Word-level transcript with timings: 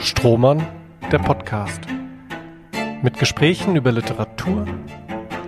Strohmann, 0.00 0.66
der 1.10 1.18
Podcast. 1.18 1.80
Mit 3.02 3.18
Gesprächen 3.18 3.76
über 3.76 3.92
Literatur, 3.92 4.66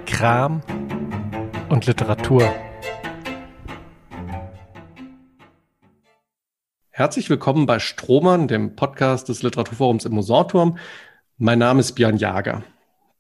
Kram 0.07 0.63
und 1.69 1.87
Literatur. 1.87 2.43
Herzlich 6.90 7.30
willkommen 7.30 7.66
bei 7.66 7.79
Strohmann, 7.79 8.48
dem 8.48 8.74
Podcast 8.74 9.29
des 9.29 9.42
Literaturforums 9.42 10.04
im 10.04 10.13
Musorturm. 10.15 10.78
Mein 11.37 11.58
Name 11.58 11.80
ist 11.80 11.92
Björn 11.92 12.17
Jager. 12.17 12.65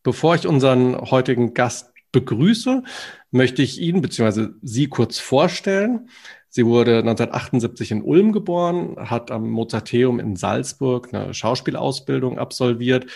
Bevor 0.02 0.34
ich 0.34 0.46
unseren 0.46 0.96
heutigen 1.10 1.54
Gast 1.54 1.92
begrüße, 2.12 2.82
möchte 3.30 3.62
ich 3.62 3.80
ihn 3.80 4.00
bzw. 4.00 4.48
Sie 4.62 4.88
kurz 4.88 5.18
vorstellen. 5.18 6.08
Sie 6.48 6.64
wurde 6.64 6.98
1978 6.98 7.90
in 7.90 8.02
Ulm 8.02 8.32
geboren, 8.32 8.96
hat 8.98 9.30
am 9.30 9.50
Mozarteum 9.50 10.18
in 10.18 10.36
Salzburg 10.36 11.12
eine 11.12 11.34
Schauspielausbildung 11.34 12.38
absolviert 12.38 13.06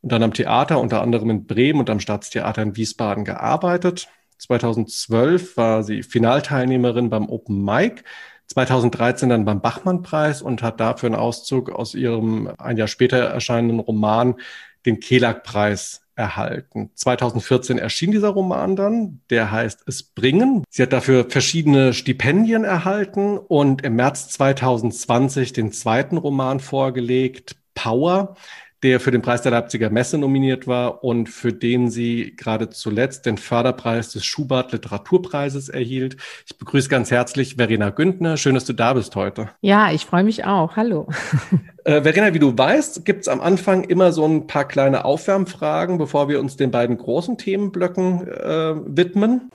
und 0.00 0.12
dann 0.12 0.22
am 0.22 0.32
Theater, 0.32 0.80
unter 0.80 1.02
anderem 1.02 1.30
in 1.30 1.46
Bremen 1.46 1.80
und 1.80 1.90
am 1.90 2.00
Staatstheater 2.00 2.62
in 2.62 2.76
Wiesbaden 2.76 3.24
gearbeitet. 3.24 4.08
2012 4.38 5.56
war 5.56 5.82
sie 5.82 6.02
Finalteilnehmerin 6.02 7.10
beim 7.10 7.28
Open 7.28 7.62
Mic, 7.64 8.04
2013 8.46 9.28
dann 9.28 9.44
beim 9.44 9.60
Bachmann-Preis 9.60 10.40
und 10.40 10.62
hat 10.62 10.80
dafür 10.80 11.08
einen 11.08 11.16
Auszug 11.16 11.70
aus 11.70 11.94
ihrem 11.94 12.50
ein 12.58 12.78
Jahr 12.78 12.88
später 12.88 13.18
erscheinenden 13.18 13.80
Roman 13.80 14.36
den 14.86 15.00
Kelag-Preis 15.00 16.07
erhalten. 16.18 16.90
2014 16.94 17.78
erschien 17.78 18.10
dieser 18.10 18.30
Roman 18.30 18.76
dann, 18.76 19.20
der 19.30 19.50
heißt 19.50 19.84
Es 19.86 20.02
bringen. 20.02 20.64
Sie 20.68 20.82
hat 20.82 20.92
dafür 20.92 21.30
verschiedene 21.30 21.94
Stipendien 21.94 22.64
erhalten 22.64 23.38
und 23.38 23.82
im 23.84 23.94
März 23.96 24.28
2020 24.30 25.52
den 25.52 25.72
zweiten 25.72 26.16
Roman 26.16 26.60
vorgelegt, 26.60 27.56
Power 27.74 28.34
der 28.82 29.00
für 29.00 29.10
den 29.10 29.22
Preis 29.22 29.42
der 29.42 29.52
Leipziger 29.52 29.90
Messe 29.90 30.18
nominiert 30.18 30.66
war 30.66 31.02
und 31.02 31.28
für 31.28 31.52
den 31.52 31.90
sie 31.90 32.34
gerade 32.36 32.70
zuletzt 32.70 33.26
den 33.26 33.38
Förderpreis 33.38 34.12
des 34.12 34.24
Schubert 34.24 34.72
Literaturpreises 34.72 35.68
erhielt. 35.68 36.16
Ich 36.46 36.56
begrüße 36.58 36.88
ganz 36.88 37.10
herzlich 37.10 37.56
Verena 37.56 37.90
Güntner. 37.90 38.36
Schön, 38.36 38.54
dass 38.54 38.64
du 38.64 38.72
da 38.72 38.94
bist 38.94 39.16
heute. 39.16 39.50
Ja, 39.60 39.90
ich 39.90 40.06
freue 40.06 40.24
mich 40.24 40.44
auch. 40.44 40.76
Hallo. 40.76 41.08
Äh, 41.84 42.02
Verena, 42.02 42.34
wie 42.34 42.38
du 42.38 42.58
weißt, 42.58 43.06
gibt 43.06 43.22
es 43.22 43.28
am 43.28 43.40
Anfang 43.40 43.84
immer 43.84 44.12
so 44.12 44.26
ein 44.26 44.46
paar 44.46 44.66
kleine 44.66 45.06
Aufwärmfragen, 45.06 45.96
bevor 45.96 46.28
wir 46.28 46.38
uns 46.38 46.56
den 46.56 46.70
beiden 46.70 46.98
großen 46.98 47.38
Themenblöcken 47.38 48.28
äh, 48.28 48.74
widmen. 48.84 49.50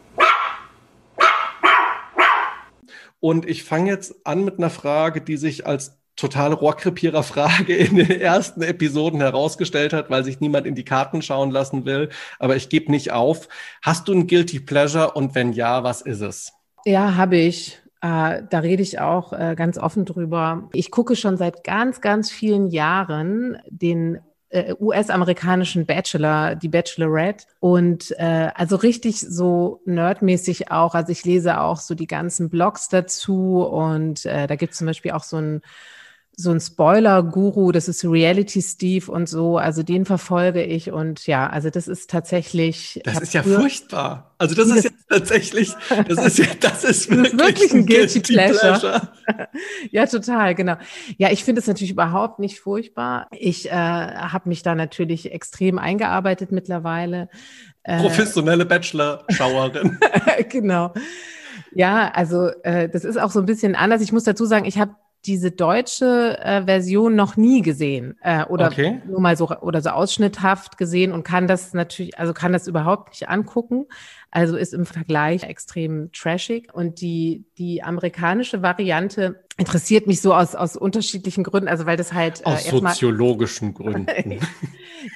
Und 3.19 3.47
ich 3.47 3.63
fange 3.63 3.89
jetzt 3.91 4.25
an 4.25 4.43
mit 4.43 4.58
einer 4.58 4.71
Frage, 4.71 5.21
die 5.21 5.37
sich 5.37 5.67
als 5.67 6.02
totale 6.16 6.56
Rohrkrepierer-Frage 6.56 7.75
in 7.78 7.95
den 7.95 8.22
ersten 8.22 8.61
Episoden 8.61 9.19
herausgestellt 9.22 9.94
hat, 9.94 10.09
weil 10.09 10.23
sich 10.23 10.39
niemand 10.39 10.67
in 10.67 10.75
die 10.75 10.86
Karten 10.86 11.22
schauen 11.22 11.52
lassen 11.52 11.86
will. 11.86 12.09
Aber 12.39 12.55
ich 12.55 12.70
gebe 12.70 12.92
nicht 12.92 13.11
auf. 13.11 13.47
Hast 13.81 14.08
du 14.08 14.14
ein 14.14 14.28
Guilty 14.28 14.59
Pleasure 14.59 15.11
und 15.11 15.36
wenn 15.36 15.53
ja, 15.53 15.83
was 15.83 16.02
ist 16.02 16.22
es? 16.22 16.53
Ja, 16.86 17.16
habe 17.16 17.38
ich. 17.38 17.80
Äh, 18.02 18.44
da 18.50 18.59
rede 18.59 18.83
ich 18.83 19.00
auch 19.00 19.31
äh, 19.31 19.55
ganz 19.55 19.78
offen 19.78 20.05
drüber. 20.05 20.70
Ich 20.73 20.92
gucke 20.92 21.16
schon 21.16 21.38
seit 21.38 21.64
ganz, 21.64 22.02
ganz 22.02 22.30
vielen 22.30 22.67
Jahren 22.67 23.58
den 23.70 24.20
äh, 24.53 24.75
US-amerikanischen 24.80 25.86
Bachelor, 25.86 26.55
die 26.55 26.67
Bachelorette. 26.67 27.45
Und 27.59 28.11
äh, 28.20 28.50
also 28.53 28.75
richtig 28.75 29.22
so 29.22 29.81
nerdmäßig 29.86 30.70
auch. 30.70 30.95
Also 30.95 31.11
ich 31.11 31.25
lese 31.25 31.59
auch 31.59 31.80
so 31.80 31.95
die 31.95 32.08
ganzen 32.08 32.50
Blogs 32.50 32.89
dazu 32.89 33.64
und 33.64 34.25
äh, 34.25 34.48
da 34.48 34.55
gibt 34.55 34.73
es 34.73 34.77
zum 34.77 34.88
Beispiel 34.88 35.11
auch 35.11 35.23
so 35.23 35.38
ein 35.38 35.61
so 36.36 36.52
ein 36.52 36.59
Spoiler-Guru, 36.59 37.72
das 37.72 37.88
ist 37.88 38.03
Reality 38.03 38.62
Steve 38.62 39.12
und 39.12 39.30
so, 39.30 39.58
also 39.58 39.84
den 39.84 40.06
verfolge 40.06 40.64
ich 40.64 40.92
und 40.92 41.28
ja, 41.28 41.48
also 41.48 41.70
das 41.70 41.88
ist 41.88 42.09
tatsächlich. 42.09 43.00
Das 43.03 43.22
ist 43.22 43.34
ja 43.34 43.44
furchtbar. 43.44 44.31
Also 44.39 44.56
das 44.56 44.67
ist 44.70 44.84
jetzt 44.86 45.09
tatsächlich, 45.09 45.73
das 46.08 46.26
ist 46.26 46.39
ja, 46.39 46.45
das 46.60 46.83
ist 46.83 47.10
wirklich, 47.16 47.38
das 47.38 47.39
ist 47.39 47.39
wirklich 47.39 47.73
ein 47.73 47.86
Guilty, 47.86 48.20
Guilty 48.20 48.33
Pleasure. 48.33 48.80
Pleasure. 48.80 49.10
ja, 49.92 50.05
total, 50.08 50.55
genau. 50.55 50.76
Ja, 51.17 51.32
ich 51.32 51.43
finde 51.43 51.61
es 51.61 51.67
natürlich 51.67 51.92
überhaupt 51.92 52.39
nicht 52.39 52.60
furchtbar. 52.60 53.27
Ich 53.32 53.70
äh, 53.70 53.72
habe 53.72 54.49
mich 54.49 54.64
da 54.64 54.73
natürlich 54.73 55.32
extrem 55.32 55.77
eingearbeitet 55.77 56.52
mittlerweile. 56.52 57.30
Äh, 57.83 57.99
Professionelle 57.99 58.66
Bachelor-Schauerin. 58.66 59.99
genau. 60.49 60.93
Ja, 61.76 62.11
also 62.14 62.49
äh, 62.64 62.89
das 62.89 63.04
ist 63.04 63.17
auch 63.17 63.32
so 63.32 63.39
ein 63.39 63.45
bisschen 63.45 63.76
anders. 63.76 64.02
Ich 64.02 64.11
muss 64.11 64.23
dazu 64.23 64.45
sagen, 64.45 64.66
ich 64.66 64.80
habe 64.80 64.95
diese 65.26 65.52
deutsche 65.52 66.38
äh, 66.42 66.64
Version 66.66 67.16
noch 67.16 67.38
nie 67.38 67.61
gesehen 67.61 68.17
äh, 68.22 68.44
oder 68.45 68.67
okay. 68.67 69.02
nur 69.06 69.22
mal 69.22 69.38
so 69.38 69.50
oder 69.50 69.82
so 69.82 69.92
ausschnitthaft 69.92 70.78
gesehen 70.78 71.11
und 71.14 71.23
kann 71.23 71.48
das 71.48 71.73
natürlich, 71.73 72.20
also 72.20 72.34
kann 72.34 72.52
das 72.52 72.67
überhaupt 72.67 73.10
nicht 73.11 73.30
angucken. 73.30 73.86
Also 74.32 74.58
ist 74.58 74.73
im 74.73 74.86
Vergleich 74.86 75.44
extrem 75.44 76.11
trashig 76.11 76.73
und 76.73 77.00
die 77.02 77.45
die 77.58 77.84
amerikanische 77.84 78.61
Variante 78.61 79.42
interessiert 79.58 80.08
mich 80.08 80.19
so 80.19 80.33
aus, 80.33 80.55
aus 80.55 80.75
unterschiedlichen 80.75 81.43
Gründen, 81.43 81.67
also 81.67 81.86
weil 81.86 81.95
das 81.95 82.14
halt 82.14 82.41
äh, 82.41 82.45
aus 82.45 82.65
soziologischen 82.65 83.73
Gründen. 83.75 84.39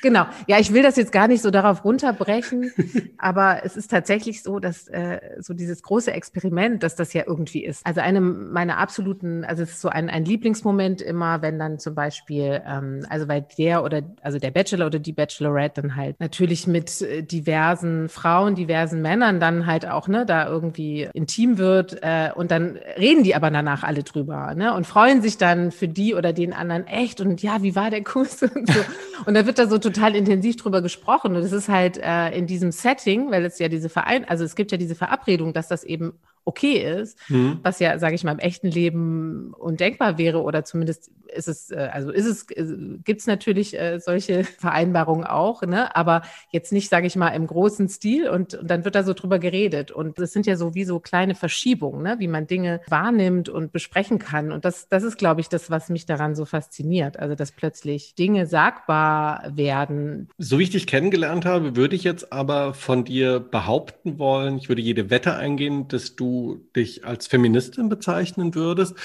genau. 0.04 0.26
Ja, 0.48 0.60
ich 0.60 0.74
will 0.74 0.84
das 0.84 0.96
jetzt 0.96 1.12
gar 1.12 1.28
nicht 1.28 1.42
so 1.42 1.50
darauf 1.50 1.84
runterbrechen, 1.84 2.72
aber 3.18 3.62
es 3.64 3.76
ist 3.76 3.90
tatsächlich 3.90 4.44
so, 4.44 4.60
dass 4.60 4.88
äh, 4.90 5.20
so 5.40 5.56
dieses 5.56 5.82
große 5.82 6.12
Experiment, 6.12 6.84
dass 6.84 6.96
das 6.96 7.14
ja 7.14 7.24
irgendwie 7.26 7.66
ist. 7.66 7.84
Also 7.86 8.02
eine 8.02 8.22
meiner 8.22 8.78
absoluten, 8.78 9.44
also 9.44 9.64
es 9.64 9.72
ist 9.72 9.82
so 9.82 9.90
ein, 9.90 10.08
ein 10.10 10.24
Lieblingsmoment 10.24 11.02
immer, 11.02 11.42
wenn 11.42 11.58
dann 11.58 11.80
zum 11.80 11.96
Beispiel, 11.96 12.62
ähm, 12.68 13.06
also 13.10 13.28
weil 13.28 13.48
der 13.58 13.84
oder 13.84 14.04
also 14.22 14.38
der 14.38 14.52
Bachelor 14.52 14.86
oder 14.86 15.00
die 15.00 15.14
Bachelorette 15.14 15.82
dann 15.82 15.96
halt 15.96 16.20
natürlich 16.20 16.68
mit 16.68 17.02
äh, 17.02 17.24
diversen 17.24 18.08
Frauen, 18.08 18.54
diversen 18.54 19.02
Männern 19.02 19.40
dann 19.40 19.66
halt 19.66 19.88
auch 19.88 20.08
ne 20.08 20.28
da 20.28 20.48
irgendwie 20.48 21.10
intim 21.14 21.58
wird 21.58 21.98
äh, 22.04 22.30
und 22.36 22.52
dann 22.52 22.78
reden 22.98 23.24
die 23.24 23.34
aber 23.34 23.50
danach 23.50 23.84
alle 23.84 24.04
drüber 24.04 24.27
drüber 24.28 24.54
ne? 24.56 24.74
und 24.74 24.86
freuen 24.86 25.22
sich 25.22 25.38
dann 25.38 25.72
für 25.72 25.88
die 25.88 26.14
oder 26.14 26.34
den 26.34 26.54
anderen 26.54 26.86
echt 26.86 27.22
und 27.22 27.42
ja, 27.42 27.62
wie 27.64 27.76
war 27.76 27.90
der 27.90 28.04
Kuss 28.04 28.42
und 28.44 28.72
so. 28.72 28.80
Und 29.26 29.34
da 29.34 29.46
wird 29.46 29.58
da 29.58 29.68
so 29.68 29.78
total 29.78 30.16
intensiv 30.16 30.58
drüber 30.58 30.82
gesprochen 30.82 31.36
und 31.36 31.42
es 31.42 31.52
ist 31.52 31.70
halt 31.70 31.98
äh, 31.98 32.30
in 32.38 32.48
diesem 32.48 32.72
Setting, 32.72 33.32
weil 33.32 33.46
es 33.46 33.60
ja 33.60 33.70
diese 33.70 33.90
Verein, 33.90 34.26
also 34.28 34.44
es 34.44 34.56
gibt 34.56 34.72
ja 34.72 34.78
diese 34.78 34.96
Verabredung, 34.96 35.54
dass 35.54 35.68
das 35.68 35.84
eben 35.84 36.14
okay 36.46 37.02
ist, 37.02 37.18
mhm. 37.30 37.60
was 37.62 37.80
ja, 37.80 38.00
sage 38.00 38.16
ich 38.16 38.24
mal, 38.24 38.32
im 38.32 38.40
echten 38.40 38.68
Leben 38.68 39.54
undenkbar 39.58 40.18
wäre 40.18 40.42
oder 40.42 40.64
zumindest 40.64 41.12
ist 41.38 41.48
es, 41.48 41.72
äh, 41.72 41.90
also 41.92 42.12
ist 42.12 42.26
es, 42.26 42.50
äh, 42.52 42.66
gibt 43.04 43.22
es 43.22 43.28
natürlich 43.28 43.80
äh, 43.80 44.00
solche 44.00 44.44
Vereinbarungen 44.60 45.26
auch, 45.26 45.62
ne? 45.62 45.96
aber 45.96 46.24
jetzt 46.52 46.72
nicht, 46.72 46.90
sage 46.90 47.08
ich 47.08 47.16
mal, 47.16 47.30
im 47.30 47.48
großen 47.48 47.88
Stil 47.90 48.30
und, 48.30 48.56
und 48.56 48.70
dann 48.70 48.84
wird 48.84 48.96
da 48.96 49.04
so 49.04 49.14
drüber 49.14 49.40
geredet 49.40 49.92
und 49.92 50.20
es 50.20 50.34
sind 50.34 50.46
ja 50.46 50.58
so 50.58 50.74
wie 50.76 50.84
so 50.84 51.00
kleine 51.00 51.36
Verschiebungen, 51.36 52.04
ne? 52.04 52.16
wie 52.20 52.28
man 52.28 52.48
Dinge 52.48 52.82
wahrnimmt 52.88 53.50
und 53.50 53.72
besprechen 53.72 54.20
kann 54.20 54.52
und 54.52 54.66
das, 54.66 54.90
das 54.90 55.04
ist, 55.04 55.18
glaube 55.18 55.42
ich, 55.42 55.50
das, 55.50 55.70
was 55.70 55.90
mich 55.90 56.06
daran 56.06 56.36
so 56.36 56.46
fasziniert, 56.46 57.18
also 57.20 57.36
dass 57.36 57.52
plötzlich 57.52 58.16
Dinge 58.16 58.48
sagbar 58.48 59.52
werden. 59.56 60.30
So 60.38 60.60
wie 60.60 60.64
ich 60.64 60.70
dich 60.72 60.88
kennengelernt 60.88 61.46
habe, 61.46 61.76
würde 61.76 61.96
ich 61.96 62.04
jetzt 62.04 62.34
aber 62.34 62.74
von 62.74 63.04
dir 63.04 63.40
behaupten 63.40 64.20
wollen, 64.20 64.58
ich 64.58 64.70
würde 64.70 64.82
jede 64.82 65.10
Wette 65.10 65.36
eingehen, 65.36 65.88
dass 65.88 66.16
du 66.16 66.66
dich 66.76 67.06
als 67.06 67.28
Feministin 67.28 67.90
bezeichnen 67.90 68.56
würdest. 68.56 68.96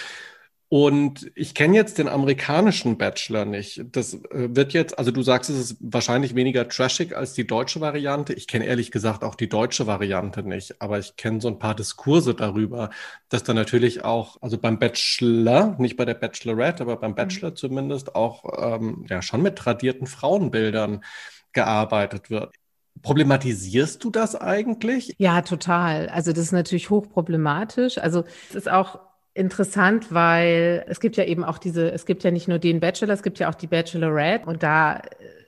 Und 0.72 1.30
ich 1.34 1.54
kenne 1.54 1.76
jetzt 1.76 1.98
den 1.98 2.08
amerikanischen 2.08 2.96
Bachelor 2.96 3.44
nicht. 3.44 3.84
Das 3.92 4.14
äh, 4.14 4.56
wird 4.56 4.72
jetzt, 4.72 4.98
also 4.98 5.10
du 5.10 5.20
sagst, 5.20 5.50
es 5.50 5.58
ist 5.58 5.76
wahrscheinlich 5.80 6.34
weniger 6.34 6.66
trashig 6.66 7.14
als 7.14 7.34
die 7.34 7.46
deutsche 7.46 7.82
Variante. 7.82 8.32
Ich 8.32 8.46
kenne 8.46 8.64
ehrlich 8.64 8.90
gesagt 8.90 9.22
auch 9.22 9.34
die 9.34 9.50
deutsche 9.50 9.86
Variante 9.86 10.42
nicht, 10.42 10.80
aber 10.80 10.98
ich 10.98 11.16
kenne 11.16 11.42
so 11.42 11.48
ein 11.48 11.58
paar 11.58 11.74
Diskurse 11.74 12.34
darüber, 12.34 12.88
dass 13.28 13.42
da 13.42 13.52
natürlich 13.52 14.02
auch, 14.02 14.38
also 14.40 14.56
beim 14.56 14.78
Bachelor, 14.78 15.76
nicht 15.78 15.98
bei 15.98 16.06
der 16.06 16.14
Bachelorette, 16.14 16.84
aber 16.84 16.96
beim 16.96 17.10
mhm. 17.10 17.16
Bachelor 17.16 17.50
mhm. 17.50 17.56
zumindest 17.56 18.14
auch 18.14 18.42
ähm, 18.56 19.04
ja 19.10 19.20
schon 19.20 19.42
mit 19.42 19.56
tradierten 19.56 20.06
Frauenbildern 20.06 21.04
gearbeitet 21.52 22.30
wird. 22.30 22.54
Problematisierst 23.02 24.02
du 24.02 24.08
das 24.08 24.36
eigentlich? 24.36 25.14
Ja, 25.18 25.42
total. 25.42 26.08
Also 26.08 26.32
das 26.32 26.44
ist 26.44 26.52
natürlich 26.52 26.88
hochproblematisch. 26.88 27.98
Also 27.98 28.24
es 28.48 28.54
ist 28.54 28.70
auch 28.70 29.11
interessant, 29.34 30.12
weil 30.12 30.84
es 30.88 31.00
gibt 31.00 31.16
ja 31.16 31.24
eben 31.24 31.44
auch 31.44 31.58
diese, 31.58 31.90
es 31.90 32.06
gibt 32.06 32.22
ja 32.24 32.30
nicht 32.30 32.48
nur 32.48 32.58
den 32.58 32.80
Bachelor, 32.80 33.14
es 33.14 33.22
gibt 33.22 33.38
ja 33.38 33.48
auch 33.48 33.54
die 33.54 33.66
Bachelorette 33.66 34.46
und 34.46 34.62
da 34.62 34.96
äh, 34.96 35.00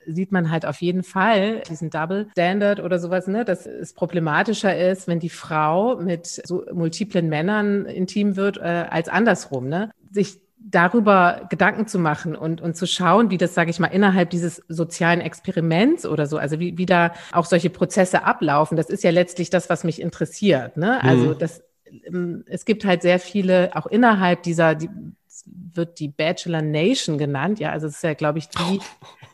sieht 0.07 0.31
man 0.31 0.51
halt 0.51 0.65
auf 0.65 0.81
jeden 0.81 1.03
Fall 1.03 1.61
diesen 1.69 1.89
Double 1.89 2.27
Standard 2.31 2.79
oder 2.79 2.99
sowas, 2.99 3.27
ne, 3.27 3.45
dass 3.45 3.65
es 3.65 3.93
problematischer 3.93 4.75
ist, 4.75 5.07
wenn 5.07 5.19
die 5.19 5.29
Frau 5.29 5.97
mit 5.97 6.25
so 6.27 6.63
multiplen 6.73 7.29
Männern 7.29 7.85
intim 7.85 8.35
wird, 8.35 8.57
äh, 8.57 8.85
als 8.89 9.09
andersrum, 9.09 9.67
ne? 9.67 9.91
Sich 10.11 10.39
darüber 10.67 11.45
Gedanken 11.49 11.85
zu 11.87 11.99
machen 11.99 12.35
und, 12.35 12.59
und 12.59 12.75
zu 12.75 12.87
schauen, 12.87 13.29
wie 13.29 13.37
das, 13.37 13.53
sage 13.53 13.69
ich 13.69 13.79
mal, 13.79 13.87
innerhalb 13.87 14.31
dieses 14.31 14.63
sozialen 14.67 15.21
Experiments 15.21 16.07
oder 16.07 16.25
so, 16.25 16.37
also 16.37 16.59
wie, 16.59 16.77
wie 16.77 16.87
da 16.87 17.13
auch 17.31 17.45
solche 17.45 17.69
Prozesse 17.69 18.23
ablaufen, 18.23 18.75
das 18.75 18.89
ist 18.89 19.03
ja 19.03 19.11
letztlich 19.11 19.51
das, 19.51 19.69
was 19.69 19.83
mich 19.83 20.01
interessiert. 20.01 20.75
Ne? 20.75 21.03
Also 21.03 21.27
mhm. 21.27 21.37
das, 21.37 21.61
es 22.47 22.65
gibt 22.65 22.85
halt 22.85 23.01
sehr 23.01 23.19
viele, 23.19 23.75
auch 23.75 23.85
innerhalb 23.85 24.43
dieser, 24.43 24.75
die, 24.75 24.89
wird 25.73 25.99
die 25.99 26.07
Bachelor 26.07 26.61
Nation 26.61 27.17
genannt. 27.17 27.59
Ja, 27.59 27.71
also 27.71 27.87
es 27.87 27.95
ist 27.95 28.03
ja, 28.03 28.13
glaube 28.13 28.39
ich, 28.39 28.49
die 28.49 28.79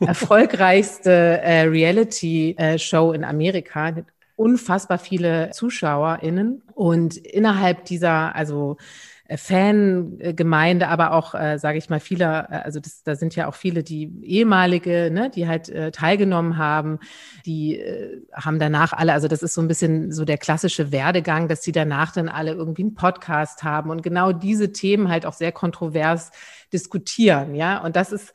erfolgreichste 0.04 1.10
äh, 1.10 1.62
Reality-Show 1.62 3.12
in 3.12 3.24
Amerika. 3.24 3.94
Unfassbar 4.36 4.98
viele 4.98 5.50
ZuschauerInnen. 5.50 6.62
Und 6.74 7.16
innerhalb 7.16 7.84
dieser, 7.84 8.34
also 8.34 8.76
äh, 8.78 9.11
Fangemeinde, 9.36 10.88
aber 10.88 11.12
auch, 11.12 11.34
äh, 11.34 11.58
sage 11.58 11.78
ich 11.78 11.90
mal, 11.90 12.00
viele, 12.00 12.46
äh, 12.50 12.56
also 12.56 12.80
das, 12.80 13.02
da 13.02 13.14
sind 13.14 13.34
ja 13.36 13.48
auch 13.48 13.54
viele, 13.54 13.82
die 13.82 14.12
ehemalige, 14.22 15.10
ne, 15.12 15.30
die 15.30 15.48
halt 15.48 15.68
äh, 15.68 15.90
teilgenommen 15.90 16.56
haben, 16.56 16.98
die 17.46 17.78
äh, 17.78 18.20
haben 18.32 18.58
danach 18.58 18.92
alle, 18.92 19.12
also 19.12 19.28
das 19.28 19.42
ist 19.42 19.54
so 19.54 19.60
ein 19.60 19.68
bisschen 19.68 20.12
so 20.12 20.24
der 20.24 20.38
klassische 20.38 20.92
Werdegang, 20.92 21.48
dass 21.48 21.62
sie 21.62 21.72
danach 21.72 22.12
dann 22.12 22.28
alle 22.28 22.52
irgendwie 22.52 22.82
einen 22.82 22.94
Podcast 22.94 23.62
haben. 23.62 23.90
Und 23.90 24.02
genau 24.02 24.32
diese 24.32 24.72
Themen 24.72 25.08
halt 25.08 25.26
auch 25.26 25.34
sehr 25.34 25.52
kontrovers 25.52 26.30
diskutieren, 26.72 27.54
ja. 27.54 27.82
Und 27.82 27.96
das 27.96 28.12
ist, 28.12 28.32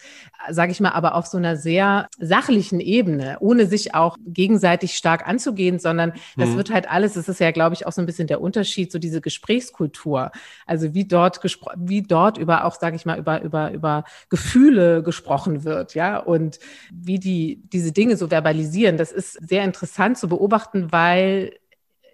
sage 0.50 0.72
ich 0.72 0.80
mal, 0.80 0.92
aber 0.92 1.16
auf 1.16 1.26
so 1.26 1.38
einer 1.38 1.56
sehr 1.56 2.08
sachlichen 2.20 2.80
Ebene, 2.80 3.38
ohne 3.40 3.66
sich 3.66 3.96
auch 3.96 4.18
gegenseitig 4.26 4.96
stark 4.96 5.28
anzugehen, 5.28 5.80
sondern 5.80 6.14
das 6.36 6.50
mhm. 6.50 6.58
wird 6.58 6.72
halt 6.72 6.90
alles, 6.90 7.14
das 7.14 7.28
ist 7.28 7.40
ja, 7.40 7.52
glaube 7.52 7.76
ich, 7.76 7.86
auch 7.86 7.92
so 7.92 8.02
ein 8.02 8.06
bisschen 8.06 8.28
der 8.28 8.42
Unterschied, 8.42 8.92
so 8.92 9.00
diese 9.00 9.22
Gesprächskultur. 9.22 10.32
Also 10.66 10.94
wie 10.94 11.06
dort 11.06 11.42
wie 11.78 12.02
dort 12.02 12.38
über 12.38 12.66
auch, 12.66 12.76
sage 12.80 12.96
ich 12.96 13.06
mal, 13.06 13.18
über, 13.20 13.42
über, 13.42 13.72
über 13.72 14.04
Gefühle 14.30 15.04
gesprochen 15.04 15.64
wird, 15.64 15.96
ja, 15.96 16.18
und 16.18 16.60
wie 16.92 17.20
die 17.20 17.62
diese 17.72 17.92
Dinge 17.92 18.18
so 18.18 18.28
verbalisieren, 18.28 18.98
das 18.98 19.12
ist 19.12 19.34
sehr 19.34 19.64
interessant 19.64 20.18
zu 20.18 20.28
beobachten, 20.28 20.92
weil 20.92 21.54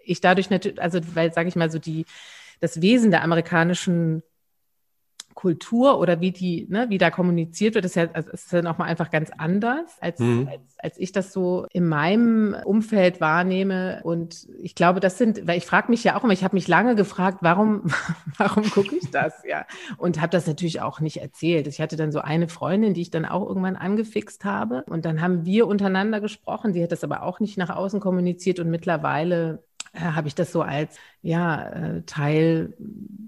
ich 0.05 0.21
dadurch 0.21 0.49
natürlich, 0.49 0.81
also 0.81 0.99
weil, 1.13 1.33
sage 1.33 1.49
ich 1.49 1.55
mal, 1.55 1.71
so 1.71 1.79
die 1.79 2.05
das 2.59 2.81
Wesen 2.81 3.11
der 3.11 3.23
amerikanischen 3.23 4.23
Kultur 5.33 5.99
oder 5.99 6.21
wie 6.21 6.31
die, 6.31 6.67
ne, 6.69 6.87
wie 6.89 6.97
da 6.97 7.09
kommuniziert 7.09 7.75
wird, 7.75 7.85
ist 7.85 7.95
ja, 7.95 8.07
also 8.13 8.29
ist 8.31 8.51
ja 8.51 8.61
nochmal 8.61 8.89
einfach 8.89 9.11
ganz 9.11 9.31
anders, 9.37 9.97
als, 9.99 10.19
mhm. 10.19 10.47
als, 10.51 10.61
als 10.77 10.97
ich 10.97 11.11
das 11.11 11.33
so 11.33 11.65
in 11.71 11.87
meinem 11.87 12.55
Umfeld 12.65 13.21
wahrnehme. 13.21 14.01
Und 14.03 14.47
ich 14.61 14.75
glaube, 14.75 14.99
das 14.99 15.17
sind, 15.17 15.47
weil 15.47 15.57
ich 15.57 15.65
frage 15.65 15.89
mich 15.89 16.03
ja 16.03 16.17
auch 16.17 16.23
immer, 16.23 16.33
ich 16.33 16.43
habe 16.43 16.55
mich 16.55 16.67
lange 16.67 16.95
gefragt, 16.95 17.39
warum, 17.41 17.83
warum 18.37 18.69
gucke 18.69 18.95
ich 18.95 19.11
das, 19.11 19.43
ja? 19.47 19.65
Und 19.97 20.21
habe 20.21 20.31
das 20.31 20.47
natürlich 20.47 20.81
auch 20.81 20.99
nicht 20.99 21.17
erzählt. 21.17 21.67
Ich 21.67 21.81
hatte 21.81 21.95
dann 21.95 22.11
so 22.11 22.19
eine 22.19 22.47
Freundin, 22.47 22.93
die 22.93 23.01
ich 23.01 23.11
dann 23.11 23.25
auch 23.25 23.47
irgendwann 23.47 23.75
angefixt 23.75 24.45
habe. 24.45 24.83
Und 24.87 25.05
dann 25.05 25.21
haben 25.21 25.45
wir 25.45 25.67
untereinander 25.67 26.21
gesprochen. 26.21 26.73
Die 26.73 26.83
hat 26.83 26.91
das 26.91 27.03
aber 27.03 27.23
auch 27.23 27.39
nicht 27.39 27.57
nach 27.57 27.69
außen 27.69 27.99
kommuniziert 27.99 28.59
und 28.59 28.69
mittlerweile 28.69 29.63
äh, 29.93 29.99
habe 29.99 30.27
ich 30.27 30.35
das 30.35 30.51
so 30.51 30.61
als 30.61 30.95
ja 31.21 31.69
äh, 31.69 32.01
Teil, 32.05 32.73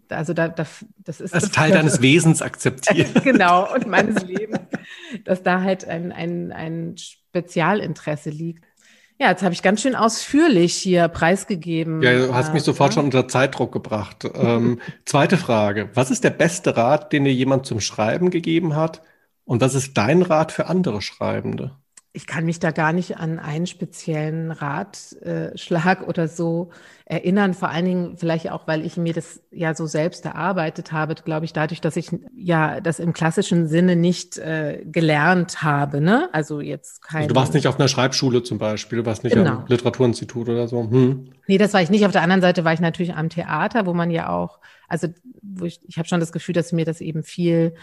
also 0.10 0.34
da, 0.34 0.48
da 0.48 0.66
das 0.98 1.22
ist 1.22 1.34
als 1.34 1.52
Teil 1.52 1.72
deines 1.74 2.02
Wesens 2.02 2.42
akzeptiert. 2.42 3.24
genau 3.24 3.74
und 3.74 3.88
meines 3.88 4.24
Lebens, 4.24 4.60
dass 5.24 5.44
da 5.44 5.62
halt 5.62 5.88
ein, 5.88 6.12
ein, 6.12 6.52
ein 6.52 6.96
Spezialinteresse 6.98 8.30
liegt. 8.30 8.66
Ja, 9.18 9.30
jetzt 9.30 9.44
habe 9.44 9.54
ich 9.54 9.62
ganz 9.62 9.82
schön 9.82 9.96
ausführlich 9.96 10.76
hier 10.76 11.08
preisgegeben. 11.08 12.02
Ja, 12.02 12.28
du 12.28 12.34
hast 12.34 12.52
mich 12.52 12.64
äh, 12.64 12.66
sofort 12.66 12.92
ja. 12.92 12.96
schon 12.96 13.06
unter 13.06 13.28
Zeitdruck 13.30 13.72
gebracht. 13.72 14.28
Ähm, 14.34 14.82
zweite 15.06 15.38
Frage. 15.38 15.90
Was 15.94 16.12
ist 16.12 16.26
der 16.26 16.32
beste 16.32 16.76
Rat, 16.76 17.14
den 17.14 17.24
dir 17.24 17.34
jemand 17.34 17.66
zum 17.66 17.80
Schreiben 17.80 18.30
gegeben 18.30 18.76
hat? 18.76 19.02
Und 19.46 19.62
was 19.62 19.76
ist 19.76 19.96
dein 19.98 20.22
Rat 20.22 20.52
für 20.52 20.66
andere 20.68 21.02
Schreibende? 21.02 21.78
Ich 22.16 22.28
kann 22.28 22.46
mich 22.46 22.60
da 22.60 22.72
gar 22.72 22.94
nicht 22.94 23.18
an 23.18 23.40
einen 23.40 23.68
speziellen 23.68 24.52
Ratschlag 24.52 26.08
oder 26.08 26.30
so 26.30 26.70
erinnern. 27.04 27.54
Vor 27.54 27.70
allen 27.70 27.86
Dingen 27.86 28.18
vielleicht 28.18 28.50
auch, 28.52 28.68
weil 28.68 28.86
ich 28.86 28.96
mir 28.96 29.14
das 29.14 29.42
ja 29.52 29.76
so 29.76 29.86
selbst 29.86 30.24
erarbeitet 30.24 30.94
habe, 30.94 31.16
glaube 31.16 31.46
ich, 31.46 31.52
dadurch, 31.52 31.82
dass 31.82 31.98
ich 31.98 32.10
ja 32.34 32.80
das 32.80 33.00
im 33.00 33.12
klassischen 33.12 33.68
Sinne 33.68 33.98
nicht 33.98 34.38
äh, 34.38 34.84
gelernt 34.86 35.62
habe. 35.62 36.00
Ne? 36.00 36.30
Also 36.32 36.62
jetzt 36.62 37.02
kein. 37.02 37.24
Also 37.24 37.34
du 37.34 37.36
warst 37.36 37.54
nicht 37.54 37.68
auf 37.68 37.78
einer 37.78 37.90
Schreibschule 37.90 38.44
zum 38.44 38.60
Beispiel, 38.60 39.00
du 39.00 39.06
warst 39.06 39.26
nicht 39.26 39.34
genau. 39.34 39.52
am 39.52 39.66
Literaturinstitut 39.68 40.48
oder 40.48 40.70
so. 40.70 40.90
Hm. 40.90 41.32
Nee, 41.48 41.58
das 41.58 41.74
war 41.74 41.82
ich 41.82 41.90
nicht. 41.90 42.06
Auf 42.06 42.14
der 42.14 42.22
anderen 42.22 42.42
Seite 42.42 42.64
war 42.64 42.72
ich 42.72 42.80
natürlich 42.80 43.14
am 43.14 43.28
Theater, 43.28 43.86
wo 43.86 43.94
man 43.94 44.10
ja 44.10 44.30
auch, 44.30 44.60
also 44.88 45.10
wo 45.42 45.66
ich, 45.66 45.82
ich 45.86 45.98
habe 45.98 46.08
schon 46.08 46.22
das 46.22 46.32
Gefühl, 46.32 46.54
dass 46.54 46.72
mir 46.72 46.86
das 46.86 47.02
eben 47.02 47.24
viel 47.24 47.76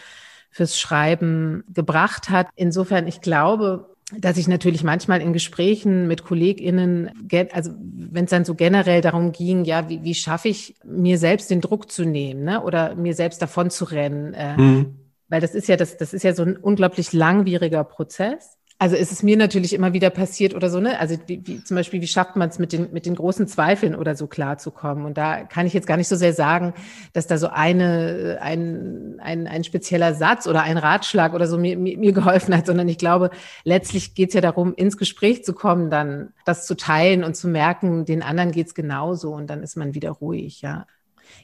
fürs 0.51 0.79
Schreiben 0.79 1.65
gebracht 1.69 2.31
hat. 2.31 2.49
Insofern, 2.57 3.07
ich 3.07 3.21
glaube, 3.21 3.92
dass 4.19 4.37
ich 4.37 4.49
natürlich 4.49 4.85
manchmal 4.85 5.21
in 5.21 5.33
Gesprächen 5.33 6.07
mit 6.07 6.25
KollegInnen, 6.25 7.11
also 7.53 7.73
wenn 7.79 8.25
es 8.25 8.31
dann 8.31 8.45
so 8.45 8.55
generell 8.55 9.01
darum 9.01 9.33
ging, 9.33 9.65
ja, 9.65 9.89
wie, 9.89 10.03
wie 10.03 10.15
schaffe 10.15 10.49
ich 10.49 10.75
mir 10.85 11.19
selbst 11.19 11.51
den 11.51 11.61
Druck 11.61 11.91
zu 11.91 12.05
nehmen, 12.05 12.45
ne? 12.45 12.63
Oder 12.63 12.95
mir 12.95 13.15
selbst 13.15 13.41
davon 13.41 13.71
zu 13.71 13.85
rennen. 13.85 14.35
Äh, 14.35 14.57
mhm. 14.57 14.97
Weil 15.29 15.41
das 15.41 15.55
ist 15.55 15.69
ja, 15.69 15.77
das, 15.77 15.97
das 15.97 16.13
ist 16.13 16.25
ja 16.25 16.35
so 16.35 16.43
ein 16.43 16.57
unglaublich 16.57 17.13
langwieriger 17.13 17.85
Prozess. 17.85 18.59
Also 18.83 18.97
ist 18.97 19.13
es 19.13 19.23
mir 19.23 19.37
natürlich 19.37 19.75
immer 19.75 19.93
wieder 19.93 20.11
passiert 20.11 20.57
oder 20.57 20.69
so, 20.69 20.81
ne? 20.81 20.99
Also 20.99 21.15
wie, 21.29 21.41
wie, 21.47 21.63
zum 21.63 21.77
Beispiel, 21.77 22.01
wie 22.01 22.09
schafft 22.09 22.35
man 22.35 22.49
es 22.49 22.59
mit 22.59 22.73
den, 22.73 22.93
mit 22.93 23.07
den 23.07 23.15
großen 23.15 23.47
Zweifeln 23.47 23.95
oder 23.95 24.17
so 24.17 24.27
klarzukommen? 24.27 25.05
Und 25.05 25.17
da 25.17 25.45
kann 25.45 25.67
ich 25.67 25.73
jetzt 25.73 25.87
gar 25.87 25.97
nicht 25.97 26.09
so 26.09 26.17
sehr 26.17 26.33
sagen, 26.33 26.75
dass 27.13 27.29
da 27.29 27.39
so 27.39 27.47
eine, 27.47 28.39
ein, 28.41 29.21
ein, 29.21 29.47
ein 29.47 29.63
spezieller 29.63 30.15
Satz 30.15 30.49
oder 30.49 30.65
ein 30.65 30.79
Ratschlag 30.79 31.33
oder 31.33 31.47
so 31.47 31.59
mir, 31.59 31.79
mir, 31.79 31.97
mir 31.97 32.11
geholfen 32.11 32.57
hat, 32.57 32.67
sondern 32.67 32.89
ich 32.89 32.99
glaube, 32.99 33.31
letztlich 33.63 34.17
geht 34.17 34.31
es 34.31 34.35
ja 34.35 34.41
darum, 34.41 34.75
ins 34.75 34.97
Gespräch 34.97 35.45
zu 35.45 35.53
kommen, 35.53 35.89
dann 35.89 36.33
das 36.45 36.67
zu 36.67 36.75
teilen 36.77 37.23
und 37.23 37.37
zu 37.37 37.47
merken, 37.47 38.05
den 38.05 38.25
anderen 38.25 38.51
geht's 38.51 38.75
genauso 38.75 39.33
und 39.33 39.47
dann 39.47 39.63
ist 39.63 39.77
man 39.77 39.95
wieder 39.95 40.11
ruhig, 40.11 40.61
ja. 40.61 40.89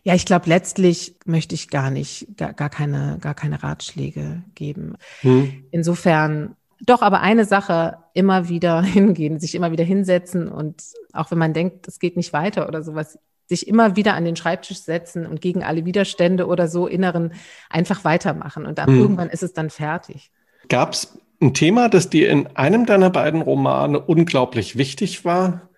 Ja, 0.03 0.15
ich 0.15 0.27
glaube, 0.27 0.49
letztlich 0.49 1.17
möchte 1.25 1.55
ich 1.55 1.71
gar 1.71 1.91
nicht, 1.91 2.37
gar, 2.37 2.53
gar 2.53 2.69
keine, 2.69 3.19
gar 3.21 3.35
keine 3.35 3.63
Ratschläge 3.63 4.43
geben. 4.55 4.97
Hm. 5.21 5.65
Insofern 5.71 6.57
doch, 6.81 7.03
aber 7.03 7.21
eine 7.21 7.45
Sache, 7.45 7.99
immer 8.15 8.49
wieder 8.49 8.83
hingehen, 8.83 9.41
sich 9.41 9.55
immer 9.55 9.73
wieder 9.73 9.85
hinsetzen 9.85 10.49
und 10.49 10.83
auch 11.13 11.31
wenn 11.31 11.39
man 11.39 11.53
denkt, 11.53 11.89
es 11.89 11.99
geht 11.99 12.17
nicht 12.17 12.33
weiter 12.33 12.69
oder 12.69 12.83
sowas, 12.83 13.19
sich 13.47 13.67
immer 13.67 13.97
wieder 13.97 14.15
an 14.15 14.25
den 14.25 14.37
Schreibtisch 14.37 14.83
setzen 14.83 15.27
und 15.27 15.41
gegen 15.41 15.65
alle 15.65 15.87
Widerstände 15.87 16.47
oder 16.47 16.69
so 16.69 16.87
inneren 16.87 17.33
einfach 17.71 18.05
weitermachen 18.05 18.67
und 18.67 18.79
dann 18.79 18.89
hm. 18.89 19.01
irgendwann 19.01 19.31
ist 19.31 19.43
es 19.43 19.55
dann 19.55 19.71
fertig. 19.71 20.31
Gab 20.69 20.93
es 20.93 21.19
ein 21.41 21.55
Thema, 21.55 21.89
das 21.89 22.11
dir 22.11 22.31
in 22.31 22.47
einem 22.57 22.85
deiner 22.85 23.11
beiden 23.11 23.41
Romane 23.41 24.01
unglaublich 24.01 24.77
wichtig 24.77 25.25
war 25.25 25.69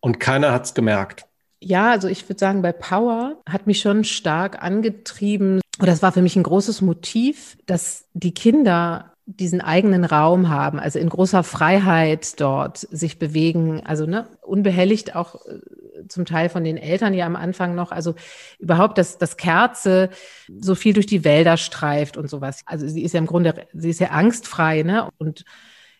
und 0.00 0.20
keiner 0.20 0.52
hat 0.52 0.66
es 0.66 0.74
gemerkt? 0.74 1.26
Ja, 1.62 1.90
also 1.90 2.08
ich 2.08 2.28
würde 2.28 2.38
sagen, 2.38 2.62
bei 2.62 2.72
Power 2.72 3.36
hat 3.48 3.66
mich 3.66 3.80
schon 3.80 4.04
stark 4.04 4.62
angetrieben, 4.62 5.60
oder 5.78 5.92
das 5.92 6.02
war 6.02 6.12
für 6.12 6.22
mich 6.22 6.36
ein 6.36 6.42
großes 6.42 6.80
Motiv, 6.80 7.58
dass 7.66 8.06
die 8.14 8.32
Kinder 8.32 9.09
diesen 9.38 9.60
eigenen 9.60 10.04
Raum 10.04 10.48
haben, 10.48 10.78
also 10.78 10.98
in 10.98 11.08
großer 11.08 11.42
Freiheit 11.42 12.40
dort 12.40 12.78
sich 12.78 13.18
bewegen, 13.18 13.82
also 13.84 14.06
ne, 14.06 14.26
unbehelligt 14.42 15.14
auch 15.14 15.46
äh, 15.46 16.06
zum 16.08 16.24
Teil 16.24 16.48
von 16.48 16.64
den 16.64 16.76
Eltern 16.76 17.14
ja 17.14 17.26
am 17.26 17.36
Anfang 17.36 17.74
noch, 17.74 17.92
also 17.92 18.14
überhaupt, 18.58 18.98
dass 18.98 19.18
das 19.18 19.36
Kerze 19.36 20.10
so 20.58 20.74
viel 20.74 20.94
durch 20.94 21.06
die 21.06 21.24
Wälder 21.24 21.56
streift 21.56 22.16
und 22.16 22.28
sowas. 22.28 22.62
Also 22.66 22.88
sie 22.88 23.02
ist 23.02 23.12
ja 23.12 23.18
im 23.18 23.26
Grunde, 23.26 23.66
sie 23.72 23.90
ist 23.90 24.00
ja 24.00 24.08
angstfrei, 24.08 24.82
ne? 24.82 25.08
Und 25.18 25.44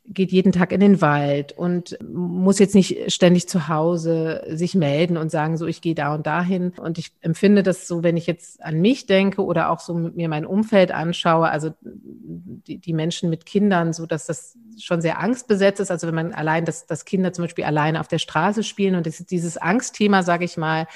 geht 0.07 0.33
jeden 0.33 0.52
Tag 0.52 0.73
in 0.73 0.80
den 0.80 1.00
Wald 1.00 1.52
und 1.52 1.97
muss 2.02 2.59
jetzt 2.59 2.75
nicht 2.75 3.12
ständig 3.12 3.49
zu 3.49 3.69
Hause 3.69 4.42
sich 4.49 4.75
melden 4.75 5.16
und 5.16 5.30
sagen, 5.30 5.57
so, 5.57 5.66
ich 5.66 5.83
gehe 5.83 5.95
da 5.95 6.14
und 6.14 6.26
dahin. 6.26 6.73
Und 6.80 6.99
ich 6.99 7.12
empfinde 7.21 7.62
das 7.62 7.87
so, 7.87 8.02
wenn 8.02 8.16
ich 8.16 8.26
jetzt 8.26 8.62
an 8.62 8.80
mich 8.80 9.07
denke 9.07 9.45
oder 9.45 9.71
auch 9.71 9.78
so 9.78 9.95
mir 9.95 10.28
mein 10.28 10.47
Umfeld 10.47 10.90
anschaue, 10.90 11.49
also 11.49 11.73
die, 11.83 12.78
die 12.78 12.92
Menschen 12.92 13.30
mit 13.30 13.47
Kindern, 13.47 13.92
so 13.92 14.07
dass 14.07 14.26
das 14.26 14.59
schon 14.78 15.00
sehr 15.00 15.21
angstbesetzt 15.21 15.80
ist. 15.80 15.90
Also 15.90 16.09
wenn 16.09 16.14
man 16.14 16.33
allein, 16.33 16.64
dass, 16.64 16.87
dass 16.87 17.04
Kinder 17.04 17.33
zum 17.33 17.45
Beispiel 17.45 17.64
alleine 17.64 18.00
auf 18.00 18.09
der 18.09 18.19
Straße 18.19 18.64
spielen 18.64 18.97
und 18.97 19.07
das, 19.07 19.19
dieses 19.19 19.59
Angstthema, 19.59 20.23
sage 20.23 20.45
ich 20.45 20.57
mal, 20.57 20.87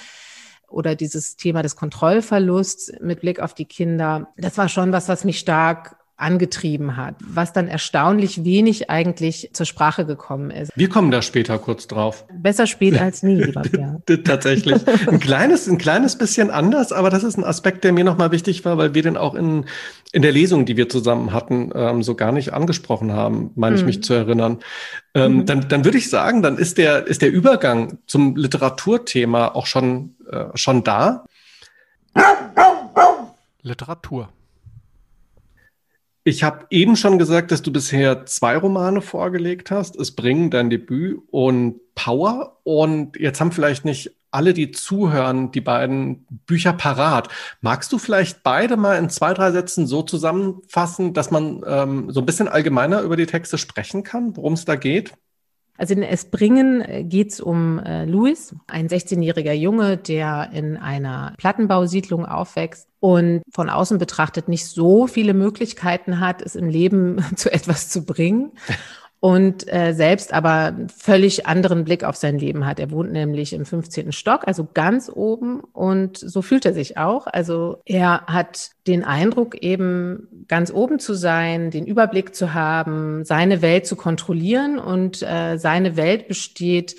oder 0.68 0.96
dieses 0.96 1.36
Thema 1.36 1.62
des 1.62 1.76
Kontrollverlusts 1.76 2.94
mit 3.00 3.20
Blick 3.20 3.38
auf 3.38 3.54
die 3.54 3.66
Kinder, 3.66 4.32
das 4.36 4.58
war 4.58 4.68
schon 4.68 4.90
was, 4.90 5.08
was 5.08 5.24
mich 5.24 5.38
stark 5.38 5.96
angetrieben 6.16 6.96
hat, 6.96 7.16
was 7.26 7.52
dann 7.52 7.66
erstaunlich 7.66 8.44
wenig 8.44 8.88
eigentlich 8.88 9.50
zur 9.52 9.66
Sprache 9.66 10.06
gekommen 10.06 10.50
ist. 10.52 10.70
Wir 10.76 10.88
kommen 10.88 11.10
da 11.10 11.22
später 11.22 11.58
kurz 11.58 11.88
drauf. 11.88 12.24
Besser 12.32 12.68
spät 12.68 13.00
als 13.00 13.24
nie, 13.24 13.34
lieber 13.44 13.62
Pierre. 13.62 14.00
Tatsächlich. 14.22 14.86
Ein 15.08 15.18
kleines, 15.18 15.68
ein 15.68 15.78
kleines 15.78 16.16
bisschen 16.16 16.50
anders, 16.50 16.92
aber 16.92 17.10
das 17.10 17.24
ist 17.24 17.36
ein 17.36 17.44
Aspekt, 17.44 17.82
der 17.82 17.92
mir 17.92 18.04
nochmal 18.04 18.30
wichtig 18.30 18.64
war, 18.64 18.78
weil 18.78 18.94
wir 18.94 19.02
den 19.02 19.16
auch 19.16 19.34
in, 19.34 19.64
in 20.12 20.22
der 20.22 20.30
Lesung, 20.30 20.66
die 20.66 20.76
wir 20.76 20.88
zusammen 20.88 21.32
hatten, 21.32 21.72
ähm, 21.74 22.04
so 22.04 22.14
gar 22.14 22.30
nicht 22.30 22.52
angesprochen 22.52 23.12
haben, 23.12 23.50
meine 23.56 23.74
mhm. 23.74 23.80
ich 23.80 23.86
mich 23.86 24.02
zu 24.04 24.14
erinnern. 24.14 24.60
Ähm, 25.14 25.38
mhm. 25.38 25.46
Dann, 25.46 25.68
dann 25.68 25.84
würde 25.84 25.98
ich 25.98 26.10
sagen, 26.10 26.42
dann 26.42 26.58
ist 26.58 26.78
der, 26.78 27.08
ist 27.08 27.22
der 27.22 27.32
Übergang 27.32 27.98
zum 28.06 28.36
Literaturthema 28.36 29.48
auch 29.48 29.66
schon, 29.66 30.14
äh, 30.30 30.44
schon 30.54 30.84
da. 30.84 31.24
Literatur. 33.62 34.28
Ich 36.26 36.42
habe 36.42 36.66
eben 36.70 36.96
schon 36.96 37.18
gesagt, 37.18 37.52
dass 37.52 37.60
du 37.60 37.70
bisher 37.70 38.24
zwei 38.24 38.56
Romane 38.56 39.02
vorgelegt 39.02 39.70
hast. 39.70 39.94
Es 39.96 40.12
bringen 40.12 40.50
dein 40.50 40.70
Debüt 40.70 41.20
und 41.30 41.80
Power. 41.94 42.60
Und 42.64 43.18
jetzt 43.18 43.42
haben 43.42 43.52
vielleicht 43.52 43.84
nicht 43.84 44.16
alle, 44.30 44.54
die 44.54 44.70
zuhören, 44.70 45.52
die 45.52 45.60
beiden 45.60 46.26
Bücher 46.46 46.72
parat. 46.72 47.28
Magst 47.60 47.92
du 47.92 47.98
vielleicht 47.98 48.42
beide 48.42 48.78
mal 48.78 48.96
in 48.96 49.10
zwei, 49.10 49.34
drei 49.34 49.52
Sätzen 49.52 49.86
so 49.86 50.02
zusammenfassen, 50.02 51.12
dass 51.12 51.30
man 51.30 51.62
ähm, 51.66 52.10
so 52.10 52.20
ein 52.20 52.26
bisschen 52.26 52.48
allgemeiner 52.48 53.02
über 53.02 53.16
die 53.16 53.26
Texte 53.26 53.58
sprechen 53.58 54.02
kann, 54.02 54.34
worum 54.34 54.54
es 54.54 54.64
da 54.64 54.76
geht? 54.76 55.12
Also 55.76 55.94
in 55.94 56.02
Es 56.02 56.26
bringen 56.26 56.82
äh, 56.82 57.04
geht 57.04 57.32
es 57.32 57.40
um 57.40 57.78
äh, 57.80 58.04
Louis, 58.04 58.54
ein 58.68 58.88
16-jähriger 58.88 59.52
Junge, 59.52 59.96
der 59.96 60.50
in 60.52 60.76
einer 60.76 61.34
Plattenbausiedlung 61.36 62.26
aufwächst 62.26 62.88
und 63.00 63.42
von 63.50 63.68
außen 63.68 63.98
betrachtet 63.98 64.48
nicht 64.48 64.66
so 64.66 65.06
viele 65.06 65.34
Möglichkeiten 65.34 66.20
hat, 66.20 66.42
es 66.42 66.54
im 66.54 66.68
Leben 66.68 67.24
zu 67.36 67.52
etwas 67.52 67.88
zu 67.88 68.04
bringen 68.04 68.52
und 69.24 69.72
äh, 69.72 69.94
selbst 69.94 70.34
aber 70.34 70.76
völlig 70.94 71.46
anderen 71.46 71.84
Blick 71.84 72.04
auf 72.04 72.14
sein 72.14 72.38
Leben 72.38 72.66
hat. 72.66 72.78
Er 72.78 72.90
wohnt 72.90 73.10
nämlich 73.10 73.54
im 73.54 73.64
15. 73.64 74.12
Stock, 74.12 74.46
also 74.46 74.68
ganz 74.74 75.10
oben 75.10 75.60
und 75.72 76.18
so 76.18 76.42
fühlt 76.42 76.66
er 76.66 76.74
sich 76.74 76.98
auch. 76.98 77.26
Also 77.26 77.78
er 77.86 78.26
hat 78.26 78.72
den 78.86 79.02
Eindruck, 79.02 79.56
eben 79.62 80.44
ganz 80.46 80.70
oben 80.70 80.98
zu 80.98 81.14
sein, 81.14 81.70
den 81.70 81.86
Überblick 81.86 82.34
zu 82.34 82.52
haben, 82.52 83.24
seine 83.24 83.62
Welt 83.62 83.86
zu 83.86 83.96
kontrollieren 83.96 84.78
und 84.78 85.22
äh, 85.22 85.56
seine 85.56 85.96
Welt 85.96 86.28
besteht 86.28 86.94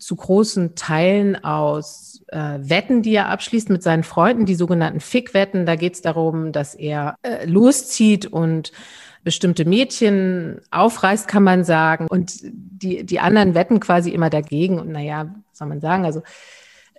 zu 0.00 0.16
großen 0.16 0.74
Teilen 0.74 1.44
aus 1.44 2.24
äh, 2.26 2.58
Wetten, 2.58 3.02
die 3.02 3.14
er 3.14 3.28
abschließt 3.28 3.70
mit 3.70 3.84
seinen 3.84 4.02
Freunden, 4.02 4.46
die 4.46 4.56
sogenannten 4.56 4.98
Fick-Wetten. 4.98 5.64
Da 5.64 5.76
geht 5.76 5.94
es 5.94 6.02
darum, 6.02 6.50
dass 6.50 6.74
er 6.74 7.14
äh, 7.22 7.46
loszieht 7.46 8.26
und 8.26 8.72
bestimmte 9.24 9.64
Mädchen 9.64 10.60
aufreißt, 10.70 11.28
kann 11.28 11.42
man 11.42 11.64
sagen. 11.64 12.06
Und 12.08 12.40
die, 12.42 13.04
die 13.04 13.20
anderen 13.20 13.54
wetten 13.54 13.80
quasi 13.80 14.10
immer 14.10 14.30
dagegen. 14.30 14.78
Und 14.78 14.90
naja, 14.90 15.34
soll 15.52 15.68
man 15.68 15.80
sagen, 15.80 16.04
also 16.04 16.22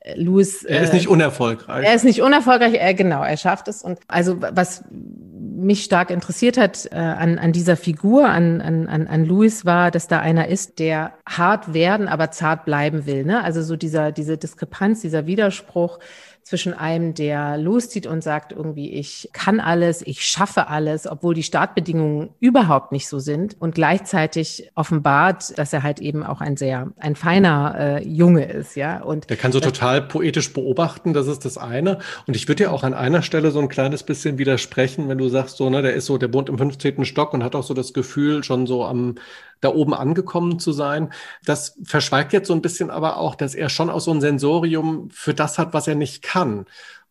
äh, 0.02 0.20
Louis. 0.20 0.64
Er 0.64 0.84
ist 0.84 0.92
äh, 0.92 0.96
nicht 0.96 1.08
unerfolgreich. 1.08 1.86
Er 1.86 1.96
ist 1.96 2.06
nicht 2.06 2.22
unerfolgreich, 2.22 2.76
er, 2.76 2.94
genau, 2.94 3.24
er 3.24 3.38
schafft 3.38 3.68
es. 3.68 3.84
Und 3.84 4.00
also 4.08 4.42
was 4.42 4.84
mich 4.90 5.84
stark 5.84 6.12
interessiert 6.12 6.58
hat 6.58 6.90
äh, 6.92 6.96
an, 6.96 7.40
an 7.40 7.52
dieser 7.54 7.78
Figur, 7.78 8.28
an, 8.28 8.62
an, 8.62 8.88
an 8.88 9.26
Louis, 9.26 9.66
war, 9.66 9.92
dass 9.92 10.08
da 10.08 10.20
einer 10.20 10.48
ist, 10.48 10.80
der 10.80 11.14
hart 11.28 11.74
werden, 11.74 12.08
aber 12.08 12.32
zart 12.32 12.66
bleiben 12.66 13.06
will. 13.06 13.24
Ne? 13.24 13.44
Also 13.44 13.62
so 13.62 13.76
dieser, 13.76 14.12
diese 14.12 14.38
Diskrepanz, 14.38 15.02
dieser 15.02 15.26
Widerspruch 15.26 16.00
zwischen 16.44 16.74
einem, 16.74 17.14
der 17.14 17.58
loszieht 17.58 18.06
und 18.06 18.24
sagt 18.24 18.52
irgendwie, 18.52 18.92
ich 18.92 19.30
kann 19.34 19.60
alles, 19.60 20.02
ich 20.06 20.26
schaffe 20.26 20.68
alles, 20.68 21.08
obwohl 21.08 21.34
die 21.34 21.44
Startbedingungen 21.44 22.30
überhaupt 22.40 22.92
nicht 22.92 23.08
so 23.08 23.20
sind 23.20 23.56
und 23.60 23.76
gleichzeitig 23.76 24.70
offenbart, 24.76 25.58
dass 25.58 25.72
er 25.72 25.84
halt 25.84 26.00
eben 26.00 26.24
auch 26.24 26.42
ein 26.42 26.58
sehr, 26.58 26.92
ein 26.98 27.16
feiner 27.16 27.76
äh, 27.78 28.08
Junge 28.08 28.46
ist, 28.46 28.76
ja. 28.76 29.02
Und 29.02 29.30
der 29.30 29.38
kann 29.38 29.52
so 29.52 29.62
total 29.62 30.02
poetisch 30.02 30.54
beobachten, 30.54 31.14
das 31.14 31.28
ist 31.28 31.46
das 31.46 31.58
eine. 31.58 32.00
Und 32.28 32.36
ich 32.36 32.48
würde 32.48 32.66
dir 32.66 32.72
auch 32.72 32.84
an 32.84 32.94
einer 32.94 33.22
Stelle 33.22 33.52
so 33.52 33.60
ein 33.60 33.70
kleines 33.70 34.04
bisschen 34.04 34.38
widersprechen, 34.38 35.08
wenn 35.08 35.18
du 35.18 35.30
sagst 35.30 35.58
so, 35.58 35.70
ne, 35.70 35.82
der 35.82 35.94
ist 35.94 36.06
so, 36.06 36.18
der 36.18 36.34
wohnt 36.34 36.50
im 36.50 36.58
15. 36.58 37.06
Stock 37.06 37.34
und 37.34 37.44
hat 37.44 37.56
auch 37.56 37.64
so 37.64 37.74
das 37.74 37.94
Gefühl, 37.94 38.44
schon 38.44 38.68
so 38.68 38.84
am 38.86 39.16
da 39.64 39.74
oben 39.74 39.94
angekommen 39.94 40.60
zu 40.60 40.72
sein. 40.72 41.12
Das 41.46 41.78
verschweigt 41.84 42.34
jetzt 42.34 42.48
so 42.48 42.54
ein 42.54 42.62
bisschen 42.62 42.90
aber 42.90 43.18
auch, 43.18 43.36
dass 43.36 43.56
er 43.56 43.70
schon 43.70 43.90
auch 43.90 44.02
so 44.02 44.12
ein 44.12 44.22
Sensorium 44.22 45.10
für 45.12 45.34
das 45.34 45.58
hat, 45.58 45.74
was 45.74 45.88
er 45.88 45.96
nicht 45.96 46.22
kann. 46.22 46.66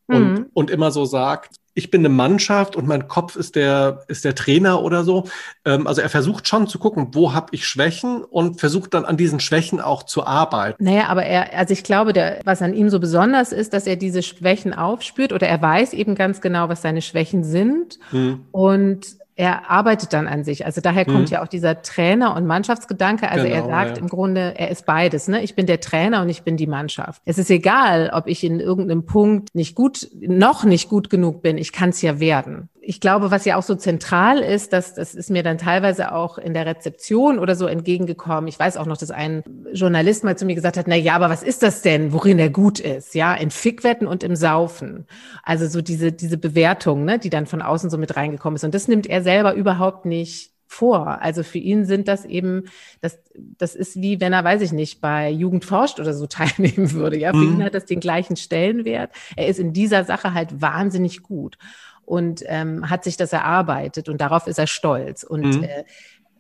Und, 0.06 0.32
mhm. 0.32 0.46
und 0.52 0.70
immer 0.70 0.90
so 0.90 1.04
sagt, 1.04 1.56
ich 1.74 1.90
bin 1.90 2.02
eine 2.02 2.10
Mannschaft 2.10 2.76
und 2.76 2.86
mein 2.86 3.08
Kopf 3.08 3.36
ist 3.36 3.56
der, 3.56 4.04
ist 4.08 4.24
der 4.24 4.34
Trainer 4.34 4.82
oder 4.82 5.04
so. 5.04 5.24
Ähm, 5.64 5.86
also 5.86 6.02
er 6.02 6.10
versucht 6.10 6.46
schon 6.46 6.66
zu 6.66 6.78
gucken, 6.78 7.08
wo 7.12 7.32
habe 7.32 7.48
ich 7.52 7.66
Schwächen 7.66 8.24
und 8.24 8.60
versucht 8.60 8.92
dann 8.94 9.04
an 9.04 9.16
diesen 9.16 9.40
Schwächen 9.40 9.80
auch 9.80 10.02
zu 10.02 10.26
arbeiten. 10.26 10.84
Naja, 10.84 11.06
aber 11.06 11.24
er, 11.24 11.56
also 11.56 11.72
ich 11.72 11.82
glaube, 11.82 12.12
der, 12.12 12.40
was 12.44 12.60
an 12.60 12.74
ihm 12.74 12.90
so 12.90 13.00
besonders 13.00 13.52
ist, 13.52 13.72
dass 13.72 13.86
er 13.86 13.96
diese 13.96 14.22
Schwächen 14.22 14.74
aufspürt 14.74 15.32
oder 15.32 15.48
er 15.48 15.62
weiß 15.62 15.94
eben 15.94 16.14
ganz 16.14 16.40
genau, 16.40 16.68
was 16.68 16.82
seine 16.82 17.00
Schwächen 17.00 17.42
sind. 17.42 17.98
Mhm. 18.10 18.44
Und 18.50 19.21
er 19.34 19.70
arbeitet 19.70 20.12
dann 20.12 20.28
an 20.28 20.44
sich. 20.44 20.66
Also 20.66 20.80
daher 20.80 21.04
kommt 21.04 21.30
mhm. 21.30 21.34
ja 21.34 21.42
auch 21.42 21.48
dieser 21.48 21.82
Trainer- 21.82 22.36
und 22.36 22.46
Mannschaftsgedanke. 22.46 23.30
Also 23.30 23.44
genau, 23.44 23.56
er 23.56 23.64
sagt 23.64 23.96
ja. 23.96 24.02
im 24.02 24.08
Grunde, 24.08 24.54
er 24.56 24.70
ist 24.70 24.84
beides. 24.84 25.28
Ne? 25.28 25.42
Ich 25.42 25.54
bin 25.54 25.66
der 25.66 25.80
Trainer 25.80 26.22
und 26.22 26.28
ich 26.28 26.42
bin 26.42 26.56
die 26.56 26.66
Mannschaft. 26.66 27.22
Es 27.24 27.38
ist 27.38 27.50
egal, 27.50 28.10
ob 28.12 28.26
ich 28.26 28.44
in 28.44 28.60
irgendeinem 28.60 29.06
Punkt 29.06 29.54
nicht 29.54 29.74
gut, 29.74 30.08
noch 30.20 30.64
nicht 30.64 30.88
gut 30.88 31.08
genug 31.08 31.42
bin. 31.42 31.56
Ich 31.58 31.72
kann 31.72 31.90
es 31.90 32.02
ja 32.02 32.20
werden 32.20 32.68
ich 32.84 33.00
glaube, 33.00 33.30
was 33.30 33.44
ja 33.44 33.56
auch 33.56 33.62
so 33.62 33.76
zentral 33.76 34.38
ist, 34.38 34.72
dass 34.72 34.94
das 34.94 35.14
ist 35.14 35.30
mir 35.30 35.44
dann 35.44 35.56
teilweise 35.56 36.12
auch 36.12 36.36
in 36.36 36.52
der 36.52 36.66
Rezeption 36.66 37.38
oder 37.38 37.54
so 37.54 37.66
entgegengekommen. 37.66 38.48
Ich 38.48 38.58
weiß 38.58 38.76
auch 38.76 38.86
noch, 38.86 38.96
dass 38.96 39.12
ein 39.12 39.44
Journalist 39.72 40.24
mal 40.24 40.36
zu 40.36 40.44
mir 40.44 40.56
gesagt 40.56 40.76
hat, 40.76 40.88
na 40.88 40.96
ja, 40.96 41.14
aber 41.14 41.30
was 41.30 41.44
ist 41.44 41.62
das 41.62 41.82
denn, 41.82 42.12
worin 42.12 42.40
er 42.40 42.50
gut 42.50 42.80
ist? 42.80 43.14
Ja, 43.14 43.34
in 43.34 43.52
Fickwetten 43.52 44.08
und 44.08 44.24
im 44.24 44.34
Saufen. 44.34 45.06
Also 45.44 45.68
so 45.68 45.80
diese, 45.80 46.10
diese 46.10 46.38
Bewertung, 46.38 47.04
ne, 47.04 47.20
die 47.20 47.30
dann 47.30 47.46
von 47.46 47.62
außen 47.62 47.88
so 47.88 47.98
mit 47.98 48.16
reingekommen 48.16 48.56
ist. 48.56 48.64
Und 48.64 48.74
das 48.74 48.88
nimmt 48.88 49.06
er 49.06 49.22
selber 49.22 49.54
überhaupt 49.54 50.04
nicht 50.04 50.50
vor. 50.66 51.22
Also 51.22 51.44
für 51.44 51.58
ihn 51.58 51.84
sind 51.84 52.08
das 52.08 52.24
eben, 52.24 52.64
das, 53.00 53.18
das 53.34 53.76
ist 53.76 54.00
wie 54.00 54.20
wenn 54.20 54.32
er, 54.32 54.42
weiß 54.42 54.62
ich 54.62 54.72
nicht, 54.72 55.00
bei 55.00 55.30
Jugend 55.30 55.64
forscht 55.64 56.00
oder 56.00 56.14
so 56.14 56.26
teilnehmen 56.28 56.90
würde. 56.92 57.16
Ja, 57.16 57.30
für 57.30 57.36
mhm. 57.36 57.60
ihn 57.60 57.64
hat 57.64 57.74
das 57.74 57.84
den 57.84 58.00
gleichen 58.00 58.34
Stellenwert. 58.34 59.12
Er 59.36 59.46
ist 59.46 59.60
in 59.60 59.72
dieser 59.72 60.02
Sache 60.02 60.34
halt 60.34 60.60
wahnsinnig 60.60 61.22
gut 61.22 61.58
und 62.04 62.42
ähm, 62.46 62.90
hat 62.90 63.04
sich 63.04 63.16
das 63.16 63.32
erarbeitet 63.32 64.08
und 64.08 64.20
darauf 64.20 64.46
ist 64.46 64.58
er 64.58 64.66
stolz. 64.66 65.22
Und, 65.22 65.58
mhm. 65.58 65.64
äh, 65.64 65.84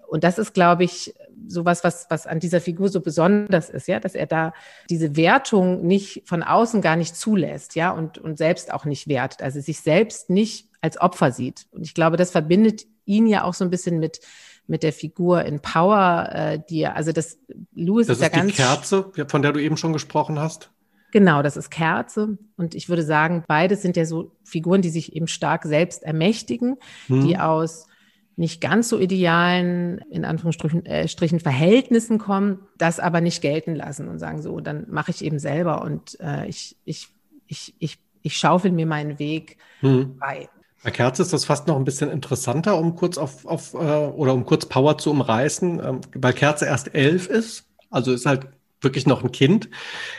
und 0.08 0.24
das 0.24 0.38
ist, 0.38 0.54
glaube 0.54 0.84
ich, 0.84 1.14
sowas, 1.46 1.84
was, 1.84 2.06
was 2.10 2.26
an 2.26 2.40
dieser 2.40 2.60
Figur 2.60 2.88
so 2.88 3.00
besonders 3.00 3.70
ist, 3.70 3.88
ja, 3.88 4.00
dass 4.00 4.14
er 4.14 4.26
da 4.26 4.52
diese 4.90 5.16
Wertung 5.16 5.86
nicht 5.86 6.22
von 6.26 6.42
außen 6.42 6.80
gar 6.82 6.96
nicht 6.96 7.16
zulässt, 7.16 7.74
ja, 7.74 7.90
und, 7.90 8.18
und 8.18 8.38
selbst 8.38 8.72
auch 8.72 8.84
nicht 8.84 9.08
wertet, 9.08 9.42
also 9.42 9.60
sich 9.60 9.80
selbst 9.80 10.30
nicht 10.30 10.68
als 10.80 11.00
Opfer 11.00 11.32
sieht. 11.32 11.66
Und 11.70 11.82
ich 11.82 11.94
glaube, 11.94 12.16
das 12.16 12.30
verbindet 12.30 12.86
ihn 13.04 13.26
ja 13.26 13.44
auch 13.44 13.54
so 13.54 13.64
ein 13.64 13.70
bisschen 13.70 13.98
mit, 13.98 14.20
mit 14.66 14.82
der 14.82 14.92
Figur 14.92 15.44
in 15.44 15.60
Power, 15.60 16.28
äh, 16.32 16.58
die 16.68 16.86
also 16.86 17.12
das 17.12 17.38
Louis 17.74 18.06
das 18.06 18.18
ist, 18.18 18.22
ist 18.24 18.32
ja 18.32 18.38
ganz. 18.40 18.50
Die 18.50 18.56
Kerze, 18.56 19.12
von 19.28 19.42
der 19.42 19.52
du 19.52 19.60
eben 19.60 19.76
schon 19.76 19.92
gesprochen 19.92 20.38
hast. 20.38 20.70
Genau, 21.12 21.42
das 21.42 21.58
ist 21.58 21.70
Kerze. 21.70 22.38
Und 22.56 22.74
ich 22.74 22.88
würde 22.88 23.04
sagen, 23.04 23.44
beides 23.46 23.82
sind 23.82 23.96
ja 23.96 24.06
so 24.06 24.32
Figuren, 24.44 24.80
die 24.80 24.88
sich 24.88 25.14
eben 25.14 25.28
stark 25.28 25.64
selbst 25.64 26.02
ermächtigen, 26.02 26.78
hm. 27.06 27.26
die 27.26 27.38
aus 27.38 27.86
nicht 28.34 28.62
ganz 28.62 28.88
so 28.88 28.98
idealen, 28.98 29.98
in 30.10 30.24
Anführungsstrichen 30.24 30.86
äh, 30.86 31.06
Strichen 31.06 31.38
Verhältnissen 31.38 32.18
kommen, 32.18 32.60
das 32.78 32.98
aber 32.98 33.20
nicht 33.20 33.42
gelten 33.42 33.76
lassen 33.76 34.08
und 34.08 34.18
sagen, 34.18 34.40
so, 34.40 34.60
dann 34.60 34.86
mache 34.88 35.10
ich 35.10 35.22
eben 35.22 35.38
selber 35.38 35.82
und 35.82 36.18
äh, 36.18 36.46
ich, 36.48 36.76
ich, 36.86 37.08
ich, 37.46 37.74
ich, 37.78 37.98
ich 38.22 38.36
schaufel 38.38 38.72
mir 38.72 38.86
meinen 38.86 39.18
Weg 39.18 39.58
hm. 39.80 40.16
bei. 40.18 40.48
Bei 40.82 40.90
Kerze 40.90 41.22
ist 41.22 41.34
das 41.34 41.44
fast 41.44 41.68
noch 41.68 41.76
ein 41.76 41.84
bisschen 41.84 42.10
interessanter, 42.10 42.78
um 42.78 42.96
kurz 42.96 43.18
auf, 43.18 43.44
auf 43.44 43.74
äh, 43.74 43.76
oder 43.76 44.32
um 44.32 44.46
kurz 44.46 44.64
Power 44.64 44.96
zu 44.96 45.10
umreißen, 45.10 45.78
ähm, 45.84 46.00
weil 46.14 46.32
Kerze 46.32 46.64
erst 46.64 46.94
elf 46.94 47.28
ist. 47.28 47.66
Also 47.90 48.12
ist 48.12 48.24
halt 48.24 48.48
wirklich 48.82 49.06
noch 49.06 49.22
ein 49.22 49.32
Kind 49.32 49.68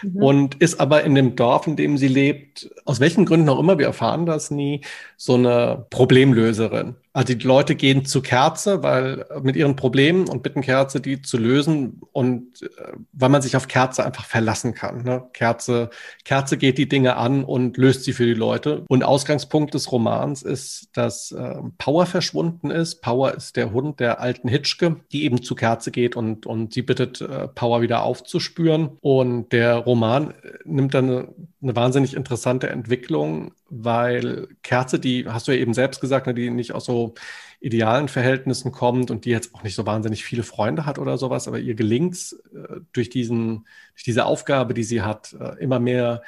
mhm. 0.01 0.23
und 0.23 0.55
ist 0.55 0.79
aber 0.79 1.03
in 1.03 1.15
dem 1.15 1.35
Dorf, 1.35 1.67
in 1.67 1.75
dem 1.75 1.97
sie 1.97 2.07
lebt, 2.07 2.69
aus 2.85 2.99
welchen 2.99 3.25
Gründen 3.25 3.49
auch 3.49 3.59
immer, 3.59 3.77
wir 3.77 3.85
erfahren 3.85 4.25
das 4.25 4.51
nie, 4.51 4.81
so 5.17 5.35
eine 5.35 5.85
Problemlöserin. 5.89 6.95
Also 7.15 7.35
die 7.35 7.45
Leute 7.45 7.75
gehen 7.75 8.05
zu 8.05 8.23
Kerze, 8.23 8.81
weil 8.81 9.25
äh, 9.29 9.39
mit 9.41 9.55
ihren 9.55 9.75
Problemen 9.75 10.27
und 10.27 10.41
bitten 10.41 10.61
Kerze, 10.61 10.99
die 10.99 11.21
zu 11.21 11.37
lösen 11.37 12.01
und 12.11 12.63
äh, 12.63 12.93
weil 13.11 13.29
man 13.29 13.43
sich 13.43 13.55
auf 13.55 13.67
Kerze 13.67 14.03
einfach 14.03 14.25
verlassen 14.25 14.73
kann. 14.73 15.03
Ne? 15.03 15.23
Kerze, 15.31 15.91
Kerze 16.25 16.57
geht 16.57 16.79
die 16.79 16.89
Dinge 16.89 17.15
an 17.15 17.43
und 17.43 17.77
löst 17.77 18.03
sie 18.03 18.13
für 18.13 18.25
die 18.25 18.33
Leute. 18.33 18.83
Und 18.87 19.03
Ausgangspunkt 19.03 19.75
des 19.75 19.91
Romans 19.91 20.41
ist, 20.41 20.89
dass 20.93 21.31
äh, 21.31 21.57
Power 21.77 22.07
verschwunden 22.07 22.71
ist. 22.71 23.01
Power 23.01 23.35
ist 23.35 23.57
der 23.57 23.71
Hund 23.71 23.99
der 23.99 24.19
alten 24.19 24.47
Hitschke, 24.47 24.95
die 25.11 25.23
eben 25.23 25.43
zu 25.43 25.53
Kerze 25.53 25.91
geht 25.91 26.15
und, 26.15 26.47
und 26.47 26.73
sie 26.73 26.81
bittet, 26.81 27.21
äh, 27.21 27.47
Power 27.47 27.81
wieder 27.81 28.01
aufzuspüren. 28.01 28.97
Und 29.01 29.53
der 29.53 29.77
Roman 29.77 30.31
äh, 30.31 30.57
nimmt 30.65 30.95
dann 30.95 31.09
eine, 31.09 31.27
eine 31.61 31.75
wahnsinnig 31.75 32.15
interessante 32.15 32.69
Entwicklung, 32.69 33.51
weil 33.69 34.47
Kerze, 34.61 34.99
die 34.99 35.27
hast 35.27 35.47
du 35.47 35.51
ja 35.51 35.59
eben 35.59 35.73
selbst 35.73 36.01
gesagt, 36.01 36.27
ne, 36.27 36.33
die 36.33 36.49
nicht 36.49 36.73
aus 36.73 36.85
so 36.85 37.13
idealen 37.59 38.09
Verhältnissen 38.09 38.71
kommt 38.71 39.09
und 39.09 39.25
die 39.25 39.29
jetzt 39.29 39.55
auch 39.55 39.63
nicht 39.63 39.75
so 39.75 39.85
wahnsinnig 39.85 40.23
viele 40.23 40.43
Freunde 40.43 40.85
hat 40.85 40.99
oder 40.99 41.17
sowas, 41.17 41.47
aber 41.47 41.59
ihr 41.59 41.75
gelingt 41.75 42.13
es 42.13 42.33
äh, 42.53 42.81
durch, 42.91 43.09
diesen, 43.09 43.65
durch 43.95 44.03
diese 44.03 44.25
Aufgabe, 44.25 44.73
die 44.73 44.83
sie 44.83 45.01
hat, 45.01 45.33
äh, 45.39 45.57
immer 45.63 45.79
mehr 45.79 46.21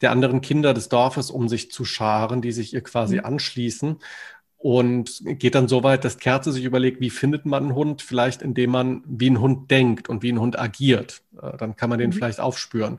der 0.00 0.12
anderen 0.12 0.40
Kinder 0.40 0.74
des 0.74 0.88
Dorfes 0.88 1.30
um 1.30 1.48
sich 1.48 1.70
zu 1.70 1.84
scharen, 1.84 2.40
die 2.40 2.52
sich 2.52 2.72
ihr 2.72 2.82
quasi 2.82 3.16
mhm. 3.16 3.24
anschließen. 3.24 3.98
Und 4.56 5.22
geht 5.24 5.54
dann 5.54 5.68
so 5.68 5.84
weit, 5.84 6.04
dass 6.04 6.18
Kerze 6.18 6.50
sich 6.50 6.64
überlegt, 6.64 7.00
wie 7.00 7.10
findet 7.10 7.46
man 7.46 7.64
einen 7.64 7.74
Hund? 7.76 8.02
Vielleicht 8.02 8.42
indem 8.42 8.70
man 8.70 9.04
wie 9.06 9.30
ein 9.30 9.40
Hund 9.40 9.70
denkt 9.70 10.08
und 10.08 10.24
wie 10.24 10.32
ein 10.32 10.40
Hund 10.40 10.58
agiert. 10.58 11.22
Äh, 11.40 11.56
dann 11.58 11.76
kann 11.76 11.90
man 11.90 11.98
den 11.98 12.10
mhm. 12.10 12.14
vielleicht 12.14 12.40
aufspüren. 12.40 12.98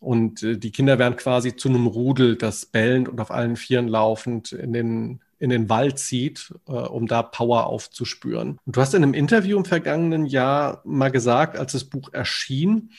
Und 0.00 0.42
äh, 0.42 0.56
die 0.56 0.70
Kinder 0.70 0.98
werden 0.98 1.16
quasi 1.16 1.56
zu 1.56 1.68
einem 1.68 1.86
Rudel, 1.86 2.36
das 2.36 2.66
bellend 2.66 3.08
und 3.08 3.20
auf 3.20 3.30
allen 3.30 3.56
Vieren 3.56 3.88
laufend 3.88 4.52
in 4.52 4.72
den, 4.72 5.20
in 5.38 5.50
den 5.50 5.68
Wald 5.68 5.98
zieht, 5.98 6.52
äh, 6.68 6.72
um 6.72 7.06
da 7.06 7.22
Power 7.22 7.66
aufzuspüren. 7.66 8.58
Und 8.64 8.76
du 8.76 8.80
hast 8.80 8.94
in 8.94 9.02
einem 9.02 9.14
Interview 9.14 9.58
im 9.58 9.64
vergangenen 9.64 10.26
Jahr 10.26 10.82
mal 10.84 11.10
gesagt, 11.10 11.56
als 11.56 11.72
das 11.72 11.84
Buch 11.84 12.12
erschien, 12.12 12.90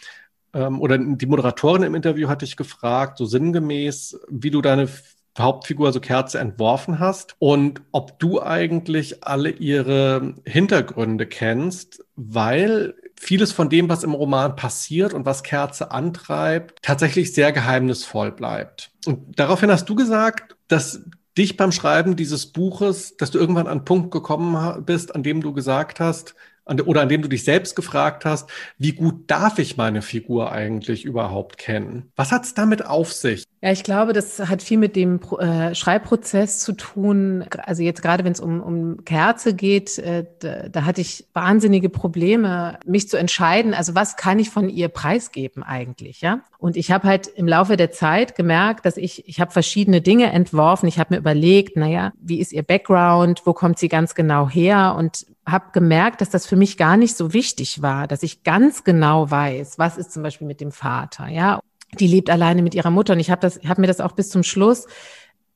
ähm, 0.54 0.82
oder 0.82 0.98
die 0.98 1.26
Moderatorin 1.26 1.84
im 1.84 1.96
Interview 1.96 2.28
hat 2.28 2.42
dich 2.42 2.58
gefragt, 2.58 3.18
so 3.18 3.26
sinngemäß, 3.26 4.20
wie 4.30 4.52
du 4.52 4.62
deine 4.62 4.90
Hauptfigur, 5.38 5.88
also 5.88 6.00
Kerze, 6.00 6.40
entworfen 6.40 7.00
hast 7.00 7.36
und 7.40 7.82
ob 7.92 8.20
du 8.20 8.42
eigentlich 8.42 9.24
alle 9.24 9.52
ihre 9.52 10.36
Hintergründe 10.46 11.28
kennst, 11.28 12.04
weil 12.16 12.96
vieles 13.20 13.52
von 13.52 13.70
dem, 13.70 13.90
was 13.90 14.04
im 14.04 14.14
Roman 14.14 14.56
passiert 14.56 15.14
und 15.14 15.26
was 15.26 15.44
Kerze 15.44 15.92
antreibt, 15.92 16.82
tatsächlich 16.82 17.34
sehr 17.34 17.52
geheimnisvoll 17.52 18.32
bleibt. 18.32 18.92
Und 19.06 19.38
daraufhin 19.38 19.70
hast 19.70 19.90
du 19.90 19.96
gesagt, 19.96 20.56
dass 20.70 21.02
dich 21.38 21.58
beim 21.58 21.72
Schreiben 21.72 22.16
dieses 22.16 22.48
Buches, 22.48 23.18
dass 23.18 23.30
du 23.32 23.38
irgendwann 23.38 23.68
an 23.68 23.74
einen 23.80 23.86
Punkt 23.86 24.12
gekommen 24.12 24.86
bist, 24.86 25.14
an 25.16 25.24
dem 25.24 25.42
du 25.42 25.54
gesagt 25.54 26.00
hast, 26.00 26.34
an, 26.64 26.80
oder 26.82 27.02
an 27.02 27.10
dem 27.10 27.22
du 27.22 27.28
dich 27.28 27.44
selbst 27.44 27.76
gefragt 27.76 28.24
hast, 28.24 28.50
wie 28.78 28.94
gut 28.94 29.24
darf 29.28 29.60
ich 29.60 29.76
meine 29.76 30.02
Figur 30.02 30.52
eigentlich 30.52 31.04
überhaupt 31.04 31.58
kennen? 31.58 32.12
Was 32.16 32.32
hat 32.32 32.46
es 32.46 32.54
damit 32.54 32.86
auf 32.86 33.12
sich? 33.12 33.44
Ja, 33.62 33.74
ich 33.74 33.84
glaube, 33.84 34.14
das 34.14 34.40
hat 34.40 34.64
viel 34.64 34.78
mit 34.78 34.96
dem 34.96 35.20
äh, 35.38 35.76
Schreibprozess 35.76 36.60
zu 36.60 36.72
tun. 36.72 37.44
Also 37.66 37.84
jetzt 37.84 38.02
gerade, 38.02 38.24
wenn 38.24 38.32
es 38.32 38.40
um, 38.40 38.62
um 38.62 39.04
Kerze 39.04 39.54
geht, 39.54 39.98
äh, 39.98 40.26
da, 40.40 40.70
da, 40.70 40.86
hatte 40.86 41.02
ich 41.02 41.28
wahnsinnige 41.34 41.90
Probleme, 41.90 42.80
mich 42.86 43.10
zu 43.10 43.18
entscheiden. 43.18 43.74
Also 43.74 43.96
was 43.96 44.16
kann 44.16 44.40
ich 44.40 44.50
von 44.50 44.70
ihr 44.70 44.88
preisgeben 44.88 45.62
eigentlich, 45.62 46.22
ja? 46.22 46.40
Und 46.58 46.78
ich 46.78 46.92
habe 46.92 47.06
halt 47.06 47.28
im 47.28 47.50
Laufe 47.50 47.76
der 47.76 47.92
Zeit 47.92 48.36
gemerkt, 48.36 48.86
dass 48.86 48.96
ich, 48.96 49.28
ich 49.28 49.42
habe 49.42 49.52
verschiedene 49.52 50.00
Dinge 50.00 50.32
entworfen. 50.32 50.88
Ich 50.88 50.98
habe 50.98 51.16
mir 51.16 51.20
überlegt, 51.20 51.76
naja, 51.76 52.14
wie 52.18 52.40
ist 52.40 52.54
ihr 52.54 52.64
Background? 52.64 53.42
Wo 53.44 53.52
kommt 53.52 53.78
sie 53.78 53.90
ganz 53.90 54.16
genau 54.16 54.48
her? 54.48 54.96
Und 54.98 55.26
habe 55.46 55.66
gemerkt, 55.74 56.22
dass 56.22 56.30
das 56.30 56.46
für 56.46 56.56
mich 56.56 56.78
gar 56.78 56.96
nicht 56.96 57.18
so 57.18 57.34
wichtig 57.34 57.82
war, 57.82 58.08
dass 58.08 58.24
ich 58.24 58.44
ganz 58.44 58.86
genau 58.86 59.30
weiß, 59.30 59.80
was 59.80 59.98
ist 59.98 60.14
zum 60.14 60.24
Beispiel 60.24 60.48
mit 60.48 60.62
dem 60.62 60.72
Vater, 60.72 61.28
ja. 61.28 61.60
Die 62.00 62.08
lebt 62.08 62.30
alleine 62.30 62.62
mit 62.62 62.76
ihrer 62.76 62.92
Mutter 62.92 63.14
und 63.14 63.20
ich 63.20 63.32
habe 63.32 63.48
habe 63.48 63.82
mir 63.82 63.88
das 63.88 64.02
auch 64.02 64.12
bis 64.12 64.30
zum 64.30 64.44
Schluss 64.44 64.86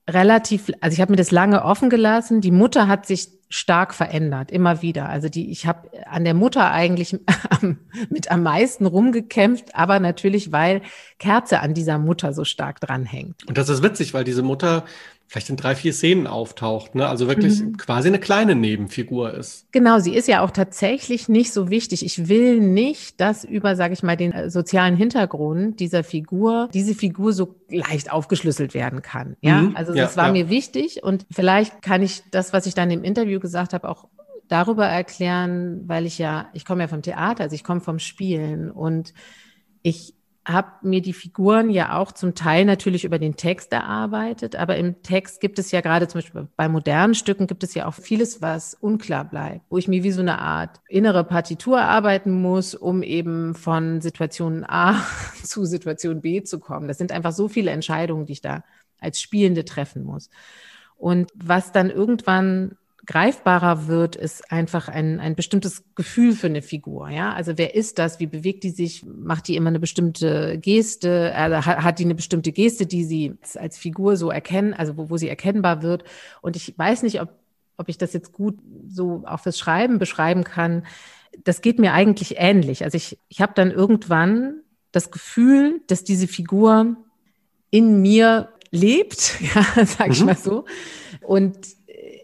relativ, 0.09 0.71
also 0.81 0.93
ich 0.93 1.01
habe 1.01 1.11
mir 1.11 1.17
das 1.17 1.31
lange 1.31 1.63
offen 1.63 1.89
gelassen. 1.89 2.41
Die 2.41 2.51
Mutter 2.51 2.87
hat 2.87 3.05
sich 3.05 3.29
stark 3.49 3.93
verändert, 3.93 4.51
immer 4.51 4.81
wieder. 4.81 5.07
Also 5.09 5.29
die, 5.29 5.51
ich 5.51 5.67
habe 5.67 5.89
an 6.07 6.23
der 6.23 6.33
Mutter 6.33 6.71
eigentlich 6.71 7.19
mit 8.09 8.31
am 8.31 8.43
meisten 8.43 8.85
rumgekämpft, 8.85 9.75
aber 9.75 9.99
natürlich, 9.99 10.51
weil 10.51 10.81
Kerze 11.19 11.59
an 11.59 11.73
dieser 11.73 11.99
Mutter 11.99 12.33
so 12.33 12.43
stark 12.43 12.79
dranhängt. 12.81 13.47
Und 13.47 13.57
das 13.57 13.69
ist 13.69 13.83
witzig, 13.83 14.13
weil 14.13 14.23
diese 14.23 14.41
Mutter 14.41 14.85
vielleicht 15.33 15.49
in 15.49 15.57
drei, 15.57 15.73
vier 15.73 15.93
Szenen 15.93 16.27
auftaucht, 16.27 16.93
ne? 16.93 17.07
Also 17.07 17.27
wirklich 17.27 17.59
mhm. 17.59 17.75
quasi 17.77 18.07
eine 18.07 18.19
kleine 18.19 18.53
Nebenfigur 18.53 19.33
ist. 19.33 19.65
Genau, 19.71 19.97
sie 19.97 20.13
ist 20.13 20.27
ja 20.27 20.41
auch 20.41 20.51
tatsächlich 20.51 21.27
nicht 21.27 21.51
so 21.51 21.71
wichtig. 21.71 22.05
Ich 22.05 22.27
will 22.29 22.59
nicht, 22.59 23.19
dass 23.19 23.43
über, 23.43 23.75
sage 23.75 23.95
ich 23.95 24.03
mal, 24.03 24.15
den 24.15 24.31
äh, 24.31 24.51
sozialen 24.51 24.95
Hintergrund 24.95 25.79
dieser 25.79 26.03
Figur, 26.03 26.69
diese 26.71 26.93
Figur 26.93 27.33
so 27.33 27.55
leicht 27.67 28.11
aufgeschlüsselt 28.11 28.75
werden 28.75 29.01
kann. 29.01 29.35
Ja, 29.41 29.63
mhm. 29.63 29.75
also 29.75 29.95
das 29.95 30.13
ja, 30.13 30.21
war 30.21 30.27
ja. 30.27 30.33
mir 30.33 30.49
wichtig 30.49 31.01
und 31.01 31.25
vielleicht 31.31 31.81
kann 31.81 32.03
ich 32.03 32.21
das, 32.29 32.53
was 32.53 32.67
ich 32.67 32.75
dann 32.75 32.91
im 32.91 33.03
Interview 33.03 33.39
gesagt 33.39 33.73
habe, 33.73 33.89
auch 33.89 34.09
darüber 34.49 34.85
erklären, 34.85 35.81
weil 35.87 36.05
ich 36.05 36.19
ja, 36.19 36.49
ich 36.53 36.63
komme 36.63 36.83
ja 36.83 36.87
vom 36.87 37.01
Theater, 37.01 37.45
also 37.45 37.55
ich 37.55 37.63
komme 37.63 37.81
vom 37.81 37.97
Spielen 37.97 38.69
und 38.69 39.15
ich 39.81 40.13
habe 40.45 40.71
mir 40.81 41.01
die 41.01 41.13
Figuren 41.13 41.69
ja 41.69 41.97
auch 41.97 42.11
zum 42.11 42.35
Teil 42.35 42.65
natürlich 42.65 43.05
über 43.05 43.17
den 43.17 43.37
Text 43.37 43.71
erarbeitet, 43.71 44.57
aber 44.57 44.75
im 44.75 45.01
Text 45.01 45.39
gibt 45.39 45.57
es 45.57 45.71
ja 45.71 45.79
gerade 45.79 46.07
zum 46.07 46.19
Beispiel 46.19 46.47
bei 46.57 46.67
modernen 46.67 47.15
Stücken 47.15 47.47
gibt 47.47 47.63
es 47.63 47.73
ja 47.73 47.85
auch 47.85 47.93
vieles, 47.93 48.41
was 48.41 48.73
unklar 48.73 49.23
bleibt, 49.23 49.61
wo 49.69 49.77
ich 49.77 49.87
mir 49.87 50.03
wie 50.03 50.11
so 50.11 50.21
eine 50.21 50.39
Art 50.39 50.81
innere 50.89 51.23
Partitur 51.23 51.81
arbeiten 51.81 52.41
muss, 52.41 52.75
um 52.75 53.03
eben 53.03 53.55
von 53.55 54.01
Situation 54.01 54.65
A 54.67 55.01
zu 55.43 55.63
Situation 55.63 56.21
B 56.21 56.43
zu 56.43 56.59
kommen. 56.59 56.89
Das 56.89 56.97
sind 56.97 57.13
einfach 57.13 57.31
so 57.31 57.47
viele 57.47 57.71
Entscheidungen, 57.71 58.25
die 58.25 58.33
ich 58.33 58.41
da 58.41 58.63
als 58.99 59.21
Spielende 59.21 59.63
treffen 59.63 60.03
muss. 60.03 60.29
Und 60.97 61.31
was 61.35 61.71
dann 61.71 61.89
irgendwann 61.89 62.77
greifbarer 63.05 63.87
wird, 63.87 64.15
ist 64.15 64.51
einfach 64.51 64.87
ein, 64.87 65.19
ein 65.19 65.35
bestimmtes 65.35 65.83
Gefühl 65.95 66.33
für 66.33 66.47
eine 66.47 66.61
Figur. 66.61 67.09
Ja, 67.09 67.33
also 67.33 67.57
wer 67.57 67.75
ist 67.75 67.99
das? 67.99 68.19
Wie 68.19 68.27
bewegt 68.27 68.63
die 68.63 68.69
sich? 68.69 69.05
Macht 69.05 69.47
die 69.47 69.55
immer 69.55 69.69
eine 69.69 69.79
bestimmte 69.79 70.57
Geste? 70.57 71.33
Also 71.35 71.65
hat 71.65 71.99
die 71.99 72.05
eine 72.05 72.15
bestimmte 72.15 72.53
Geste, 72.53 72.85
die 72.85 73.03
sie 73.03 73.35
als 73.55 73.77
Figur 73.77 74.15
so 74.15 74.31
erkennen, 74.31 74.73
also 74.73 74.95
wo, 74.95 75.09
wo 75.09 75.17
sie 75.17 75.27
erkennbar 75.27 75.81
wird? 75.81 76.05
Und 76.41 76.55
ich 76.55 76.77
weiß 76.77 77.03
nicht, 77.03 77.21
ob, 77.21 77.29
ob 77.77 77.89
ich 77.89 77.97
das 77.97 78.13
jetzt 78.13 78.31
gut 78.31 78.57
so 78.87 79.23
auch 79.25 79.41
fürs 79.41 79.59
Schreiben 79.59 79.99
beschreiben 79.99 80.45
kann. 80.45 80.85
Das 81.43 81.61
geht 81.61 81.79
mir 81.79 81.93
eigentlich 81.93 82.35
ähnlich. 82.37 82.85
Also 82.85 82.95
ich, 82.95 83.17
ich 83.27 83.41
habe 83.41 83.53
dann 83.53 83.71
irgendwann 83.71 84.61
das 84.93 85.11
Gefühl, 85.11 85.81
dass 85.87 86.05
diese 86.05 86.27
Figur 86.27 86.95
in 87.69 88.01
mir 88.01 88.49
lebt, 88.71 89.41
ja, 89.55 89.85
sag 89.85 90.11
ich 90.11 90.21
mhm. 90.21 90.27
mal 90.27 90.37
so. 90.37 90.63
Und 91.21 91.57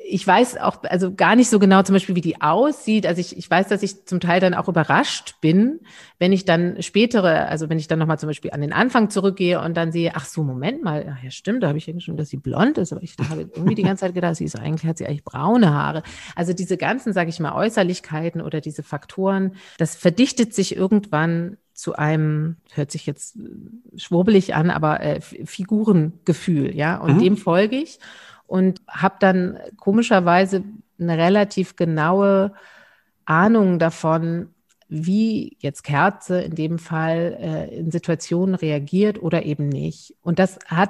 ich 0.10 0.26
weiß 0.26 0.58
auch 0.58 0.84
also 0.84 1.14
gar 1.14 1.36
nicht 1.36 1.50
so 1.50 1.60
genau 1.60 1.84
zum 1.84 1.94
Beispiel, 1.94 2.16
wie 2.16 2.22
die 2.22 2.42
aussieht. 2.42 3.06
Also 3.06 3.22
ich, 3.22 3.38
ich 3.38 3.50
weiß, 3.50 3.68
dass 3.68 3.84
ich 3.84 4.06
zum 4.06 4.20
Teil 4.20 4.40
dann 4.40 4.54
auch 4.54 4.68
überrascht 4.68 5.36
bin, 5.42 5.80
wenn 6.18 6.34
ich 6.34 6.46
dann 6.46 6.82
spätere, 6.82 7.48
also 7.48 7.70
wenn 7.70 7.78
ich 7.78 7.88
dann 7.88 8.00
nochmal 8.00 8.20
zum 8.20 8.28
Beispiel 8.28 8.52
an 8.52 8.62
den 8.62 8.74
Anfang 8.74 9.10
zurückgehe 9.10 9.62
und 9.62 9.78
dann 9.78 9.92
sehe, 9.92 10.14
ach 10.16 10.26
so, 10.26 10.44
Moment 10.44 10.84
mal, 10.84 11.16
ach 11.16 11.24
ja 11.24 11.32
stimmt, 11.32 11.64
da 11.64 11.68
habe 11.68 11.78
ich 11.78 11.88
irgendwie 11.88 12.04
schon, 12.04 12.18
dass 12.18 12.30
sie 12.30 12.38
blond 12.38 12.78
ist, 12.78 12.92
aber 12.92 13.04
ich 13.04 13.16
habe 13.30 13.50
irgendwie 13.54 13.76
die 13.76 13.84
ganze 13.84 14.02
Zeit 14.02 14.16
gedacht, 14.16 14.36
sie 14.36 14.46
ist 14.46 14.58
eigentlich, 14.58 14.90
hat 14.90 14.98
sie 14.98 15.06
eigentlich 15.06 15.24
braune 15.24 15.74
Haare. 15.74 16.04
Also 16.36 16.54
diese 16.54 16.78
ganzen, 16.78 17.14
sage 17.14 17.30
ich 17.30 17.40
mal, 17.40 17.54
Äußerlichkeiten 17.54 18.42
oder 18.42 18.62
diese 18.62 18.84
Faktoren, 18.84 19.54
das 19.78 19.96
verdichtet 19.96 20.54
sich 20.54 20.76
irgendwann 20.76 21.58
zu 21.74 21.96
einem, 21.96 22.58
hört 22.74 22.92
sich 22.92 23.06
jetzt 23.06 23.38
schwurbelig 23.96 24.54
an, 24.54 24.70
aber 24.70 25.00
äh, 25.00 25.22
Figurengefühl, 25.22 26.76
ja, 26.76 26.98
und 26.98 27.16
mhm. 27.16 27.22
dem 27.22 27.38
folge 27.38 27.78
ich 27.78 28.00
und 28.50 28.82
habe 28.88 29.16
dann 29.20 29.60
komischerweise 29.78 30.64
eine 31.00 31.18
relativ 31.18 31.76
genaue 31.76 32.52
Ahnung 33.26 33.78
davon, 33.78 34.50
wie 34.88 35.56
jetzt 35.60 35.84
Kerze 35.84 36.42
in 36.42 36.56
dem 36.56 36.80
Fall 36.80 37.38
äh, 37.40 37.76
in 37.76 37.92
Situationen 37.92 38.56
reagiert 38.56 39.22
oder 39.22 39.46
eben 39.46 39.70
nicht. 39.70 40.16
Und 40.24 40.40
das 40.40 40.58
hat 40.66 40.90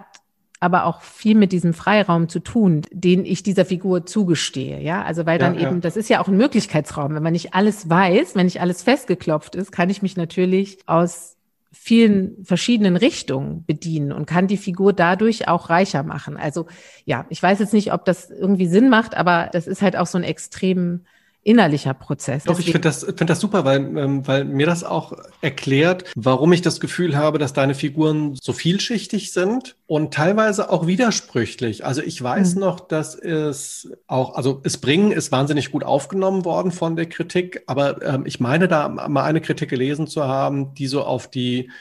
aber 0.61 0.85
auch 0.85 1.01
viel 1.01 1.35
mit 1.35 1.51
diesem 1.51 1.73
Freiraum 1.73 2.29
zu 2.29 2.39
tun, 2.39 2.81
den 2.91 3.25
ich 3.25 3.43
dieser 3.43 3.65
Figur 3.65 4.05
zugestehe. 4.05 4.81
Ja, 4.81 5.03
also 5.03 5.25
weil 5.25 5.37
dann 5.37 5.55
ja, 5.55 5.67
eben, 5.67 5.75
ja. 5.75 5.81
das 5.81 5.97
ist 5.97 6.09
ja 6.09 6.21
auch 6.21 6.29
ein 6.29 6.37
Möglichkeitsraum. 6.37 7.13
Wenn 7.13 7.23
man 7.23 7.33
nicht 7.33 7.53
alles 7.53 7.89
weiß, 7.89 8.35
wenn 8.35 8.45
nicht 8.45 8.61
alles 8.61 8.83
festgeklopft 8.83 9.55
ist, 9.55 9.71
kann 9.71 9.89
ich 9.89 10.01
mich 10.01 10.15
natürlich 10.15 10.79
aus 10.85 11.38
vielen 11.71 12.43
verschiedenen 12.43 12.95
Richtungen 12.95 13.63
bedienen 13.65 14.11
und 14.11 14.25
kann 14.25 14.47
die 14.47 14.57
Figur 14.57 14.93
dadurch 14.93 15.47
auch 15.47 15.69
reicher 15.69 16.03
machen. 16.03 16.35
Also 16.35 16.65
ja, 17.05 17.25
ich 17.29 17.41
weiß 17.41 17.59
jetzt 17.59 17.73
nicht, 17.73 17.93
ob 17.93 18.05
das 18.05 18.29
irgendwie 18.29 18.67
Sinn 18.67 18.89
macht, 18.89 19.15
aber 19.15 19.49
das 19.51 19.67
ist 19.67 19.81
halt 19.81 19.95
auch 19.95 20.07
so 20.07 20.17
ein 20.17 20.23
extrem 20.23 21.05
innerlicher 21.49 21.95
Prozess. 21.95 22.43
Doch, 22.43 22.59
ich 22.59 22.65
finde 22.65 22.81
das, 22.81 23.03
find 23.03 23.27
das 23.27 23.39
super, 23.39 23.65
weil, 23.65 23.79
ähm, 23.97 24.27
weil 24.27 24.45
mir 24.45 24.67
das 24.67 24.83
auch 24.83 25.13
erklärt, 25.41 26.05
warum 26.15 26.53
ich 26.53 26.61
das 26.61 26.79
Gefühl 26.79 27.17
habe, 27.17 27.39
dass 27.39 27.53
deine 27.53 27.73
Figuren 27.73 28.37
so 28.39 28.53
vielschichtig 28.53 29.33
sind 29.33 29.75
und 29.87 30.13
teilweise 30.13 30.69
auch 30.69 30.85
widersprüchlich. 30.85 31.83
Also 31.83 32.03
ich 32.03 32.21
weiß 32.21 32.53
mhm. 32.53 32.61
noch, 32.61 32.79
dass 32.79 33.15
es 33.15 33.91
auch, 34.05 34.35
also 34.35 34.61
es 34.63 34.77
bringen 34.77 35.11
ist 35.11 35.31
wahnsinnig 35.31 35.71
gut 35.71 35.83
aufgenommen 35.83 36.45
worden 36.45 36.71
von 36.71 36.95
der 36.95 37.07
Kritik, 37.07 37.63
aber 37.65 37.99
ähm, 38.03 38.27
ich 38.27 38.39
meine 38.39 38.67
da 38.67 38.87
mal 38.87 39.23
eine 39.23 39.41
Kritik 39.41 39.69
gelesen 39.69 40.05
zu 40.05 40.25
haben, 40.25 40.75
die 40.75 40.85
so 40.85 41.01
auf 41.01 41.31
die 41.31 41.71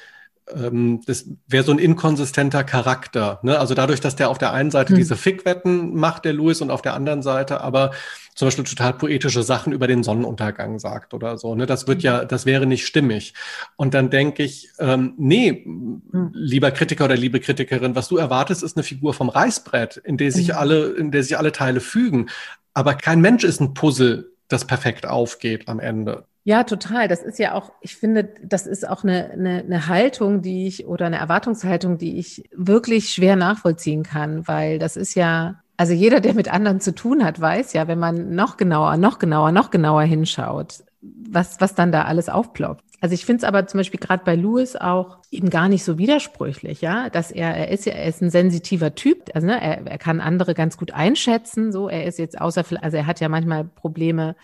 ähm, 0.54 1.00
das 1.06 1.26
wäre 1.46 1.64
so 1.64 1.72
ein 1.72 1.78
inkonsistenter 1.78 2.64
Charakter. 2.64 3.40
Ne? 3.42 3.58
Also 3.58 3.74
dadurch, 3.74 4.00
dass 4.00 4.16
der 4.16 4.30
auf 4.30 4.38
der 4.38 4.52
einen 4.52 4.70
Seite 4.70 4.90
hm. 4.90 4.96
diese 4.96 5.16
Fickwetten 5.16 5.94
macht, 5.94 6.24
der 6.24 6.32
Louis, 6.32 6.60
und 6.60 6.70
auf 6.70 6.82
der 6.82 6.94
anderen 6.94 7.22
Seite 7.22 7.60
aber 7.60 7.92
zum 8.34 8.46
Beispiel 8.46 8.64
total 8.64 8.94
poetische 8.94 9.42
Sachen 9.42 9.72
über 9.72 9.88
den 9.88 10.02
Sonnenuntergang 10.04 10.78
sagt 10.78 11.12
oder 11.12 11.38
so. 11.38 11.54
Ne? 11.54 11.66
Das 11.66 11.88
wird 11.88 12.02
ja, 12.02 12.24
das 12.24 12.46
wäre 12.46 12.66
nicht 12.66 12.86
stimmig. 12.86 13.34
Und 13.76 13.94
dann 13.94 14.10
denke 14.10 14.44
ich, 14.44 14.70
ähm, 14.78 15.14
nee, 15.18 15.64
hm. 15.64 16.30
lieber 16.34 16.70
Kritiker 16.70 17.06
oder 17.06 17.16
liebe 17.16 17.40
Kritikerin, 17.40 17.94
was 17.94 18.08
du 18.08 18.16
erwartest, 18.16 18.62
ist 18.62 18.76
eine 18.76 18.84
Figur 18.84 19.14
vom 19.14 19.28
Reißbrett, 19.28 19.96
in 19.96 20.16
der 20.16 20.32
sich 20.32 20.50
hm. 20.50 20.56
alle, 20.56 20.86
in 20.92 21.10
der 21.10 21.22
sich 21.22 21.36
alle 21.36 21.52
Teile 21.52 21.80
fügen. 21.80 22.28
Aber 22.74 22.94
kein 22.94 23.20
Mensch 23.20 23.44
ist 23.44 23.60
ein 23.60 23.74
Puzzle, 23.74 24.30
das 24.46 24.66
perfekt 24.66 25.06
aufgeht 25.06 25.68
am 25.68 25.80
Ende. 25.80 26.24
Ja, 26.48 26.64
total. 26.64 27.08
Das 27.08 27.22
ist 27.22 27.38
ja 27.38 27.52
auch, 27.52 27.72
ich 27.82 27.96
finde, 27.96 28.30
das 28.42 28.66
ist 28.66 28.88
auch 28.88 29.04
eine, 29.04 29.32
eine, 29.32 29.58
eine 29.58 29.86
Haltung, 29.86 30.40
die 30.40 30.66
ich 30.66 30.86
oder 30.86 31.04
eine 31.04 31.18
Erwartungshaltung, 31.18 31.98
die 31.98 32.18
ich 32.18 32.48
wirklich 32.56 33.10
schwer 33.10 33.36
nachvollziehen 33.36 34.02
kann, 34.02 34.48
weil 34.48 34.78
das 34.78 34.96
ist 34.96 35.14
ja, 35.14 35.62
also 35.76 35.92
jeder, 35.92 36.20
der 36.20 36.32
mit 36.32 36.50
anderen 36.50 36.80
zu 36.80 36.94
tun 36.94 37.22
hat, 37.22 37.38
weiß 37.38 37.74
ja, 37.74 37.86
wenn 37.86 37.98
man 37.98 38.34
noch 38.34 38.56
genauer, 38.56 38.96
noch 38.96 39.18
genauer, 39.18 39.52
noch 39.52 39.70
genauer 39.70 40.04
hinschaut, 40.04 40.84
was, 41.02 41.60
was 41.60 41.74
dann 41.74 41.92
da 41.92 42.04
alles 42.04 42.30
aufploppt. 42.30 42.82
Also 43.02 43.12
ich 43.12 43.26
finde 43.26 43.42
es 43.42 43.44
aber 43.44 43.66
zum 43.66 43.80
Beispiel 43.80 44.00
gerade 44.00 44.24
bei 44.24 44.34
Louis 44.34 44.74
auch 44.74 45.18
eben 45.30 45.50
gar 45.50 45.68
nicht 45.68 45.84
so 45.84 45.98
widersprüchlich, 45.98 46.80
ja, 46.80 47.10
dass 47.10 47.30
er, 47.30 47.54
er 47.54 47.68
ist 47.68 47.84
ja, 47.84 47.92
er 47.92 48.08
ist 48.08 48.22
ein 48.22 48.30
sensitiver 48.30 48.94
Typ, 48.94 49.24
also 49.34 49.46
ne, 49.46 49.60
er, 49.60 49.86
er 49.86 49.98
kann 49.98 50.22
andere 50.22 50.54
ganz 50.54 50.78
gut 50.78 50.92
einschätzen, 50.92 51.72
so, 51.72 51.90
er 51.90 52.06
ist 52.06 52.18
jetzt 52.18 52.40
außer, 52.40 52.64
also 52.80 52.96
er 52.96 53.06
hat 53.06 53.20
ja 53.20 53.28
manchmal 53.28 53.64
Probleme, 53.64 54.34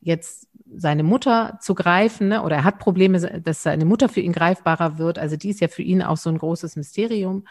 jetzt 0.00 0.47
seine 0.76 1.02
Mutter 1.02 1.58
zu 1.60 1.74
greifen, 1.74 2.28
ne? 2.28 2.42
oder 2.42 2.56
er 2.56 2.64
hat 2.64 2.78
Probleme, 2.78 3.20
dass 3.40 3.62
seine 3.62 3.84
Mutter 3.84 4.08
für 4.08 4.20
ihn 4.20 4.32
greifbarer 4.32 4.98
wird. 4.98 5.18
Also 5.18 5.36
die 5.36 5.50
ist 5.50 5.60
ja 5.60 5.68
für 5.68 5.82
ihn 5.82 6.02
auch 6.02 6.16
so 6.16 6.30
ein 6.30 6.38
großes 6.38 6.76
Mysterium. 6.76 7.44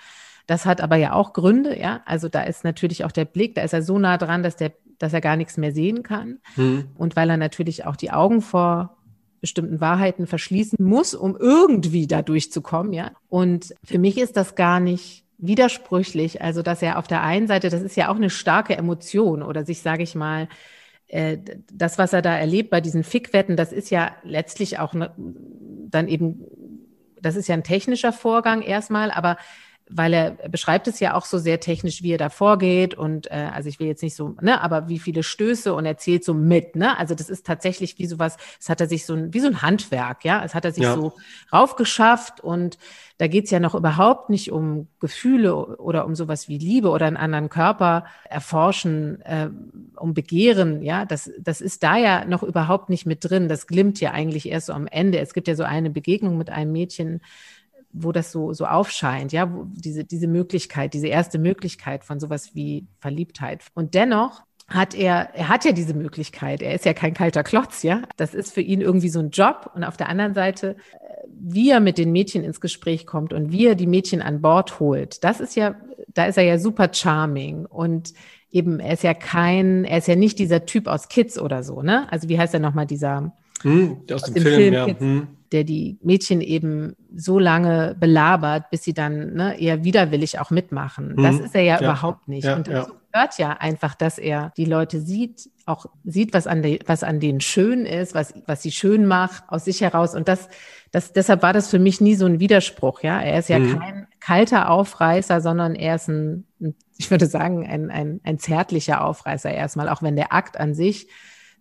Das 0.46 0.66
hat 0.66 0.82
aber 0.82 0.96
ja 0.96 1.14
auch 1.14 1.34
Gründe, 1.34 1.78
ja. 1.80 2.02
Also 2.06 2.30
da 2.30 2.44
ist 2.44 2.64
natürlich 2.64 3.04
auch 3.04 3.12
der 3.12 3.26
Blick, 3.26 3.56
da 3.56 3.62
ist 3.62 3.74
er 3.74 3.82
so 3.82 4.00
nah 4.00 4.18
dran, 4.18 4.44
dass 4.44 4.56
der, 4.56 4.72
dass 4.98 5.14
er 5.14 5.22
gar 5.22 5.36
nichts 5.36 5.58
mehr 5.58 5.74
sehen 5.74 6.04
kann. 6.04 6.40
Hm. 6.56 6.86
Und 6.96 7.16
weil 7.16 7.30
er 7.30 7.38
natürlich 7.38 7.86
auch 7.86 7.96
die 7.96 8.12
Augen 8.12 8.42
vor 8.42 8.98
bestimmten 9.42 9.82
Wahrheiten 9.82 10.26
verschließen 10.26 10.84
muss, 10.84 11.14
um 11.14 11.36
irgendwie 11.38 12.08
da 12.08 12.22
durchzukommen, 12.22 12.94
ja. 12.94 13.12
Und 13.30 13.76
für 13.84 14.00
mich 14.00 14.18
ist 14.18 14.38
das 14.38 14.56
gar 14.56 14.80
nicht 14.80 15.26
widersprüchlich. 15.38 16.42
Also, 16.42 16.62
dass 16.62 16.82
er 16.82 16.98
auf 16.98 17.08
der 17.08 17.24
einen 17.24 17.48
Seite, 17.48 17.70
das 17.70 17.82
ist 17.82 17.96
ja 17.96 18.10
auch 18.10 18.16
eine 18.16 18.30
starke 18.30 18.76
Emotion 18.76 19.44
oder 19.44 19.66
sich, 19.66 19.82
sage 19.82 20.04
ich 20.04 20.16
mal, 20.16 20.48
äh, 21.08 21.38
das, 21.72 21.98
was 21.98 22.14
er 22.14 22.22
da 22.22 22.38
erlebt 22.38 22.70
bei 22.70 22.82
diesen 22.82 23.04
Fickwetten, 23.04 23.56
das 23.56 23.72
ist 23.72 23.90
ja 23.90 24.16
letztlich 24.24 24.80
auch 24.80 24.94
ne, 24.94 25.14
dann 25.18 26.08
eben, 26.08 26.46
das 27.22 27.36
ist 27.36 27.48
ja 27.48 27.56
ein 27.56 27.64
technischer 27.64 28.14
Vorgang 28.14 28.62
erstmal, 28.62 29.12
aber 29.12 29.38
weil 29.90 30.14
er 30.14 30.32
beschreibt 30.50 30.88
es 30.88 31.00
ja 31.00 31.14
auch 31.14 31.26
so 31.26 31.38
sehr 31.38 31.60
technisch, 31.60 32.04
wie 32.04 32.12
er 32.12 32.18
da 32.18 32.30
vorgeht 32.30 32.94
und 32.94 33.32
äh, 33.32 33.50
also 33.54 33.70
ich 33.70 33.80
will 33.80 33.88
jetzt 33.88 34.04
nicht 34.04 34.16
so, 34.16 34.36
ne, 34.42 34.62
aber 34.62 34.90
wie 34.90 35.00
viele 35.00 35.24
Stöße 35.24 35.74
und 35.74 35.86
er 35.86 35.98
zählt 35.98 36.24
so 36.24 36.34
mit, 36.34 36.76
ne? 36.76 36.98
Also 36.98 37.16
das 37.16 37.30
ist 37.30 37.46
tatsächlich 37.46 37.98
wie 37.98 38.06
sowas, 38.06 38.38
es 38.60 38.70
hat 38.70 38.82
er 38.82 38.88
sich 38.88 39.06
so 39.06 39.14
ein, 39.14 39.34
wie 39.34 39.40
so 39.40 39.48
ein 39.48 39.62
Handwerk, 39.62 40.26
ja, 40.26 40.44
es 40.44 40.56
hat 40.56 40.66
er 40.66 40.72
sich 40.72 40.84
ja. 40.84 40.96
so 40.96 41.14
raufgeschafft 41.52 42.42
und 42.42 42.78
da 43.18 43.28
geht's 43.28 43.50
ja 43.50 43.60
noch 43.60 43.74
überhaupt 43.74 44.30
nicht 44.30 44.52
um 44.52 44.88
Gefühle 45.00 45.56
oder 45.78 46.06
um 46.06 46.16
sowas 46.16 46.48
wie 46.48 46.60
Liebe 46.60 46.90
oder 46.90 47.08
einen 47.08 47.18
anderen 47.18 47.50
Körper 47.50 48.06
erforschen, 48.30 49.22
äh, 49.22 49.50
um 49.96 50.14
Begehren, 50.14 50.84
ja, 50.84 51.06
das, 51.06 51.32
das 51.40 51.60
ist 51.60 51.82
da 51.82 51.98
ja 51.98 52.26
noch 52.26 52.44
überhaupt 52.44 52.90
nicht 52.90 53.08
mit 53.08 53.28
drin. 53.28 53.50
Das 53.50 53.66
glimmt 53.66 54.00
ja 54.00 54.12
eigentlich 54.12 54.48
erst 54.48 54.68
so 54.68 54.74
am 54.74 54.86
Ende. 54.86 55.18
Es 55.20 55.34
gibt 55.34 55.48
ja 55.48 55.56
so 55.56 55.64
eine 55.64 55.90
Begegnung 55.90 56.38
mit 56.38 56.52
einem 56.52 56.72
Mädchen, 56.72 57.22
wo 58.04 58.12
das 58.12 58.32
so, 58.32 58.54
so 58.54 58.66
aufscheint, 58.66 59.32
ja, 59.32 59.52
diese, 59.74 60.04
diese 60.04 60.28
Möglichkeit, 60.28 60.94
diese 60.94 61.08
erste 61.08 61.40
Möglichkeit 61.40 62.04
von 62.04 62.20
sowas 62.20 62.56
wie 62.56 62.88
Verliebtheit. 63.00 63.64
Und 63.74 63.94
dennoch 63.94 64.42
hat 64.68 64.96
er, 64.96 65.34
er 65.34 65.48
hat 65.48 65.66
ja 65.66 65.72
diese 65.72 65.94
Möglichkeit. 65.94 66.62
Er 66.62 66.74
ist 66.74 66.86
ja 66.86 66.94
kein 66.94 67.14
kalter 67.14 67.44
Klotz, 67.44 67.84
ja. 67.84 68.02
Das 68.18 68.34
ist 68.34 68.54
für 68.54 68.62
ihn 68.62 68.82
irgendwie 68.82 69.10
so 69.10 69.20
ein 69.20 69.30
Job. 69.30 69.72
Und 69.74 69.84
auf 69.84 69.96
der 69.96 70.10
anderen 70.10 70.34
Seite, 70.34 70.76
wie 71.30 71.70
er 71.70 71.80
mit 71.80 71.98
den 71.98 72.12
Mädchen 72.12 72.44
ins 72.44 72.60
Gespräch 72.60 73.06
kommt 73.06 73.32
und 73.32 73.52
wie 73.52 73.66
er 73.66 73.76
die 73.76 73.88
Mädchen 73.88 74.22
an 74.22 74.42
Bord 74.42 74.80
holt, 74.80 75.24
das 75.24 75.40
ist 75.40 75.56
ja, 75.56 75.76
da 76.14 76.26
ist 76.26 76.38
er 76.38 76.44
ja 76.44 76.60
super 76.60 76.90
charming. 76.92 77.66
Und 77.66 78.14
eben, 78.52 78.80
er 78.80 78.94
ist 78.94 79.04
ja 79.04 79.14
kein, 79.14 79.86
er 79.86 80.00
ist 80.00 80.08
ja 80.08 80.16
nicht 80.16 80.38
dieser 80.38 80.66
Typ 80.66 80.88
aus 80.88 81.08
Kids 81.08 81.40
oder 81.40 81.64
so, 81.64 81.82
ne? 81.82 82.12
Also 82.12 82.28
wie 82.28 82.38
heißt 82.38 82.54
er 82.54 82.60
nochmal 82.60 82.86
dieser, 82.86 83.34
hm, 83.64 83.98
aus, 84.12 84.24
aus, 84.24 84.34
dem, 84.34 84.44
Film, 84.44 84.56
Film 84.56 84.74
ja. 84.74 84.86
Kids, 84.86 85.00
hm 85.00 85.28
der 85.52 85.64
die 85.64 85.98
Mädchen 86.02 86.42
eben 86.42 86.96
so 87.16 87.40
lange 87.40 87.96
belabert, 88.00 88.70
bis 88.70 88.84
sie 88.84 88.94
dann 88.94 89.34
ne, 89.34 89.60
eher 89.60 89.84
widerwillig 89.84 90.40
auch 90.40 90.52
mitmachen. 90.52 91.16
Mhm. 91.16 91.24
Das 91.24 91.40
ist 91.40 91.56
er 91.56 91.62
ja, 91.62 91.76
ja, 91.76 91.82
überhaupt 91.82 92.28
nicht. 92.28 92.46
Ja, 92.46 92.56
und 92.56 92.68
dazu 92.68 92.94
gehört 93.12 93.38
ja 93.38 93.52
einfach, 93.52 93.96
dass 93.96 94.18
er 94.18 94.52
die 94.58 94.66
Leute 94.66 95.00
sieht, 95.00 95.50
auch 95.66 95.86
sieht, 96.04 96.34
was 96.34 96.48
an, 96.48 96.62
de, 96.62 96.80
was 96.86 97.04
an 97.04 97.20
denen 97.20 97.42
schön 97.42 97.86
ist, 97.86 98.14
was, 98.14 98.34
was 98.46 98.62
sie 98.62 98.72
schön 98.72 99.06
macht, 99.06 99.44
aus 99.48 99.66
sich 99.66 99.82
heraus. 99.82 100.16
Und 100.16 100.28
das, 100.28 100.50
das, 100.92 101.14
deshalb 101.14 101.42
war 101.44 101.54
das 101.54 101.70
für 101.70 101.80
mich 101.80 102.02
nie 102.02 102.16
so 102.16 102.26
ein 102.26 102.40
Widerspruch. 102.40 103.02
Ja, 103.02 103.22
er 103.22 103.40
ist 103.40 103.50
ja 103.50 103.60
mhm. 103.60 103.80
kein 103.80 104.08
kalter 104.20 104.70
Aufreißer, 104.70 105.40
sondern 105.42 105.76
er 105.76 105.96
ist 105.96 106.10
ein, 106.10 106.46
ich 106.98 107.10
würde 107.10 107.26
sagen, 107.26 107.66
ein, 107.66 107.90
ein, 107.90 108.20
ein 108.24 108.40
zärtlicher 108.40 109.04
Aufreißer 109.06 109.52
erstmal, 109.52 109.88
auch 109.90 110.02
wenn 110.02 110.16
der 110.16 110.34
Akt 110.34 110.60
an 110.60 110.74
sich 110.74 111.08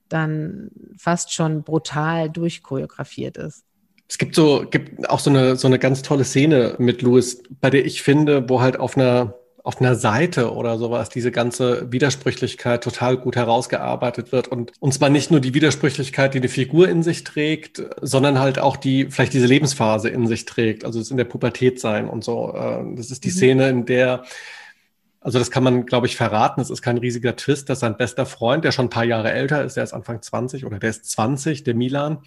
dann 0.09 0.71
fast 0.97 1.33
schon 1.33 1.63
brutal 1.63 2.31
durchchoreografiert 2.31 3.37
ist. 3.37 3.65
Es 4.09 4.19
gibt 4.19 4.35
so, 4.35 4.65
gibt 4.71 5.09
auch 5.09 5.19
so 5.19 5.31
eine, 5.31 5.57
so 5.57 5.67
eine 5.67 5.79
ganz 5.79 6.03
tolle 6.03 6.25
Szene 6.25 6.77
mit 6.79 7.03
Louis, 7.03 7.43
bei 7.61 7.71
der 7.71 7.85
ich 7.85 8.03
finde, 8.03 8.49
wo 8.49 8.61
halt 8.61 8.79
auf 8.79 8.97
einer, 8.97 9.35
auf 9.65 9.81
einer 9.81 9.97
Seite 9.97 10.53
oder 10.53 10.79
sowas 10.79 11.09
diese 11.09 11.33
ganze 11.33 11.91
Widersprüchlichkeit 11.91 12.85
total 12.85 13.17
gut 13.17 13.35
herausgearbeitet 13.35 14.31
wird 14.31 14.47
und, 14.47 14.73
und 14.79 14.95
zwar 14.95 15.09
nicht 15.09 15.33
nur 15.33 15.41
die 15.41 15.55
Widersprüchlichkeit, 15.55 16.35
die 16.35 16.39
eine 16.39 16.49
Figur 16.49 16.89
in 16.89 17.03
sich 17.03 17.25
trägt, 17.25 17.83
sondern 18.01 18.39
halt 18.39 18.61
auch 18.61 18.77
die, 18.77 19.07
vielleicht 19.11 19.33
diese 19.33 19.47
Lebensphase 19.47 20.09
in 20.09 20.29
sich 20.29 20.45
trägt, 20.45 20.85
also 20.85 21.01
das 21.01 21.11
in 21.11 21.17
der 21.17 21.25
Pubertät 21.25 21.81
sein 21.81 22.09
und 22.09 22.23
so. 22.23 22.55
Äh, 22.55 22.95
das 22.95 23.11
ist 23.11 23.25
die 23.25 23.31
mhm. 23.31 23.33
Szene, 23.33 23.69
in 23.71 23.87
der 23.87 24.23
also 25.27 25.41
das 25.41 25.51
kann 25.51 25.65
man, 25.65 25.87
glaube 25.87 26.07
ich, 26.07 26.15
verraten. 26.15 26.61
Es 26.61 26.71
ist 26.71 26.83
kein 26.83 26.99
riesiger 26.99 27.35
Twist, 27.35 27.69
dass 27.69 27.81
sein 27.81 27.97
bester 27.97 28.27
Freund, 28.27 28.65
der 28.65 28.71
schon 28.71 28.87
ein 28.87 28.91
paar 28.91 29.03
Jahre 29.03 29.33
älter 29.33 29.65
ist, 29.65 29.77
der 29.77 29.83
ist 29.83 29.93
Anfang 29.93 30.23
20 30.23 30.65
oder 30.65 30.79
der 30.79 30.89
ist 30.89 31.11
20, 31.11 31.65
der 31.65 31.75
Milan, 31.75 32.19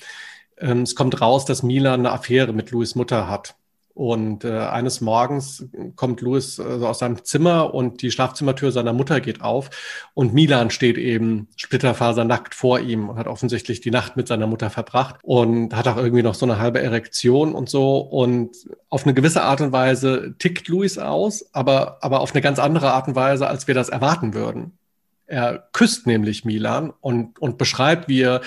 ähm, 0.58 0.82
es 0.82 0.96
kommt 0.96 1.22
raus, 1.22 1.46
dass 1.46 1.64
Milan 1.64 2.02
eine 2.02 2.12
Affäre 2.12 2.52
mit 2.52 2.72
Louis 2.72 2.96
Mutter 2.96 3.30
hat. 3.30 3.56
Und 4.00 4.46
äh, 4.46 4.60
eines 4.60 5.02
Morgens 5.02 5.68
kommt 5.98 6.22
Louis 6.22 6.58
äh, 6.58 6.62
aus 6.64 7.00
seinem 7.00 7.26
Zimmer 7.26 7.74
und 7.74 8.02
die 8.02 8.12
Schlafzimmertür 8.12 8.72
seiner 8.72 8.94
Mutter 8.94 9.20
geht 9.20 9.42
auf 9.42 9.70
und 10.14 10.34
Milan 10.34 10.70
steht 10.70 10.98
eben 10.98 11.50
splitterfasernackt 11.58 12.56
vor 12.56 12.80
ihm 12.80 13.10
und 13.10 13.18
hat 13.18 13.28
offensichtlich 13.28 13.82
die 13.82 13.92
Nacht 13.92 14.16
mit 14.16 14.30
seiner 14.30 14.48
Mutter 14.48 14.70
verbracht 14.70 15.18
und 15.22 15.76
hat 15.76 15.86
auch 15.90 15.98
irgendwie 15.98 16.24
noch 16.24 16.36
so 16.36 16.46
eine 16.46 16.60
halbe 16.60 16.82
Erektion 16.82 17.54
und 17.54 17.68
so. 17.68 17.98
Und 17.98 18.56
auf 18.88 19.04
eine 19.04 19.14
gewisse 19.14 19.44
Art 19.44 19.60
und 19.60 19.74
Weise 19.74 20.34
tickt 20.40 20.70
Louis 20.70 20.98
aus, 20.98 21.54
aber, 21.54 21.98
aber 22.00 22.22
auf 22.22 22.34
eine 22.34 22.42
ganz 22.42 22.58
andere 22.58 22.94
Art 22.94 23.10
und 23.10 23.16
Weise, 23.16 23.50
als 23.50 23.68
wir 23.68 23.76
das 23.76 23.90
erwarten 23.90 24.34
würden. 24.34 24.78
Er 25.26 25.68
küsst 25.74 26.08
nämlich 26.08 26.46
Milan 26.46 26.94
und, 27.02 27.38
und 27.40 27.58
beschreibt, 27.58 28.08
wie 28.08 28.22
er 28.22 28.40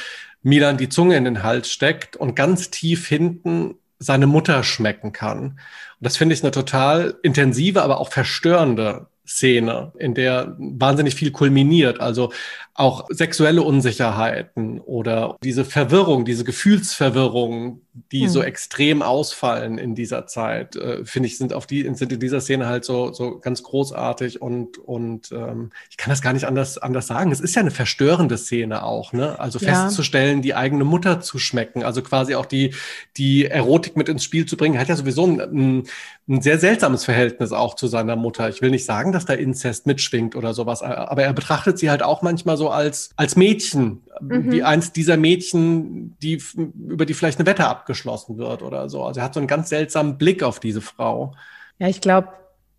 Milan 0.42 0.78
die 0.78 0.88
Zunge 0.88 1.18
in 1.18 1.24
den 1.24 1.42
Hals 1.42 1.68
steckt 1.70 2.16
und 2.16 2.36
ganz 2.36 2.70
tief 2.70 3.06
hinten 3.06 3.74
seine 4.02 4.26
Mutter 4.26 4.62
schmecken 4.64 5.12
kann. 5.12 5.38
Und 5.40 5.58
das 6.00 6.16
finde 6.16 6.34
ich 6.34 6.42
eine 6.42 6.50
total 6.50 7.14
intensive, 7.22 7.82
aber 7.82 8.00
auch 8.00 8.10
verstörende 8.10 9.06
Szene, 9.26 9.92
in 9.98 10.14
der 10.14 10.56
wahnsinnig 10.58 11.14
viel 11.14 11.30
kulminiert. 11.30 12.00
Also 12.00 12.32
auch 12.74 13.06
sexuelle 13.10 13.62
Unsicherheiten 13.62 14.80
oder 14.80 15.36
diese 15.44 15.64
Verwirrung, 15.64 16.24
diese 16.24 16.44
Gefühlsverwirrung, 16.44 17.82
die 18.10 18.22
hm. 18.22 18.28
so 18.30 18.42
extrem 18.42 19.02
ausfallen 19.02 19.76
in 19.76 19.94
dieser 19.94 20.26
Zeit, 20.26 20.76
äh, 20.76 21.04
finde 21.04 21.26
ich, 21.26 21.36
sind 21.36 21.52
auf 21.52 21.66
die, 21.66 21.82
sind 21.94 22.10
in 22.10 22.20
dieser 22.20 22.40
Szene 22.40 22.66
halt 22.66 22.86
so, 22.86 23.12
so 23.12 23.38
ganz 23.40 23.62
großartig 23.62 24.40
und, 24.40 24.78
und 24.78 25.30
ähm, 25.32 25.70
ich 25.90 25.98
kann 25.98 26.08
das 26.08 26.22
gar 26.22 26.32
nicht 26.32 26.46
anders, 26.46 26.78
anders 26.78 27.06
sagen. 27.06 27.30
Es 27.30 27.40
ist 27.40 27.54
ja 27.54 27.60
eine 27.60 27.70
verstörende 27.70 28.38
Szene 28.38 28.82
auch, 28.82 29.12
ne? 29.12 29.38
Also 29.38 29.58
ja. 29.58 29.74
festzustellen, 29.74 30.40
die 30.40 30.54
eigene 30.54 30.84
Mutter 30.84 31.20
zu 31.20 31.38
schmecken, 31.38 31.82
also 31.82 32.00
quasi 32.00 32.34
auch 32.34 32.46
die, 32.46 32.74
die 33.18 33.44
Erotik 33.44 33.96
mit 33.96 34.08
ins 34.08 34.24
Spiel 34.24 34.46
zu 34.46 34.56
bringen, 34.56 34.78
hat 34.78 34.88
ja 34.88 34.96
sowieso 34.96 35.26
ein, 35.26 35.84
ein, 36.28 36.40
sehr 36.40 36.58
seltsames 36.58 37.04
Verhältnis 37.04 37.52
auch 37.52 37.74
zu 37.74 37.88
seiner 37.88 38.16
Mutter. 38.16 38.48
Ich 38.48 38.62
will 38.62 38.70
nicht 38.70 38.86
sagen, 38.86 39.12
dass 39.12 39.26
da 39.26 39.34
Inzest 39.34 39.86
mitschwingt 39.86 40.34
oder 40.34 40.54
sowas, 40.54 40.80
aber 40.82 41.24
er 41.24 41.34
betrachtet 41.34 41.78
sie 41.78 41.90
halt 41.90 42.02
auch 42.02 42.22
manchmal 42.22 42.56
so 42.56 42.61
als, 42.68 43.10
als 43.16 43.36
Mädchen, 43.36 44.02
mhm. 44.20 44.50
wie 44.50 44.62
eins 44.62 44.92
dieser 44.92 45.16
Mädchen, 45.16 46.16
die, 46.22 46.42
über 46.88 47.06
die 47.06 47.14
vielleicht 47.14 47.38
eine 47.38 47.46
Wette 47.46 47.66
abgeschlossen 47.66 48.38
wird 48.38 48.62
oder 48.62 48.88
so. 48.88 49.04
Also 49.04 49.20
er 49.20 49.24
hat 49.24 49.34
so 49.34 49.40
einen 49.40 49.46
ganz 49.46 49.68
seltsamen 49.68 50.18
Blick 50.18 50.42
auf 50.42 50.60
diese 50.60 50.80
Frau. 50.80 51.34
Ja, 51.78 51.88
ich 51.88 52.00
glaube, 52.00 52.28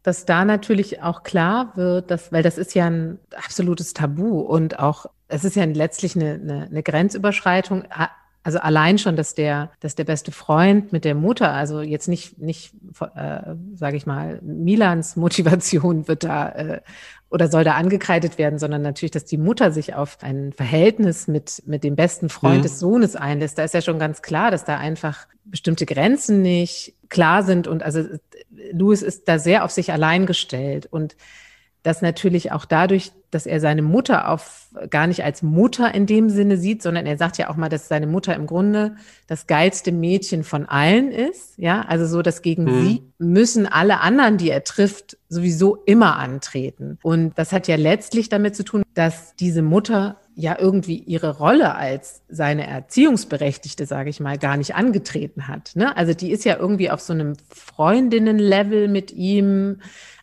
dass 0.03 0.25
da 0.25 0.45
natürlich 0.45 1.01
auch 1.01 1.23
klar 1.23 1.71
wird, 1.75 2.11
dass, 2.11 2.31
weil 2.31 2.43
das 2.43 2.57
ist 2.57 2.75
ja 2.75 2.87
ein 2.87 3.19
absolutes 3.35 3.93
Tabu 3.93 4.39
und 4.41 4.79
auch, 4.79 5.05
es 5.29 5.45
ist 5.45 5.55
ja 5.55 5.63
letztlich 5.63 6.15
eine, 6.15 6.33
eine, 6.33 6.67
eine 6.69 6.83
Grenzüberschreitung. 6.83 7.85
Also 8.43 8.59
allein 8.59 8.97
schon, 8.97 9.15
dass 9.15 9.35
der, 9.35 9.71
dass 9.79 9.95
der 9.95 10.03
beste 10.03 10.33
Freund 10.33 10.91
mit 10.91 11.05
der 11.05 11.15
Mutter, 11.15 11.53
also 11.53 11.81
jetzt 11.81 12.09
nicht, 12.09 12.37
nicht, 12.39 12.73
äh, 13.15 13.55
sage 13.73 13.95
ich 13.95 14.05
mal, 14.05 14.39
Milans 14.41 15.15
Motivation 15.15 16.07
wird 16.09 16.25
da 16.25 16.49
äh, 16.49 16.81
oder 17.29 17.47
soll 17.47 17.63
da 17.63 17.73
angekreidet 17.75 18.37
werden, 18.37 18.59
sondern 18.59 18.81
natürlich, 18.81 19.11
dass 19.11 19.25
die 19.25 19.37
Mutter 19.37 19.71
sich 19.71 19.95
auf 19.95 20.17
ein 20.21 20.51
Verhältnis 20.53 21.27
mit 21.27 21.63
mit 21.65 21.83
dem 21.83 21.95
besten 21.95 22.29
Freund 22.29 22.59
mhm. 22.59 22.63
des 22.63 22.79
Sohnes 22.79 23.15
einlässt. 23.15 23.57
Da 23.57 23.63
ist 23.63 23.73
ja 23.73 23.81
schon 23.81 23.97
ganz 23.97 24.21
klar, 24.21 24.51
dass 24.51 24.65
da 24.65 24.77
einfach 24.77 25.25
bestimmte 25.45 25.85
Grenzen 25.85 26.41
nicht 26.41 26.95
klar 27.09 27.43
sind 27.43 27.67
und 27.67 27.81
also 27.81 28.03
Louis 28.71 29.01
ist 29.01 29.27
da 29.27 29.39
sehr 29.39 29.63
auf 29.63 29.71
sich 29.71 29.91
allein 29.91 30.25
gestellt 30.25 30.87
und 30.91 31.15
das 31.83 32.01
natürlich 32.01 32.53
auch 32.53 32.63
dadurch, 32.63 33.11
dass 33.29 33.45
er 33.45 33.59
seine 33.59 33.81
Mutter 33.81 34.29
auf 34.29 34.69
gar 34.89 35.05
nicht 35.05 35.23
als 35.23 35.41
Mutter 35.43 35.93
in 35.93 36.05
dem 36.05 36.29
Sinne 36.29 36.57
sieht, 36.57 36.81
sondern 36.81 37.05
er 37.05 37.17
sagt 37.17 37.37
ja 37.37 37.49
auch 37.49 37.57
mal, 37.57 37.67
dass 37.69 37.89
seine 37.89 38.07
Mutter 38.07 38.33
im 38.35 38.47
Grunde 38.47 38.95
das 39.27 39.47
geilste 39.47 39.91
Mädchen 39.91 40.43
von 40.43 40.65
allen 40.65 41.11
ist. 41.11 41.57
Ja, 41.57 41.81
also 41.81 42.05
so, 42.05 42.21
dass 42.21 42.41
gegen 42.41 42.63
mhm. 42.63 42.81
sie 42.81 43.03
müssen 43.17 43.67
alle 43.67 43.99
anderen, 43.99 44.37
die 44.37 44.49
er 44.49 44.63
trifft, 44.63 45.17
sowieso 45.27 45.75
immer 45.85 46.17
antreten. 46.17 46.99
Und 47.03 47.37
das 47.37 47.51
hat 47.51 47.67
ja 47.67 47.75
letztlich 47.75 48.29
damit 48.29 48.55
zu 48.55 48.63
tun, 48.63 48.83
dass 48.93 49.35
diese 49.35 49.61
Mutter 49.61 50.17
ja 50.35 50.57
irgendwie 50.57 50.97
ihre 50.97 51.37
Rolle 51.37 51.75
als 51.75 52.21
seine 52.29 52.65
Erziehungsberechtigte, 52.65 53.85
sage 53.85 54.09
ich 54.09 54.19
mal, 54.19 54.37
gar 54.37 54.57
nicht 54.57 54.75
angetreten 54.75 55.47
hat. 55.47 55.71
Ne? 55.75 55.95
Also 55.95 56.13
die 56.13 56.31
ist 56.31 56.45
ja 56.45 56.57
irgendwie 56.57 56.89
auf 56.89 57.01
so 57.01 57.13
einem 57.13 57.33
Freundinnenlevel 57.49 58.87
mit 58.87 59.11
ihm, 59.11 59.79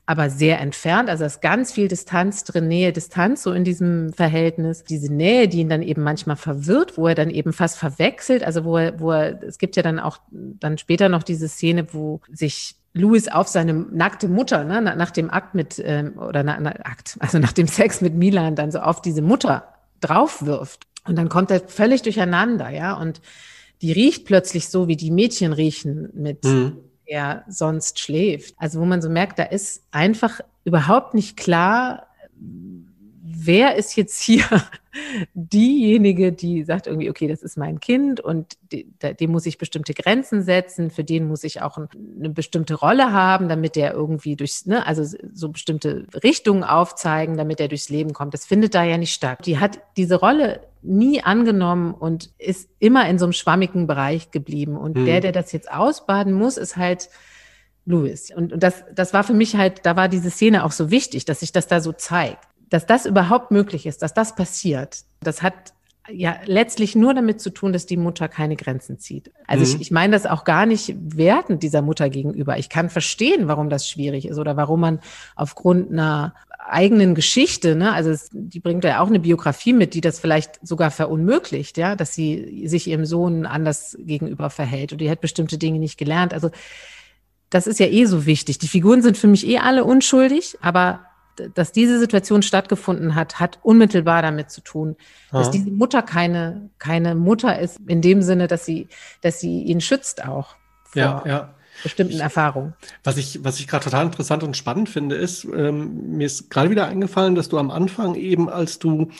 aber 0.06 0.28
sehr 0.28 0.60
entfernt. 0.60 1.08
Also 1.08 1.24
es 1.24 1.34
ist 1.34 1.42
ganz 1.42 1.72
viel 1.72 1.86
Distanz 1.86 2.44
drin, 2.44 2.66
Nähe, 2.66 2.92
Distanz 2.92 3.42
so 3.42 3.52
in 3.52 3.62
diesem 3.64 4.12
Verhältnis. 4.12 4.82
Diese 4.82 5.12
Nähe, 5.12 5.46
die 5.46 5.60
ihn 5.60 5.68
dann 5.68 5.82
eben 5.82 6.02
manchmal 6.02 6.36
verwirrt, 6.36 6.98
wo 6.98 7.06
er 7.06 7.14
dann 7.14 7.30
eben 7.30 7.52
fast 7.52 7.78
verwechselt. 7.78 8.42
Also 8.42 8.64
wo 8.64 8.76
er, 8.76 8.98
wo 8.98 9.12
er, 9.12 9.42
es 9.42 9.58
gibt 9.58 9.76
ja 9.76 9.82
dann 9.82 10.00
auch 10.00 10.18
dann 10.30 10.78
später 10.78 11.08
noch 11.08 11.22
diese 11.22 11.48
Szene, 11.48 11.86
wo 11.92 12.20
sich 12.32 12.76
Louis 12.92 13.28
auf 13.28 13.46
seine 13.46 13.72
nackte 13.72 14.28
Mutter, 14.28 14.64
ne, 14.64 14.82
nach 14.82 15.12
dem 15.12 15.30
Akt 15.30 15.54
mit, 15.54 15.80
ähm, 15.84 16.18
oder 16.18 16.42
na, 16.42 16.58
na, 16.58 16.70
Akt, 16.82 17.16
also 17.20 17.38
nach 17.38 17.52
dem 17.52 17.68
Sex 17.68 18.00
mit 18.00 18.14
Milan 18.14 18.56
dann 18.56 18.72
so 18.72 18.80
auf 18.80 19.00
diese 19.00 19.22
Mutter 19.22 19.74
draufwirft. 20.00 20.86
Und 21.06 21.16
dann 21.16 21.28
kommt 21.28 21.50
er 21.50 21.60
völlig 21.60 22.02
durcheinander, 22.02 22.70
ja. 22.70 22.94
Und 22.94 23.20
die 23.80 23.92
riecht 23.92 24.26
plötzlich 24.26 24.68
so, 24.68 24.88
wie 24.88 24.96
die 24.96 25.10
Mädchen 25.10 25.52
riechen, 25.52 26.10
mit 26.14 26.44
mhm. 26.44 26.78
Er 27.10 27.44
sonst 27.48 27.98
schläft. 27.98 28.54
Also 28.56 28.80
wo 28.80 28.84
man 28.84 29.02
so 29.02 29.10
merkt, 29.10 29.38
da 29.38 29.42
ist 29.42 29.82
einfach 29.90 30.40
überhaupt 30.64 31.14
nicht 31.14 31.36
klar, 31.36 32.06
wer 33.32 33.76
ist 33.76 33.96
jetzt 33.96 34.20
hier 34.20 34.44
diejenige, 35.34 36.32
die 36.32 36.64
sagt 36.64 36.86
irgendwie, 36.86 37.10
okay, 37.10 37.28
das 37.28 37.42
ist 37.42 37.56
mein 37.56 37.80
Kind 37.80 38.20
und 38.20 38.56
dem 38.70 39.30
muss 39.30 39.46
ich 39.46 39.58
bestimmte 39.58 39.94
Grenzen 39.94 40.42
setzen, 40.42 40.90
für 40.90 41.04
den 41.04 41.28
muss 41.28 41.44
ich 41.44 41.62
auch 41.62 41.78
eine 41.78 42.30
bestimmte 42.30 42.74
Rolle 42.74 43.12
haben, 43.12 43.48
damit 43.48 43.76
der 43.76 43.92
irgendwie 43.92 44.36
durchs, 44.36 44.66
ne, 44.66 44.86
also 44.86 45.04
so 45.32 45.48
bestimmte 45.50 46.06
Richtungen 46.22 46.64
aufzeigen, 46.64 47.36
damit 47.36 47.60
er 47.60 47.68
durchs 47.68 47.88
Leben 47.88 48.12
kommt. 48.12 48.34
Das 48.34 48.46
findet 48.46 48.74
da 48.74 48.84
ja 48.84 48.98
nicht 48.98 49.12
statt. 49.12 49.46
Die 49.46 49.58
hat 49.58 49.80
diese 49.96 50.16
Rolle 50.16 50.60
nie 50.82 51.22
angenommen 51.22 51.94
und 51.94 52.30
ist 52.38 52.70
immer 52.78 53.08
in 53.08 53.18
so 53.18 53.26
einem 53.26 53.32
schwammigen 53.32 53.86
Bereich 53.86 54.30
geblieben. 54.30 54.76
Und 54.76 54.96
mhm. 54.96 55.04
der, 55.04 55.20
der 55.20 55.32
das 55.32 55.52
jetzt 55.52 55.70
ausbaden 55.70 56.32
muss, 56.32 56.56
ist 56.56 56.76
halt 56.76 57.10
Louis. 57.84 58.30
Und, 58.34 58.52
und 58.52 58.62
das, 58.62 58.84
das 58.94 59.12
war 59.12 59.24
für 59.24 59.34
mich 59.34 59.56
halt, 59.56 59.84
da 59.84 59.96
war 59.96 60.08
diese 60.08 60.30
Szene 60.30 60.64
auch 60.64 60.72
so 60.72 60.90
wichtig, 60.90 61.24
dass 61.24 61.40
sich 61.40 61.52
das 61.52 61.66
da 61.66 61.80
so 61.80 61.92
zeigt 61.92 62.49
dass 62.70 62.87
das 62.87 63.04
überhaupt 63.04 63.50
möglich 63.50 63.87
ist, 63.87 64.02
dass 64.02 64.14
das 64.14 64.35
passiert, 64.35 65.04
das 65.20 65.42
hat 65.42 65.74
ja 66.12 66.37
letztlich 66.44 66.96
nur 66.96 67.14
damit 67.14 67.40
zu 67.40 67.50
tun, 67.50 67.72
dass 67.72 67.87
die 67.87 67.96
Mutter 67.96 68.28
keine 68.28 68.56
Grenzen 68.56 68.98
zieht. 68.98 69.30
Also 69.46 69.64
mhm. 69.64 69.76
ich, 69.76 69.80
ich 69.83 69.90
meine 69.90 70.12
das 70.12 70.26
auch 70.26 70.44
gar 70.44 70.66
nicht 70.66 70.94
wertend 70.98 71.62
dieser 71.62 71.83
Mutter 71.83 72.11
gegenüber. 72.11 72.59
Ich 72.59 72.68
kann 72.68 72.90
verstehen, 72.90 73.48
warum 73.48 73.68
das 73.70 73.88
schwierig 73.88 74.26
ist 74.26 74.38
oder 74.38 74.56
warum 74.56 74.80
man 74.80 75.00
aufgrund 75.37 75.92
einer 75.92 76.35
eigenen 76.59 77.14
Geschichte, 77.14 77.74
ne, 77.74 77.92
also 77.92 78.11
es, 78.11 78.30
die 78.33 78.61
bringt 78.61 78.85
ja 78.85 79.00
auch 79.00 79.09
eine 79.09 79.18
Biografie 79.18 79.72
mit, 79.72 79.94
die 79.94 80.00
das 80.00 80.20
vielleicht 80.20 80.64
sogar 80.66 80.90
verunmöglicht, 80.90 81.78
ja, 81.78 81.96
dass 81.96 82.14
sie 82.14 82.66
sich 82.68 82.87
ihrem 82.87 83.06
Sohn 83.06 83.46
anders 83.46 83.96
gegenüber 83.98 84.50
verhält 84.50 84.92
und 84.92 85.00
die 85.00 85.11
hat 85.11 85.20
bestimmte 85.20 85.59
Dinge 85.59 85.78
nicht 85.78 85.98
gelernt. 85.98 86.35
Also 86.35 86.50
das 87.48 87.66
ist 87.66 87.80
ja 87.80 87.87
eh 87.87 88.04
so 88.04 88.26
wichtig. 88.26 88.59
Die 88.59 88.68
Figuren 88.68 89.02
sind 89.02 89.16
für 89.16 89.26
mich 89.26 89.46
eh 89.46 89.59
alle 89.59 89.85
unschuldig, 89.85 90.56
aber 90.61 91.00
dass 91.54 91.72
diese 91.72 91.98
Situation 91.98 92.42
stattgefunden 92.42 93.14
hat, 93.14 93.40
hat 93.40 93.58
unmittelbar 93.62 94.22
damit 94.22 94.50
zu 94.50 94.60
tun, 94.60 94.96
dass 95.32 95.48
Aha. 95.48 95.52
diese 95.52 95.70
Mutter 95.70 96.02
keine, 96.02 96.70
keine 96.78 97.14
Mutter 97.14 97.58
ist, 97.58 97.78
in 97.86 98.02
dem 98.02 98.22
Sinne, 98.22 98.46
dass 98.46 98.64
sie, 98.64 98.88
dass 99.22 99.40
sie 99.40 99.62
ihn 99.62 99.80
schützt 99.80 100.24
auch. 100.24 100.56
ja, 100.94 101.22
ja 101.26 101.54
bestimmten 101.82 102.14
ich, 102.14 102.20
Erfahrungen. 102.20 102.74
Was 103.04 103.16
ich, 103.16 103.42
was 103.44 103.58
ich 103.58 103.68
gerade 103.68 103.84
total 103.84 104.06
interessant 104.06 104.42
und 104.42 104.56
spannend 104.56 104.88
finde, 104.88 105.16
ist, 105.16 105.44
ähm, 105.44 106.16
mir 106.16 106.26
ist 106.26 106.50
gerade 106.50 106.70
wieder 106.70 106.86
eingefallen, 106.86 107.34
dass 107.34 107.48
du 107.48 107.58
am 107.58 107.70
Anfang 107.70 108.14
eben, 108.14 108.48
als 108.48 108.78
du 108.78 109.10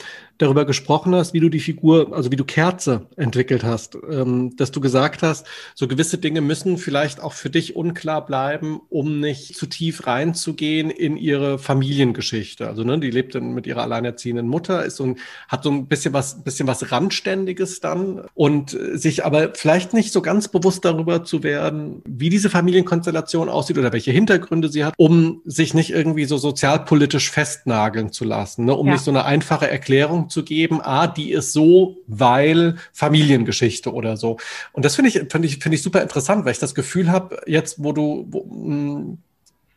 darüber 0.41 0.65
gesprochen 0.65 1.13
hast, 1.15 1.33
wie 1.33 1.39
du 1.39 1.49
die 1.49 1.59
Figur, 1.59 2.13
also 2.13 2.31
wie 2.31 2.35
du 2.35 2.43
Kerze 2.43 3.07
entwickelt 3.15 3.63
hast, 3.63 3.97
ähm, 4.09 4.55
dass 4.57 4.71
du 4.71 4.81
gesagt 4.81 5.21
hast, 5.21 5.45
so 5.75 5.87
gewisse 5.87 6.17
Dinge 6.17 6.41
müssen 6.41 6.77
vielleicht 6.77 7.21
auch 7.21 7.33
für 7.33 7.49
dich 7.49 7.75
unklar 7.75 8.25
bleiben, 8.25 8.81
um 8.89 9.19
nicht 9.19 9.55
zu 9.55 9.67
tief 9.67 10.07
reinzugehen 10.07 10.89
in 10.89 11.17
ihre 11.17 11.59
Familiengeschichte. 11.59 12.67
Also 12.67 12.83
ne, 12.83 12.99
die 12.99 13.11
lebt 13.11 13.35
dann 13.35 13.53
mit 13.53 13.67
ihrer 13.67 13.83
alleinerziehenden 13.83 14.47
Mutter, 14.47 14.83
ist 14.83 14.97
so 14.97 15.05
ein, 15.05 15.17
hat 15.47 15.63
so 15.63 15.71
ein 15.71 15.87
bisschen 15.87 16.13
was, 16.13 16.43
bisschen 16.43 16.67
was 16.67 16.91
Randständiges 16.91 17.79
dann 17.79 18.21
und 18.33 18.77
sich 18.93 19.23
aber 19.23 19.53
vielleicht 19.53 19.93
nicht 19.93 20.11
so 20.11 20.21
ganz 20.21 20.47
bewusst 20.47 20.85
darüber 20.85 21.23
zu 21.23 21.43
werden, 21.43 22.01
wie 22.05 22.29
diese 22.29 22.49
Familienkonstellation 22.49 23.49
aussieht 23.49 23.77
oder 23.77 23.93
welche 23.93 24.11
Hintergründe 24.11 24.69
sie 24.69 24.83
hat, 24.83 24.93
um 24.97 25.41
sich 25.45 25.73
nicht 25.73 25.91
irgendwie 25.91 26.25
so 26.25 26.37
sozialpolitisch 26.37 27.29
festnageln 27.29 28.11
zu 28.11 28.25
lassen, 28.25 28.65
ne, 28.65 28.73
um 28.73 28.87
ja. 28.87 28.93
nicht 28.93 29.03
so 29.03 29.11
eine 29.11 29.25
einfache 29.25 29.69
Erklärung 29.69 30.29
zu 30.31 30.43
geben, 30.43 30.79
ah, 30.81 31.07
die 31.07 31.31
ist 31.31 31.53
so, 31.53 31.97
weil 32.07 32.77
Familiengeschichte 32.93 33.93
oder 33.93 34.17
so. 34.17 34.37
Und 34.73 34.85
das 34.85 34.95
finde 34.95 35.09
ich, 35.09 35.31
finde 35.31 35.47
ich, 35.47 35.57
finde 35.57 35.75
ich 35.75 35.83
super 35.83 36.01
interessant, 36.01 36.45
weil 36.45 36.53
ich 36.53 36.59
das 36.59 36.75
Gefühl 36.75 37.11
habe, 37.11 37.41
jetzt, 37.45 37.83
wo 37.83 37.91
du, 37.93 38.25
wo, 38.29 38.43
hm, 38.43 39.17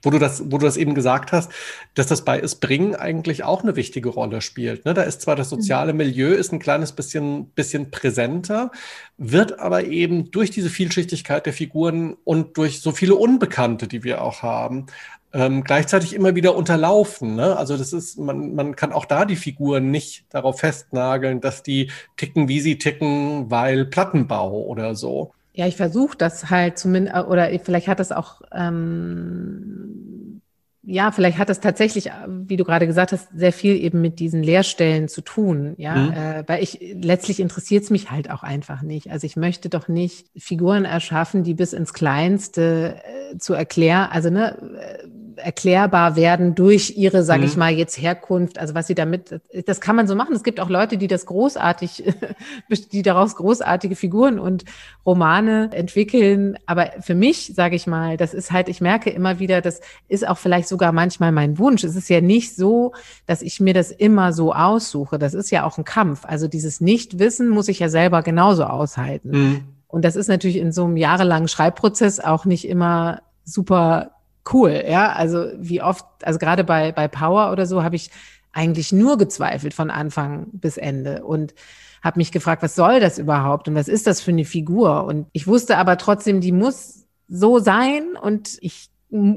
wo 0.05 0.11
du 0.11 0.19
das, 0.19 0.43
wo 0.45 0.59
du 0.59 0.67
das 0.67 0.77
eben 0.77 0.95
gesagt 0.95 1.33
hast, 1.33 1.51
dass 1.95 2.07
das 2.07 2.25
bei 2.25 2.38
Es 2.38 2.57
Bringen 2.57 2.95
eigentlich 2.95 3.43
auch 3.43 3.62
eine 3.62 3.77
wichtige 3.77 4.11
Rolle 4.11 4.40
spielt. 4.40 4.85
Ne? 4.85 4.95
Da 4.95 5.03
ist 5.03 5.23
zwar 5.23 5.35
das 5.35 5.49
soziale 5.49 5.93
mhm. 5.93 5.99
Milieu 5.99 6.33
ist 6.33 6.53
ein 6.53 6.59
kleines 6.59 6.93
bisschen, 6.93 7.47
bisschen 7.47 7.90
präsenter, 7.90 8.71
wird 9.17 9.59
aber 9.59 9.85
eben 9.85 10.31
durch 10.31 10.51
diese 10.51 10.71
Vielschichtigkeit 10.71 11.47
der 11.47 11.53
Figuren 11.53 12.17
und 12.25 12.57
durch 12.57 12.81
so 12.81 12.93
viele 12.93 13.14
Unbekannte, 13.14 13.88
die 13.88 14.05
wir 14.05 14.23
auch 14.23 14.43
haben, 14.43 14.87
ähm, 15.35 15.64
gleichzeitig 15.64 16.14
immer 16.14 16.35
wieder 16.37 16.55
unterlaufen. 16.55 17.35
Ne? 17.35 17.57
Also 17.57 17.77
das 17.77 17.92
ist, 17.92 18.18
man, 18.18 18.55
man 18.55 18.77
kann 18.77 18.92
auch 18.92 19.05
da 19.05 19.25
die 19.25 19.37
Figuren 19.37 19.90
nicht 19.90 20.27
darauf 20.31 20.61
festnageln, 20.61 21.40
dass 21.40 21.62
die 21.62 21.90
ticken, 22.16 22.49
wie 22.49 22.61
sie 22.61 22.79
ticken, 22.79 23.51
weil 23.51 23.85
Plattenbau 23.85 24.62
oder 24.62 24.94
so. 24.94 25.33
Ja, 25.53 25.66
ich 25.66 25.77
versuche 25.77 26.16
das 26.16 26.51
halt 26.51 26.79
zumindest, 26.79 27.27
oder 27.27 27.51
vielleicht 27.62 27.88
hat 27.88 28.01
das 28.01 28.12
auch 28.12 28.42
ähm, 28.53 30.40
ja, 30.87 31.12
vielleicht 31.12 31.38
hat 31.38 31.49
es 31.49 31.61
tatsächlich, 31.61 32.11
wie 32.29 32.57
du 32.57 32.64
gerade 32.64 32.87
gesagt 32.87 33.12
hast, 33.12 33.29
sehr 33.35 33.53
viel 33.53 33.77
eben 33.77 34.01
mit 34.01 34.18
diesen 34.18 34.42
Lehrstellen 34.42 35.09
zu 35.09 35.23
tun. 35.23 35.75
Ja, 35.79 35.94
mhm. 35.94 36.12
äh, 36.12 36.44
weil 36.47 36.62
ich 36.62 36.79
letztlich 36.94 37.40
interessiert 37.40 37.85
es 37.85 37.90
mich 37.90 38.11
halt 38.11 38.31
auch 38.31 38.42
einfach 38.42 38.83
nicht. 38.83 39.11
Also 39.11 39.27
ich 39.27 39.37
möchte 39.37 39.68
doch 39.68 39.88
nicht 39.88 40.27
Figuren 40.37 40.85
erschaffen, 40.85 41.42
die 41.42 41.55
bis 41.55 41.73
ins 41.73 41.94
Kleinste 41.94 42.97
äh, 43.33 43.38
zu 43.38 43.55
erklären, 43.55 44.09
also 44.11 44.31
ne, 44.31 44.59
äh, 44.79 45.34
erklärbar 45.37 46.16
werden 46.16 46.55
durch 46.55 46.94
ihre, 46.97 47.23
sage 47.23 47.42
mhm. 47.42 47.47
ich 47.47 47.57
mal, 47.57 47.73
jetzt 47.73 48.01
Herkunft, 48.01 48.59
also 48.59 48.75
was 48.75 48.87
sie 48.87 48.94
damit, 48.94 49.40
das 49.66 49.81
kann 49.81 49.97
man 49.97 50.07
so 50.07 50.14
machen. 50.14 50.35
Es 50.35 50.42
gibt 50.42 50.61
auch 50.61 50.68
Leute, 50.68 50.99
die 50.99 51.07
das 51.07 51.27
großartig, 51.27 52.14
die 52.92 53.03
daraus 53.03 53.37
großartige 53.37 53.97
Figuren 53.97 54.38
und 54.38 54.64
Romane 55.05 55.70
entwickeln. 55.73 56.57
Aber 56.66 56.90
für 57.01 57.14
mich, 57.14 57.53
sage 57.55 57.77
ich 57.77 57.87
mal, 57.87 58.16
das 58.16 58.35
ist 58.35 58.53
halt, 58.53 58.68
ich 58.68 58.81
merke 58.81 59.11
immer 59.11 59.38
wieder, 59.38 59.61
das 59.61 59.81
ist 60.09 60.27
auch 60.27 60.38
vielleicht 60.38 60.68
sogar 60.68 60.92
manchmal 60.92 61.33
mein 61.33 61.59
Wunsch. 61.59 61.85
Es 61.85 61.97
ist 61.97 62.09
ja 62.09 62.20
nicht 62.20 62.57
so, 62.57 62.92
dass 63.27 63.42
ich 63.42 63.61
mir 63.61 63.75
das 63.75 63.90
immer 63.90 64.33
so 64.33 64.53
aussuche. 64.53 65.18
Das 65.18 65.35
ist 65.35 65.51
ja 65.51 65.64
auch 65.64 65.79
ein 65.79 65.85
Kampf. 65.85 66.25
Also 66.25 66.49
dieses 66.49 66.81
Nichtwissen 66.81 67.49
muss 67.49 67.68
ich 67.68 67.79
ja 67.79 67.88
selber 67.88 68.23
genauso 68.23 68.64
aushalten. 68.64 69.31
Mhm. 69.31 69.61
Und 69.88 70.05
das 70.05 70.16
ist 70.16 70.29
natürlich 70.29 70.57
in 70.57 70.73
so 70.73 70.85
einem 70.85 70.97
jahrelangen 70.97 71.47
Schreibprozess 71.47 72.18
auch 72.18 72.44
nicht 72.44 72.66
immer 72.68 73.23
super 73.44 74.11
cool, 74.53 74.85
ja. 74.89 75.13
Also 75.13 75.47
wie 75.57 75.83
oft, 75.83 76.05
also 76.23 76.39
gerade 76.39 76.65
bei, 76.65 76.93
bei 76.93 77.09
Power 77.09 77.53
oder 77.53 77.67
so 77.67 77.83
habe 77.83 77.97
ich 77.97 78.11
eigentlich 78.53 78.93
nur 78.93 79.19
gezweifelt 79.19 79.75
von 79.75 79.91
Anfang 79.91 80.47
bis 80.53 80.77
Ende 80.77 81.25
und 81.25 81.55
habe 82.03 82.19
mich 82.19 82.33
gefragt, 82.33 82.63
was 82.63 82.75
soll 82.75 83.01
das 83.01 83.19
überhaupt 83.19 83.67
und 83.67 83.75
was 83.75 83.89
ist 83.89 84.07
das 84.07 84.21
für 84.21 84.31
eine 84.31 84.45
Figur? 84.45 85.05
Und 85.05 85.27
ich 85.33 85.47
wusste 85.47 85.79
aber 85.79 85.97
trotzdem, 85.97 86.41
die 86.41 86.53
muss 86.53 87.07
so 87.29 87.59
sein 87.59 88.17
und 88.21 88.59
ich 88.61 88.91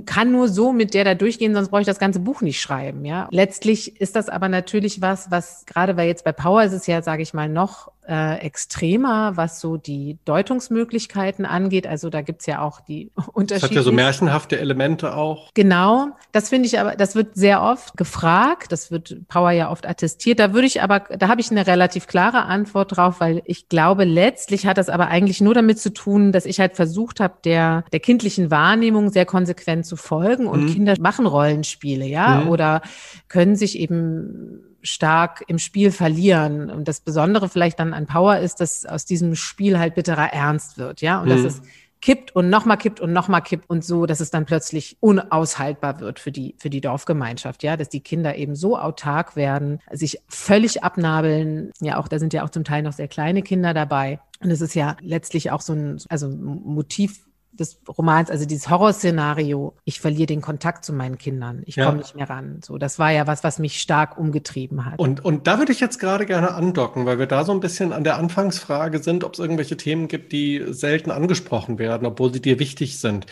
kann 0.05 0.31
nur 0.31 0.49
so 0.49 0.73
mit 0.73 0.93
der 0.93 1.03
da 1.03 1.13
durchgehen, 1.13 1.53
sonst 1.53 1.69
brauche 1.69 1.81
ich 1.81 1.87
das 1.87 1.99
ganze 1.99 2.19
Buch 2.19 2.41
nicht 2.41 2.59
schreiben, 2.59 3.05
ja. 3.05 3.27
Letztlich 3.31 4.01
ist 4.01 4.15
das 4.15 4.27
aber 4.27 4.49
natürlich 4.49 5.01
was, 5.01 5.29
was 5.31 5.65
gerade 5.65 5.95
weil 5.97 6.07
jetzt 6.07 6.23
bei 6.23 6.31
Power 6.31 6.63
ist 6.63 6.73
es 6.73 6.87
ja, 6.87 7.01
sage 7.01 7.21
ich 7.21 7.33
mal, 7.33 7.47
noch 7.47 7.91
äh, 8.07 8.37
extremer, 8.39 9.35
was 9.35 9.59
so 9.59 9.77
die 9.77 10.17
Deutungsmöglichkeiten 10.25 11.45
angeht. 11.45 11.85
Also 11.85 12.09
da 12.09 12.21
gibt's 12.21 12.45
ja 12.45 12.61
auch 12.61 12.79
die 12.79 13.11
Unterschiede. 13.33 13.61
Das 13.61 13.69
hat 13.69 13.75
ja 13.75 13.83
so 13.83 13.91
märchenhafte 13.91 14.59
Elemente 14.59 15.15
auch. 15.15 15.51
Genau, 15.53 16.09
das 16.31 16.49
finde 16.49 16.67
ich 16.67 16.79
aber, 16.79 16.95
das 16.95 17.15
wird 17.15 17.35
sehr 17.35 17.61
oft 17.61 17.97
gefragt, 17.97 18.71
das 18.71 18.91
wird 18.91 19.27
Power 19.27 19.51
ja 19.51 19.69
oft 19.69 19.87
attestiert. 19.87 20.39
Da 20.39 20.53
würde 20.53 20.67
ich 20.67 20.81
aber, 20.81 20.99
da 20.99 21.27
habe 21.27 21.41
ich 21.41 21.51
eine 21.51 21.67
relativ 21.67 22.07
klare 22.07 22.43
Antwort 22.43 22.95
drauf, 22.95 23.19
weil 23.19 23.41
ich 23.45 23.67
glaube, 23.67 24.05
letztlich 24.05 24.65
hat 24.65 24.77
das 24.77 24.89
aber 24.89 25.07
eigentlich 25.07 25.41
nur 25.41 25.53
damit 25.53 25.79
zu 25.79 25.93
tun, 25.93 26.31
dass 26.31 26.45
ich 26.45 26.59
halt 26.59 26.75
versucht 26.75 27.19
habe, 27.19 27.35
der, 27.43 27.83
der 27.91 27.99
kindlichen 27.99 28.51
Wahrnehmung 28.51 29.11
sehr 29.11 29.25
konsequent 29.25 29.85
zu 29.85 29.97
folgen 29.97 30.47
und 30.47 30.63
mhm. 30.63 30.73
Kinder 30.73 30.93
machen 30.99 31.25
Rollenspiele, 31.25 32.05
ja, 32.05 32.41
mhm. 32.41 32.49
oder 32.49 32.81
können 33.27 33.55
sich 33.55 33.77
eben 33.77 34.66
stark 34.81 35.43
im 35.47 35.59
Spiel 35.59 35.91
verlieren. 35.91 36.69
Und 36.69 36.87
das 36.87 36.99
Besondere 36.99 37.49
vielleicht 37.49 37.79
dann 37.79 37.93
an 37.93 38.07
Power 38.07 38.37
ist, 38.37 38.59
dass 38.61 38.85
aus 38.85 39.05
diesem 39.05 39.35
Spiel 39.35 39.79
halt 39.79 39.95
bitterer 39.95 40.33
Ernst 40.33 40.77
wird, 40.77 41.01
ja, 41.01 41.19
und 41.19 41.27
mhm. 41.27 41.31
dass 41.31 41.41
es 41.41 41.61
kippt 42.01 42.35
und 42.35 42.49
nochmal 42.49 42.77
kippt 42.77 42.99
und 42.99 43.11
nochmal 43.11 43.41
kippt 43.41 43.69
und 43.69 43.83
so, 43.83 44.05
dass 44.05 44.19
es 44.19 44.29
dann 44.29 44.45
plötzlich 44.45 44.97
unaushaltbar 44.99 45.99
wird 45.99 46.19
für 46.19 46.31
die, 46.31 46.55
für 46.57 46.69
die 46.69 46.81
Dorfgemeinschaft, 46.81 47.63
ja, 47.63 47.75
dass 47.75 47.89
die 47.89 48.01
Kinder 48.01 48.35
eben 48.35 48.55
so 48.55 48.77
autark 48.77 49.35
werden, 49.35 49.79
sich 49.91 50.19
völlig 50.27 50.83
abnabeln. 50.83 51.71
Ja, 51.81 51.97
auch 51.97 52.07
da 52.07 52.19
sind 52.19 52.33
ja 52.33 52.43
auch 52.43 52.49
zum 52.49 52.63
Teil 52.63 52.83
noch 52.83 52.93
sehr 52.93 53.07
kleine 53.07 53.41
Kinder 53.41 53.73
dabei. 53.73 54.19
Und 54.39 54.51
es 54.51 54.61
ist 54.61 54.75
ja 54.75 54.95
letztlich 55.01 55.51
auch 55.51 55.61
so 55.61 55.73
ein, 55.73 55.97
also 56.09 56.29
Motiv 56.29 57.26
des 57.59 57.79
Romans, 57.87 58.29
also 58.29 58.45
dieses 58.45 58.69
Horrorszenario, 58.69 59.75
ich 59.83 59.99
verliere 59.99 60.27
den 60.27 60.41
Kontakt 60.41 60.85
zu 60.85 60.93
meinen 60.93 61.17
Kindern, 61.17 61.63
ich 61.65 61.75
ja. 61.75 61.85
komme 61.85 61.97
nicht 61.99 62.15
mehr 62.15 62.29
ran. 62.29 62.61
So, 62.63 62.77
das 62.77 62.99
war 62.99 63.11
ja 63.11 63.27
was, 63.27 63.43
was 63.43 63.59
mich 63.59 63.81
stark 63.81 64.17
umgetrieben 64.17 64.85
hat. 64.85 64.99
Und, 64.99 65.23
und 65.23 65.47
da 65.47 65.59
würde 65.59 65.71
ich 65.71 65.79
jetzt 65.79 65.99
gerade 65.99 66.25
gerne 66.25 66.53
andocken, 66.53 67.05
weil 67.05 67.19
wir 67.19 67.27
da 67.27 67.43
so 67.43 67.51
ein 67.51 67.59
bisschen 67.59 67.93
an 67.93 68.03
der 68.03 68.17
Anfangsfrage 68.17 68.99
sind, 68.99 69.23
ob 69.23 69.33
es 69.33 69.39
irgendwelche 69.39 69.77
Themen 69.77 70.07
gibt, 70.07 70.31
die 70.31 70.63
selten 70.69 71.11
angesprochen 71.11 71.79
werden, 71.79 72.05
obwohl 72.05 72.33
sie 72.33 72.41
dir 72.41 72.59
wichtig 72.59 72.99
sind. 72.99 73.25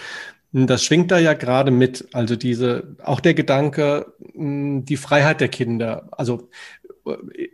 Das 0.57 0.85
schwingt 0.85 1.11
da 1.11 1.19
ja 1.19 1.33
gerade 1.33 1.69
mit, 1.69 2.07
also 2.13 2.37
diese, 2.37 2.95
auch 3.03 3.19
der 3.19 3.33
Gedanke, 3.33 4.13
die 4.33 4.95
Freiheit 4.95 5.41
der 5.41 5.49
Kinder. 5.49 6.07
Also 6.11 6.49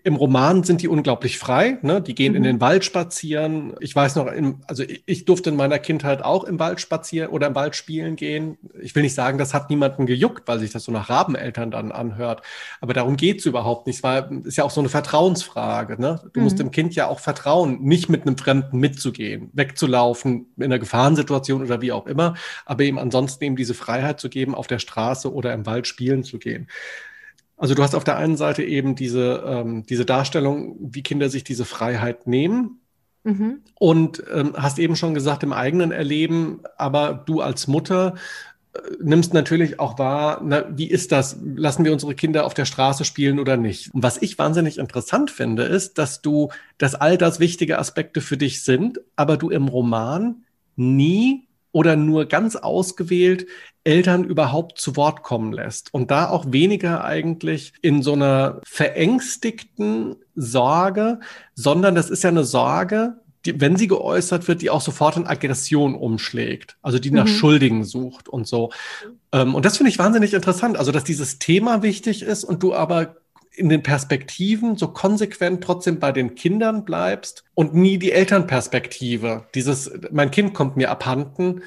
im 0.03 0.15
Roman 0.15 0.63
sind 0.63 0.81
die 0.81 0.87
unglaublich 0.87 1.37
frei. 1.37 1.77
Ne? 1.81 2.01
Die 2.01 2.15
gehen 2.15 2.31
mhm. 2.31 2.37
in 2.37 2.43
den 2.43 2.61
Wald 2.61 2.85
spazieren. 2.85 3.73
Ich 3.81 3.93
weiß 3.93 4.15
noch, 4.15 4.27
im, 4.27 4.61
also 4.67 4.83
ich, 4.83 5.03
ich, 5.05 5.25
durfte 5.25 5.49
in 5.49 5.57
meiner 5.57 5.77
Kindheit 5.77 6.23
auch 6.23 6.45
im 6.45 6.57
Wald 6.57 6.79
spazieren 6.79 7.29
oder 7.29 7.47
im 7.47 7.55
Wald 7.55 7.75
spielen 7.75 8.15
gehen. 8.15 8.57
Ich 8.81 8.95
will 8.95 9.03
nicht 9.03 9.13
sagen, 9.13 9.37
das 9.37 9.53
hat 9.53 9.69
niemanden 9.69 10.05
gejuckt, 10.05 10.47
weil 10.47 10.59
sich 10.59 10.71
das 10.71 10.85
so 10.85 10.91
nach 10.93 11.09
Rabeneltern 11.09 11.69
dann 11.69 11.91
anhört. 11.91 12.43
Aber 12.79 12.93
darum 12.93 13.17
geht's 13.17 13.45
überhaupt 13.45 13.87
nicht. 13.87 13.97
Es 13.97 14.03
war, 14.03 14.31
ist 14.31 14.57
ja 14.57 14.63
auch 14.63 14.71
so 14.71 14.79
eine 14.79 14.89
Vertrauensfrage. 14.89 15.99
Ne? 15.99 16.21
Du 16.31 16.39
mhm. 16.39 16.45
musst 16.45 16.59
dem 16.59 16.71
Kind 16.71 16.95
ja 16.95 17.07
auch 17.07 17.19
vertrauen, 17.19 17.81
nicht 17.81 18.09
mit 18.09 18.21
einem 18.21 18.37
Fremden 18.37 18.79
mitzugehen, 18.79 19.49
wegzulaufen 19.51 20.47
in 20.55 20.63
einer 20.63 20.79
Gefahrensituation 20.79 21.61
oder 21.61 21.81
wie 21.81 21.91
auch 21.91 22.07
immer, 22.07 22.35
aber 22.65 22.83
eben 22.83 22.97
ansonsten 22.97 23.43
eben 23.43 23.55
diese 23.57 23.73
Freiheit 23.73 24.21
zu 24.21 24.29
geben, 24.29 24.55
auf 24.55 24.67
der 24.67 24.79
Straße 24.79 25.31
oder 25.31 25.53
im 25.53 25.65
Wald 25.65 25.87
spielen 25.87 26.23
zu 26.23 26.39
gehen. 26.39 26.67
Also 27.61 27.75
du 27.75 27.83
hast 27.83 27.93
auf 27.93 28.03
der 28.03 28.17
einen 28.17 28.37
Seite 28.37 28.63
eben 28.63 28.95
diese, 28.95 29.43
ähm, 29.45 29.85
diese 29.85 30.03
Darstellung, 30.03 30.77
wie 30.79 31.03
Kinder 31.03 31.29
sich 31.29 31.43
diese 31.43 31.63
Freiheit 31.63 32.25
nehmen. 32.25 32.79
Mhm. 33.23 33.59
Und 33.75 34.23
ähm, 34.33 34.55
hast 34.57 34.79
eben 34.79 34.95
schon 34.95 35.13
gesagt, 35.13 35.43
im 35.43 35.53
eigenen 35.53 35.91
Erleben, 35.91 36.61
aber 36.75 37.13
du 37.13 37.39
als 37.39 37.67
Mutter 37.67 38.15
äh, 38.73 38.79
nimmst 38.99 39.35
natürlich 39.35 39.79
auch 39.79 39.99
wahr, 39.99 40.41
na, 40.43 40.65
wie 40.75 40.89
ist 40.89 41.11
das? 41.11 41.37
Lassen 41.55 41.85
wir 41.85 41.93
unsere 41.93 42.15
Kinder 42.15 42.47
auf 42.47 42.55
der 42.55 42.65
Straße 42.65 43.05
spielen 43.05 43.37
oder 43.37 43.57
nicht? 43.57 43.93
Und 43.93 44.01
was 44.01 44.19
ich 44.19 44.39
wahnsinnig 44.39 44.79
interessant 44.79 45.29
finde, 45.29 45.61
ist, 45.61 45.99
dass 45.99 46.23
du, 46.23 46.49
dass 46.79 46.95
all 46.95 47.15
das 47.15 47.39
wichtige 47.39 47.77
Aspekte 47.77 48.21
für 48.21 48.37
dich 48.37 48.63
sind, 48.63 49.01
aber 49.15 49.37
du 49.37 49.51
im 49.51 49.67
Roman 49.67 50.45
nie 50.75 51.47
oder 51.71 51.95
nur 51.95 52.25
ganz 52.25 52.55
ausgewählt 52.55 53.47
Eltern 53.83 54.23
überhaupt 54.23 54.77
zu 54.77 54.95
Wort 54.95 55.23
kommen 55.23 55.53
lässt 55.53 55.93
und 55.93 56.11
da 56.11 56.29
auch 56.29 56.45
weniger 56.49 57.03
eigentlich 57.03 57.73
in 57.81 58.03
so 58.03 58.13
einer 58.13 58.61
verängstigten 58.63 60.17
Sorge, 60.35 61.19
sondern 61.55 61.95
das 61.95 62.09
ist 62.09 62.23
ja 62.23 62.29
eine 62.29 62.43
Sorge, 62.43 63.15
die, 63.45 63.59
wenn 63.59 63.75
sie 63.75 63.87
geäußert 63.87 64.47
wird, 64.47 64.61
die 64.61 64.69
auch 64.69 64.81
sofort 64.81 65.17
in 65.17 65.25
Aggression 65.25 65.95
umschlägt, 65.95 66.77
also 66.81 66.99
die 66.99 67.11
nach 67.11 67.25
mhm. 67.25 67.29
Schuldigen 67.29 67.83
sucht 67.83 68.29
und 68.29 68.47
so. 68.47 68.71
Ähm, 69.31 69.55
und 69.55 69.65
das 69.65 69.77
finde 69.77 69.89
ich 69.89 69.97
wahnsinnig 69.97 70.33
interessant, 70.33 70.77
also 70.77 70.91
dass 70.91 71.03
dieses 71.03 71.39
Thema 71.39 71.81
wichtig 71.81 72.21
ist 72.21 72.43
und 72.43 72.61
du 72.61 72.75
aber 72.75 73.15
in 73.53 73.69
den 73.69 73.83
Perspektiven 73.83 74.77
so 74.77 74.87
konsequent 74.87 75.63
trotzdem 75.63 75.99
bei 75.99 76.11
den 76.11 76.35
Kindern 76.35 76.85
bleibst 76.85 77.43
und 77.53 77.73
nie 77.73 77.97
die 77.97 78.11
Elternperspektive, 78.11 79.45
dieses, 79.55 79.91
mein 80.11 80.31
Kind 80.31 80.53
kommt 80.53 80.77
mir 80.77 80.89
abhanden, 80.89 81.61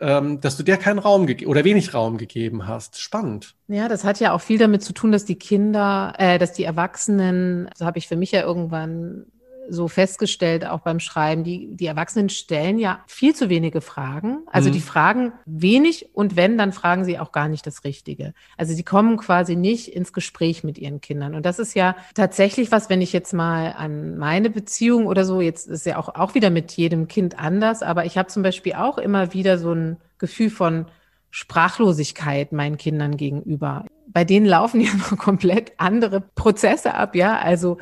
ähm, 0.00 0.40
dass 0.40 0.56
du 0.56 0.62
der 0.62 0.76
keinen 0.76 0.98
Raum 0.98 1.26
oder 1.46 1.64
wenig 1.64 1.94
Raum 1.94 2.18
gegeben 2.18 2.66
hast. 2.66 3.00
Spannend. 3.00 3.54
Ja, 3.68 3.88
das 3.88 4.04
hat 4.04 4.20
ja 4.20 4.32
auch 4.32 4.40
viel 4.40 4.58
damit 4.58 4.82
zu 4.82 4.92
tun, 4.92 5.12
dass 5.12 5.24
die 5.24 5.38
Kinder, 5.38 6.14
äh, 6.18 6.38
dass 6.38 6.52
die 6.52 6.64
Erwachsenen, 6.64 7.68
so 7.76 7.86
habe 7.86 7.98
ich 7.98 8.08
für 8.08 8.16
mich 8.16 8.32
ja 8.32 8.42
irgendwann 8.42 9.26
so 9.68 9.88
festgestellt, 9.88 10.66
auch 10.66 10.80
beim 10.80 11.00
Schreiben, 11.00 11.44
die, 11.44 11.74
die 11.74 11.86
Erwachsenen 11.86 12.28
stellen 12.28 12.78
ja 12.78 13.00
viel 13.06 13.34
zu 13.34 13.48
wenige 13.48 13.80
Fragen. 13.80 14.38
Also 14.46 14.68
mhm. 14.68 14.72
die 14.74 14.80
fragen 14.80 15.32
wenig 15.46 16.14
und 16.14 16.36
wenn, 16.36 16.58
dann 16.58 16.72
fragen 16.72 17.04
sie 17.04 17.18
auch 17.18 17.32
gar 17.32 17.48
nicht 17.48 17.66
das 17.66 17.84
Richtige. 17.84 18.34
Also 18.56 18.74
sie 18.74 18.82
kommen 18.82 19.16
quasi 19.16 19.56
nicht 19.56 19.88
ins 19.88 20.12
Gespräch 20.12 20.64
mit 20.64 20.78
ihren 20.78 21.00
Kindern. 21.00 21.34
Und 21.34 21.46
das 21.46 21.58
ist 21.58 21.74
ja 21.74 21.96
tatsächlich 22.14 22.72
was, 22.72 22.90
wenn 22.90 23.02
ich 23.02 23.12
jetzt 23.12 23.32
mal 23.32 23.74
an 23.76 24.18
meine 24.18 24.50
Beziehung 24.50 25.06
oder 25.06 25.24
so, 25.24 25.40
jetzt 25.40 25.68
ist 25.68 25.86
ja 25.86 25.98
auch, 25.98 26.14
auch 26.14 26.34
wieder 26.34 26.50
mit 26.50 26.72
jedem 26.72 27.08
Kind 27.08 27.38
anders, 27.38 27.82
aber 27.82 28.04
ich 28.04 28.18
habe 28.18 28.28
zum 28.28 28.42
Beispiel 28.42 28.74
auch 28.74 28.98
immer 28.98 29.32
wieder 29.32 29.58
so 29.58 29.72
ein 29.72 29.96
Gefühl 30.18 30.50
von 30.50 30.86
Sprachlosigkeit 31.34 32.52
meinen 32.52 32.76
Kindern 32.76 33.16
gegenüber. 33.16 33.84
Bei 34.06 34.22
denen 34.22 34.46
laufen 34.46 34.80
ja 34.80 34.94
noch 34.98 35.18
komplett 35.18 35.72
andere 35.78 36.20
Prozesse 36.20 36.94
ab, 36.94 37.16
ja. 37.16 37.38
Also 37.38 37.78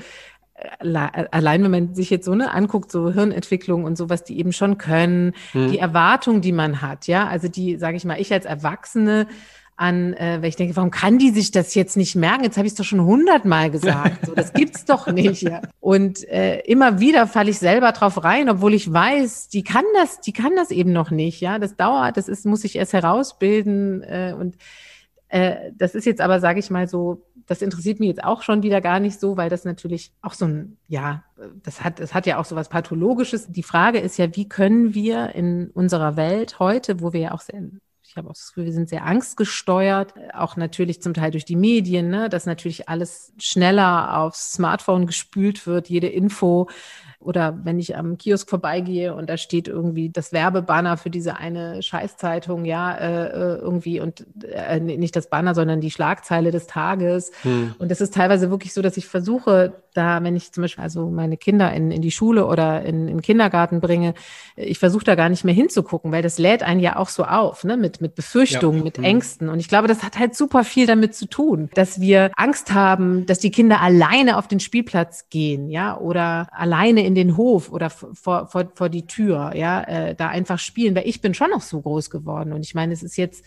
allein 0.79 1.63
wenn 1.65 1.71
man 1.71 1.95
sich 1.95 2.11
jetzt 2.11 2.25
so 2.25 2.35
ne 2.35 2.53
anguckt, 2.53 2.91
so 2.91 3.13
Hirnentwicklung 3.13 3.85
und 3.85 3.97
so, 3.97 4.09
was 4.09 4.25
die 4.25 4.39
eben 4.39 4.53
schon 4.53 4.79
können, 4.79 5.33
hm. 5.53 5.71
die 5.71 5.79
Erwartung, 5.79 6.41
die 6.41 6.53
man 6.53 6.83
hat, 6.83 7.07
ja, 7.07 7.27
also 7.27 7.49
die, 7.49 7.77
sage 7.77 7.97
ich 7.97 8.05
mal, 8.05 8.21
ich 8.21 8.33
als 8.33 8.45
Erwachsene 8.45 9.27
an, 9.77 10.13
äh, 10.15 10.39
weil 10.41 10.49
ich 10.49 10.57
denke, 10.57 10.77
warum 10.77 10.91
kann 10.91 11.19
die 11.19 11.31
sich 11.31 11.51
das 11.51 11.75
jetzt 11.75 11.97
nicht 11.97 12.15
merken? 12.15 12.45
Jetzt 12.45 12.57
habe 12.57 12.67
ich 12.67 12.73
es 12.73 12.77
doch 12.77 12.85
schon 12.85 13.05
hundertmal 13.05 13.71
gesagt. 13.71 14.27
So, 14.27 14.35
das 14.35 14.53
gibt's 14.53 14.85
doch 14.87 15.07
nicht. 15.09 15.43
Ja. 15.43 15.63
Und 15.81 16.29
äh, 16.29 16.61
immer 16.61 17.01
wieder 17.01 17.27
falle 17.27 17.51
ich 17.51 17.59
selber 17.59 17.93
drauf 17.93 18.23
rein, 18.23 18.49
obwohl 18.49 18.75
ich 18.75 18.93
weiß, 18.93 19.49
die 19.49 19.65
kann 19.65 19.85
das, 19.95 20.21
die 20.21 20.33
kann 20.33 20.55
das 20.57 20.71
eben 20.71 20.93
noch 20.93 21.11
nicht. 21.11 21.41
Ja, 21.41 21.59
das 21.59 21.77
dauert, 21.77 22.17
das 22.17 22.29
ist, 22.29 22.47
muss 22.47 22.65
ich 22.65 22.77
erst 22.77 22.93
herausbilden 22.93 24.03
äh, 24.03 24.35
und 24.39 24.57
äh, 25.29 25.73
das 25.77 25.95
ist 25.95 26.05
jetzt 26.05 26.21
aber, 26.21 26.41
sage 26.41 26.61
ich 26.61 26.71
mal 26.71 26.87
so, 26.87 27.25
das 27.47 27.63
interessiert 27.63 28.01
mich 28.01 28.09
jetzt 28.09 28.25
auch 28.25 28.43
schon 28.43 28.63
wieder 28.63 28.81
gar 28.81 29.01
nicht 29.01 29.21
so, 29.21 29.37
weil 29.37 29.51
das 29.51 29.65
natürlich 29.65 30.13
auch 30.23 30.35
so 30.35 30.47
ein, 30.47 30.77
ja, 30.89 31.25
das 31.63 31.83
hat, 31.83 32.01
das 32.01 32.15
hat 32.15 32.27
ja 32.27 32.39
auch 32.39 32.45
so 32.45 32.57
was 32.57 32.69
Pathologisches. 32.69 33.47
Die 33.49 33.63
Frage 33.63 33.99
ist 33.99 34.19
ja, 34.19 34.35
wie 34.35 34.49
können 34.49 34.95
wir 34.95 35.35
in 35.35 35.71
unserer 35.71 36.17
Welt 36.17 36.59
heute, 36.59 37.01
wo 37.01 37.13
wir 37.13 37.21
ja 37.21 37.33
auch 37.33 37.41
sehr 37.41 37.63
ich 38.13 38.19
habe 38.19 38.29
auch 38.29 38.35
das 38.35 38.49
Gefühl, 38.49 38.67
wir 38.67 38.75
sind 38.75 38.91
sehr 38.91 39.07
angstgesteuert, 39.07 40.13
auch 40.35 40.57
natürlich 40.57 41.01
zum 41.01 41.15
Teil 41.15 41.31
durch 41.31 41.47
die 41.47 41.57
Medien, 41.57 42.11
ne, 42.11 42.29
dass 42.29 42.45
natürlich 42.45 42.87
alles 42.87 43.33
schneller 43.39 44.19
aufs 44.19 44.53
Smartphone 44.53 45.07
gespült 45.07 45.67
wird, 45.67 45.89
jede 45.89 46.09
Info 46.09 46.69
oder 47.25 47.59
wenn 47.65 47.79
ich 47.79 47.97
am 47.97 48.19
Kiosk 48.19 48.49
vorbeigehe 48.51 49.15
und 49.15 49.31
da 49.31 49.37
steht 49.37 49.69
irgendwie 49.69 50.11
das 50.11 50.33
Werbebanner 50.33 50.97
für 50.97 51.11
diese 51.11 51.37
eine 51.37 51.83
Scheißzeitung, 51.83 52.65
ja, 52.65 52.95
äh, 52.95 53.27
äh, 53.27 53.59
irgendwie 53.59 54.01
und 54.01 54.27
äh, 54.45 54.81
nicht 54.81 55.17
das 55.17 55.29
Banner, 55.29 55.55
sondern 55.55 55.81
die 55.81 55.91
Schlagzeile 55.91 56.51
des 56.51 56.67
Tages. 56.67 57.33
Hm. 57.43 57.75
Und 57.79 57.91
das 57.91 58.01
ist 58.01 58.15
teilweise 58.15 58.51
wirklich 58.51 58.73
so, 58.73 58.83
dass 58.83 58.97
ich 58.97 59.07
versuche, 59.07 59.75
da, 59.95 60.23
wenn 60.25 60.35
ich 60.35 60.53
zum 60.53 60.63
Beispiel 60.63 60.83
also 60.83 61.09
meine 61.09 61.37
Kinder 61.37 61.73
in, 61.73 61.93
in 61.93 62.03
die 62.03 62.11
Schule 62.11 62.47
oder 62.47 62.83
in, 62.83 63.03
in 63.03 63.17
den 63.19 63.23
Kindergarten 63.23 63.81
bringe, 63.81 64.15
ich 64.57 64.81
versuche 64.81 65.05
da 65.05 65.15
gar 65.15 65.29
nicht 65.29 65.45
mehr 65.45 65.55
hinzugucken, 65.55 66.11
weil 66.11 66.23
das 66.23 66.39
lädt 66.39 66.65
einen 66.65 66.81
ja 66.81 66.97
auch 66.97 67.09
so 67.09 67.25
auf, 67.25 67.63
ne, 67.63 67.77
mit, 67.77 68.01
mit 68.01 68.17
Befürchtungen, 68.17 68.79
ja. 68.79 68.85
mit 68.85 68.97
hm. 68.97 69.05
Ängsten. 69.05 69.49
Und 69.49 69.61
ich 69.61 69.69
glaube, 69.69 69.87
das 69.87 70.03
hat 70.03 70.19
halt 70.19 70.35
super 70.35 70.65
viel 70.65 70.87
damit 70.87 71.15
zu 71.15 71.27
tun, 71.27 71.71
dass 71.75 72.01
wir 72.01 72.33
Angst 72.37 72.75
haben, 72.75 73.27
dass 73.27 73.39
die 73.39 73.51
Kinder 73.53 73.81
alleine 73.81 74.39
auf 74.39 74.49
den 74.49 74.59
Spielplatz 74.59 75.29
gehen, 75.29 75.71
ja, 75.71 75.97
oder 75.97 76.49
alleine 76.51 77.07
in 77.07 77.13
in 77.13 77.29
den 77.29 77.37
Hof 77.37 77.71
oder 77.71 77.91
vor, 77.91 78.47
vor, 78.47 78.71
vor 78.75 78.89
die 78.89 79.07
Tür, 79.07 79.53
ja, 79.55 79.83
äh, 79.83 80.15
da 80.15 80.29
einfach 80.29 80.59
spielen, 80.59 80.95
weil 80.95 81.07
ich 81.07 81.21
bin 81.21 81.35
schon 81.35 81.51
noch 81.51 81.61
so 81.61 81.81
groß 81.81 82.11
geworden. 82.11 82.53
Und 82.53 82.65
ich 82.65 82.75
meine, 82.75 82.93
es 82.93 83.03
ist 83.03 83.17
jetzt, 83.17 83.45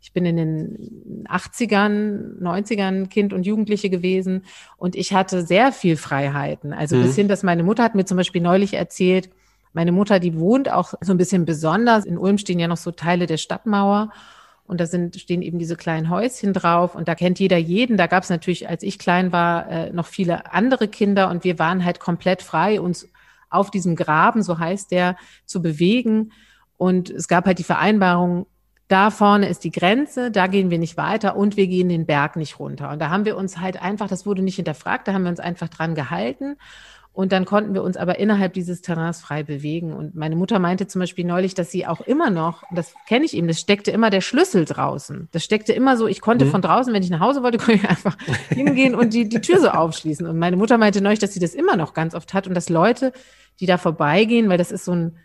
ich 0.00 0.12
bin 0.12 0.24
in 0.24 0.36
den 0.36 1.24
80ern, 1.28 2.40
90ern 2.40 3.08
Kind 3.08 3.32
und 3.32 3.46
Jugendliche 3.46 3.90
gewesen 3.90 4.44
und 4.76 4.96
ich 4.96 5.12
hatte 5.12 5.44
sehr 5.44 5.72
viel 5.72 5.96
Freiheiten. 5.96 6.72
Also 6.72 6.96
mhm. 6.96 7.02
bis 7.02 7.16
hin, 7.16 7.28
dass 7.28 7.42
meine 7.42 7.62
Mutter 7.62 7.82
hat 7.82 7.94
mir 7.94 8.04
zum 8.04 8.16
Beispiel 8.16 8.40
neulich 8.40 8.74
erzählt, 8.74 9.30
meine 9.72 9.92
Mutter, 9.92 10.18
die 10.18 10.38
wohnt 10.38 10.70
auch 10.70 10.94
so 11.00 11.12
ein 11.12 11.18
bisschen 11.18 11.44
besonders. 11.44 12.04
In 12.04 12.18
Ulm 12.18 12.38
stehen 12.38 12.58
ja 12.58 12.68
noch 12.68 12.78
so 12.78 12.90
Teile 12.90 13.26
der 13.26 13.36
Stadtmauer. 13.36 14.10
Und 14.64 14.80
da 14.80 14.86
sind, 14.86 15.16
stehen 15.16 15.40
eben 15.40 15.58
diese 15.58 15.76
kleinen 15.76 16.10
Häuschen 16.10 16.52
drauf 16.52 16.94
und 16.94 17.08
da 17.08 17.14
kennt 17.14 17.38
jeder 17.38 17.56
jeden. 17.56 17.96
Da 17.96 18.06
gab 18.06 18.22
es 18.22 18.28
natürlich, 18.28 18.68
als 18.68 18.82
ich 18.82 18.98
klein 18.98 19.32
war, 19.32 19.66
äh, 19.70 19.92
noch 19.92 20.06
viele 20.06 20.52
andere 20.52 20.88
Kinder 20.88 21.30
und 21.30 21.42
wir 21.42 21.58
waren 21.58 21.86
halt 21.86 22.00
komplett 22.00 22.42
frei, 22.42 22.78
uns 22.78 23.08
auf 23.48 23.70
diesem 23.70 23.96
Graben, 23.96 24.42
so 24.42 24.58
heißt 24.58 24.90
der, 24.90 25.16
zu 25.46 25.62
bewegen. 25.62 26.32
Und 26.76 27.08
es 27.08 27.28
gab 27.28 27.46
halt 27.46 27.58
die 27.58 27.64
Vereinbarung, 27.64 28.46
da 28.88 29.10
vorne 29.10 29.48
ist 29.48 29.64
die 29.64 29.70
Grenze, 29.70 30.30
da 30.30 30.46
gehen 30.46 30.70
wir 30.70 30.78
nicht 30.78 30.96
weiter 30.96 31.36
und 31.36 31.56
wir 31.56 31.66
gehen 31.66 31.90
den 31.90 32.06
Berg 32.06 32.36
nicht 32.36 32.58
runter. 32.58 32.90
Und 32.90 33.00
da 33.00 33.10
haben 33.10 33.26
wir 33.26 33.36
uns 33.36 33.58
halt 33.60 33.80
einfach, 33.80 34.08
das 34.08 34.24
wurde 34.24 34.42
nicht 34.42 34.56
hinterfragt, 34.56 35.06
da 35.06 35.12
haben 35.12 35.24
wir 35.24 35.30
uns 35.30 35.40
einfach 35.40 35.68
dran 35.68 35.94
gehalten. 35.94 36.56
Und 37.12 37.32
dann 37.32 37.44
konnten 37.44 37.74
wir 37.74 37.82
uns 37.82 37.96
aber 37.96 38.20
innerhalb 38.20 38.52
dieses 38.52 38.80
Terrains 38.80 39.20
frei 39.20 39.42
bewegen. 39.42 39.92
Und 39.92 40.14
meine 40.14 40.36
Mutter 40.36 40.60
meinte 40.60 40.86
zum 40.86 41.00
Beispiel 41.00 41.24
neulich, 41.24 41.52
dass 41.52 41.70
sie 41.70 41.84
auch 41.84 42.00
immer 42.00 42.30
noch, 42.30 42.62
das 42.72 42.94
kenne 43.08 43.24
ich 43.24 43.36
eben, 43.36 43.48
das 43.48 43.58
steckte 43.58 43.90
immer 43.90 44.08
der 44.08 44.20
Schlüssel 44.20 44.64
draußen. 44.64 45.28
Das 45.32 45.42
steckte 45.42 45.72
immer 45.72 45.96
so, 45.96 46.06
ich 46.06 46.20
konnte 46.20 46.44
mhm. 46.44 46.50
von 46.50 46.62
draußen, 46.62 46.94
wenn 46.94 47.02
ich 47.02 47.10
nach 47.10 47.18
Hause 47.18 47.42
wollte, 47.42 47.58
konnte 47.58 47.74
ich 47.74 47.88
einfach 47.90 48.16
hingehen 48.50 48.94
und 48.94 49.14
die, 49.14 49.28
die 49.28 49.40
Tür 49.40 49.58
so 49.58 49.68
aufschließen. 49.68 50.26
Und 50.28 50.38
meine 50.38 50.56
Mutter 50.56 50.78
meinte 50.78 51.00
neulich, 51.00 51.18
dass 51.18 51.34
sie 51.34 51.40
das 51.40 51.54
immer 51.54 51.76
noch 51.76 51.92
ganz 51.92 52.14
oft 52.14 52.32
hat 52.34 52.46
und 52.46 52.54
dass 52.54 52.68
Leute, 52.68 53.12
die 53.58 53.66
da 53.66 53.78
vorbeigehen, 53.78 54.48
weil 54.48 54.58
das 54.58 54.70
ist 54.70 54.84
so 54.84 54.92
ein, 54.92 55.16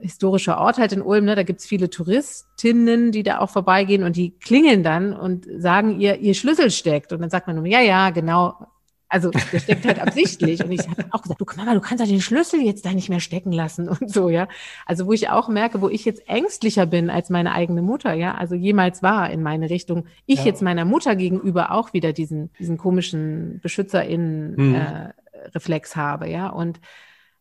historischer 0.00 0.58
Ort 0.58 0.78
halt 0.78 0.92
in 0.92 1.02
Ulm, 1.02 1.24
ne? 1.24 1.34
da 1.34 1.42
gibt's 1.42 1.66
viele 1.66 1.90
Touristinnen, 1.90 3.12
die 3.12 3.22
da 3.22 3.38
auch 3.38 3.50
vorbeigehen 3.50 4.02
und 4.02 4.16
die 4.16 4.38
klingeln 4.38 4.82
dann 4.82 5.14
und 5.14 5.46
sagen 5.58 6.00
ihr, 6.00 6.18
ihr 6.18 6.34
Schlüssel 6.34 6.70
steckt. 6.70 7.12
Und 7.12 7.20
dann 7.20 7.30
sagt 7.30 7.46
man 7.46 7.56
nur, 7.56 7.66
ja, 7.66 7.80
ja, 7.80 8.10
genau, 8.10 8.66
also 9.10 9.30
der 9.30 9.58
steckt 9.58 9.84
halt 9.84 9.98
absichtlich. 9.98 10.64
Und 10.64 10.70
ich 10.70 10.88
habe 10.88 11.04
auch 11.10 11.20
gesagt, 11.22 11.40
du 11.40 11.46
Mama, 11.56 11.74
du 11.74 11.80
kannst 11.80 12.04
ja 12.04 12.08
den 12.08 12.20
Schlüssel 12.20 12.60
jetzt 12.60 12.86
da 12.86 12.92
nicht 12.92 13.08
mehr 13.08 13.18
stecken 13.18 13.50
lassen 13.52 13.88
und 13.88 14.08
so, 14.10 14.28
ja. 14.28 14.46
Also 14.86 15.06
wo 15.06 15.12
ich 15.12 15.28
auch 15.28 15.48
merke, 15.48 15.82
wo 15.82 15.88
ich 15.88 16.04
jetzt 16.04 16.28
ängstlicher 16.28 16.86
bin 16.86 17.10
als 17.10 17.28
meine 17.28 17.52
eigene 17.52 17.82
Mutter, 17.82 18.12
ja, 18.14 18.36
also 18.36 18.54
jemals 18.54 19.02
war 19.02 19.28
in 19.30 19.42
meine 19.42 19.68
Richtung. 19.68 20.06
Ich 20.26 20.38
ja. 20.40 20.46
jetzt 20.46 20.62
meiner 20.62 20.84
Mutter 20.84 21.16
gegenüber 21.16 21.72
auch 21.72 21.92
wieder 21.92 22.12
diesen, 22.12 22.50
diesen 22.58 22.78
komischen 22.78 23.58
BeschützerInnen-Reflex 23.62 25.96
mhm. 25.96 26.00
äh, 26.00 26.02
habe, 26.02 26.30
ja. 26.30 26.48
Und 26.48 26.80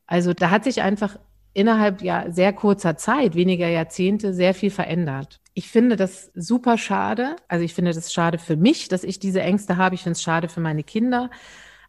also 0.08 0.34
da 0.34 0.50
hat 0.50 0.64
sich 0.64 0.82
einfach 0.82 1.20
innerhalb 1.60 2.02
ja 2.02 2.32
sehr 2.32 2.54
kurzer 2.54 2.96
Zeit, 2.96 3.36
weniger 3.36 3.68
Jahrzehnte, 3.68 4.34
sehr 4.34 4.54
viel 4.54 4.72
verändert. 4.72 5.42
Ich 5.54 5.70
finde 5.70 5.98
das 5.98 6.32
super 6.34 6.78
schade. 6.78 7.36
Also 7.50 7.66
ich 7.66 7.74
finde 7.74 7.92
das 7.92 8.14
schade 8.14 8.38
für 8.38 8.56
mich, 8.56 8.88
dass 8.88 9.04
ich 9.04 9.20
diese 9.20 9.42
Ängste 9.42 9.76
habe. 9.76 9.96
Ich 9.96 10.04
finde 10.04 10.14
es 10.14 10.22
schade 10.22 10.48
für 10.48 10.62
meine 10.62 10.84
Kinder. 10.84 11.30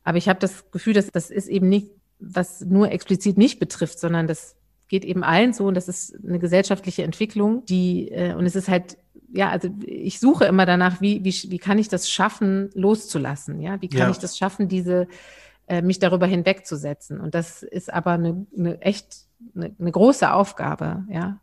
Aber 0.02 0.18
ich 0.18 0.28
habe 0.28 0.40
das 0.40 0.70
Gefühl, 0.72 0.94
dass 0.94 1.12
das 1.12 1.30
ist 1.30 1.46
eben 1.46 1.68
nicht, 1.68 1.92
was 2.18 2.62
nur 2.62 2.90
explizit 2.90 3.38
mich 3.38 3.60
betrifft, 3.60 4.00
sondern 4.00 4.26
das 4.26 4.56
geht 4.88 5.04
eben 5.04 5.22
allen 5.22 5.52
so 5.52 5.66
und 5.66 5.74
das 5.74 5.86
ist 5.86 6.16
eine 6.26 6.40
gesellschaftliche 6.40 7.04
Entwicklung, 7.04 7.64
die 7.64 8.08
äh, 8.10 8.34
und 8.34 8.44
es 8.44 8.56
ist 8.56 8.68
halt 8.68 8.98
ja, 9.32 9.50
also 9.50 9.68
ich 9.86 10.18
suche 10.18 10.46
immer 10.46 10.66
danach, 10.66 11.00
wie 11.00 11.24
wie 11.24 11.32
wie 11.50 11.58
kann 11.58 11.78
ich 11.78 11.88
das 11.88 12.10
schaffen, 12.10 12.70
loszulassen, 12.74 13.60
ja? 13.60 13.80
Wie 13.80 13.88
kann 13.88 14.00
ja. 14.00 14.10
ich 14.10 14.18
das 14.18 14.36
schaffen, 14.36 14.66
diese 14.66 15.06
äh, 15.68 15.80
mich 15.80 16.00
darüber 16.00 16.26
hinwegzusetzen? 16.26 17.20
Und 17.20 17.36
das 17.36 17.62
ist 17.62 17.92
aber 17.92 18.12
eine, 18.12 18.46
eine 18.58 18.82
echt 18.82 19.29
eine, 19.54 19.74
eine 19.78 19.92
große 19.92 20.32
Aufgabe, 20.32 21.04
ja. 21.10 21.38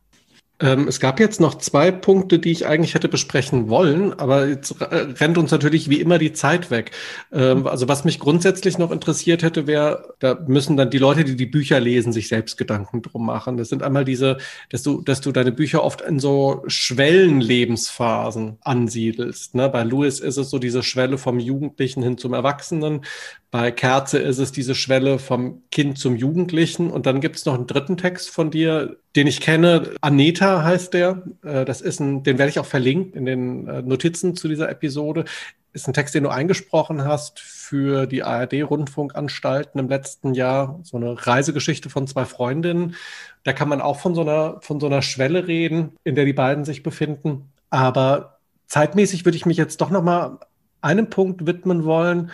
Ähm, 0.59 0.87
es 0.87 0.99
gab 0.99 1.19
jetzt 1.19 1.39
noch 1.39 1.55
zwei 1.55 1.91
Punkte, 1.91 2.39
die 2.39 2.51
ich 2.51 2.65
eigentlich 2.65 2.95
hätte 2.95 3.09
besprechen 3.09 3.69
wollen, 3.69 4.19
aber 4.19 4.47
jetzt 4.47 4.75
rennt 4.81 5.37
uns 5.37 5.51
natürlich 5.51 5.87
wie 5.87 6.01
immer 6.01 6.17
die 6.17 6.33
Zeit 6.33 6.71
weg. 6.71 6.91
Ähm, 7.31 7.67
also 7.67 7.87
was 7.87 8.05
mich 8.05 8.19
grundsätzlich 8.19 8.79
noch 8.79 8.89
interessiert 8.89 9.43
hätte, 9.43 9.67
wäre, 9.67 10.15
da 10.17 10.33
müssen 10.47 10.75
dann 10.75 10.89
die 10.89 10.97
Leute, 10.97 11.25
die 11.25 11.35
die 11.35 11.45
Bücher 11.45 11.79
lesen, 11.79 12.11
sich 12.11 12.27
selbst 12.27 12.57
Gedanken 12.57 13.03
drum 13.03 13.27
machen. 13.27 13.57
Das 13.57 13.69
sind 13.69 13.83
einmal 13.83 14.03
diese, 14.03 14.37
dass 14.69 14.81
du, 14.81 15.01
dass 15.01 15.21
du 15.21 15.31
deine 15.31 15.51
Bücher 15.51 15.83
oft 15.83 16.01
in 16.01 16.19
so 16.19 16.63
Schwellenlebensphasen 16.65 18.57
ansiedelst. 18.61 19.53
Ne? 19.53 19.69
Bei 19.69 19.83
Lewis 19.83 20.19
ist 20.19 20.37
es 20.37 20.49
so 20.49 20.57
diese 20.57 20.81
Schwelle 20.81 21.19
vom 21.19 21.39
Jugendlichen 21.39 22.01
hin 22.01 22.17
zum 22.17 22.33
Erwachsenen. 22.33 23.01
Bei 23.49 23.71
Kerze 23.71 24.17
ist 24.19 24.39
es 24.39 24.51
diese 24.51 24.75
Schwelle 24.75 25.19
vom 25.19 25.63
Kind 25.71 25.97
zum 25.97 26.17
Jugendlichen. 26.17 26.89
Und 26.89 27.05
dann 27.05 27.21
gibt 27.21 27.37
es 27.37 27.45
noch 27.45 27.53
einen 27.53 27.67
dritten 27.67 27.95
Text 27.95 28.29
von 28.29 28.51
dir, 28.51 28.97
den 29.15 29.25
ich 29.25 29.39
kenne. 29.39 29.91
Aneta 30.01 30.63
heißt 30.63 30.93
der. 30.93 31.23
Äh, 31.43 31.63
das 31.63 31.81
ist 31.81 32.01
ein, 32.01 32.23
den 32.23 32.37
werde 32.37 32.49
ich 32.49 32.59
auch 32.59 32.65
verlinkt 32.65 33.15
in 33.15 33.25
den 33.25 33.67
äh, 33.67 33.81
Notizen 33.81 34.35
zu 34.35 34.49
dieser 34.49 34.69
Episode. 34.69 35.23
Ist 35.71 35.87
ein 35.87 35.93
Text, 35.93 36.13
den 36.13 36.23
du 36.23 36.29
eingesprochen 36.29 37.05
hast 37.05 37.39
für 37.39 38.05
die 38.05 38.23
ARD-Rundfunkanstalten 38.23 39.79
im 39.79 39.87
letzten 39.87 40.33
Jahr. 40.33 40.79
So 40.83 40.97
eine 40.97 41.25
Reisegeschichte 41.25 41.89
von 41.89 42.05
zwei 42.05 42.25
Freundinnen. 42.25 42.95
Da 43.43 43.53
kann 43.53 43.69
man 43.69 43.79
auch 43.79 43.99
von 43.99 44.13
so 44.13 44.21
einer, 44.21 44.59
von 44.61 44.81
so 44.81 44.87
einer 44.87 45.01
Schwelle 45.01 45.47
reden, 45.47 45.93
in 46.03 46.15
der 46.15 46.25
die 46.25 46.33
beiden 46.33 46.65
sich 46.65 46.83
befinden. 46.83 47.49
Aber 47.69 48.39
zeitmäßig 48.65 49.23
würde 49.23 49.37
ich 49.37 49.45
mich 49.45 49.57
jetzt 49.57 49.79
doch 49.79 49.89
noch 49.89 50.03
mal 50.03 50.39
einem 50.81 51.09
Punkt 51.09 51.45
widmen 51.45 51.85
wollen, 51.85 52.31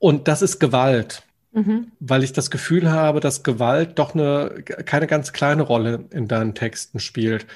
und 0.00 0.26
das 0.26 0.42
ist 0.42 0.58
Gewalt. 0.58 1.22
Mhm. 1.52 1.92
Weil 2.00 2.24
ich 2.24 2.32
das 2.32 2.50
Gefühl 2.50 2.90
habe, 2.90 3.20
dass 3.20 3.42
Gewalt 3.42 3.98
doch 3.98 4.14
eine, 4.14 4.62
keine 4.64 5.06
ganz 5.06 5.32
kleine 5.32 5.62
Rolle 5.62 6.06
in 6.10 6.26
deinen 6.26 6.54
Texten 6.54 6.98
spielt. 7.00 7.46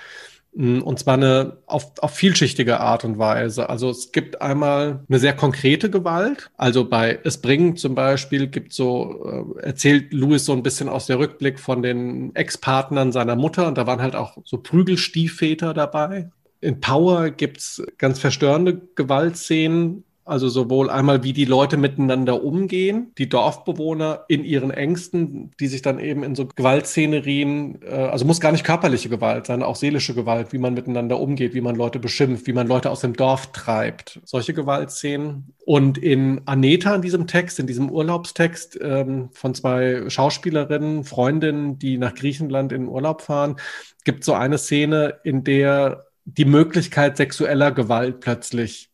Mm, 0.55 0.81
und 0.81 0.99
zwar 0.99 1.15
eine 1.15 1.59
auf, 1.67 1.93
auf 2.01 2.13
vielschichtige 2.15 2.81
Art 2.81 3.05
und 3.05 3.19
Weise. 3.19 3.69
Also 3.69 3.91
es 3.91 4.13
gibt 4.13 4.41
einmal 4.41 5.05
eine 5.09 5.19
sehr 5.19 5.33
konkrete 5.35 5.91
Gewalt. 5.91 6.51
Also 6.57 6.89
bei 6.89 7.19
Es 7.25 7.41
bringen 7.41 7.77
zum 7.77 7.95
Beispiel 7.95 8.47
gibt 8.49 8.73
so, 8.73 9.57
äh, 9.61 9.67
erzählt 9.67 10.13
Louis 10.13 10.45
so 10.45 10.53
ein 10.53 10.63
bisschen 10.63 10.89
aus 10.89 11.07
der 11.07 11.19
Rückblick 11.19 11.59
von 11.59 11.83
den 11.83 12.35
Ex-Partnern 12.35 13.13
seiner 13.13 13.37
Mutter 13.37 13.67
und 13.67 13.79
da 13.79 13.87
waren 13.87 14.03
halt 14.03 14.17
auch 14.17 14.39
so 14.45 14.59
Prügelstiefväter 14.59 15.75
dabei. 15.75 16.31
In 16.61 16.81
Power 16.81 17.31
gibt's 17.31 17.83
ganz 17.99 18.19
verstörende 18.19 18.81
Gewaltszenen, 18.95 20.05
also 20.25 20.49
sowohl 20.49 20.89
einmal, 20.89 21.23
wie 21.23 21.33
die 21.33 21.45
Leute 21.45 21.77
miteinander 21.77 22.43
umgehen, 22.43 23.13
die 23.19 23.29
Dorfbewohner 23.29 24.25
in 24.29 24.45
ihren 24.45 24.71
Ängsten, 24.71 25.51
die 25.61 25.67
sich 25.67 25.83
dann 25.83 25.99
eben 25.99 26.23
in 26.23 26.35
so 26.35 26.47
Gewaltszenerien, 26.47 27.83
äh, 27.83 27.91
also 27.91 28.25
muss 28.25 28.41
gar 28.41 28.53
nicht 28.53 28.65
körperliche 28.65 29.09
Gewalt 29.09 29.47
sein, 29.47 29.63
auch 29.63 29.77
seelische 29.77 30.15
Gewalt, 30.15 30.53
wie 30.53 30.59
man 30.59 30.75
miteinander 30.75 31.21
umgeht, 31.21 31.55
wie 31.55 31.61
man 31.61 31.77
Leute 31.77 31.99
beschimpft, 31.99 32.47
wie 32.47 32.55
man 32.55 32.67
Leute 32.67 32.91
aus 32.91 33.01
dem 33.01 33.13
Dorf 33.13 33.53
treibt. 33.53 34.21
Solche 34.25 34.55
Gewaltszenen. 34.55 35.53
Und 35.67 35.99
in 35.99 36.41
Aneta, 36.47 36.95
in 36.95 37.03
diesem 37.03 37.27
Text, 37.27 37.59
in 37.59 37.67
diesem 37.67 37.91
Urlaubstext 37.91 38.79
ähm, 38.81 39.29
von 39.33 39.55
zwei 39.55 40.09
Schauspielerinnen, 40.09 41.05
Freundinnen, 41.05 41.79
die 41.79 41.99
nach 41.99 42.15
Griechenland 42.15 42.73
in 42.73 42.89
Urlaub 42.89 43.21
fahren, 43.21 43.57
gibt 44.05 44.25
so 44.25 44.33
eine 44.33 44.59
Szene, 44.59 45.19
in 45.23 45.45
der 45.45 46.07
die 46.25 46.47
Möglichkeit 46.47 47.19
sexueller 47.19 47.71
Gewalt 47.73 48.21
plötzlich 48.21 48.91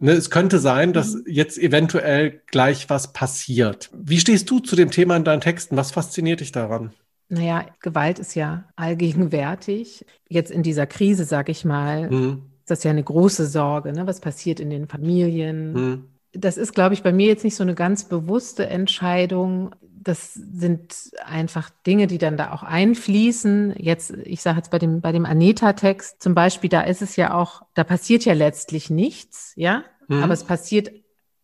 Ne, 0.00 0.12
es 0.12 0.30
könnte 0.30 0.58
sein, 0.58 0.92
dass 0.92 1.14
mhm. 1.14 1.24
jetzt 1.26 1.58
eventuell 1.58 2.40
gleich 2.46 2.88
was 2.88 3.12
passiert. 3.12 3.90
Wie 3.92 4.20
stehst 4.20 4.48
du 4.50 4.60
zu 4.60 4.76
dem 4.76 4.90
Thema 4.90 5.16
in 5.16 5.24
deinen 5.24 5.40
Texten? 5.40 5.76
Was 5.76 5.90
fasziniert 5.90 6.40
dich 6.40 6.52
daran? 6.52 6.92
Naja, 7.28 7.66
Gewalt 7.80 8.18
ist 8.18 8.34
ja 8.34 8.64
allgegenwärtig. 8.76 10.06
Jetzt 10.28 10.50
in 10.50 10.62
dieser 10.62 10.86
Krise, 10.86 11.24
sag 11.24 11.48
ich 11.48 11.64
mal, 11.64 12.10
mhm. 12.10 12.42
ist 12.60 12.70
das 12.70 12.84
ja 12.84 12.90
eine 12.90 13.02
große 13.02 13.46
Sorge. 13.46 13.92
Ne? 13.92 14.06
Was 14.06 14.20
passiert 14.20 14.60
in 14.60 14.70
den 14.70 14.86
Familien? 14.86 15.72
Mhm. 15.72 16.04
Das 16.32 16.56
ist, 16.56 16.74
glaube 16.74 16.94
ich, 16.94 17.02
bei 17.02 17.12
mir 17.12 17.26
jetzt 17.26 17.44
nicht 17.44 17.56
so 17.56 17.64
eine 17.64 17.74
ganz 17.74 18.04
bewusste 18.04 18.66
Entscheidung. 18.66 19.74
Das 20.02 20.34
sind 20.34 20.94
einfach 21.24 21.70
Dinge, 21.86 22.06
die 22.06 22.18
dann 22.18 22.36
da 22.36 22.52
auch 22.52 22.62
einfließen. 22.62 23.74
Jetzt, 23.78 24.10
ich 24.10 24.42
sage 24.42 24.58
jetzt 24.58 24.70
bei 24.70 24.78
dem, 24.78 25.00
bei 25.00 25.12
dem 25.12 25.24
Aneta-Text 25.24 26.22
zum 26.22 26.34
Beispiel, 26.34 26.70
da 26.70 26.82
ist 26.82 27.02
es 27.02 27.16
ja 27.16 27.34
auch, 27.34 27.62
da 27.74 27.84
passiert 27.84 28.24
ja 28.24 28.34
letztlich 28.34 28.90
nichts, 28.90 29.52
ja, 29.56 29.84
mhm. 30.08 30.22
aber 30.22 30.32
es 30.32 30.44
passiert 30.44 30.90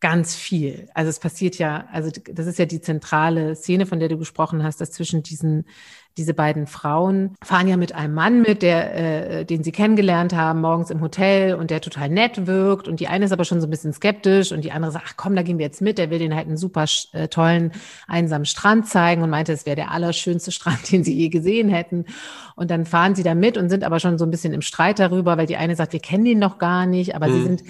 ganz 0.05 0.37
viel. 0.37 0.87
Also 0.93 1.09
es 1.09 1.19
passiert 1.19 1.57
ja, 1.57 1.87
also 1.91 2.11
das 2.31 2.47
ist 2.47 2.59
ja 2.59 2.67
die 2.67 2.83
zentrale 2.83 3.57
Szene, 3.57 3.87
von 3.87 4.01
der 4.01 4.11
du 4.11 4.19
gesprochen 4.19 4.63
hast, 4.63 4.79
dass 4.83 4.91
zwischen 4.91 5.23
diesen 5.23 5.65
diese 6.17 6.35
beiden 6.35 6.67
Frauen 6.67 7.35
fahren 7.43 7.67
ja 7.67 7.77
mit 7.77 7.95
einem 7.95 8.15
Mann 8.15 8.43
mit, 8.43 8.63
der, 8.63 9.41
äh, 9.41 9.45
den 9.45 9.65
sie 9.65 9.73
kennengelernt 9.73 10.33
haben, 10.33 10.61
morgens 10.61 10.91
im 10.91 11.01
Hotel 11.01 11.55
und 11.55 11.71
der 11.71 11.81
total 11.81 12.09
nett 12.09 12.47
wirkt. 12.47 12.87
Und 12.87 13.01
die 13.01 13.09
eine 13.09 13.25
ist 13.25 13.33
aber 13.33 13.45
schon 13.45 13.61
so 13.61 13.67
ein 13.67 13.71
bisschen 13.71 13.93
skeptisch 13.93 14.53
und 14.53 14.63
die 14.63 14.71
andere 14.71 14.93
sagt, 14.93 15.07
ach 15.09 15.15
komm, 15.17 15.35
da 15.35 15.43
gehen 15.43 15.59
wir 15.59 15.65
jetzt 15.65 15.81
mit. 15.81 15.99
Der 15.99 16.11
will 16.11 16.21
den 16.21 16.35
halt 16.35 16.47
einen 16.47 16.57
super 16.57 16.85
äh, 17.13 17.27
tollen, 17.27 17.73
einsamen 18.07 18.45
Strand 18.45 18.87
zeigen 18.87 19.23
und 19.23 19.31
meinte, 19.31 19.53
es 19.53 19.67
wäre 19.67 19.75
der 19.75 19.91
allerschönste 19.91 20.53
Strand, 20.53 20.93
den 20.93 21.03
sie 21.03 21.15
je 21.15 21.31
gesehen 21.31 21.69
hätten. 21.69 22.05
Und 22.55 22.71
dann 22.71 22.85
fahren 22.85 23.17
sie 23.17 23.25
da 23.25 23.35
mit 23.35 23.57
und 23.57 23.69
sind 23.69 23.83
aber 23.83 23.99
schon 23.99 24.19
so 24.19 24.25
ein 24.25 24.31
bisschen 24.31 24.53
im 24.53 24.63
Streit 24.63 25.01
darüber, 25.01 25.37
weil 25.37 25.47
die 25.47 25.57
eine 25.57 25.75
sagt, 25.75 25.95
wir 25.95 26.01
kennen 26.01 26.25
den 26.25 26.39
noch 26.39 26.59
gar 26.59 26.87
nicht, 26.87 27.17
aber 27.17 27.27
mhm. 27.27 27.33
sie 27.33 27.43
sind 27.43 27.63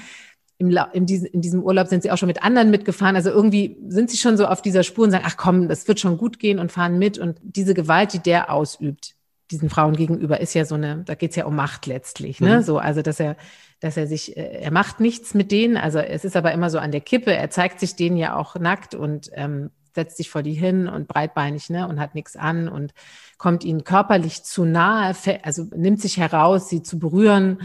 im, 0.70 0.78
in, 0.92 1.06
diesem, 1.06 1.26
in 1.32 1.40
diesem 1.40 1.62
Urlaub 1.62 1.88
sind 1.88 2.02
sie 2.02 2.10
auch 2.10 2.18
schon 2.18 2.26
mit 2.26 2.42
anderen 2.42 2.70
mitgefahren. 2.70 3.16
Also 3.16 3.30
irgendwie 3.30 3.76
sind 3.88 4.10
sie 4.10 4.16
schon 4.16 4.36
so 4.36 4.46
auf 4.46 4.62
dieser 4.62 4.82
Spur 4.82 5.04
und 5.04 5.10
sagen, 5.10 5.24
ach 5.26 5.36
komm, 5.36 5.68
das 5.68 5.86
wird 5.88 6.00
schon 6.00 6.18
gut 6.18 6.38
gehen 6.38 6.58
und 6.58 6.72
fahren 6.72 6.98
mit. 6.98 7.18
Und 7.18 7.38
diese 7.42 7.74
Gewalt, 7.74 8.12
die 8.12 8.18
der 8.18 8.50
ausübt, 8.50 9.14
diesen 9.50 9.70
Frauen 9.70 9.94
gegenüber, 9.94 10.40
ist 10.40 10.54
ja 10.54 10.64
so 10.64 10.74
eine, 10.74 11.02
da 11.04 11.14
geht's 11.14 11.36
ja 11.36 11.44
um 11.44 11.56
Macht 11.56 11.86
letztlich. 11.86 12.40
Ne? 12.40 12.58
Mhm. 12.58 12.62
So, 12.62 12.78
also 12.78 13.02
dass 13.02 13.20
er, 13.20 13.36
dass 13.80 13.96
er 13.96 14.06
sich, 14.06 14.36
äh, 14.36 14.60
er 14.60 14.72
macht 14.72 15.00
nichts 15.00 15.34
mit 15.34 15.52
denen. 15.52 15.76
Also 15.76 15.98
es 15.98 16.24
ist 16.24 16.36
aber 16.36 16.52
immer 16.52 16.70
so 16.70 16.78
an 16.78 16.92
der 16.92 17.00
Kippe. 17.00 17.34
Er 17.34 17.50
zeigt 17.50 17.80
sich 17.80 17.96
denen 17.96 18.16
ja 18.16 18.36
auch 18.36 18.56
nackt 18.56 18.94
und 18.94 19.30
ähm, 19.34 19.70
setzt 19.94 20.16
sich 20.16 20.28
vor 20.28 20.42
die 20.42 20.54
hin 20.54 20.88
und 20.88 21.08
breitbeinig, 21.08 21.70
ne, 21.70 21.86
und 21.86 22.00
hat 22.00 22.14
nichts 22.14 22.36
an 22.36 22.68
und 22.68 22.92
kommt 23.38 23.64
ihnen 23.64 23.84
körperlich 23.84 24.42
zu 24.42 24.64
nahe, 24.64 25.14
also 25.42 25.66
nimmt 25.74 26.00
sich 26.00 26.16
heraus, 26.16 26.68
sie 26.68 26.82
zu 26.82 26.98
berühren, 26.98 27.58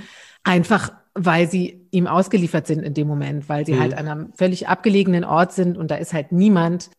einfach 0.43 0.91
weil 1.13 1.49
sie 1.49 1.87
ihm 1.91 2.07
ausgeliefert 2.07 2.67
sind 2.67 2.83
in 2.83 2.93
dem 2.93 3.07
Moment, 3.07 3.49
weil 3.49 3.65
sie 3.65 3.73
mhm. 3.73 3.79
halt 3.79 3.93
an 3.95 4.07
einem 4.07 4.33
völlig 4.33 4.67
abgelegenen 4.67 5.23
Ort 5.23 5.53
sind 5.53 5.77
und 5.77 5.91
da 5.91 5.95
ist 5.95 6.13
halt 6.13 6.31
niemand. 6.31 6.89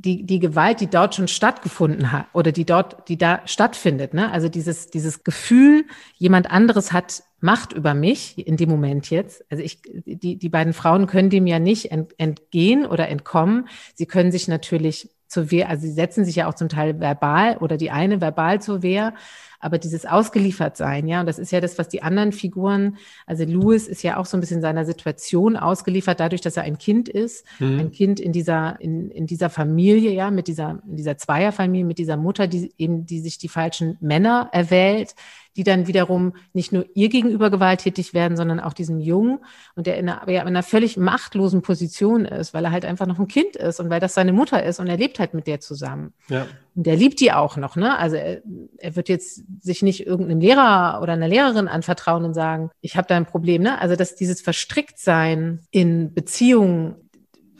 Die, 0.00 0.22
die 0.24 0.38
Gewalt, 0.38 0.80
die 0.80 0.86
dort 0.86 1.16
schon 1.16 1.26
stattgefunden 1.26 2.12
hat 2.12 2.26
oder 2.32 2.52
die 2.52 2.64
dort, 2.64 3.08
die 3.08 3.18
da 3.18 3.40
stattfindet, 3.46 4.14
ne? 4.14 4.30
Also 4.30 4.48
dieses, 4.48 4.90
dieses 4.90 5.24
Gefühl, 5.24 5.86
jemand 6.18 6.52
anderes 6.52 6.92
hat 6.92 7.24
Macht 7.40 7.72
über 7.72 7.94
mich 7.94 8.36
in 8.46 8.56
dem 8.56 8.68
Moment 8.68 9.10
jetzt. 9.10 9.44
Also 9.48 9.62
ich, 9.62 9.80
die, 9.84 10.38
die 10.38 10.48
beiden 10.48 10.72
Frauen 10.72 11.06
können 11.06 11.30
dem 11.30 11.46
ja 11.46 11.60
nicht 11.60 11.92
ent, 11.92 12.12
entgehen 12.18 12.84
oder 12.84 13.08
entkommen. 13.08 13.68
Sie 13.94 14.06
können 14.06 14.32
sich 14.32 14.48
natürlich 14.48 15.10
zur 15.28 15.50
Wehr, 15.50 15.68
also 15.68 15.82
sie 15.82 15.92
setzen 15.92 16.24
sich 16.24 16.36
ja 16.36 16.48
auch 16.48 16.54
zum 16.54 16.68
Teil 16.68 16.98
verbal 16.98 17.58
oder 17.58 17.76
die 17.76 17.90
eine 17.90 18.20
verbal 18.20 18.60
zur 18.60 18.82
Wehr, 18.82 19.14
Aber 19.60 19.78
dieses 19.78 20.06
Ausgeliefertsein, 20.06 21.08
ja, 21.08 21.20
und 21.20 21.26
das 21.26 21.38
ist 21.38 21.50
ja 21.50 21.60
das, 21.60 21.78
was 21.78 21.88
die 21.88 22.02
anderen 22.02 22.32
Figuren, 22.32 22.96
also 23.26 23.44
Louis 23.44 23.88
ist 23.88 24.02
ja 24.02 24.16
auch 24.16 24.26
so 24.26 24.36
ein 24.36 24.40
bisschen 24.40 24.60
seiner 24.60 24.84
Situation 24.84 25.56
ausgeliefert, 25.56 26.20
dadurch, 26.20 26.40
dass 26.40 26.56
er 26.56 26.62
ein 26.62 26.78
Kind 26.78 27.08
ist, 27.08 27.44
mhm. 27.58 27.80
ein 27.80 27.92
Kind 27.92 28.20
in 28.20 28.32
dieser, 28.32 28.80
in, 28.80 29.10
in 29.10 29.26
dieser 29.26 29.50
Familie, 29.50 30.12
ja, 30.12 30.30
mit 30.30 30.48
dieser, 30.48 30.82
in 30.88 30.96
dieser 30.96 31.18
Zweierfamilie, 31.18 31.84
mit 31.84 31.98
dieser 31.98 32.16
Mutter, 32.16 32.46
die 32.46 32.72
eben, 32.78 33.06
die 33.06 33.20
sich 33.20 33.38
die 33.38 33.48
falschen 33.48 33.96
Männer 34.00 34.48
erwählt, 34.52 35.14
die 35.58 35.64
dann 35.64 35.88
wiederum 35.88 36.34
nicht 36.52 36.72
nur 36.72 36.86
ihr 36.94 37.08
gegenüber 37.08 37.50
gewalttätig 37.50 38.14
werden, 38.14 38.36
sondern 38.36 38.60
auch 38.60 38.72
diesem 38.72 39.00
Jungen 39.00 39.40
und 39.74 39.88
der 39.88 39.98
in 39.98 40.08
einer, 40.08 40.30
ja, 40.30 40.42
in 40.42 40.46
einer 40.46 40.62
völlig 40.62 40.96
machtlosen 40.96 41.62
Position 41.62 42.24
ist, 42.24 42.54
weil 42.54 42.64
er 42.64 42.70
halt 42.70 42.84
einfach 42.84 43.06
noch 43.06 43.18
ein 43.18 43.26
Kind 43.26 43.56
ist 43.56 43.80
und 43.80 43.90
weil 43.90 43.98
das 43.98 44.14
seine 44.14 44.32
Mutter 44.32 44.62
ist 44.62 44.78
und 44.78 44.86
er 44.86 44.96
lebt 44.96 45.18
halt 45.18 45.34
mit 45.34 45.48
der 45.48 45.58
zusammen. 45.58 46.14
Ja. 46.28 46.46
Und 46.78 46.86
der 46.86 46.94
liebt 46.94 47.18
die 47.18 47.32
auch 47.32 47.56
noch, 47.56 47.74
ne? 47.74 47.98
Also 47.98 48.14
er, 48.14 48.40
er 48.76 48.94
wird 48.94 49.08
jetzt 49.08 49.42
sich 49.60 49.82
nicht 49.82 50.06
irgendeinem 50.06 50.38
Lehrer 50.38 51.00
oder 51.02 51.14
einer 51.14 51.26
Lehrerin 51.26 51.66
anvertrauen 51.66 52.24
und 52.24 52.34
sagen, 52.34 52.70
ich 52.80 52.96
habe 52.96 53.08
da 53.08 53.16
ein 53.16 53.26
Problem, 53.26 53.62
ne? 53.62 53.80
Also 53.80 53.96
dass 53.96 54.14
dieses 54.14 54.40
Verstricktsein 54.40 55.58
in 55.72 56.14
Beziehungen 56.14 56.94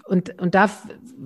und, 0.05 0.41
und 0.41 0.55
da, 0.55 0.71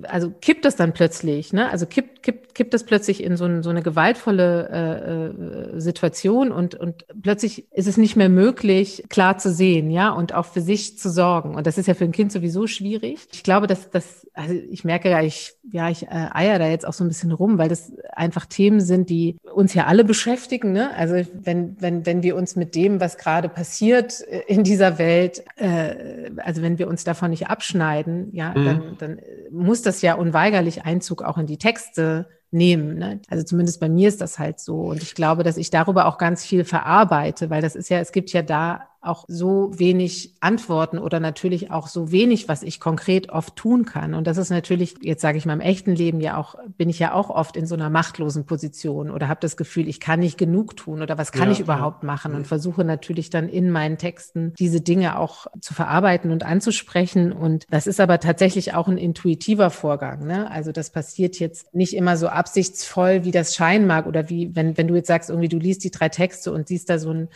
also 0.07 0.31
kippt 0.31 0.65
das 0.65 0.75
dann 0.75 0.93
plötzlich, 0.93 1.53
ne? 1.53 1.69
Also 1.69 1.85
kippt, 1.85 2.12
kippt, 2.23 2.55
kippt 2.55 2.73
das 2.73 2.83
plötzlich 2.83 3.23
in 3.23 3.37
so, 3.37 3.45
ein, 3.45 3.61
so 3.61 3.69
eine 3.69 3.83
gewaltvolle 3.83 4.69
äh, 4.71 5.75
äh, 5.75 5.79
Situation 5.79 6.51
und, 6.51 6.75
und 6.75 7.05
plötzlich 7.21 7.71
ist 7.71 7.87
es 7.87 7.97
nicht 7.97 8.15
mehr 8.15 8.29
möglich, 8.29 9.03
klar 9.09 9.37
zu 9.37 9.53
sehen, 9.53 9.91
ja, 9.91 10.09
und 10.09 10.33
auch 10.33 10.45
für 10.45 10.61
sich 10.61 10.97
zu 10.97 11.09
sorgen. 11.09 11.55
Und 11.55 11.67
das 11.67 11.77
ist 11.77 11.87
ja 11.87 11.93
für 11.93 12.03
ein 12.03 12.11
Kind 12.11 12.31
sowieso 12.31 12.67
schwierig. 12.67 13.19
Ich 13.31 13.43
glaube, 13.43 13.67
dass 13.67 13.89
das, 13.89 14.27
also 14.33 14.53
ich 14.53 14.83
merke 14.83 15.09
ja, 15.09 15.21
ich, 15.21 15.53
ja, 15.71 15.89
ich 15.89 16.03
äh, 16.03 16.29
eier 16.33 16.59
da 16.59 16.67
jetzt 16.67 16.87
auch 16.87 16.93
so 16.93 17.03
ein 17.03 17.09
bisschen 17.09 17.31
rum, 17.31 17.57
weil 17.57 17.69
das 17.69 17.93
einfach 18.11 18.45
Themen 18.45 18.81
sind, 18.81 19.09
die 19.09 19.37
uns 19.53 19.73
ja 19.73 19.85
alle 19.85 20.03
beschäftigen, 20.03 20.71
ne? 20.71 20.95
Also 20.95 21.15
wenn, 21.43 21.75
wenn, 21.79 22.05
wenn 22.05 22.23
wir 22.23 22.35
uns 22.35 22.55
mit 22.55 22.75
dem, 22.75 22.99
was 22.99 23.17
gerade 23.17 23.49
passiert 23.49 24.21
äh, 24.27 24.41
in 24.47 24.63
dieser 24.63 24.97
Welt, 24.97 25.43
äh, 25.57 26.31
also 26.37 26.61
wenn 26.61 26.79
wir 26.79 26.87
uns 26.87 27.03
davon 27.03 27.29
nicht 27.29 27.47
abschneiden, 27.47 28.29
ja, 28.33 28.53
mhm 28.55 28.63
dann, 28.63 28.97
dann 28.97 29.19
muss 29.51 29.81
das 29.81 30.01
ja 30.01 30.15
unweigerlich 30.15 30.83
Einzug 30.83 31.21
auch 31.21 31.37
in 31.37 31.45
die 31.45 31.57
Texte 31.57 32.12
nehmen. 32.53 32.97
Ne? 32.97 33.21
Also 33.29 33.43
zumindest 33.43 33.79
bei 33.79 33.89
mir 33.89 34.07
ist 34.07 34.21
das 34.21 34.39
halt 34.39 34.59
so. 34.59 34.81
Und 34.81 35.03
ich 35.03 35.15
glaube, 35.15 35.43
dass 35.43 35.57
ich 35.57 35.69
darüber 35.69 36.05
auch 36.05 36.17
ganz 36.17 36.45
viel 36.45 36.63
verarbeite, 36.63 37.49
weil 37.49 37.61
das 37.61 37.75
ist 37.75 37.89
ja, 37.89 37.99
es 37.99 38.11
gibt 38.11 38.31
ja 38.31 38.41
da 38.41 38.87
auch 39.03 39.25
so 39.27 39.71
wenig 39.77 40.35
Antworten 40.39 40.97
oder 40.97 41.19
natürlich 41.19 41.71
auch 41.71 41.87
so 41.87 42.11
wenig, 42.11 42.47
was 42.47 42.63
ich 42.63 42.79
konkret 42.79 43.29
oft 43.29 43.55
tun 43.55 43.85
kann. 43.85 44.13
Und 44.13 44.27
das 44.27 44.37
ist 44.37 44.49
natürlich, 44.49 44.95
jetzt 45.01 45.21
sage 45.21 45.37
ich 45.37 45.45
mal 45.45 45.53
im 45.53 45.61
echten 45.61 45.95
Leben 45.95 46.21
ja 46.21 46.37
auch, 46.37 46.55
bin 46.77 46.89
ich 46.89 46.99
ja 46.99 47.13
auch 47.13 47.29
oft 47.29 47.57
in 47.57 47.65
so 47.65 47.75
einer 47.75 47.89
machtlosen 47.89 48.45
Position 48.45 49.09
oder 49.09 49.27
habe 49.27 49.39
das 49.41 49.57
Gefühl, 49.57 49.87
ich 49.87 49.99
kann 49.99 50.21
nicht 50.21 50.37
genug 50.37 50.77
tun 50.77 51.01
oder 51.01 51.17
was 51.17 51.31
kann 51.31 51.47
ja, 51.47 51.51
ich 51.51 51.59
überhaupt 51.59 52.03
ja. 52.03 52.07
machen 52.07 52.33
und 52.33 52.47
versuche 52.47 52.83
natürlich 52.83 53.29
dann 53.29 53.49
in 53.49 53.71
meinen 53.71 53.97
Texten 53.97 54.53
diese 54.57 54.81
Dinge 54.81 55.19
auch 55.19 55.47
zu 55.59 55.73
verarbeiten 55.73 56.31
und 56.31 56.43
anzusprechen. 56.43 57.33
Und 57.33 57.65
das 57.69 57.87
ist 57.87 57.99
aber 57.99 58.19
tatsächlich 58.19 58.73
auch 58.73 58.87
ein 58.87 58.97
intuitiver 58.97 59.69
Vorgang. 59.69 60.25
Ne? 60.25 60.49
Also 60.49 60.71
das 60.71 60.89
passiert 60.91 61.39
jetzt 61.39 61.73
nicht 61.73 61.93
immer 61.93 62.15
so 62.17 62.27
absichtsvoll, 62.27 63.25
wie 63.25 63.31
das 63.31 63.55
scheinen 63.55 63.85
mag 63.85 64.05
oder 64.05 64.29
wie, 64.29 64.55
wenn, 64.55 64.77
wenn 64.77 64.87
du 64.87 64.95
jetzt 64.95 65.07
sagst, 65.07 65.29
irgendwie 65.29 65.49
du 65.49 65.57
liest 65.57 65.83
die 65.83 65.91
drei 65.91 66.09
Texte 66.09 66.53
und 66.53 66.67
siehst 66.67 66.89
da 66.89 66.99
so 66.99 67.11
ein 67.11 67.27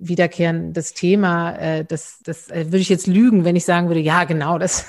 wiederkehrendes 0.00 0.94
Thema. 0.94 1.52
Äh, 1.56 1.84
das, 1.84 2.18
das 2.24 2.50
äh, 2.50 2.66
würde 2.66 2.78
ich 2.78 2.88
jetzt 2.88 3.06
lügen, 3.06 3.44
wenn 3.44 3.54
ich 3.54 3.64
sagen 3.64 3.88
würde, 3.88 4.00
ja, 4.00 4.24
genau, 4.24 4.58
das, 4.58 4.86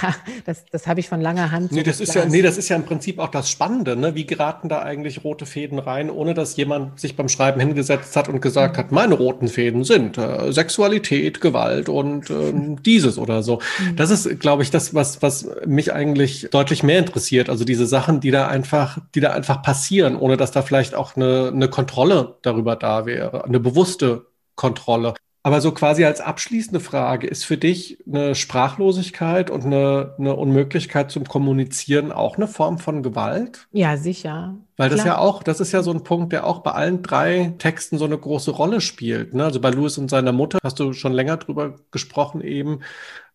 das, 0.44 0.64
das 0.70 0.86
habe 0.86 1.00
ich 1.00 1.08
von 1.08 1.20
langer 1.20 1.50
Hand. 1.50 1.72
Nee, 1.72 1.82
das 1.82 2.00
ist 2.00 2.14
ja, 2.14 2.26
nee, 2.26 2.42
das 2.42 2.58
ist 2.58 2.68
ja 2.68 2.76
im 2.76 2.84
Prinzip 2.84 3.18
auch 3.18 3.30
das 3.30 3.50
Spannende. 3.50 3.96
Ne? 3.96 4.14
Wie 4.14 4.26
geraten 4.26 4.68
da 4.68 4.82
eigentlich 4.82 5.24
rote 5.24 5.46
Fäden 5.46 5.78
rein, 5.78 6.10
ohne 6.10 6.34
dass 6.34 6.56
jemand 6.56 7.00
sich 7.00 7.16
beim 7.16 7.28
Schreiben 7.28 7.58
hingesetzt 7.58 8.14
hat 8.16 8.28
und 8.28 8.40
gesagt 8.40 8.76
hat, 8.76 8.92
meine 8.92 9.14
roten 9.14 9.48
Fäden 9.48 9.82
sind 9.82 10.18
äh, 10.18 10.52
Sexualität, 10.52 11.40
Gewalt 11.40 11.88
und 11.88 12.30
ähm, 12.30 12.82
dieses 12.84 13.18
oder 13.18 13.42
so. 13.42 13.60
Mhm. 13.78 13.96
Das 13.96 14.10
ist, 14.10 14.40
glaube 14.40 14.62
ich, 14.62 14.70
das, 14.70 14.94
was, 14.94 15.22
was 15.22 15.48
mich 15.66 15.92
eigentlich 15.92 16.48
deutlich 16.50 16.82
mehr 16.82 16.98
interessiert. 16.98 17.48
Also 17.48 17.64
diese 17.64 17.86
Sachen, 17.86 18.20
die 18.20 18.30
da 18.30 18.46
einfach, 18.46 18.98
die 19.14 19.20
da 19.20 19.30
einfach 19.30 19.62
passieren, 19.62 20.16
ohne 20.16 20.36
dass 20.36 20.50
da 20.50 20.60
vielleicht 20.60 20.94
auch 20.94 21.16
eine, 21.16 21.50
eine 21.54 21.68
Kontrolle 21.68 22.36
darüber 22.42 22.76
da 22.76 23.06
wäre, 23.06 23.44
eine 23.44 23.58
bewusste 23.58 24.26
Kontrolle. 24.60 25.14
Aber 25.42 25.62
so 25.62 25.72
quasi 25.72 26.04
als 26.04 26.20
abschließende 26.20 26.80
Frage, 26.80 27.26
ist 27.26 27.46
für 27.46 27.56
dich 27.56 27.96
eine 28.06 28.34
Sprachlosigkeit 28.34 29.48
und 29.48 29.64
eine, 29.64 30.14
eine 30.18 30.36
Unmöglichkeit 30.36 31.10
zum 31.10 31.24
Kommunizieren 31.24 32.12
auch 32.12 32.36
eine 32.36 32.46
Form 32.46 32.78
von 32.78 33.02
Gewalt? 33.02 33.66
Ja, 33.72 33.96
sicher. 33.96 34.56
Weil 34.76 34.90
das 34.90 35.00
Klar. 35.00 35.16
ja 35.16 35.18
auch, 35.18 35.42
das 35.42 35.60
ist 35.60 35.72
ja 35.72 35.82
so 35.82 35.92
ein 35.92 36.04
Punkt, 36.04 36.34
der 36.34 36.46
auch 36.46 36.58
bei 36.58 36.72
allen 36.72 37.02
drei 37.02 37.54
Texten 37.56 37.96
so 37.96 38.04
eine 38.04 38.18
große 38.18 38.50
Rolle 38.50 38.82
spielt. 38.82 39.32
Ne? 39.32 39.44
Also 39.44 39.62
bei 39.62 39.70
Louis 39.70 39.96
und 39.96 40.10
seiner 40.10 40.32
Mutter 40.32 40.58
hast 40.62 40.78
du 40.78 40.92
schon 40.92 41.14
länger 41.14 41.38
drüber 41.38 41.76
gesprochen 41.90 42.42
eben 42.42 42.80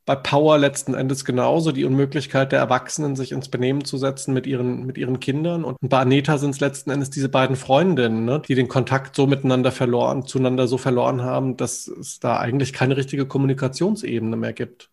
bei 0.05 0.15
Power 0.15 0.59
letzten 0.59 0.93
Endes 0.93 1.25
genauso 1.25 1.71
die 1.71 1.83
Unmöglichkeit 1.83 2.51
der 2.51 2.59
Erwachsenen, 2.59 3.15
sich 3.15 3.31
ins 3.31 3.49
Benehmen 3.49 3.83
zu 3.85 3.97
setzen 3.97 4.33
mit 4.33 4.45
ihren, 4.45 4.85
mit 4.85 4.97
ihren 4.97 5.19
Kindern. 5.19 5.63
Und 5.63 5.77
bei 5.81 5.99
Aneta 5.99 6.37
sind 6.37 6.51
es 6.51 6.59
letzten 6.59 6.91
Endes 6.91 7.09
diese 7.09 7.27
beiden 7.27 7.55
Freundinnen, 7.55 8.23
ne, 8.23 8.41
die 8.47 8.53
den 8.53 8.67
Kontakt 8.67 9.15
so 9.15 9.25
miteinander 9.25 9.71
verloren, 9.71 10.25
zueinander 10.27 10.67
so 10.67 10.77
verloren 10.77 11.23
haben, 11.23 11.57
dass 11.57 11.87
es 11.87 12.19
da 12.19 12.37
eigentlich 12.37 12.71
keine 12.71 12.97
richtige 12.97 13.25
Kommunikationsebene 13.25 14.35
mehr 14.35 14.53
gibt. 14.53 14.89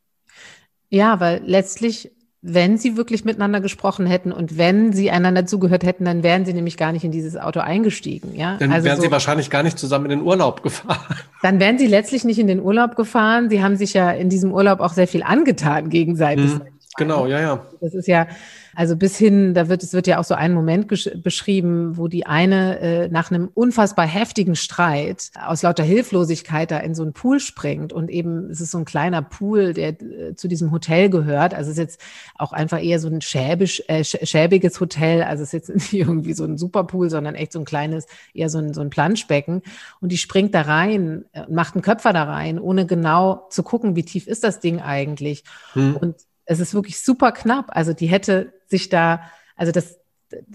Ja, 0.89 1.21
weil 1.21 1.43
letztlich 1.45 2.11
wenn 2.45 2.77
sie 2.77 2.97
wirklich 2.97 3.25
miteinander 3.25 3.61
gesprochen 3.61 4.05
hätten 4.05 4.33
und 4.33 4.59
wenn 4.59 4.93
sie 4.93 5.13
einander 5.13 5.47
zugehört 5.47 5.85
hätten, 5.85 6.05
dann 6.05 6.25
wären 6.25 6.45
sie 6.45 6.53
nämlich 6.53 6.77
gar 6.77 6.91
nicht 6.91 7.05
in 7.05 7.13
dieses 7.13 7.37
Auto 7.37 7.61
eingestiegen. 7.61 8.35
Ja? 8.35 8.57
Dann 8.59 8.73
also 8.73 8.85
wären 8.85 8.97
so, 8.97 9.03
sie 9.03 9.13
wahrscheinlich 9.13 9.49
gar 9.49 9.63
nicht 9.63 9.79
zusammen 9.79 10.07
in 10.07 10.11
den 10.19 10.23
Urlaub 10.23 10.65
gefahren. 10.65 10.99
Dann 11.43 11.61
wären 11.61 11.79
sie 11.79 11.87
letztlich 11.87 12.25
nicht 12.25 12.41
in 12.41 12.49
den 12.49 12.61
Urlaub 12.61 12.97
gefahren. 12.97 13.49
Sie 13.49 13.63
haben 13.63 13.77
sich 13.77 13.95
ja 13.95 14.11
in 14.11 14.29
diesem 14.29 14.53
Urlaub 14.53 14.81
auch 14.81 14.93
sehr 14.93 15.07
viel 15.07 15.23
angetan 15.23 15.89
gegenseitig. 15.89 16.55
Mhm, 16.55 16.63
genau, 16.97 17.27
ja, 17.27 17.41
ja. 17.41 17.67
Das 17.81 17.95
ist 17.95 18.09
ja, 18.09 18.27
also 18.75 18.97
bis 18.97 19.17
hin, 19.17 19.55
da 19.55 19.69
wird, 19.69 19.83
es 19.83 19.93
wird 19.93 20.07
ja 20.07 20.19
auch 20.19 20.25
so 20.25 20.35
ein 20.35 20.55
Moment 20.55 20.87
beschrieben, 21.23 21.97
wo 21.97 22.09
die 22.09 22.27
eine 22.27 22.79
äh, 22.81 23.09
nach 23.09 23.31
einem 23.31 23.51
unfassbar 23.53 24.07
heftigen 24.07 24.57
Streit 24.57 25.31
aus 25.45 25.63
lauter 25.63 25.83
Hilflosigkeit 25.83 26.71
da 26.71 26.79
in 26.79 26.95
so 26.95 27.03
einen 27.03 27.13
Pool 27.13 27.41
springt 27.41 27.93
und 27.93 28.11
eben, 28.11 28.51
es 28.51 28.61
ist 28.61 28.71
so 28.71 28.79
ein 28.79 28.85
kleiner 28.85 29.23
Pool, 29.23 29.75
der 29.75 30.01
äh, 30.01 30.35
zu 30.35 30.49
diesem 30.49 30.71
Hotel 30.73 31.11
gehört. 31.11 31.55
Also 31.55 31.71
es 31.71 31.77
ist 31.77 31.83
jetzt 31.83 32.01
auch 32.37 32.53
einfach 32.53 32.83
eher 32.83 32.99
so 32.99 33.09
ein 33.09 33.21
schäbisch, 33.21 33.83
äh, 33.89 34.05
schäbiges 34.05 34.81
Hotel. 34.81 35.23
Also 35.23 35.43
es 35.43 35.53
ist 35.53 35.69
jetzt 35.69 35.69
nicht 35.75 35.93
irgendwie 35.93 36.33
so 36.33 36.45
ein 36.45 36.57
Superpool, 36.59 37.11
sondern 37.11 37.35
echt 37.35 37.53
so 37.53 37.59
ein 37.59 37.65
kleines, 37.65 38.07
eher 38.35 38.49
so 38.49 38.59
ein, 38.59 38.73
so 38.73 38.81
ein 38.81 38.91
Planschbecken. 38.91 39.63
Und 40.01 40.13
die 40.13 40.19
springt 40.19 40.55
da 40.55 40.63
rein 40.63 41.25
und 41.35 41.51
macht 41.51 41.75
einen 41.75 41.83
Köpfer 41.83 42.13
da 42.13 42.25
rein, 42.25 42.59
ohne 42.59 42.87
genau 42.87 43.47
zu 43.51 43.63
gucken, 43.63 43.97
wie 43.97 44.05
tief 44.05 44.27
ist 44.27 44.45
das 44.45 44.61
Ding 44.61 44.81
eigentlich. 44.81 45.45
Hm. 45.75 45.97
Und 45.97 46.17
es 46.53 46.61
ist 46.61 46.75
wirklich 46.75 47.01
super 47.01 47.33
knapp. 47.33 47.71
Also 47.75 47.93
die 47.93 48.07
hätte 48.07 48.53
sich 48.67 48.89
da, 48.89 49.23
also 49.57 49.73
das, 49.73 49.99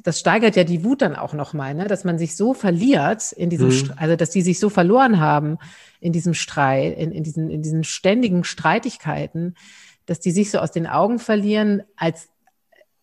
das 0.03 0.19
steigert 0.19 0.55
ja 0.55 0.63
die 0.63 0.83
Wut 0.83 1.01
dann 1.01 1.15
auch 1.15 1.33
nochmal, 1.33 1.73
ne? 1.73 1.87
dass 1.87 2.03
man 2.03 2.17
sich 2.17 2.35
so 2.35 2.53
verliert 2.53 3.31
in 3.31 3.49
diesem, 3.49 3.69
mhm. 3.69 3.93
also 3.97 4.15
dass 4.15 4.29
die 4.29 4.41
sich 4.41 4.59
so 4.59 4.69
verloren 4.69 5.19
haben 5.19 5.57
in 5.99 6.13
diesem 6.13 6.33
Streit, 6.33 6.97
in, 6.97 7.11
in, 7.11 7.23
diesen, 7.23 7.49
in 7.49 7.61
diesen 7.61 7.83
ständigen 7.83 8.43
Streitigkeiten, 8.43 9.55
dass 10.05 10.19
die 10.19 10.31
sich 10.31 10.51
so 10.51 10.59
aus 10.59 10.71
den 10.71 10.87
Augen 10.87 11.19
verlieren 11.19 11.83
als 11.95 12.29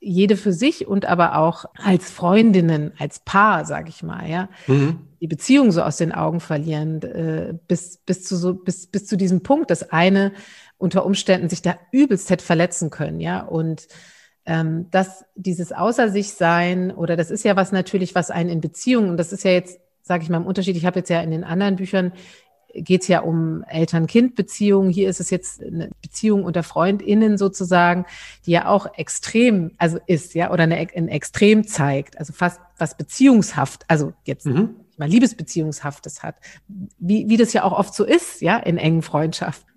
jede 0.04 0.36
für 0.36 0.52
sich 0.52 0.86
und 0.86 1.06
aber 1.06 1.38
auch 1.38 1.64
als 1.82 2.10
Freundinnen, 2.10 2.92
als 2.98 3.20
Paar, 3.20 3.64
sag 3.64 3.88
ich 3.88 4.02
mal, 4.02 4.28
ja, 4.28 4.48
mhm. 4.66 4.98
die 5.20 5.26
Beziehung 5.26 5.72
so 5.72 5.82
aus 5.82 5.96
den 5.96 6.12
Augen 6.12 6.40
verlieren, 6.40 7.02
äh, 7.02 7.54
bis, 7.66 7.98
bis 8.04 8.22
zu 8.22 8.36
so, 8.36 8.54
bis, 8.54 8.86
bis 8.86 9.06
zu 9.06 9.16
diesem 9.16 9.42
Punkt, 9.42 9.70
dass 9.70 9.90
eine 9.90 10.32
unter 10.84 11.06
Umständen 11.06 11.48
sich 11.48 11.62
da 11.62 11.76
übelst 11.92 12.28
hätte 12.28 12.44
verletzen 12.44 12.90
können, 12.90 13.18
ja. 13.18 13.40
Und 13.40 13.88
ähm, 14.44 14.90
dass 14.90 15.24
dieses 15.34 15.72
Außer 15.72 16.10
sich 16.10 16.34
sein 16.34 16.90
oder 16.90 17.16
das 17.16 17.30
ist 17.30 17.42
ja 17.42 17.56
was 17.56 17.72
natürlich, 17.72 18.14
was 18.14 18.30
einen 18.30 18.50
in 18.50 18.60
Beziehungen, 18.60 19.08
und 19.08 19.16
das 19.16 19.32
ist 19.32 19.44
ja 19.44 19.52
jetzt, 19.52 19.80
sage 20.02 20.22
ich 20.22 20.28
mal, 20.28 20.36
im 20.36 20.46
Unterschied, 20.46 20.76
ich 20.76 20.84
habe 20.84 20.98
jetzt 20.98 21.08
ja 21.08 21.22
in 21.22 21.30
den 21.30 21.42
anderen 21.42 21.76
Büchern 21.76 22.12
geht 22.74 23.02
es 23.02 23.08
ja 23.08 23.20
um 23.20 23.62
Eltern-Kind-Beziehungen. 23.68 24.90
Hier 24.90 25.08
ist 25.08 25.20
es 25.20 25.30
jetzt 25.30 25.62
eine 25.62 25.90
Beziehung 26.02 26.44
unter 26.44 26.64
FreundInnen 26.64 27.38
sozusagen, 27.38 28.04
die 28.44 28.50
ja 28.50 28.66
auch 28.66 28.98
extrem, 28.98 29.70
also 29.78 29.98
ist, 30.06 30.34
ja, 30.34 30.50
oder 30.50 30.64
eine, 30.64 30.76
ein 30.76 31.08
Extrem 31.08 31.66
zeigt, 31.66 32.18
also 32.18 32.32
fast 32.32 32.60
was 32.76 32.96
beziehungshaft, 32.96 33.84
also 33.86 34.12
jetzt 34.24 34.46
mhm. 34.46 34.74
mal 34.96 35.08
Liebesbeziehungshaftes 35.08 36.24
hat, 36.24 36.34
wie, 36.98 37.28
wie 37.28 37.36
das 37.36 37.52
ja 37.52 37.62
auch 37.62 37.78
oft 37.78 37.94
so 37.94 38.04
ist, 38.04 38.42
ja, 38.42 38.58
in 38.58 38.76
engen 38.76 39.02
Freundschaften. 39.02 39.73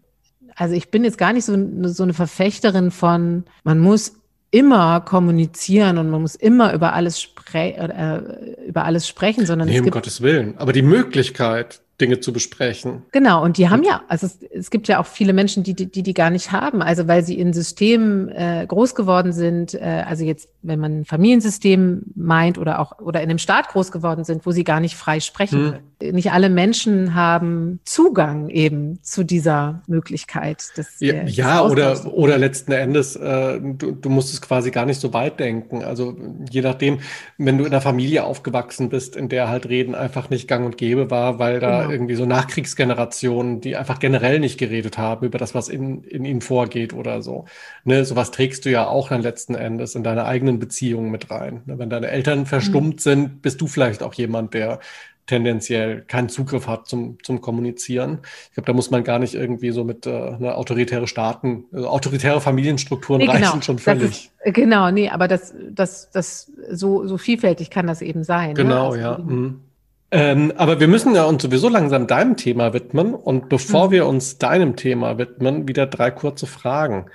Also 0.58 0.74
ich 0.74 0.89
bin 0.89 1.03
jetzt 1.03 1.20
gar 1.20 1.34
nicht 1.34 1.45
so, 1.45 1.55
so 1.84 2.03
eine 2.03 2.14
Verfechterin 2.14 2.89
von, 2.89 3.43
man 3.64 3.78
muss 3.78 4.14
immer 4.49 5.01
kommunizieren 5.01 5.99
und 5.99 6.10
man 6.10 6.22
muss 6.22 6.36
immer 6.36 6.74
über 6.74 6.93
alles, 6.93 7.22
spre 7.22 7.76
äh, 7.76 8.68
über 8.68 8.86
alles 8.86 9.08
sprechen, 9.08 9.45
sondern 9.45 9.68
nee, 9.68 9.80
um 9.80 9.89
Gottes 9.91 10.22
Willen. 10.22 10.58
Aber 10.58 10.74
die 10.74 10.82
Möglichkeit, 10.82 11.82
Dinge 11.99 12.20
zu 12.20 12.32
besprechen. 12.32 13.03
Genau, 13.12 13.43
und 13.43 13.58
die 13.58 13.70
haben 13.70 13.82
ja, 13.84 14.03
also 14.08 14.28
es, 14.28 14.39
es 14.51 14.70
gibt 14.70 14.88
ja 14.88 14.99
auch 14.99 15.08
viele 15.08 15.34
Menschen, 15.34 15.64
die, 15.64 15.74
die 15.74 16.03
die 16.03 16.14
gar 16.14 16.30
nicht 16.30 16.51
haben, 16.51 16.84
also 16.84 17.08
weil 17.08 17.24
sie 17.24 17.39
in 17.39 17.53
Systemen 17.53 18.30
äh, 18.30 18.66
groß 18.68 18.93
geworden 18.93 19.34
sind, 19.34 19.74
äh, 19.74 20.03
also 20.08 20.24
jetzt, 20.24 20.47
wenn 20.62 20.80
man 20.80 20.99
ein 20.99 21.05
Familiensystem 21.05 22.03
meint 22.16 22.60
oder 22.60 22.80
auch 22.80 22.99
oder 22.99 23.22
in 23.22 23.30
einem 23.30 23.39
Staat 23.39 23.70
groß 23.70 23.91
geworden 23.91 24.26
sind, 24.26 24.45
wo 24.45 24.51
sie 24.51 24.64
gar 24.64 24.80
nicht 24.80 24.95
frei 24.95 25.20
sprechen 25.20 25.60
hm. 25.60 25.72
können. 25.72 25.84
Nicht 26.00 26.32
alle 26.32 26.50
Menschen 26.50 27.16
haben 27.16 27.80
Zugang 27.84 28.50
eben 28.50 29.00
zu 29.02 29.24
dieser 29.24 29.82
Möglichkeit. 29.88 30.78
Des, 30.78 31.00
ja, 31.00 31.24
des 31.24 31.36
ja 31.36 31.66
oder, 31.66 32.14
oder 32.14 32.38
letzten 32.38 32.72
Endes, 32.72 33.16
äh, 33.16 33.60
du, 33.60 33.93
du 33.93 34.10
musst 34.10 34.32
es 34.32 34.41
quasi 34.41 34.70
gar 34.70 34.86
nicht 34.86 35.02
so 35.02 35.14
weit 35.14 35.39
denken. 35.39 35.84
Also 35.84 36.16
je 36.52 36.62
nachdem, 36.62 37.00
wenn 37.39 37.58
du 37.58 37.66
in 37.66 37.72
einer 37.72 37.82
Familie 37.82 38.26
aufgewachsen 38.26 38.89
bist, 38.89 39.16
in 39.16 39.28
der 39.28 39.50
halt 39.50 39.68
Reden 39.70 39.95
einfach 39.95 40.30
nicht 40.30 40.48
gang 40.48 40.66
und 40.66 40.78
gäbe 40.78 41.10
war, 41.10 41.39
weil 41.39 41.60
da 41.60 41.82
genau. 41.82 41.91
irgendwie 41.91 42.16
so 42.16 42.26
Nachkriegsgenerationen, 42.26 43.62
die 43.62 43.76
einfach 43.76 43.98
generell 43.98 44.39
nicht 44.39 44.60
geredet 44.60 45.00
haben 45.00 45.26
über 45.26 45.39
das, 45.39 45.56
was 45.56 45.68
in, 45.68 46.04
in 46.04 46.26
ihnen 46.26 46.41
vorgeht 46.41 46.93
oder 46.93 47.24
so. 47.24 47.45
Ne, 47.86 48.06
sowas 48.06 48.30
trägst 48.30 48.66
du 48.66 48.70
ja 48.70 48.88
auch 48.88 49.10
dann 49.10 49.24
letzten 49.24 49.56
Endes 49.56 49.95
in 49.95 50.04
deine 50.04 50.26
eigenen 50.26 50.60
Beziehungen 50.60 51.10
mit 51.10 51.32
rein. 51.32 51.62
Ne, 51.66 51.80
wenn 51.80 51.89
deine 51.89 52.10
Eltern 52.10 52.45
verstummt 52.45 52.95
mhm. 52.95 53.00
sind, 53.00 53.41
bist 53.41 53.62
du 53.62 53.68
vielleicht 53.68 54.04
auch 54.04 54.14
jemand, 54.14 54.54
der 54.54 54.80
tendenziell 55.28 56.02
keinen 56.08 56.30
Zugriff 56.30 56.68
hat 56.68 56.88
zum, 56.88 57.18
zum 57.22 57.42
Kommunizieren. 57.42 58.20
Ich 58.48 58.54
glaube, 58.56 58.66
da 58.66 58.74
muss 58.74 58.90
man 58.90 59.04
gar 59.04 59.20
nicht 59.20 59.36
irgendwie 59.36 59.72
so 59.72 59.84
mit 59.84 60.08
äh, 60.08 60.10
eine 60.10 60.56
autoritäre 60.56 61.08
Staaten, 61.08 61.66
also 61.72 61.88
autoritäre 61.88 62.42
Familienstrukturen 62.42 63.20
nee, 63.20 63.28
genau. 63.28 63.38
reichen 63.38 63.62
schon 63.62 63.78
völlig. 63.78 64.32
Ist, 64.44 64.54
genau, 64.56 64.90
nee, 64.90 65.10
aber 65.10 65.28
das, 65.28 65.54
das, 65.70 66.10
das 66.12 66.52
so, 66.72 67.06
so 67.06 67.18
vielfältig 67.18 67.70
kann 67.70 67.86
das 67.86 68.02
eben 68.02 68.24
sein. 68.24 68.50
Ne? 68.50 68.54
Genau, 68.56 68.96
ne? 68.96 68.98
also 68.98 69.00
ja. 69.00 69.18
Mhm. 69.18 69.62
Ähm, 70.10 70.54
aber 70.56 70.80
wir 70.80 70.88
müssen 70.88 71.14
ja 71.16 71.26
uns 71.26 71.44
sowieso 71.44 71.68
langsam 71.68 72.08
deinem 72.08 72.38
Thema 72.38 72.74
widmen. 72.74 73.14
Und 73.14 73.50
bevor 73.50 73.88
mhm. 73.88 73.92
wir 73.92 74.08
uns 74.08 74.38
deinem 74.38 74.76
Thema 74.76 75.18
widmen, 75.18 75.68
wieder 75.68 75.86
drei 75.86 76.12
kurze 76.12 76.48
Fragen. 76.48 77.08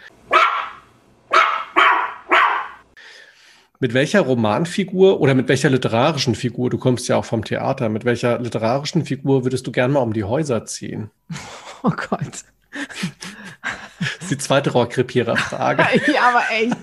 Mit 3.82 3.94
welcher 3.94 4.20
Romanfigur 4.20 5.20
oder 5.20 5.34
mit 5.34 5.48
welcher 5.48 5.68
literarischen 5.68 6.36
Figur, 6.36 6.70
du 6.70 6.78
kommst 6.78 7.08
ja 7.08 7.16
auch 7.16 7.24
vom 7.24 7.44
Theater, 7.44 7.88
mit 7.88 8.04
welcher 8.04 8.38
literarischen 8.38 9.04
Figur 9.04 9.42
würdest 9.42 9.66
du 9.66 9.72
gerne 9.72 9.94
mal 9.94 9.98
um 9.98 10.12
die 10.12 10.22
Häuser 10.22 10.64
ziehen? 10.64 11.10
Oh 11.82 11.90
Gott. 11.90 12.44
Das 12.70 14.20
ist 14.20 14.30
die 14.30 14.38
zweite 14.38 14.70
Rohrkrepierer-Frage. 14.70 15.82
ja, 16.14 16.20
aber 16.28 16.42
echt. 16.52 16.76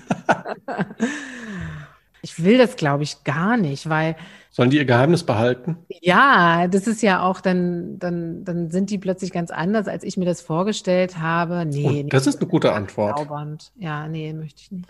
Ich 2.20 2.44
will 2.44 2.58
das, 2.58 2.76
glaube 2.76 3.04
ich, 3.04 3.24
gar 3.24 3.56
nicht, 3.56 3.88
weil 3.88 4.14
Sollen 4.50 4.68
die 4.68 4.76
ihr 4.76 4.84
Geheimnis 4.84 5.24
behalten? 5.24 5.78
Ja, 6.02 6.68
das 6.68 6.86
ist 6.86 7.00
ja 7.00 7.22
auch, 7.22 7.40
dann, 7.40 7.98
dann, 7.98 8.44
dann 8.44 8.70
sind 8.70 8.90
die 8.90 8.98
plötzlich 8.98 9.32
ganz 9.32 9.50
anders, 9.50 9.88
als 9.88 10.04
ich 10.04 10.18
mir 10.18 10.26
das 10.26 10.42
vorgestellt 10.42 11.16
habe. 11.16 11.64
Nee, 11.64 11.86
oh, 11.86 11.92
nee 11.92 12.06
das 12.10 12.26
ist 12.26 12.40
eine 12.40 12.50
gute 12.50 12.74
Antwort. 12.74 13.16
Zaubernd. 13.16 13.72
Ja, 13.78 14.06
nee, 14.06 14.34
möchte 14.34 14.60
ich 14.60 14.70
nicht. 14.70 14.86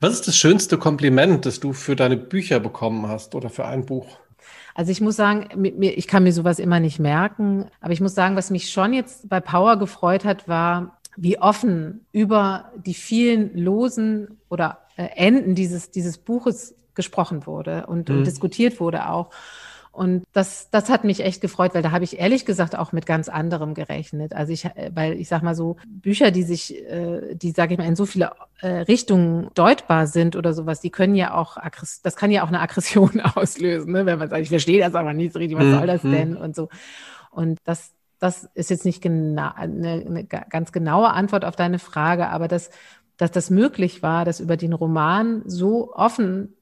Was 0.00 0.14
ist 0.14 0.28
das 0.28 0.36
schönste 0.36 0.78
Kompliment, 0.78 1.46
das 1.46 1.60
du 1.60 1.72
für 1.72 1.96
deine 1.96 2.16
Bücher 2.16 2.60
bekommen 2.60 3.08
hast 3.08 3.34
oder 3.34 3.50
für 3.50 3.64
ein 3.64 3.86
Buch? 3.86 4.18
Also 4.74 4.90
ich 4.90 5.00
muss 5.00 5.16
sagen, 5.16 5.48
mir, 5.54 5.96
ich 5.96 6.08
kann 6.08 6.24
mir 6.24 6.32
sowas 6.32 6.58
immer 6.58 6.80
nicht 6.80 6.98
merken, 6.98 7.70
aber 7.80 7.92
ich 7.92 8.00
muss 8.00 8.14
sagen, 8.14 8.34
was 8.36 8.50
mich 8.50 8.70
schon 8.70 8.92
jetzt 8.92 9.28
bei 9.28 9.40
Power 9.40 9.78
gefreut 9.78 10.24
hat, 10.24 10.48
war, 10.48 10.98
wie 11.16 11.38
offen 11.38 12.06
über 12.12 12.72
die 12.76 12.94
vielen 12.94 13.56
losen 13.56 14.38
oder 14.48 14.78
äh, 14.96 15.06
Enden 15.14 15.54
dieses, 15.54 15.92
dieses 15.92 16.18
Buches 16.18 16.74
gesprochen 16.94 17.46
wurde 17.46 17.86
und, 17.86 18.08
mhm. 18.08 18.18
und 18.18 18.26
diskutiert 18.26 18.80
wurde 18.80 19.08
auch. 19.08 19.30
Und 19.94 20.24
das, 20.32 20.70
das 20.70 20.90
hat 20.90 21.04
mich 21.04 21.20
echt 21.20 21.40
gefreut, 21.40 21.72
weil 21.72 21.82
da 21.82 21.92
habe 21.92 22.02
ich 22.02 22.18
ehrlich 22.18 22.44
gesagt 22.44 22.76
auch 22.76 22.90
mit 22.90 23.06
ganz 23.06 23.28
anderem 23.28 23.74
gerechnet. 23.74 24.34
Also 24.34 24.52
ich, 24.52 24.64
äh, 24.64 24.90
weil 24.92 25.12
ich 25.20 25.28
sag 25.28 25.42
mal 25.44 25.54
so, 25.54 25.76
Bücher, 25.86 26.32
die 26.32 26.42
sich, 26.42 26.76
äh, 26.84 27.36
die, 27.36 27.52
sage 27.52 27.74
ich 27.74 27.78
mal, 27.78 27.86
in 27.86 27.94
so 27.94 28.04
viele 28.04 28.32
äh, 28.60 28.66
Richtungen 28.66 29.50
deutbar 29.54 30.08
sind 30.08 30.34
oder 30.34 30.52
sowas, 30.52 30.80
die 30.80 30.90
können 30.90 31.14
ja 31.14 31.34
auch, 31.34 31.58
das 32.02 32.16
kann 32.16 32.32
ja 32.32 32.42
auch 32.42 32.48
eine 32.48 32.60
Aggression 32.60 33.20
auslösen, 33.36 33.92
ne? 33.92 34.04
wenn 34.04 34.18
man 34.18 34.28
sagt, 34.28 34.42
ich 34.42 34.48
verstehe 34.48 34.80
das 34.80 34.96
aber 34.96 35.12
nicht 35.12 35.32
so 35.32 35.38
richtig, 35.38 35.56
was 35.56 35.72
soll 35.72 35.86
das 35.86 36.02
mhm. 36.02 36.12
denn 36.12 36.36
und 36.36 36.56
so. 36.56 36.68
Und 37.30 37.60
das, 37.62 37.92
das 38.18 38.48
ist 38.54 38.70
jetzt 38.70 38.84
nicht 38.84 39.00
genau, 39.00 39.50
eine, 39.54 40.04
eine 40.06 40.24
ganz 40.24 40.72
genaue 40.72 41.10
Antwort 41.10 41.44
auf 41.44 41.54
deine 41.54 41.78
Frage, 41.78 42.30
aber 42.30 42.48
dass, 42.48 42.70
dass 43.16 43.30
das 43.30 43.48
möglich 43.48 44.02
war, 44.02 44.24
dass 44.24 44.40
über 44.40 44.56
den 44.56 44.72
Roman 44.72 45.42
so 45.46 45.94
offen 45.94 46.54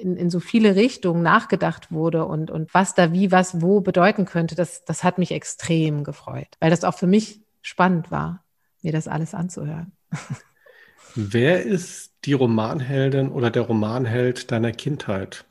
in, 0.00 0.16
in 0.16 0.30
so 0.30 0.40
viele 0.40 0.76
Richtungen 0.76 1.22
nachgedacht 1.22 1.92
wurde 1.92 2.24
und, 2.26 2.50
und 2.50 2.72
was 2.74 2.94
da 2.94 3.12
wie, 3.12 3.30
was 3.30 3.60
wo 3.60 3.80
bedeuten 3.80 4.24
könnte, 4.24 4.54
das, 4.54 4.84
das 4.84 5.04
hat 5.04 5.18
mich 5.18 5.32
extrem 5.32 6.04
gefreut, 6.04 6.48
weil 6.60 6.70
das 6.70 6.84
auch 6.84 6.94
für 6.94 7.06
mich 7.06 7.40
spannend 7.62 8.10
war, 8.10 8.44
mir 8.82 8.92
das 8.92 9.08
alles 9.08 9.34
anzuhören. 9.34 9.92
Wer 11.14 11.62
ist 11.62 12.12
die 12.24 12.32
Romanheldin 12.32 13.30
oder 13.30 13.50
der 13.50 13.62
Romanheld 13.62 14.50
deiner 14.50 14.72
Kindheit? 14.72 15.44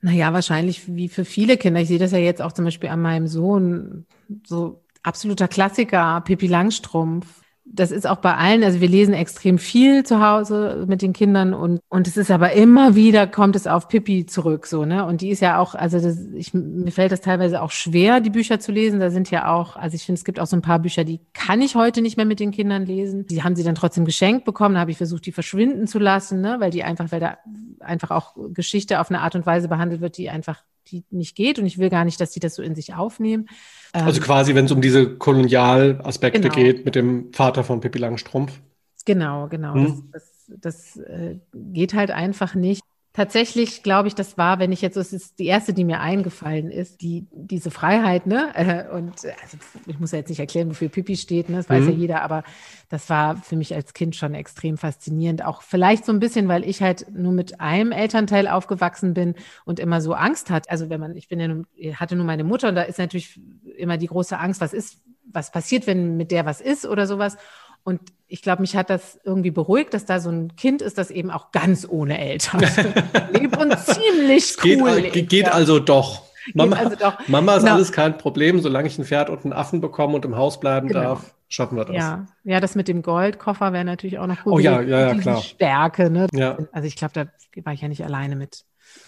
Naja, 0.00 0.32
wahrscheinlich 0.32 0.94
wie 0.94 1.08
für 1.08 1.24
viele 1.24 1.56
Kinder. 1.56 1.80
Ich 1.80 1.88
sehe 1.88 1.98
das 1.98 2.12
ja 2.12 2.18
jetzt 2.18 2.42
auch 2.42 2.52
zum 2.52 2.66
Beispiel 2.66 2.90
an 2.90 3.00
meinem 3.00 3.26
Sohn. 3.26 4.06
So 4.46 4.84
absoluter 5.02 5.48
Klassiker, 5.48 6.20
Pippi 6.20 6.46
Langstrumpf, 6.46 7.43
das 7.66 7.90
ist 7.90 8.06
auch 8.06 8.18
bei 8.18 8.36
allen, 8.36 8.62
also 8.62 8.80
wir 8.80 8.88
lesen 8.88 9.14
extrem 9.14 9.58
viel 9.58 10.04
zu 10.04 10.20
Hause 10.20 10.84
mit 10.86 11.00
den 11.00 11.14
Kindern 11.14 11.54
und, 11.54 11.80
und 11.88 12.06
es 12.06 12.18
ist 12.18 12.30
aber 12.30 12.52
immer 12.52 12.94
wieder 12.94 13.26
kommt 13.26 13.56
es 13.56 13.66
auf 13.66 13.88
Pippi 13.88 14.26
zurück, 14.26 14.66
so, 14.66 14.84
ne? 14.84 15.06
Und 15.06 15.22
die 15.22 15.30
ist 15.30 15.40
ja 15.40 15.58
auch, 15.58 15.74
also 15.74 15.98
das, 15.98 16.18
ich, 16.34 16.52
mir 16.52 16.92
fällt 16.92 17.10
das 17.10 17.22
teilweise 17.22 17.62
auch 17.62 17.70
schwer, 17.70 18.20
die 18.20 18.28
Bücher 18.28 18.60
zu 18.60 18.70
lesen. 18.70 19.00
Da 19.00 19.10
sind 19.10 19.30
ja 19.30 19.52
auch, 19.52 19.76
also 19.76 19.94
ich 19.94 20.04
finde, 20.04 20.18
es 20.18 20.24
gibt 20.24 20.40
auch 20.40 20.46
so 20.46 20.56
ein 20.56 20.62
paar 20.62 20.78
Bücher, 20.78 21.04
die 21.04 21.20
kann 21.32 21.62
ich 21.62 21.74
heute 21.74 22.02
nicht 22.02 22.18
mehr 22.18 22.26
mit 22.26 22.38
den 22.38 22.50
Kindern 22.50 22.84
lesen. 22.84 23.26
Die 23.26 23.42
haben 23.42 23.56
sie 23.56 23.64
dann 23.64 23.74
trotzdem 23.74 24.04
geschenkt 24.04 24.44
bekommen. 24.44 24.74
Da 24.74 24.82
habe 24.82 24.90
ich 24.90 24.98
versucht, 24.98 25.24
die 25.24 25.32
verschwinden 25.32 25.86
zu 25.86 25.98
lassen, 25.98 26.42
ne? 26.42 26.56
Weil 26.60 26.70
die 26.70 26.84
einfach, 26.84 27.10
weil 27.12 27.20
da 27.20 27.38
einfach 27.80 28.10
auch 28.10 28.36
Geschichte 28.52 29.00
auf 29.00 29.10
eine 29.10 29.22
Art 29.22 29.36
und 29.36 29.46
Weise 29.46 29.68
behandelt 29.68 30.02
wird, 30.02 30.18
die 30.18 30.28
einfach, 30.28 30.62
die 30.88 31.04
nicht 31.10 31.34
geht. 31.34 31.58
Und 31.58 31.64
ich 31.64 31.78
will 31.78 31.88
gar 31.88 32.04
nicht, 32.04 32.20
dass 32.20 32.30
die 32.30 32.40
das 32.40 32.56
so 32.56 32.62
in 32.62 32.74
sich 32.74 32.94
aufnehmen. 32.94 33.46
Also 33.94 34.20
ähm, 34.20 34.26
quasi, 34.26 34.54
wenn 34.56 34.64
es 34.64 34.72
um 34.72 34.80
diese 34.80 35.08
Kolonialaspekte 35.08 36.40
genau. 36.40 36.54
geht 36.54 36.84
mit 36.84 36.96
dem 36.96 37.32
Vater 37.32 37.62
von 37.62 37.80
Pippi 37.80 37.98
Langstrumpf. 37.98 38.60
Genau, 39.04 39.46
genau. 39.48 39.74
Hm. 39.74 40.08
Das, 40.12 40.32
das, 40.48 40.94
das 40.96 40.96
äh, 40.96 41.38
geht 41.54 41.94
halt 41.94 42.10
einfach 42.10 42.54
nicht. 42.56 42.82
Tatsächlich 43.16 43.84
glaube 43.84 44.08
ich, 44.08 44.16
das 44.16 44.36
war, 44.38 44.58
wenn 44.58 44.72
ich 44.72 44.82
jetzt, 44.82 44.96
das 44.96 45.12
ist 45.12 45.38
die 45.38 45.46
erste, 45.46 45.72
die 45.72 45.84
mir 45.84 46.00
eingefallen 46.00 46.68
ist, 46.68 47.00
die, 47.00 47.28
diese 47.30 47.70
Freiheit, 47.70 48.26
ne? 48.26 48.50
Äh, 48.54 48.92
und 48.92 49.24
also, 49.24 49.56
ich 49.86 50.00
muss 50.00 50.10
ja 50.10 50.18
jetzt 50.18 50.30
nicht 50.30 50.40
erklären, 50.40 50.68
wofür 50.68 50.88
Pipi 50.88 51.16
steht, 51.16 51.48
ne? 51.48 51.58
Das 51.58 51.70
weiß 51.70 51.84
mhm. 51.84 51.90
ja 51.90 51.94
jeder, 51.94 52.22
aber 52.22 52.42
das 52.88 53.08
war 53.10 53.36
für 53.36 53.54
mich 53.54 53.72
als 53.72 53.94
Kind 53.94 54.16
schon 54.16 54.34
extrem 54.34 54.76
faszinierend. 54.76 55.44
Auch 55.44 55.62
vielleicht 55.62 56.04
so 56.04 56.10
ein 56.10 56.18
bisschen, 56.18 56.48
weil 56.48 56.68
ich 56.68 56.82
halt 56.82 57.06
nur 57.14 57.30
mit 57.30 57.60
einem 57.60 57.92
Elternteil 57.92 58.48
aufgewachsen 58.48 59.14
bin 59.14 59.36
und 59.64 59.78
immer 59.78 60.00
so 60.00 60.14
Angst 60.14 60.50
hat. 60.50 60.68
Also 60.68 60.90
wenn 60.90 60.98
man, 60.98 61.16
ich 61.16 61.28
bin 61.28 61.38
ja 61.38 61.46
nur, 61.46 61.66
hatte 61.94 62.16
nur 62.16 62.26
meine 62.26 62.42
Mutter 62.42 62.68
und 62.68 62.74
da 62.74 62.82
ist 62.82 62.98
natürlich 62.98 63.38
immer 63.76 63.96
die 63.96 64.08
große 64.08 64.36
Angst, 64.36 64.60
was 64.60 64.72
ist, 64.72 64.98
was 65.22 65.52
passiert, 65.52 65.86
wenn 65.86 66.16
mit 66.16 66.32
der 66.32 66.46
was 66.46 66.60
ist 66.60 66.84
oder 66.84 67.06
sowas. 67.06 67.36
Und 67.84 68.00
ich 68.26 68.42
glaube, 68.42 68.62
mich 68.62 68.74
hat 68.74 68.90
das 68.90 69.20
irgendwie 69.24 69.50
beruhigt, 69.50 69.94
dass 69.94 70.06
da 70.06 70.18
so 70.18 70.30
ein 70.30 70.56
Kind 70.56 70.82
ist, 70.82 70.98
das 70.98 71.10
eben 71.10 71.30
auch 71.30 71.52
ganz 71.52 71.86
ohne 71.88 72.18
Eltern 72.18 72.60
lebt 73.32 73.56
und 73.56 73.78
ziemlich 73.78 74.56
cool. 74.64 75.02
Geht, 75.02 75.28
geht 75.28 75.48
also 75.52 75.78
doch. 75.78 76.22
Mama, 76.52 76.76
also 76.76 76.96
doch. 76.96 77.28
Mama 77.28 77.56
ist 77.56 77.62
genau. 77.62 77.74
alles 77.74 77.92
kein 77.92 78.18
Problem, 78.18 78.60
solange 78.60 78.88
ich 78.88 78.98
ein 78.98 79.04
Pferd 79.04 79.30
und 79.30 79.44
einen 79.44 79.52
Affen 79.52 79.80
bekomme 79.80 80.14
und 80.14 80.24
im 80.24 80.36
Haus 80.36 80.60
bleiben 80.60 80.88
genau. 80.88 81.00
darf, 81.00 81.34
schaffen 81.48 81.76
wir 81.76 81.84
das. 81.84 81.96
Ja, 81.96 82.26
ja 82.42 82.60
das 82.60 82.74
mit 82.74 82.88
dem 82.88 83.02
Goldkoffer 83.02 83.72
wäre 83.72 83.84
natürlich 83.84 84.18
auch 84.18 84.26
noch 84.26 84.42
gut. 84.42 84.52
Oh 84.54 84.58
ja, 84.58 84.80
ja, 84.80 85.12
ja, 85.12 85.14
klar. 85.14 85.40
Stärke, 85.40 86.10
ne? 86.10 86.26
Ja. 86.32 86.58
Also 86.72 86.86
ich 86.86 86.96
glaube, 86.96 87.12
da 87.14 87.26
war 87.62 87.72
ich 87.72 87.82
ja 87.82 87.88
nicht 87.88 88.04
alleine 88.04 88.36
mit. 88.36 88.64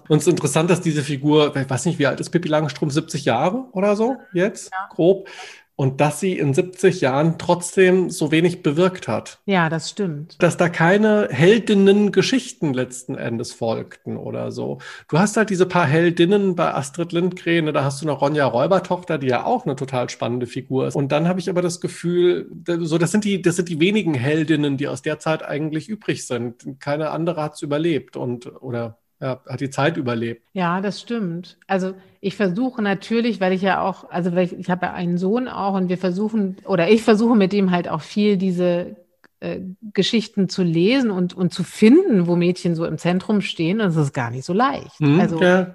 Und 0.09 0.18
es 0.18 0.27
ist 0.27 0.31
interessant, 0.31 0.70
dass 0.70 0.81
diese 0.81 1.03
Figur, 1.03 1.55
ich 1.57 1.68
weiß 1.68 1.85
nicht, 1.87 1.99
wie 1.99 2.07
alt 2.07 2.20
ist 2.20 2.31
Pippi 2.31 2.49
Langstrumpf, 2.49 2.93
70 2.93 3.24
Jahre 3.24 3.66
oder 3.72 3.97
so 3.97 4.16
jetzt, 4.33 4.70
ja. 4.72 4.89
grob, 4.95 5.29
und 5.77 6.01
dass 6.01 6.20
sie 6.20 6.39
in 6.39 6.55
70 6.55 7.03
Jahren 7.03 7.39
trotzdem 7.39 8.09
so 8.09 8.33
wenig 8.33 8.62
bewirkt 8.62 9.09
hat. 9.09 9.41
Ja, 9.45 9.68
das 9.68 9.91
stimmt. 9.91 10.43
Dass 10.43 10.57
da 10.57 10.70
keine 10.70 11.29
Heldinnen-Geschichten 11.31 12.72
letzten 12.72 13.14
Endes 13.14 13.53
folgten 13.53 14.16
oder 14.16 14.51
so. 14.53 14.79
Du 15.09 15.18
hast 15.18 15.37
halt 15.37 15.51
diese 15.51 15.66
paar 15.66 15.87
Heldinnen 15.87 16.57
bei 16.57 16.72
Astrid 16.72 17.12
Lindgren, 17.12 17.72
da 17.72 17.85
hast 17.85 18.01
du 18.01 18.07
noch 18.07 18.22
Ronja 18.22 18.47
Räubertochter, 18.47 19.18
die 19.18 19.29
ja 19.29 19.45
auch 19.45 19.66
eine 19.66 19.77
total 19.77 20.09
spannende 20.09 20.47
Figur 20.47 20.89
ist. 20.89 20.97
Und 20.97 21.12
dann 21.12 21.29
habe 21.29 21.41
ich 21.41 21.51
aber 21.51 21.61
das 21.61 21.81
Gefühl, 21.83 22.51
so 22.66 22.97
das 22.97 23.12
sind 23.12 23.24
die, 23.24 23.43
das 23.43 23.57
sind 23.57 23.68
die 23.68 23.79
wenigen 23.79 24.14
Heldinnen, 24.14 24.79
die 24.79 24.89
aus 24.89 25.03
der 25.03 25.18
Zeit 25.18 25.45
eigentlich 25.45 25.89
übrig 25.89 26.27
sind. 26.27 26.81
Keine 26.81 27.11
andere 27.11 27.43
hat 27.43 27.55
es 27.55 27.62
überlebt 27.62 28.16
und 28.16 28.47
oder 28.62 28.99
ja, 29.20 29.40
hat 29.46 29.60
die 29.60 29.70
Zeit 29.70 29.96
überlebt. 29.96 30.42
Ja, 30.52 30.80
das 30.80 31.00
stimmt. 31.00 31.56
Also 31.66 31.94
ich 32.20 32.36
versuche 32.36 32.82
natürlich, 32.82 33.40
weil 33.40 33.52
ich 33.52 33.62
ja 33.62 33.80
auch, 33.80 34.10
also 34.10 34.34
ich, 34.36 34.52
ich 34.52 34.68
habe 34.68 34.86
ja 34.86 34.92
einen 34.92 35.16
Sohn 35.16 35.48
auch 35.48 35.74
und 35.74 35.88
wir 35.88 35.98
versuchen, 35.98 36.56
oder 36.64 36.88
ich 36.90 37.02
versuche 37.02 37.34
mit 37.34 37.52
dem 37.52 37.70
halt 37.70 37.88
auch 37.88 38.02
viel 38.02 38.36
diese 38.36 38.96
äh, 39.38 39.60
Geschichten 39.92 40.48
zu 40.48 40.62
lesen 40.62 41.10
und, 41.10 41.34
und 41.34 41.52
zu 41.52 41.62
finden, 41.62 42.26
wo 42.26 42.36
Mädchen 42.36 42.74
so 42.74 42.84
im 42.84 42.98
Zentrum 42.98 43.40
stehen, 43.40 43.78
das 43.78 43.96
ist 43.96 44.12
gar 44.12 44.30
nicht 44.30 44.44
so 44.44 44.52
leicht. 44.52 45.00
Mhm, 45.00 45.20
also, 45.20 45.40
ja. 45.40 45.74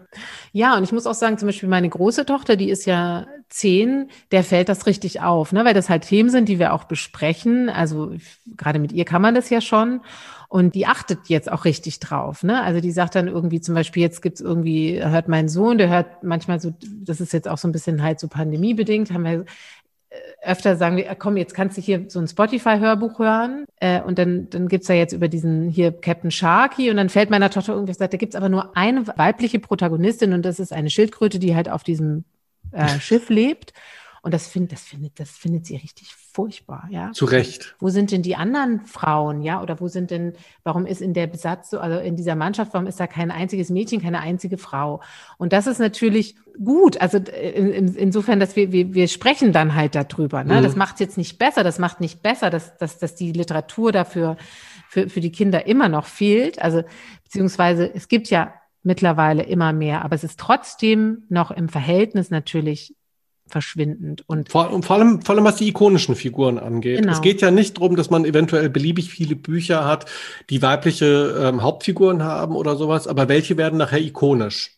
ja, 0.51 0.77
und 0.77 0.83
ich 0.83 0.91
muss 0.91 1.07
auch 1.07 1.13
sagen, 1.13 1.37
zum 1.37 1.47
Beispiel 1.47 1.69
meine 1.69 1.89
große 1.89 2.25
Tochter, 2.25 2.55
die 2.55 2.69
ist 2.69 2.85
ja 2.85 3.27
zehn, 3.49 4.09
der 4.31 4.43
fällt 4.43 4.69
das 4.69 4.87
richtig 4.87 5.21
auf, 5.21 5.51
ne? 5.51 5.65
weil 5.65 5.73
das 5.73 5.89
halt 5.89 6.03
Themen 6.03 6.29
sind, 6.29 6.49
die 6.49 6.57
wir 6.57 6.73
auch 6.73 6.85
besprechen. 6.85 7.69
Also 7.69 8.13
gerade 8.57 8.79
mit 8.79 8.91
ihr 8.93 9.05
kann 9.05 9.21
man 9.21 9.35
das 9.35 9.49
ja 9.49 9.61
schon. 9.61 10.01
Und 10.51 10.75
die 10.75 10.85
achtet 10.85 11.29
jetzt 11.29 11.49
auch 11.49 11.63
richtig 11.63 12.01
drauf. 12.01 12.43
Ne? 12.43 12.61
Also 12.61 12.81
die 12.81 12.91
sagt 12.91 13.15
dann 13.15 13.29
irgendwie 13.29 13.61
zum 13.61 13.73
Beispiel, 13.73 14.03
jetzt 14.03 14.21
gibt's 14.21 14.41
irgendwie, 14.41 15.01
hört 15.01 15.29
mein 15.29 15.47
Sohn, 15.47 15.77
der 15.77 15.87
hört 15.87 16.23
manchmal 16.23 16.59
so, 16.59 16.73
das 17.05 17.21
ist 17.21 17.31
jetzt 17.31 17.47
auch 17.47 17.57
so 17.57 17.69
ein 17.69 17.71
bisschen 17.71 18.03
halt 18.03 18.19
so 18.19 18.27
pandemiebedingt, 18.27 19.13
haben 19.13 19.23
wir 19.23 19.45
äh, 20.09 20.15
öfter 20.41 20.75
sagen 20.75 20.97
wir, 20.97 21.05
komm, 21.15 21.37
jetzt 21.37 21.53
kannst 21.53 21.77
du 21.77 21.81
hier 21.81 22.03
so 22.09 22.19
ein 22.19 22.27
Spotify-Hörbuch 22.27 23.19
hören 23.19 23.63
äh, 23.79 24.01
und 24.01 24.19
dann, 24.19 24.49
dann 24.49 24.67
gibt's 24.67 24.89
ja 24.89 24.95
jetzt 24.95 25.13
über 25.13 25.29
diesen 25.29 25.69
hier 25.69 25.93
Captain 25.93 26.31
Sharky 26.31 26.91
und 26.91 26.97
dann 26.97 27.07
fällt 27.07 27.29
meiner 27.29 27.49
Tochter 27.49 27.71
irgendwie, 27.71 27.93
sagt, 27.93 28.11
da 28.11 28.17
gibt's 28.17 28.35
aber 28.35 28.49
nur 28.49 28.75
eine 28.75 29.07
weibliche 29.07 29.59
Protagonistin 29.59 30.33
und 30.33 30.41
das 30.43 30.59
ist 30.59 30.73
eine 30.73 30.89
Schildkröte, 30.89 31.39
die 31.39 31.55
halt 31.55 31.69
auf 31.69 31.85
diesem 31.85 32.25
äh, 32.73 32.99
Schiff 32.99 33.29
lebt. 33.29 33.71
Und 34.23 34.35
das, 34.35 34.47
find, 34.47 34.71
das, 34.71 34.83
findet, 34.83 35.19
das 35.19 35.31
findet 35.31 35.65
sie 35.65 35.75
richtig 35.77 36.13
furchtbar, 36.13 36.87
ja. 36.91 37.11
Zu 37.11 37.25
Recht. 37.25 37.75
Wo 37.79 37.89
sind 37.89 38.11
denn 38.11 38.21
die 38.21 38.35
anderen 38.35 38.81
Frauen, 38.81 39.41
ja? 39.41 39.63
Oder 39.63 39.79
wo 39.79 39.87
sind 39.87 40.11
denn, 40.11 40.33
warum 40.63 40.85
ist 40.85 41.01
in 41.01 41.15
der 41.15 41.25
Besatz, 41.25 41.73
also 41.73 41.97
in 41.99 42.15
dieser 42.15 42.35
Mannschaft, 42.35 42.73
warum 42.73 42.85
ist 42.85 42.99
da 42.99 43.07
kein 43.07 43.31
einziges 43.31 43.71
Mädchen, 43.71 43.99
keine 43.99 44.19
einzige 44.19 44.59
Frau? 44.59 45.01
Und 45.39 45.53
das 45.53 45.65
ist 45.65 45.79
natürlich 45.79 46.35
gut. 46.63 47.01
Also 47.01 47.17
in, 47.17 47.71
in, 47.71 47.95
insofern, 47.95 48.39
dass 48.39 48.55
wir, 48.55 48.71
wir, 48.71 48.93
wir 48.93 49.07
sprechen 49.07 49.53
dann 49.53 49.73
halt 49.73 49.95
darüber. 49.95 50.43
Ne? 50.43 50.59
Mhm. 50.59 50.63
Das 50.63 50.75
macht 50.75 50.99
jetzt 50.99 51.17
nicht 51.17 51.39
besser, 51.39 51.63
das 51.63 51.79
macht 51.79 51.99
nicht 51.99 52.21
besser, 52.21 52.51
dass, 52.51 52.77
dass, 52.77 52.99
dass 52.99 53.15
die 53.15 53.31
Literatur 53.31 53.91
dafür 53.91 54.37
für, 54.87 55.09
für 55.09 55.21
die 55.21 55.31
Kinder 55.31 55.65
immer 55.65 55.89
noch 55.89 56.05
fehlt. 56.05 56.61
Also 56.61 56.83
beziehungsweise 57.23 57.91
es 57.91 58.07
gibt 58.07 58.29
ja 58.29 58.53
mittlerweile 58.83 59.43
immer 59.43 59.73
mehr, 59.73 60.05
aber 60.05 60.13
es 60.13 60.23
ist 60.23 60.39
trotzdem 60.39 61.23
noch 61.29 61.49
im 61.49 61.69
Verhältnis 61.69 62.29
natürlich 62.29 62.95
verschwindend. 63.51 64.23
Und 64.27 64.49
vor, 64.49 64.81
vor, 64.83 64.95
allem, 64.95 65.21
vor 65.21 65.35
allem, 65.35 65.43
was 65.43 65.57
die 65.57 65.67
ikonischen 65.67 66.15
Figuren 66.15 66.57
angeht. 66.57 67.01
Genau. 67.01 67.11
Es 67.11 67.21
geht 67.21 67.41
ja 67.41 67.51
nicht 67.51 67.77
darum, 67.77 67.95
dass 67.95 68.09
man 68.09 68.25
eventuell 68.25 68.69
beliebig 68.69 69.09
viele 69.09 69.35
Bücher 69.35 69.85
hat, 69.85 70.05
die 70.49 70.61
weibliche 70.61 71.35
ähm, 71.41 71.61
Hauptfiguren 71.61 72.23
haben 72.23 72.55
oder 72.55 72.75
sowas, 72.75 73.07
aber 73.07 73.29
welche 73.29 73.57
werden 73.57 73.77
nachher 73.77 74.01
ikonisch? 74.01 74.71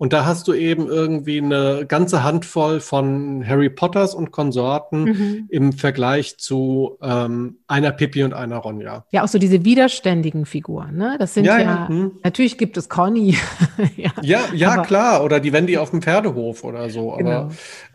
Und 0.00 0.14
da 0.14 0.24
hast 0.24 0.48
du 0.48 0.54
eben 0.54 0.88
irgendwie 0.88 1.42
eine 1.42 1.84
ganze 1.86 2.24
Handvoll 2.24 2.80
von 2.80 3.46
Harry 3.46 3.68
Potters 3.68 4.14
und 4.14 4.30
Konsorten 4.30 5.04
mhm. 5.04 5.46
im 5.50 5.72
Vergleich 5.74 6.38
zu 6.38 6.96
ähm, 7.02 7.58
einer 7.66 7.90
Pippi 7.92 8.22
und 8.22 8.32
einer 8.32 8.56
Ronja. 8.56 9.04
Ja, 9.10 9.24
auch 9.24 9.28
so 9.28 9.38
diese 9.38 9.62
widerständigen 9.62 10.46
Figuren, 10.46 10.96
ne? 10.96 11.16
Das 11.18 11.34
sind 11.34 11.44
ja, 11.44 11.58
ja, 11.58 11.64
ja 11.64 11.88
hm. 11.88 12.12
natürlich 12.24 12.56
gibt 12.56 12.78
es 12.78 12.88
Conny. 12.88 13.36
ja, 13.96 14.10
ja, 14.22 14.40
ja 14.54 14.78
klar. 14.84 15.22
Oder 15.22 15.38
die 15.38 15.52
Wendy 15.52 15.76
auf 15.76 15.90
dem 15.90 16.00
Pferdehof 16.00 16.64
oder 16.64 16.88
so. 16.88 17.12
Aber, 17.12 17.18
genau. 17.18 17.48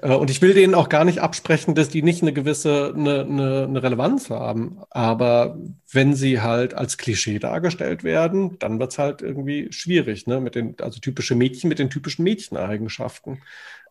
äh, 0.04 0.16
und 0.16 0.30
ich 0.30 0.44
will 0.44 0.54
denen 0.54 0.76
auch 0.76 0.90
gar 0.90 1.06
nicht 1.06 1.24
absprechen, 1.24 1.74
dass 1.74 1.90
die 1.90 2.04
nicht 2.04 2.22
eine 2.22 2.34
gewisse 2.34 2.94
eine, 2.96 3.22
eine, 3.22 3.64
eine 3.68 3.82
Relevanz 3.82 4.30
haben. 4.30 4.78
Aber 4.92 5.58
wenn 5.96 6.14
sie 6.14 6.42
halt 6.42 6.74
als 6.74 6.98
Klischee 6.98 7.40
dargestellt 7.40 8.04
werden, 8.04 8.60
dann 8.60 8.80
wird 8.80 8.92
es 8.92 9.00
halt 9.00 9.22
irgendwie 9.22 9.72
schwierig, 9.72 10.28
ne? 10.28 10.40
Mit 10.40 10.56
den, 10.56 10.76
also 10.82 11.00
typische 11.00 11.36
Mädchen 11.36 11.70
mit 11.70 11.80
den 11.80 11.90
typischen 11.90 12.24
Mädcheneigenschaften. 12.24 13.42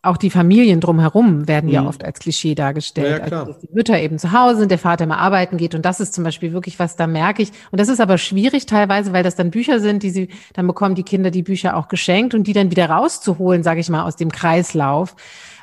Auch 0.01 0.17
die 0.17 0.29
Familien 0.29 0.81
drumherum 0.81 1.47
werden 1.47 1.65
mhm. 1.65 1.73
ja 1.73 1.85
oft 1.85 2.03
als 2.03 2.19
Klischee 2.19 2.53
dargestellt. 2.53 3.17
Ja, 3.17 3.37
also, 3.39 3.53
dass 3.53 3.59
die 3.61 3.73
Mütter 3.73 3.99
eben 3.99 4.19
zu 4.19 4.31
Hause 4.31 4.59
sind, 4.59 4.69
der 4.69 4.77
Vater 4.77 5.05
immer 5.05 5.17
arbeiten 5.17 5.57
geht. 5.57 5.73
Und 5.73 5.83
das 5.83 5.99
ist 5.99 6.13
zum 6.13 6.23
Beispiel 6.23 6.53
wirklich 6.53 6.77
was, 6.77 6.95
da 6.95 7.07
merke 7.07 7.41
ich. 7.41 7.51
Und 7.71 7.79
das 7.79 7.89
ist 7.89 7.99
aber 7.99 8.19
schwierig 8.19 8.67
teilweise, 8.67 9.13
weil 9.13 9.23
das 9.23 9.35
dann 9.35 9.49
Bücher 9.49 9.79
sind, 9.79 10.03
die 10.03 10.11
sie, 10.11 10.29
dann 10.53 10.67
bekommen 10.67 10.93
die 10.93 11.03
Kinder 11.03 11.31
die 11.31 11.41
Bücher 11.41 11.75
auch 11.75 11.87
geschenkt 11.87 12.35
und 12.35 12.45
die 12.45 12.53
dann 12.53 12.69
wieder 12.69 12.87
rauszuholen, 12.87 13.63
sage 13.63 13.79
ich 13.79 13.89
mal, 13.89 14.03
aus 14.03 14.15
dem 14.15 14.31
Kreislauf 14.31 15.15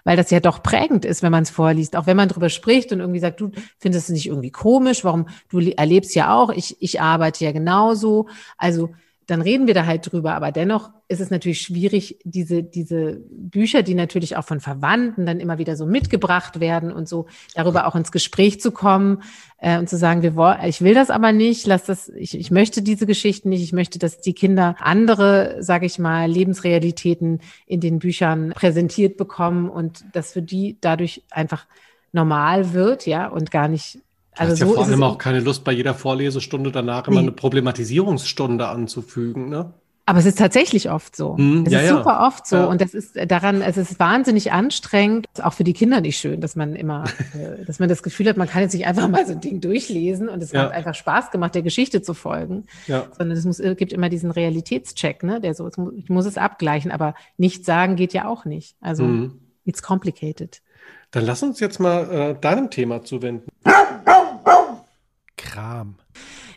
weil 0.05 0.17
das 0.17 0.31
ja 0.31 0.41
doch 0.41 0.63
prägend 0.63 1.05
ist, 1.05 1.23
wenn 1.23 1.33
man 1.33 1.43
es 1.43 1.51
vorliest. 1.51 1.97
Auch 1.97 2.07
wenn 2.07 2.17
man 2.17 2.29
drüber 2.29 2.49
spricht 2.49 2.93
und 2.93 3.01
irgendwie 3.01 3.21
sagt, 3.21 3.41
du 3.41 3.51
findest 3.79 4.09
es 4.09 4.13
nicht 4.13 4.27
irgendwie 4.27 4.51
komisch, 4.51 5.05
warum 5.05 5.27
du 5.49 5.61
erlebst 5.61 6.15
ja 6.15 6.35
auch, 6.35 6.51
ich, 6.51 6.77
ich 6.81 7.01
arbeite 7.01 7.45
ja 7.45 7.53
genauso. 7.53 8.29
Also 8.57 8.91
dann 9.33 9.41
reden 9.41 9.67
wir 9.67 9.75
da 9.75 9.87
halt 9.87 10.13
drüber. 10.13 10.35
Aber 10.35 10.53
dennoch 10.53 10.91
ist 11.09 11.21
es 11.21 11.31
natürlich 11.31 11.63
schwierig, 11.63 12.19
diese, 12.25 12.63
diese 12.63 13.21
Bücher, 13.31 13.83
die 13.83 13.95
natürlich 13.95 14.37
auch 14.37 14.45
von 14.45 14.61
Verwandten 14.61 15.25
dann 15.25 15.41
immer 15.41 15.57
wieder 15.57 15.75
so 15.75 15.87
mitgebracht 15.87 16.61
werden 16.61 16.93
und 16.93 17.09
so, 17.09 17.27
darüber 17.55 17.87
auch 17.87 17.97
ins 17.97 18.13
Gespräch 18.13 18.61
zu 18.61 18.73
kommen 18.73 19.23
äh, 19.57 19.79
und 19.79 19.89
zu 19.89 19.97
sagen, 19.97 20.23
wir 20.23 20.37
wollen, 20.37 20.59
ich 20.67 20.83
will 20.83 20.93
das 20.95 21.09
aber 21.09 21.33
nicht, 21.33 21.67
lass 21.67 21.85
das, 21.85 22.11
ich, 22.11 22.39
ich 22.39 22.51
möchte 22.51 22.83
diese 22.83 23.07
Geschichten 23.07 23.49
nicht, 23.49 23.63
ich 23.63 23.73
möchte, 23.73 23.99
dass 23.99 24.21
die 24.21 24.35
Kinder 24.35 24.77
andere, 24.79 25.57
sage 25.61 25.87
ich 25.87 25.99
mal, 25.99 26.31
Lebensrealitäten 26.31 27.41
in 27.67 27.81
den 27.81 27.99
Büchern 27.99 28.51
präsentiert 28.55 29.17
bekommen 29.17 29.71
und 29.71 30.05
das 30.13 30.33
für 30.33 30.43
die 30.43 30.77
dadurch 30.81 31.23
einfach 31.31 31.67
normal 32.13 32.75
wird, 32.75 33.07
ja, 33.07 33.29
und 33.29 33.51
gar 33.51 33.69
nicht 33.69 33.99
Du 34.35 34.41
also 34.41 34.53
hast 34.53 34.59
so 34.61 34.67
ja 34.67 34.73
vor 34.73 34.85
allem 34.85 35.03
auch 35.03 35.19
keine 35.19 35.41
Lust, 35.41 35.65
bei 35.65 35.73
jeder 35.73 35.95
Vorlesestunde 35.95 36.73
danach 36.73 37.07
nee. 37.07 37.13
immer 37.13 37.21
eine 37.21 37.33
Problematisierungsstunde 37.33 38.67
anzufügen, 38.69 39.49
ne? 39.49 39.75
Aber 40.05 40.19
es 40.19 40.27
ist 40.27 40.39
tatsächlich 40.39 40.91
oft 40.91 41.15
so. 41.15 41.37
Hm, 41.37 41.65
es 41.65 41.73
ja, 41.73 41.81
ist 41.81 41.87
ja. 41.87 41.97
super 41.97 42.27
oft 42.27 42.47
so. 42.47 42.57
Ja. 42.57 42.65
Und 42.65 42.81
das 42.81 42.93
ist 42.93 43.17
daran, 43.31 43.63
es 43.63 43.77
ist 43.77 44.01
wahnsinnig 44.01 44.51
anstrengend, 44.51 45.29
auch 45.41 45.53
für 45.53 45.63
die 45.63 45.75
Kinder 45.75 46.01
nicht 46.01 46.19
schön, 46.19 46.41
dass 46.41 46.57
man 46.57 46.75
immer, 46.75 47.05
äh, 47.35 47.65
dass 47.65 47.79
man 47.79 47.89
das 47.89 48.03
Gefühl 48.03 48.29
hat, 48.29 48.37
man 48.37 48.49
kann 48.49 48.63
jetzt 48.63 48.75
nicht 48.75 48.87
einfach 48.87 49.09
mal 49.09 49.25
so 49.25 49.33
ein 49.33 49.41
Ding 49.41 49.61
durchlesen 49.61 50.29
und 50.29 50.43
es 50.43 50.53
hat 50.53 50.73
einfach 50.73 50.97
Spaß 50.97 51.31
gemacht, 51.31 51.55
der 51.55 51.63
Geschichte 51.63 52.03
zu 52.03 52.15
folgen. 52.15 52.67
Ja. 52.89 53.07
Sondern 53.17 53.39
es 53.39 53.45
muss, 53.45 53.61
es 53.61 53.77
gibt 53.77 53.93
immer 53.93 54.09
diesen 54.09 54.33
Realitätscheck, 54.33 55.23
ne? 55.23 55.41
Der 55.41 55.55
so, 55.55 55.71
ich 55.97 56.09
muss 56.09 56.27
es 56.27 56.37
abgleichen, 56.37 56.91
aber 56.91 57.15
nicht 57.37 57.65
sagen 57.65 57.95
geht 57.95 58.13
ja 58.13 58.27
auch 58.27 58.45
nicht. 58.45 58.77
Also, 58.81 59.05
mhm. 59.05 59.39
it's 59.65 59.83
complicated. 59.83 60.63
Dann 61.13 61.27
lass 61.27 61.43
uns 61.43 61.61
jetzt 61.61 61.79
mal 61.79 62.11
äh, 62.11 62.35
deinem 62.41 62.71
Thema 62.71 63.03
zuwenden. 63.05 63.49
Kram. 65.53 65.97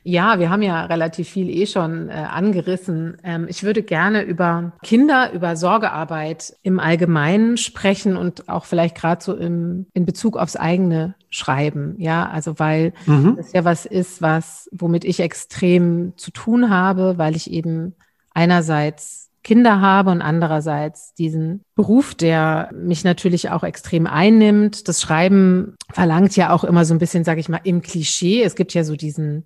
Ja, 0.04 0.40
wir 0.40 0.50
haben 0.50 0.62
ja 0.62 0.86
relativ 0.86 1.28
viel 1.28 1.50
eh 1.50 1.66
schon 1.66 2.10
äh, 2.10 2.14
angerissen. 2.14 3.18
Ähm, 3.24 3.48
ich 3.50 3.64
würde 3.64 3.82
gerne 3.82 4.22
über 4.22 4.74
Kinder, 4.84 5.32
über 5.34 5.56
Sorgearbeit 5.56 6.56
im 6.62 6.80
Allgemeinen 6.80 7.58
sprechen 7.58 8.16
und 8.16 8.48
auch 8.48 8.66
vielleicht 8.66 8.96
gerade 8.96 9.24
so 9.24 9.36
im, 9.36 9.88
in 9.94 10.06
Bezug 10.06 10.38
aufs 10.38 10.56
eigene 10.56 11.16
Schreiben. 11.30 11.96
Ja, 11.98 12.30
also 12.30 12.60
weil 12.60 12.94
mhm. 13.08 13.36
das 13.36 13.52
ja 13.54 13.66
was 13.66 13.86
ist, 13.86 14.22
was, 14.22 14.70
womit 14.72 15.06
ich 15.06 15.20
extrem 15.20 16.14
zu 16.18 16.32
tun 16.32 16.70
habe, 16.70 17.18
weil 17.18 17.36
ich 17.36 17.52
eben 17.52 17.96
einerseits 18.34 19.25
Kinder 19.46 19.80
habe 19.80 20.10
und 20.10 20.22
andererseits 20.22 21.14
diesen 21.14 21.64
Beruf, 21.76 22.16
der 22.16 22.70
mich 22.74 23.04
natürlich 23.04 23.52
auch 23.52 23.64
extrem 23.64 24.08
einnimmt. 24.08 24.90
Das 24.90 25.02
Schreiben 25.02 25.76
verlangt 25.94 26.36
ja 26.36 26.50
auch 26.50 26.64
immer 26.64 26.84
so 26.84 26.94
ein 26.94 27.00
bisschen, 27.00 27.24
sage 27.24 27.40
ich 27.40 27.48
mal, 27.48 27.62
im 27.64 27.82
Klischee. 27.82 28.44
Es 28.44 28.56
gibt 28.56 28.74
ja 28.74 28.84
so 28.84 28.96
diesen 28.96 29.46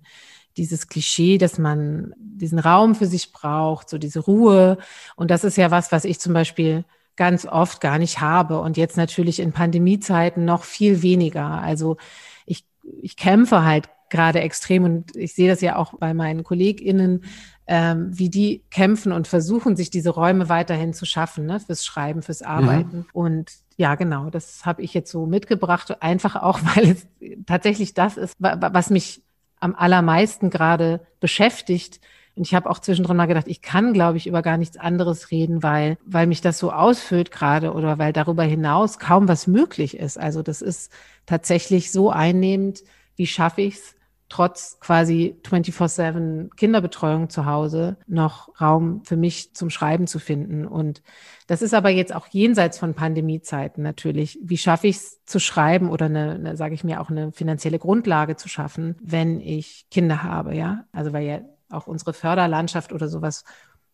dieses 0.56 0.88
Klischee, 0.88 1.38
dass 1.38 1.58
man 1.58 2.12
diesen 2.18 2.58
Raum 2.58 2.96
für 2.96 3.06
sich 3.06 3.32
braucht, 3.32 3.88
so 3.88 3.98
diese 3.98 4.20
Ruhe. 4.20 4.78
Und 5.14 5.30
das 5.30 5.44
ist 5.44 5.56
ja 5.56 5.70
was, 5.70 5.92
was 5.92 6.04
ich 6.04 6.18
zum 6.18 6.32
Beispiel 6.32 6.84
ganz 7.16 7.46
oft 7.46 7.80
gar 7.80 7.98
nicht 7.98 8.20
habe 8.20 8.60
und 8.60 8.76
jetzt 8.76 8.96
natürlich 8.96 9.38
in 9.38 9.52
Pandemiezeiten 9.52 10.44
noch 10.44 10.64
viel 10.64 11.02
weniger. 11.02 11.62
Also 11.62 11.98
ich, 12.46 12.64
ich 13.02 13.16
kämpfe 13.16 13.64
halt 13.64 13.88
gerade 14.08 14.40
extrem 14.40 14.84
und 14.84 15.16
ich 15.16 15.34
sehe 15.34 15.48
das 15.48 15.60
ja 15.60 15.76
auch 15.76 15.94
bei 15.98 16.14
meinen 16.14 16.42
KollegInnen, 16.42 17.24
ähm, 17.72 18.10
wie 18.10 18.30
die 18.30 18.64
kämpfen 18.70 19.12
und 19.12 19.28
versuchen, 19.28 19.76
sich 19.76 19.90
diese 19.90 20.10
Räume 20.10 20.48
weiterhin 20.48 20.92
zu 20.92 21.06
schaffen, 21.06 21.46
ne, 21.46 21.60
fürs 21.60 21.84
Schreiben, 21.84 22.20
fürs 22.20 22.42
Arbeiten. 22.42 22.96
Mhm. 22.98 23.06
Und 23.12 23.52
ja, 23.76 23.94
genau, 23.94 24.28
das 24.28 24.66
habe 24.66 24.82
ich 24.82 24.92
jetzt 24.92 25.12
so 25.12 25.24
mitgebracht, 25.24 26.02
einfach 26.02 26.34
auch, 26.34 26.58
weil 26.74 26.90
es 26.90 27.06
tatsächlich 27.46 27.94
das 27.94 28.16
ist, 28.16 28.36
was 28.40 28.90
mich 28.90 29.22
am 29.60 29.76
allermeisten 29.76 30.50
gerade 30.50 31.06
beschäftigt. 31.20 32.00
Und 32.34 32.44
ich 32.44 32.56
habe 32.56 32.68
auch 32.68 32.80
zwischendrin 32.80 33.16
mal 33.16 33.26
gedacht, 33.26 33.46
ich 33.46 33.62
kann, 33.62 33.92
glaube 33.92 34.16
ich, 34.16 34.26
über 34.26 34.42
gar 34.42 34.56
nichts 34.56 34.76
anderes 34.76 35.30
reden, 35.30 35.62
weil, 35.62 35.96
weil 36.04 36.26
mich 36.26 36.40
das 36.40 36.58
so 36.58 36.72
ausfüllt 36.72 37.30
gerade 37.30 37.72
oder 37.72 37.98
weil 37.98 38.12
darüber 38.12 38.42
hinaus 38.42 38.98
kaum 38.98 39.28
was 39.28 39.46
möglich 39.46 39.96
ist. 39.96 40.18
Also 40.18 40.42
das 40.42 40.60
ist 40.60 40.90
tatsächlich 41.24 41.92
so 41.92 42.10
einnehmend, 42.10 42.82
wie 43.14 43.28
schaffe 43.28 43.60
ich 43.60 43.76
es, 43.76 43.94
trotz 44.30 44.78
quasi 44.78 45.36
24-7 45.44 46.54
Kinderbetreuung 46.54 47.28
zu 47.28 47.46
Hause 47.46 47.96
noch 48.06 48.60
Raum 48.60 49.02
für 49.04 49.16
mich 49.16 49.54
zum 49.54 49.70
Schreiben 49.70 50.06
zu 50.06 50.20
finden. 50.20 50.66
Und 50.66 51.02
das 51.48 51.62
ist 51.62 51.74
aber 51.74 51.90
jetzt 51.90 52.14
auch 52.14 52.28
jenseits 52.28 52.78
von 52.78 52.94
Pandemiezeiten 52.94 53.82
natürlich. 53.82 54.38
Wie 54.40 54.56
schaffe 54.56 54.86
ich 54.86 54.96
es 54.96 55.24
zu 55.26 55.40
schreiben 55.40 55.90
oder 55.90 56.06
eine, 56.06 56.34
eine 56.34 56.56
sage 56.56 56.74
ich 56.74 56.84
mir, 56.84 57.00
auch 57.00 57.10
eine 57.10 57.32
finanzielle 57.32 57.80
Grundlage 57.80 58.36
zu 58.36 58.48
schaffen, 58.48 58.96
wenn 59.02 59.40
ich 59.40 59.86
Kinder 59.90 60.22
habe, 60.22 60.54
ja? 60.54 60.84
Also 60.92 61.12
weil 61.12 61.26
ja 61.26 61.40
auch 61.68 61.88
unsere 61.88 62.12
Förderlandschaft 62.12 62.92
oder 62.92 63.08
sowas 63.08 63.44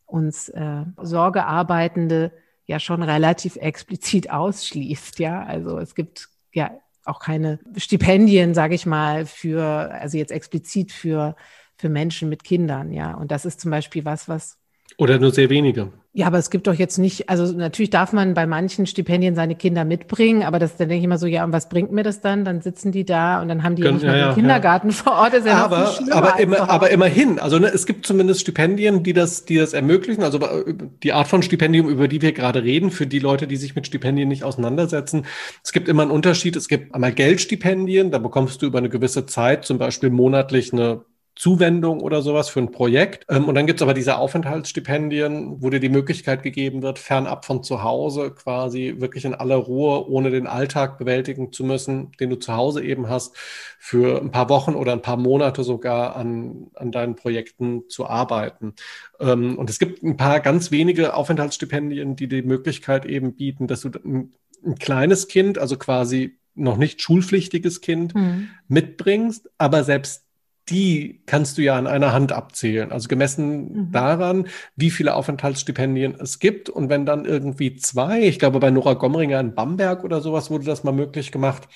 uns 0.04 0.50
äh, 0.50 0.84
Sorgearbeitende 1.00 2.30
ja 2.66 2.78
schon 2.78 3.02
relativ 3.02 3.56
explizit 3.56 4.30
ausschließt, 4.30 5.18
ja. 5.18 5.42
Also 5.42 5.78
es 5.78 5.94
gibt 5.94 6.28
ja 6.52 6.70
auch 7.06 7.20
keine 7.20 7.58
Stipendien, 7.76 8.54
sage 8.54 8.74
ich 8.74 8.86
mal, 8.86 9.26
für, 9.26 9.62
also 9.62 10.18
jetzt 10.18 10.32
explizit 10.32 10.92
für, 10.92 11.36
für 11.76 11.88
Menschen 11.88 12.28
mit 12.28 12.44
Kindern, 12.44 12.92
ja. 12.92 13.14
Und 13.14 13.30
das 13.30 13.44
ist 13.44 13.60
zum 13.60 13.70
Beispiel 13.70 14.04
was, 14.04 14.28
was 14.28 14.58
oder 14.98 15.18
nur 15.18 15.30
sehr 15.30 15.50
wenige. 15.50 15.92
Ja, 16.16 16.28
aber 16.28 16.38
es 16.38 16.48
gibt 16.48 16.66
doch 16.66 16.72
jetzt 16.72 16.96
nicht, 16.96 17.28
also 17.28 17.52
natürlich 17.52 17.90
darf 17.90 18.14
man 18.14 18.32
bei 18.32 18.46
manchen 18.46 18.86
Stipendien 18.86 19.34
seine 19.34 19.54
Kinder 19.54 19.84
mitbringen, 19.84 20.44
aber 20.44 20.58
das, 20.58 20.78
dann 20.78 20.88
denke 20.88 21.00
ich 21.00 21.04
immer 21.04 21.18
so, 21.18 21.26
ja, 21.26 21.44
und 21.44 21.52
was 21.52 21.68
bringt 21.68 21.92
mir 21.92 22.04
das 22.04 22.22
dann? 22.22 22.46
Dann 22.46 22.62
sitzen 22.62 22.90
die 22.90 23.04
da 23.04 23.42
und 23.42 23.48
dann 23.48 23.62
haben 23.62 23.76
die 23.76 23.82
Können, 23.82 23.96
nicht 23.96 24.06
mal 24.06 24.18
ja, 24.18 24.28
den 24.28 24.34
Kindergarten 24.36 24.88
ja. 24.88 24.94
vor 24.94 25.12
Ort. 25.12 25.34
Ist 25.34 25.46
ja 25.46 25.62
aber, 25.62 25.94
aber, 26.12 26.40
immer, 26.40 26.70
aber 26.70 26.90
immerhin, 26.90 27.38
also 27.38 27.58
ne, 27.58 27.66
es 27.66 27.84
gibt 27.84 28.06
zumindest 28.06 28.40
Stipendien, 28.40 29.02
die 29.02 29.12
das, 29.12 29.44
die 29.44 29.56
das 29.56 29.74
ermöglichen. 29.74 30.22
Also 30.22 30.38
äh, 30.38 30.72
die 31.02 31.12
Art 31.12 31.28
von 31.28 31.42
Stipendium, 31.42 31.86
über 31.86 32.08
die 32.08 32.22
wir 32.22 32.32
gerade 32.32 32.62
reden, 32.62 32.90
für 32.90 33.06
die 33.06 33.18
Leute, 33.18 33.46
die 33.46 33.56
sich 33.56 33.74
mit 33.74 33.86
Stipendien 33.86 34.30
nicht 34.30 34.42
auseinandersetzen. 34.42 35.26
Es 35.62 35.72
gibt 35.72 35.86
immer 35.86 36.00
einen 36.00 36.12
Unterschied. 36.12 36.56
Es 36.56 36.68
gibt 36.68 36.94
einmal 36.94 37.12
Geldstipendien, 37.12 38.10
da 38.10 38.16
bekommst 38.16 38.62
du 38.62 38.66
über 38.66 38.78
eine 38.78 38.88
gewisse 38.88 39.26
Zeit 39.26 39.66
zum 39.66 39.76
Beispiel 39.76 40.08
monatlich 40.08 40.72
eine 40.72 41.02
Zuwendung 41.36 42.00
oder 42.00 42.22
sowas 42.22 42.48
für 42.48 42.60
ein 42.60 42.70
Projekt. 42.70 43.26
Ähm, 43.28 43.44
und 43.44 43.54
dann 43.54 43.66
gibt 43.66 43.80
es 43.80 43.82
aber 43.82 43.94
diese 43.94 44.16
Aufenthaltsstipendien, 44.16 45.62
wo 45.62 45.68
dir 45.68 45.80
die 45.80 45.90
Möglichkeit 45.90 46.42
gegeben 46.42 46.82
wird, 46.82 46.98
fernab 46.98 47.44
von 47.44 47.62
zu 47.62 47.82
Hause 47.82 48.30
quasi 48.30 48.96
wirklich 48.98 49.26
in 49.26 49.34
aller 49.34 49.56
Ruhe, 49.56 50.08
ohne 50.08 50.30
den 50.30 50.46
Alltag 50.46 50.98
bewältigen 50.98 51.52
zu 51.52 51.62
müssen, 51.64 52.12
den 52.18 52.30
du 52.30 52.36
zu 52.36 52.54
Hause 52.54 52.82
eben 52.82 53.08
hast, 53.08 53.36
für 53.78 54.20
ein 54.20 54.30
paar 54.30 54.48
Wochen 54.48 54.74
oder 54.74 54.92
ein 54.92 55.02
paar 55.02 55.18
Monate 55.18 55.62
sogar 55.62 56.16
an, 56.16 56.68
an 56.74 56.90
deinen 56.90 57.16
Projekten 57.16 57.88
zu 57.88 58.06
arbeiten. 58.06 58.74
Ähm, 59.20 59.58
und 59.58 59.68
es 59.68 59.78
gibt 59.78 60.02
ein 60.02 60.16
paar 60.16 60.40
ganz 60.40 60.70
wenige 60.70 61.14
Aufenthaltsstipendien, 61.14 62.16
die 62.16 62.28
die 62.28 62.42
Möglichkeit 62.42 63.04
eben 63.04 63.36
bieten, 63.36 63.66
dass 63.66 63.82
du 63.82 63.90
ein, 63.90 64.32
ein 64.64 64.76
kleines 64.76 65.28
Kind, 65.28 65.58
also 65.58 65.76
quasi 65.76 66.38
noch 66.54 66.78
nicht 66.78 67.02
schulpflichtiges 67.02 67.82
Kind 67.82 68.14
mhm. 68.14 68.48
mitbringst, 68.68 69.50
aber 69.58 69.84
selbst 69.84 70.25
die 70.68 71.22
kannst 71.26 71.58
du 71.58 71.62
ja 71.62 71.76
an 71.76 71.86
einer 71.86 72.12
Hand 72.12 72.32
abzählen. 72.32 72.90
Also 72.90 73.08
gemessen 73.08 73.86
mhm. 73.86 73.92
daran, 73.92 74.48
wie 74.74 74.90
viele 74.90 75.14
Aufenthaltsstipendien 75.14 76.16
es 76.20 76.38
gibt. 76.38 76.68
Und 76.68 76.88
wenn 76.88 77.06
dann 77.06 77.24
irgendwie 77.24 77.76
zwei, 77.76 78.22
ich 78.22 78.38
glaube 78.38 78.58
bei 78.58 78.70
Nora 78.70 78.94
Gomringer 78.94 79.38
in 79.38 79.54
Bamberg 79.54 80.02
oder 80.02 80.20
sowas 80.20 80.50
wurde 80.50 80.64
das 80.64 80.84
mal 80.84 80.92
möglich 80.92 81.30
gemacht. 81.30 81.68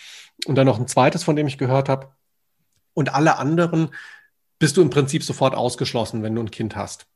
Und 0.46 0.56
dann 0.56 0.66
noch 0.66 0.80
ein 0.80 0.88
zweites, 0.88 1.22
von 1.22 1.36
dem 1.36 1.46
ich 1.46 1.58
gehört 1.58 1.88
habe. 1.88 2.08
Und 2.94 3.14
alle 3.14 3.38
anderen 3.38 3.90
bist 4.58 4.76
du 4.76 4.82
im 4.82 4.90
Prinzip 4.90 5.22
sofort 5.22 5.54
ausgeschlossen, 5.54 6.22
wenn 6.22 6.34
du 6.34 6.42
ein 6.42 6.50
Kind 6.50 6.74
hast. 6.74 7.06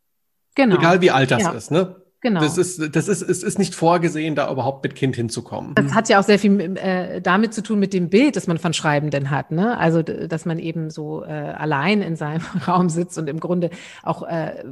Genau. 0.54 0.76
Egal 0.76 1.00
wie 1.00 1.10
alt 1.10 1.30
das 1.30 1.42
ja. 1.42 1.50
ist, 1.50 1.70
ne? 1.70 2.03
Genau. 2.24 2.40
Das 2.40 2.56
ist, 2.56 2.96
das 2.96 3.06
ist, 3.06 3.20
es 3.20 3.42
ist 3.42 3.58
nicht 3.58 3.74
vorgesehen, 3.74 4.34
da 4.34 4.50
überhaupt 4.50 4.82
mit 4.82 4.94
Kind 4.94 5.14
hinzukommen. 5.14 5.74
Das 5.74 5.92
hat 5.92 6.08
ja 6.08 6.18
auch 6.18 6.22
sehr 6.24 6.38
viel 6.38 6.58
äh, 6.78 7.20
damit 7.20 7.52
zu 7.52 7.62
tun 7.62 7.78
mit 7.78 7.92
dem 7.92 8.08
Bild, 8.08 8.36
das 8.36 8.46
man 8.46 8.56
von 8.56 8.72
Schreibenden 8.72 9.30
hat. 9.30 9.50
Ne? 9.50 9.76
Also, 9.76 10.00
dass 10.00 10.46
man 10.46 10.58
eben 10.58 10.88
so 10.88 11.22
äh, 11.22 11.28
allein 11.28 12.00
in 12.00 12.16
seinem 12.16 12.40
Raum 12.66 12.88
sitzt 12.88 13.18
und 13.18 13.28
im 13.28 13.40
Grunde 13.40 13.68
auch 14.02 14.22
äh, 14.22 14.64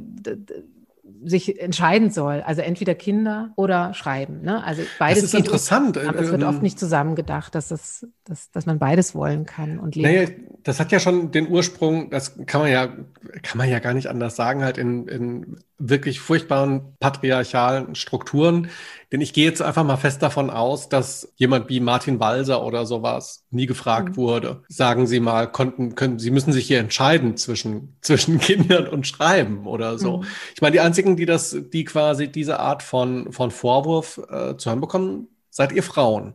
sich 1.25 1.59
entscheiden 1.59 2.09
soll. 2.09 2.41
Also 2.45 2.61
entweder 2.61 2.95
Kinder 2.95 3.51
oder 3.55 3.93
Schreiben. 3.93 4.41
Ne? 4.41 4.63
Also 4.63 4.83
beides. 4.99 5.23
Das 5.23 5.33
ist 5.33 5.39
interessant. 5.39 5.97
aber 5.97 6.19
es 6.19 6.31
wird 6.31 6.43
oft 6.43 6.57
ähm, 6.57 6.63
nicht 6.63 6.79
zusammengedacht, 6.79 7.55
dass, 7.55 7.69
das, 7.69 8.07
dass, 8.23 8.51
dass 8.51 8.65
man 8.65 8.79
beides 8.79 9.15
wollen 9.15 9.45
kann 9.45 9.79
und 9.79 9.95
leben. 9.95 10.13
Naja, 10.13 10.29
das 10.63 10.79
hat 10.79 10.91
ja 10.91 10.99
schon 10.99 11.31
den 11.31 11.49
Ursprung, 11.49 12.09
das 12.09 12.37
kann 12.45 12.61
man 12.61 12.71
ja, 12.71 12.87
kann 12.87 13.57
man 13.57 13.69
ja 13.69 13.79
gar 13.79 13.93
nicht 13.93 14.07
anders 14.07 14.35
sagen, 14.35 14.63
halt 14.63 14.77
in, 14.77 15.07
in 15.07 15.57
wirklich 15.77 16.19
furchtbaren 16.19 16.95
patriarchalen 16.99 17.95
Strukturen. 17.95 18.69
Denn 19.13 19.21
ich 19.21 19.31
gehe 19.31 19.45
jetzt 19.45 19.61
einfach 19.61 19.83
mal 19.83 19.97
fest 19.97 20.23
davon 20.23 20.49
aus, 20.49 20.89
dass 20.89 21.31
jemand 21.35 21.69
wie 21.69 21.79
Martin 21.79 22.19
Walser 22.19 22.65
oder 22.65 22.87
sowas 22.87 23.45
nie 23.51 23.67
gefragt 23.67 24.09
mhm. 24.09 24.15
wurde. 24.15 24.63
Sagen 24.69 25.05
Sie 25.05 25.19
mal, 25.19 25.51
konnten, 25.51 25.93
können, 25.93 26.17
Sie 26.17 26.31
müssen 26.31 26.51
sich 26.51 26.65
hier 26.65 26.79
entscheiden 26.79 27.37
zwischen, 27.37 27.95
zwischen 28.01 28.39
Kindern 28.39 28.87
und 28.87 29.05
Schreiben 29.05 29.67
oder 29.67 29.99
so. 29.99 30.17
Mhm. 30.17 30.25
Ich 30.55 30.61
meine, 30.63 30.71
die 30.71 30.79
einzigen, 30.79 31.15
die 31.15 31.27
das, 31.27 31.55
die 31.71 31.83
quasi 31.83 32.27
diese 32.27 32.59
Art 32.59 32.81
von, 32.81 33.31
von 33.31 33.51
Vorwurf 33.51 34.19
äh, 34.31 34.57
zu 34.57 34.71
hören 34.71 34.81
bekommen, 34.81 35.27
seid 35.51 35.73
ihr 35.73 35.83
Frauen. 35.83 36.33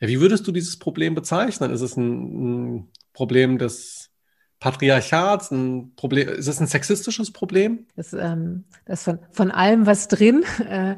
Ja, 0.00 0.08
wie 0.08 0.20
würdest 0.20 0.48
du 0.48 0.50
dieses 0.52 0.80
Problem 0.80 1.14
bezeichnen? 1.14 1.70
Ist 1.70 1.80
es 1.80 1.96
ein, 1.96 2.78
ein 2.78 2.88
Problem 3.12 3.56
des 3.56 4.10
Patriarchats, 4.58 5.52
ein 5.52 5.92
Problem, 5.94 6.28
ist 6.30 6.48
es 6.48 6.60
ein 6.60 6.66
sexistisches 6.66 7.30
Problem? 7.30 7.86
Das, 7.94 8.12
ähm, 8.12 8.64
das 8.84 9.04
von, 9.04 9.20
von 9.30 9.52
allem 9.52 9.86
was 9.86 10.08
drin. 10.08 10.42
Äh, 10.68 10.96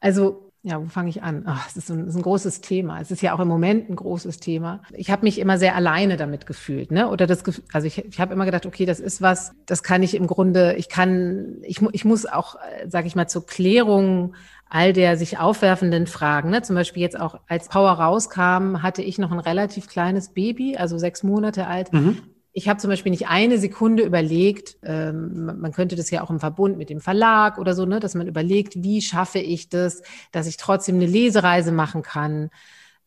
also 0.00 0.47
ja, 0.68 0.82
wo 0.82 0.86
fange 0.86 1.08
ich 1.08 1.22
an? 1.22 1.44
Ach, 1.46 1.66
es 1.66 1.76
ist 1.76 1.90
ein, 1.90 2.06
ist 2.06 2.14
ein, 2.14 2.22
großes 2.22 2.60
Thema. 2.60 3.00
Es 3.00 3.10
ist 3.10 3.22
ja 3.22 3.34
auch 3.34 3.40
im 3.40 3.48
Moment 3.48 3.88
ein 3.88 3.96
großes 3.96 4.38
Thema. 4.38 4.82
Ich 4.92 5.10
habe 5.10 5.22
mich 5.22 5.38
immer 5.38 5.56
sehr 5.56 5.74
alleine 5.74 6.18
damit 6.18 6.46
gefühlt, 6.46 6.92
ne? 6.92 7.08
Oder 7.08 7.26
das, 7.26 7.42
also 7.72 7.86
ich, 7.86 8.04
ich 8.04 8.20
habe 8.20 8.34
immer 8.34 8.44
gedacht, 8.44 8.66
okay, 8.66 8.84
das 8.84 9.00
ist 9.00 9.22
was, 9.22 9.52
das 9.64 9.82
kann 9.82 10.02
ich 10.02 10.14
im 10.14 10.26
Grunde, 10.26 10.74
ich 10.74 10.90
kann, 10.90 11.56
ich, 11.62 11.80
ich 11.92 12.04
muss 12.04 12.26
auch, 12.26 12.56
äh, 12.56 12.88
sage 12.88 13.06
ich 13.06 13.16
mal, 13.16 13.28
zur 13.28 13.46
Klärung 13.46 14.34
all 14.68 14.92
der 14.92 15.16
sich 15.16 15.38
aufwerfenden 15.38 16.06
Fragen. 16.06 16.50
Ne? 16.50 16.60
Zum 16.60 16.76
Beispiel 16.76 17.02
jetzt 17.02 17.18
auch, 17.18 17.40
als 17.48 17.68
Power 17.68 17.92
rauskam, 17.92 18.82
hatte 18.82 19.00
ich 19.00 19.16
noch 19.16 19.32
ein 19.32 19.40
relativ 19.40 19.88
kleines 19.88 20.34
Baby, 20.34 20.76
also 20.76 20.98
sechs 20.98 21.22
Monate 21.22 21.66
alt. 21.66 21.94
Mhm 21.94 22.18
ich 22.58 22.68
habe 22.68 22.80
zum 22.80 22.90
Beispiel 22.90 23.10
nicht 23.10 23.28
eine 23.28 23.58
Sekunde 23.58 24.02
überlegt, 24.02 24.78
ähm, 24.82 25.60
man 25.60 25.70
könnte 25.70 25.94
das 25.94 26.10
ja 26.10 26.22
auch 26.22 26.30
im 26.30 26.40
Verbund 26.40 26.76
mit 26.76 26.90
dem 26.90 27.00
Verlag 27.00 27.56
oder 27.56 27.72
so, 27.72 27.86
ne, 27.86 28.00
dass 28.00 28.16
man 28.16 28.26
überlegt, 28.26 28.82
wie 28.82 29.00
schaffe 29.00 29.38
ich 29.38 29.68
das, 29.68 30.02
dass 30.32 30.48
ich 30.48 30.56
trotzdem 30.56 30.96
eine 30.96 31.06
Lesereise 31.06 31.70
machen 31.70 32.02
kann, 32.02 32.50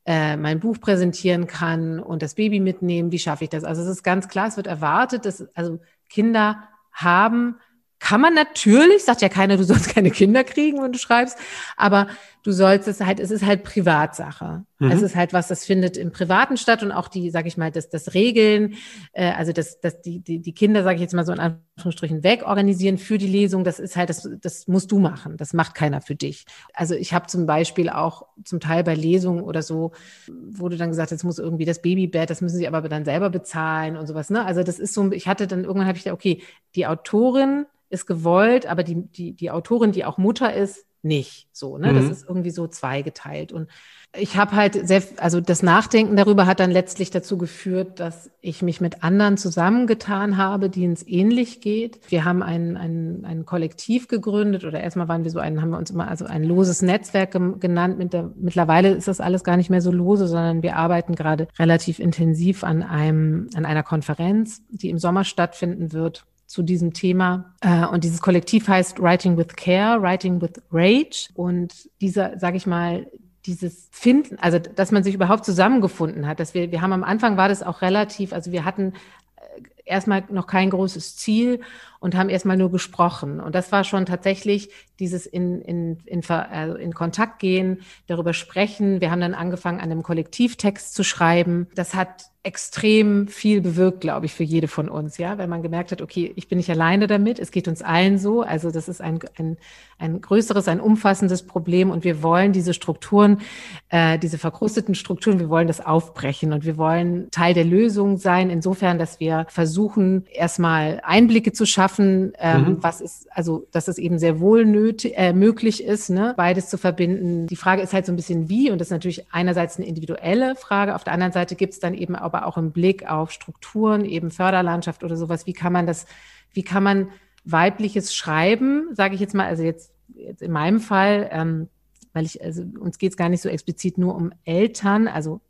äh, 0.05 0.37
mein 0.37 0.61
Buch 0.61 0.79
präsentieren 0.79 1.47
kann 1.47 1.99
und 1.99 2.21
das 2.21 2.35
Baby 2.35 2.61
mitnehmen, 2.61 3.11
wie 3.11 3.19
schaffe 3.19 3.43
ich 3.43 3.49
das? 3.49 3.65
Also 3.65 3.81
es 3.81 3.89
ist 3.89 4.03
ganz 4.03 4.29
klar, 4.29 4.47
es 4.47 4.55
wird 4.55 4.67
erwartet, 4.67 5.25
dass 5.25 5.45
also 5.53 5.79
Kinder 6.07 6.63
haben 6.93 7.57
kann 7.99 8.19
man 8.19 8.33
natürlich, 8.33 9.03
sagt 9.03 9.21
ja 9.21 9.29
keiner, 9.29 9.57
du 9.57 9.63
sollst 9.63 9.93
keine 9.93 10.09
Kinder 10.11 10.43
kriegen, 10.43 10.81
wenn 10.81 10.91
du 10.91 10.97
schreibst, 10.97 11.37
aber 11.77 12.07
du 12.43 12.51
sollst 12.51 12.87
es 12.87 13.01
halt, 13.01 13.19
es 13.19 13.31
ist 13.31 13.45
halt 13.45 13.63
Privatsache. 13.63 14.63
Mhm. 14.79 14.91
Es 14.91 15.01
ist 15.01 15.15
halt 15.15 15.31
was, 15.31 15.47
das 15.47 15.65
findet 15.65 15.95
im 15.95 16.11
Privaten 16.11 16.57
statt 16.57 16.81
und 16.81 16.91
auch 16.91 17.07
die, 17.07 17.29
sag 17.29 17.45
ich 17.45 17.57
mal, 17.57 17.71
das, 17.71 17.89
das 17.89 18.13
Regeln, 18.13 18.75
äh, 19.13 19.31
also 19.31 19.51
das, 19.51 19.79
das, 19.79 20.01
die, 20.01 20.19
die, 20.19 20.39
die 20.39 20.53
Kinder, 20.53 20.83
sage 20.83 20.95
ich 20.95 21.01
jetzt 21.01 21.13
mal 21.13 21.25
so 21.25 21.33
in 21.33 21.39
Anführungsstrichen, 21.39 22.23
wegorganisieren 22.23 22.97
für 22.97 23.17
die 23.17 23.27
Lesung, 23.27 23.63
das 23.63 23.79
ist 23.79 23.95
halt, 23.95 24.09
das, 24.09 24.27
das 24.41 24.67
musst 24.67 24.91
du 24.91 24.99
machen. 24.99 25.37
Das 25.37 25.53
macht 25.53 25.75
keiner 25.75 26.01
für 26.01 26.15
dich. 26.15 26.45
Also 26.73 26.95
ich 26.95 27.13
habe 27.13 27.27
zum 27.27 27.45
Beispiel 27.45 27.89
auch 27.89 28.25
zum 28.43 28.59
Teil 28.59 28.83
bei 28.83 28.95
Lesungen 28.95 29.43
oder 29.43 29.61
so, 29.61 29.91
wurde 30.27 30.77
dann 30.77 30.89
gesagt, 30.89 31.11
jetzt 31.11 31.23
muss 31.23 31.37
irgendwie 31.37 31.65
das 31.65 31.81
Babybett, 31.81 32.29
das 32.29 32.41
müssen 32.41 32.57
sie 32.57 32.67
aber 32.67 32.81
dann 32.89 33.05
selber 33.05 33.29
bezahlen 33.29 33.97
und 33.97 34.07
sowas. 34.07 34.29
Ne? 34.29 34.43
Also 34.43 34.63
das 34.63 34.79
ist 34.79 34.93
so, 34.93 35.11
ich 35.11 35.27
hatte 35.27 35.47
dann 35.47 35.63
irgendwann 35.63 35.87
habe 35.87 35.97
ich 35.97 36.03
gedacht, 36.03 36.17
okay, 36.17 36.41
die 36.75 36.87
Autorin 36.87 37.65
ist 37.89 38.07
gewollt, 38.07 38.65
aber 38.65 38.83
die, 38.83 38.95
die, 38.95 39.33
die 39.33 39.51
Autorin, 39.51 39.91
die 39.91 40.05
auch 40.05 40.17
Mutter 40.17 40.53
ist, 40.53 40.85
nicht 41.03 41.47
so. 41.51 41.77
Ne? 41.77 41.91
Mhm. 41.91 41.95
Das 41.95 42.09
ist 42.09 42.27
irgendwie 42.27 42.51
so 42.51 42.67
zweigeteilt. 42.67 43.51
Und 43.51 43.67
ich 44.13 44.35
habe 44.35 44.55
halt 44.55 44.87
sehr, 44.87 45.01
also 45.17 45.39
das 45.39 45.63
Nachdenken 45.63 46.17
darüber 46.17 46.45
hat 46.45 46.59
dann 46.59 46.69
letztlich 46.69 47.11
dazu 47.11 47.37
geführt, 47.37 48.01
dass 48.01 48.29
ich 48.41 48.61
mich 48.61 48.81
mit 48.81 49.03
anderen 49.03 49.37
zusammengetan 49.37 50.35
habe, 50.35 50.69
denen 50.69 50.93
es 50.93 51.07
ähnlich 51.07 51.61
geht. 51.61 51.99
Wir 52.09 52.25
haben 52.25 52.43
ein, 52.43 52.75
ein, 52.75 53.23
ein 53.23 53.45
Kollektiv 53.45 54.09
gegründet 54.09 54.65
oder 54.65 54.81
erstmal 54.81 55.07
waren 55.07 55.23
wir 55.23 55.31
so 55.31 55.39
ein, 55.39 55.61
haben 55.61 55.69
wir 55.69 55.77
uns 55.77 55.91
immer 55.91 56.09
also 56.09 56.25
ein 56.25 56.43
loses 56.43 56.81
Netzwerk 56.81 57.31
genannt. 57.31 57.97
Mit 57.97 58.11
der, 58.11 58.31
mittlerweile 58.35 58.89
ist 58.89 59.07
das 59.07 59.21
alles 59.21 59.45
gar 59.45 59.55
nicht 59.55 59.69
mehr 59.69 59.81
so 59.81 59.91
lose, 59.91 60.27
sondern 60.27 60.61
wir 60.61 60.75
arbeiten 60.75 61.15
gerade 61.15 61.47
relativ 61.57 61.99
intensiv 61.99 62.65
an 62.65 62.83
einem, 62.83 63.49
an 63.55 63.65
einer 63.65 63.83
Konferenz, 63.83 64.61
die 64.69 64.89
im 64.89 64.99
Sommer 64.99 65.23
stattfinden 65.23 65.93
wird 65.93 66.25
zu 66.51 66.63
diesem 66.63 66.93
Thema. 66.93 67.53
Äh, 67.61 67.85
und 67.85 68.03
dieses 68.03 68.21
Kollektiv 68.21 68.67
heißt 68.67 69.01
Writing 69.01 69.37
with 69.37 69.55
Care, 69.55 70.01
Writing 70.01 70.41
with 70.41 70.61
Rage. 70.71 71.29
Und 71.33 71.89
dieser, 72.01 72.37
sage 72.37 72.57
ich 72.57 72.67
mal, 72.67 73.07
dieses 73.45 73.87
Finden, 73.91 74.37
also 74.39 74.59
dass 74.59 74.91
man 74.91 75.03
sich 75.03 75.15
überhaupt 75.15 75.45
zusammengefunden 75.45 76.27
hat, 76.27 76.39
dass 76.39 76.53
wir, 76.53 76.71
wir 76.71 76.81
haben 76.81 76.93
am 76.93 77.03
Anfang 77.03 77.37
war 77.37 77.49
das 77.49 77.63
auch 77.63 77.81
relativ, 77.81 78.33
also 78.33 78.51
wir 78.51 78.65
hatten 78.65 78.93
äh, 79.37 79.61
erstmal 79.85 80.23
noch 80.29 80.45
kein 80.45 80.69
großes 80.69 81.15
Ziel 81.15 81.61
und 82.01 82.17
haben 82.17 82.29
erstmal 82.29 82.57
nur 82.57 82.71
gesprochen. 82.71 83.39
Und 83.39 83.53
das 83.53 83.71
war 83.71 83.83
schon 83.83 84.05
tatsächlich 84.05 84.71
dieses 84.99 85.25
in, 85.27 85.61
in, 85.61 85.99
in, 86.05 86.27
also 86.27 86.75
in 86.75 86.93
Kontakt 86.93 87.39
gehen, 87.39 87.81
darüber 88.07 88.33
sprechen. 88.33 88.99
Wir 88.99 89.11
haben 89.11 89.21
dann 89.21 89.35
angefangen, 89.35 89.79
an 89.79 89.91
einem 89.91 90.03
Kollektivtext 90.03 90.95
zu 90.95 91.03
schreiben. 91.03 91.67
Das 91.75 91.93
hat 91.93 92.31
extrem 92.43 93.27
viel 93.27 93.61
bewirkt, 93.61 94.01
glaube 94.01 94.25
ich, 94.25 94.33
für 94.33 94.43
jede 94.43 94.67
von 94.67 94.89
uns, 94.89 95.19
ja, 95.19 95.37
wenn 95.37 95.49
man 95.49 95.61
gemerkt 95.61 95.91
hat, 95.91 96.01
okay, 96.01 96.33
ich 96.35 96.47
bin 96.47 96.57
nicht 96.57 96.71
alleine 96.71 97.05
damit, 97.05 97.37
es 97.37 97.51
geht 97.51 97.67
uns 97.67 97.83
allen 97.83 98.17
so, 98.17 98.41
also 98.41 98.71
das 98.71 98.89
ist 98.89 98.99
ein, 98.99 99.19
ein, 99.37 99.57
ein 99.99 100.21
größeres, 100.21 100.67
ein 100.67 100.79
umfassendes 100.79 101.43
Problem 101.43 101.91
und 101.91 102.03
wir 102.03 102.23
wollen 102.23 102.51
diese 102.51 102.73
Strukturen, 102.73 103.41
äh, 103.89 104.17
diese 104.17 104.39
verkrusteten 104.39 104.95
Strukturen, 104.95 105.39
wir 105.39 105.49
wollen 105.49 105.67
das 105.67 105.85
aufbrechen 105.85 106.51
und 106.51 106.65
wir 106.65 106.77
wollen 106.77 107.29
Teil 107.29 107.53
der 107.53 107.65
Lösung 107.65 108.17
sein, 108.17 108.49
insofern, 108.49 108.97
dass 108.97 109.19
wir 109.19 109.45
versuchen, 109.47 110.25
erstmal 110.31 110.99
Einblicke 111.03 111.51
zu 111.51 111.67
schaffen, 111.67 111.90
ähm, 111.99 112.33
mhm. 112.61 112.77
was 112.83 113.01
ist, 113.01 113.27
also, 113.31 113.67
dass 113.71 113.87
es 113.87 113.97
eben 113.97 114.19
sehr 114.19 114.39
wohl 114.39 114.65
nötig, 114.65 115.13
äh, 115.15 115.33
möglich 115.33 115.83
ist, 115.83 116.09
ne, 116.09 116.33
beides 116.37 116.69
zu 116.69 116.77
verbinden. 116.77 117.47
Die 117.47 117.55
Frage 117.55 117.81
ist 117.81 117.93
halt 117.93 118.05
so 118.05 118.11
ein 118.11 118.15
bisschen 118.15 118.49
wie 118.49 118.71
und 118.71 118.79
das 118.79 118.87
ist 118.87 118.91
natürlich 118.91 119.31
einerseits 119.31 119.77
eine 119.77 119.87
individuelle 119.87 120.55
Frage, 120.55 120.95
auf 120.95 121.03
der 121.03 121.13
anderen 121.13 121.31
Seite 121.31 121.55
gibt 121.55 121.73
es 121.73 121.79
dann 121.79 121.93
eben 121.93 122.15
aber 122.15 122.45
auch 122.45 122.57
im 122.57 122.71
Blick 122.71 123.09
auf 123.09 123.31
Strukturen, 123.31 124.05
eben 124.05 124.31
Förderlandschaft 124.31 125.03
oder 125.03 125.17
sowas, 125.17 125.45
wie 125.45 125.53
kann 125.53 125.73
man 125.73 125.87
das, 125.87 126.05
wie 126.53 126.63
kann 126.63 126.83
man 126.83 127.09
weibliches 127.43 128.13
Schreiben, 128.13 128.89
sage 128.93 129.15
ich 129.15 129.21
jetzt 129.21 129.33
mal, 129.33 129.47
also 129.47 129.63
jetzt, 129.63 129.93
jetzt 130.13 130.41
in 130.41 130.51
meinem 130.51 130.79
Fall, 130.79 131.29
ähm, 131.31 131.69
weil 132.13 132.25
ich, 132.25 132.43
also 132.43 132.63
uns 132.79 132.97
geht 132.97 133.11
es 133.11 133.17
gar 133.17 133.29
nicht 133.29 133.41
so 133.41 133.49
explizit 133.49 133.97
nur 133.97 134.15
um 134.15 134.31
Eltern, 134.43 135.07
also 135.07 135.41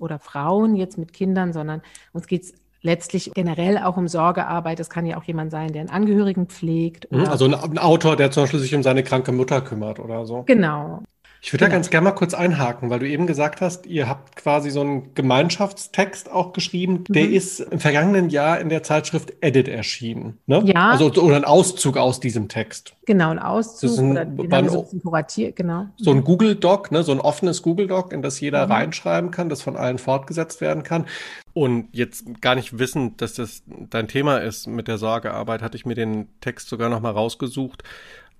oder 0.00 0.18
Frauen 0.18 0.76
jetzt 0.76 0.98
mit 0.98 1.12
Kindern, 1.12 1.52
sondern 1.52 1.82
uns 2.12 2.26
geht 2.26 2.44
es 2.44 2.54
letztlich 2.82 3.32
generell 3.34 3.78
auch 3.78 3.96
um 3.96 4.08
Sorgearbeit. 4.08 4.78
Das 4.78 4.90
kann 4.90 5.06
ja 5.06 5.16
auch 5.16 5.24
jemand 5.24 5.50
sein, 5.50 5.72
der 5.72 5.80
einen 5.80 5.90
Angehörigen 5.90 6.46
pflegt. 6.46 7.10
Mhm, 7.10 7.26
also 7.26 7.46
ein, 7.46 7.54
ein, 7.54 7.78
Autor, 7.78 8.16
der 8.16 8.30
zum 8.30 8.44
Beispiel 8.44 8.60
sich 8.60 8.74
um 8.74 8.82
seine 8.82 9.02
kranke 9.02 9.32
Mutter 9.32 9.60
kümmert 9.60 9.98
oder 9.98 10.26
so. 10.26 10.42
Genau. 10.44 11.02
Ich 11.40 11.52
würde 11.52 11.64
genau. 11.64 11.70
da 11.70 11.76
ganz 11.76 11.90
gerne 11.90 12.04
mal 12.04 12.12
kurz 12.12 12.34
einhaken, 12.34 12.90
weil 12.90 12.98
du 12.98 13.08
eben 13.08 13.26
gesagt 13.26 13.60
hast, 13.60 13.86
ihr 13.86 14.08
habt 14.08 14.34
quasi 14.34 14.70
so 14.70 14.80
einen 14.80 15.14
Gemeinschaftstext 15.14 16.30
auch 16.30 16.52
geschrieben. 16.52 17.04
Der 17.08 17.26
mhm. 17.26 17.32
ist 17.32 17.60
im 17.60 17.78
vergangenen 17.78 18.28
Jahr 18.28 18.60
in 18.60 18.68
der 18.68 18.82
Zeitschrift 18.82 19.32
Edit 19.40 19.68
erschienen. 19.68 20.38
Ne? 20.46 20.62
Ja. 20.64 20.90
Also, 20.90 21.12
oder 21.12 21.36
ein 21.36 21.44
Auszug 21.44 21.96
aus 21.96 22.18
diesem 22.18 22.48
Text. 22.48 22.94
Genau, 23.06 23.30
ein 23.30 23.38
Auszug. 23.38 23.82
Das 23.82 23.92
ist 23.92 23.98
ein, 23.98 24.38
oder 24.38 24.68
so, 24.68 24.88
ein 24.92 25.54
genau. 25.54 25.86
so 25.96 26.10
ein 26.10 26.24
Google 26.24 26.56
Doc, 26.56 26.90
ne? 26.90 27.04
so 27.04 27.12
ein 27.12 27.20
offenes 27.20 27.62
Google 27.62 27.86
Doc, 27.86 28.12
in 28.12 28.20
das 28.20 28.40
jeder 28.40 28.66
mhm. 28.66 28.72
reinschreiben 28.72 29.30
kann, 29.30 29.48
das 29.48 29.62
von 29.62 29.76
allen 29.76 29.98
fortgesetzt 29.98 30.60
werden 30.60 30.82
kann. 30.82 31.06
Und 31.54 31.88
jetzt 31.92 32.40
gar 32.40 32.56
nicht 32.56 32.78
wissend, 32.78 33.22
dass 33.22 33.34
das 33.34 33.62
dein 33.66 34.08
Thema 34.08 34.38
ist 34.38 34.66
mit 34.66 34.88
der 34.88 34.98
Sorgearbeit, 34.98 35.62
hatte 35.62 35.76
ich 35.76 35.86
mir 35.86 35.94
den 35.94 36.28
Text 36.40 36.68
sogar 36.68 36.88
noch 36.88 37.00
mal 37.00 37.10
rausgesucht 37.10 37.84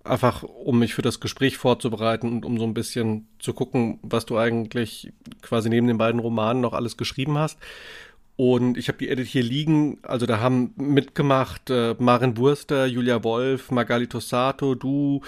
einfach 0.08 0.42
um 0.42 0.78
mich 0.78 0.94
für 0.94 1.02
das 1.02 1.20
Gespräch 1.20 1.56
vorzubereiten 1.56 2.28
und 2.28 2.44
um 2.44 2.58
so 2.58 2.64
ein 2.64 2.74
bisschen 2.74 3.28
zu 3.38 3.52
gucken, 3.52 3.98
was 4.02 4.26
du 4.26 4.38
eigentlich 4.38 5.12
quasi 5.42 5.68
neben 5.68 5.86
den 5.86 5.98
beiden 5.98 6.20
Romanen 6.20 6.60
noch 6.60 6.72
alles 6.72 6.96
geschrieben 6.96 7.38
hast. 7.38 7.58
Und 8.40 8.78
ich 8.78 8.86
habe 8.86 8.98
die 8.98 9.08
Edit 9.08 9.26
hier 9.26 9.42
liegen, 9.42 9.98
also 10.02 10.24
da 10.24 10.38
haben 10.38 10.72
mitgemacht 10.76 11.70
äh, 11.70 11.96
Maren 11.98 12.34
Burster, 12.34 12.86
Julia 12.86 13.24
Wolf, 13.24 13.72
Magali 13.72 14.06
Tossato, 14.06 14.76
du, 14.76 15.22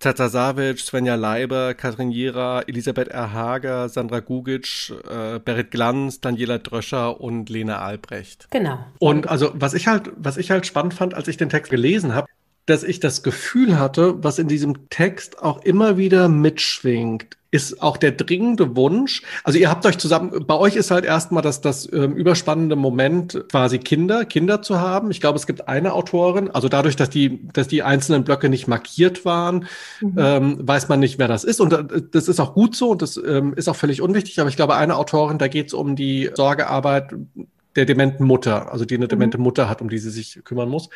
Tata 0.00 0.28
Savic, 0.28 0.80
Svenja 0.80 1.14
Leiber, 1.14 1.74
Katrin 1.74 2.10
Jera, 2.10 2.62
Elisabeth 2.62 3.06
R. 3.06 3.32
Hager, 3.32 3.88
Sandra 3.88 4.18
Gugic, 4.18 4.92
äh, 5.08 5.38
Berit 5.38 5.70
Glanz, 5.70 6.20
Daniela 6.20 6.58
Dröscher 6.58 7.20
und 7.20 7.48
Lena 7.50 7.78
Albrecht. 7.78 8.48
Genau. 8.50 8.84
Und 8.98 9.28
also 9.28 9.52
was 9.54 9.72
ich 9.72 9.86
halt, 9.86 10.10
was 10.16 10.36
ich 10.36 10.50
halt 10.50 10.66
spannend 10.66 10.92
fand, 10.92 11.14
als 11.14 11.28
ich 11.28 11.36
den 11.36 11.50
Text 11.50 11.70
gelesen 11.70 12.16
habe, 12.16 12.26
dass 12.66 12.82
ich 12.82 13.00
das 13.00 13.22
Gefühl 13.22 13.78
hatte, 13.78 14.22
was 14.22 14.38
in 14.38 14.48
diesem 14.48 14.90
Text 14.90 15.42
auch 15.42 15.62
immer 15.62 15.96
wieder 15.96 16.28
mitschwingt, 16.28 17.36
ist 17.52 17.80
auch 17.80 17.96
der 17.96 18.10
dringende 18.10 18.76
Wunsch. 18.76 19.22
Also 19.44 19.58
ihr 19.58 19.70
habt 19.70 19.86
euch 19.86 19.96
zusammen, 19.98 20.44
bei 20.46 20.54
euch 20.54 20.76
ist 20.76 20.90
halt 20.90 21.04
erstmal 21.04 21.42
das, 21.42 21.60
das 21.60 21.90
ähm, 21.92 22.14
überspannende 22.14 22.76
Moment, 22.76 23.44
quasi 23.50 23.78
Kinder, 23.78 24.24
Kinder 24.24 24.62
zu 24.62 24.80
haben. 24.80 25.10
Ich 25.10 25.20
glaube, 25.20 25.38
es 25.38 25.46
gibt 25.46 25.68
eine 25.68 25.94
Autorin, 25.94 26.50
also 26.50 26.68
dadurch, 26.68 26.96
dass 26.96 27.08
die, 27.08 27.48
dass 27.52 27.68
die 27.68 27.82
einzelnen 27.82 28.24
Blöcke 28.24 28.48
nicht 28.48 28.66
markiert 28.66 29.24
waren, 29.24 29.66
mhm. 30.00 30.14
ähm, 30.18 30.58
weiß 30.60 30.88
man 30.88 31.00
nicht, 31.00 31.18
wer 31.18 31.28
das 31.28 31.44
ist. 31.44 31.60
Und 31.60 31.72
äh, 31.72 32.02
das 32.10 32.28
ist 32.28 32.40
auch 32.40 32.52
gut 32.52 32.74
so 32.74 32.90
und 32.90 33.00
das 33.00 33.16
ähm, 33.16 33.54
ist 33.54 33.68
auch 33.68 33.76
völlig 33.76 34.02
unwichtig. 34.02 34.38
Aber 34.40 34.50
ich 34.50 34.56
glaube, 34.56 34.74
eine 34.74 34.96
Autorin, 34.96 35.38
da 35.38 35.48
geht 35.48 35.68
es 35.68 35.74
um 35.74 35.96
die 35.96 36.30
Sorgearbeit 36.34 37.14
der 37.76 37.84
dementen 37.84 38.24
Mutter, 38.24 38.72
also 38.72 38.84
die 38.84 38.94
eine 38.94 39.04
mhm. 39.04 39.10
demente 39.10 39.38
Mutter 39.38 39.68
hat, 39.68 39.80
um 39.80 39.88
die 39.88 39.98
sie 39.98 40.10
sich 40.10 40.40
kümmern 40.44 40.68
muss. 40.68 40.88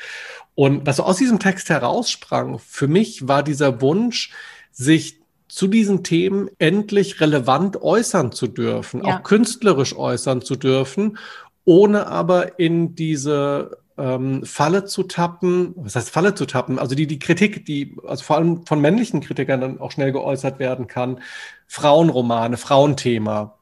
Und 0.55 0.87
was 0.87 0.97
so 0.97 1.05
aus 1.05 1.18
diesem 1.18 1.39
Text 1.39 1.68
heraussprang, 1.70 2.59
für 2.59 2.89
mich 2.89 3.28
war 3.28 3.43
dieser 3.43 3.81
Wunsch, 3.81 4.33
sich 4.72 5.20
zu 5.49 5.66
diesen 5.66 6.05
Themen 6.05 6.49
endlich 6.59 7.20
relevant 7.20 7.83
äußern 7.83 8.33
zu 8.33 8.47
dürfen, 8.47 9.05
ja. 9.05 9.16
auch 9.16 9.22
künstlerisch 9.24 9.97
äußern 9.97 10.43
zu 10.43 10.55
dürfen, 10.57 11.18
ohne 11.64 12.07
aber 12.07 12.59
in 12.59 12.95
diese 12.95 13.78
ähm, 13.99 14.45
Falle 14.45 14.85
zu 14.85 15.03
tappen, 15.03 15.74
was 15.76 15.97
heißt 15.97 16.11
Falle 16.11 16.35
zu 16.35 16.47
tappen, 16.47 16.78
also 16.78 16.95
die, 16.95 17.07
die 17.07 17.18
Kritik, 17.18 17.66
die 17.66 17.97
also 18.07 18.24
vor 18.24 18.37
allem 18.37 18.64
von 18.64 18.81
männlichen 18.81 19.20
Kritikern 19.20 19.61
dann 19.61 19.81
auch 19.81 19.91
schnell 19.91 20.12
geäußert 20.12 20.59
werden 20.59 20.87
kann, 20.87 21.20
Frauenromane, 21.66 22.57
Frauenthema, 22.57 23.59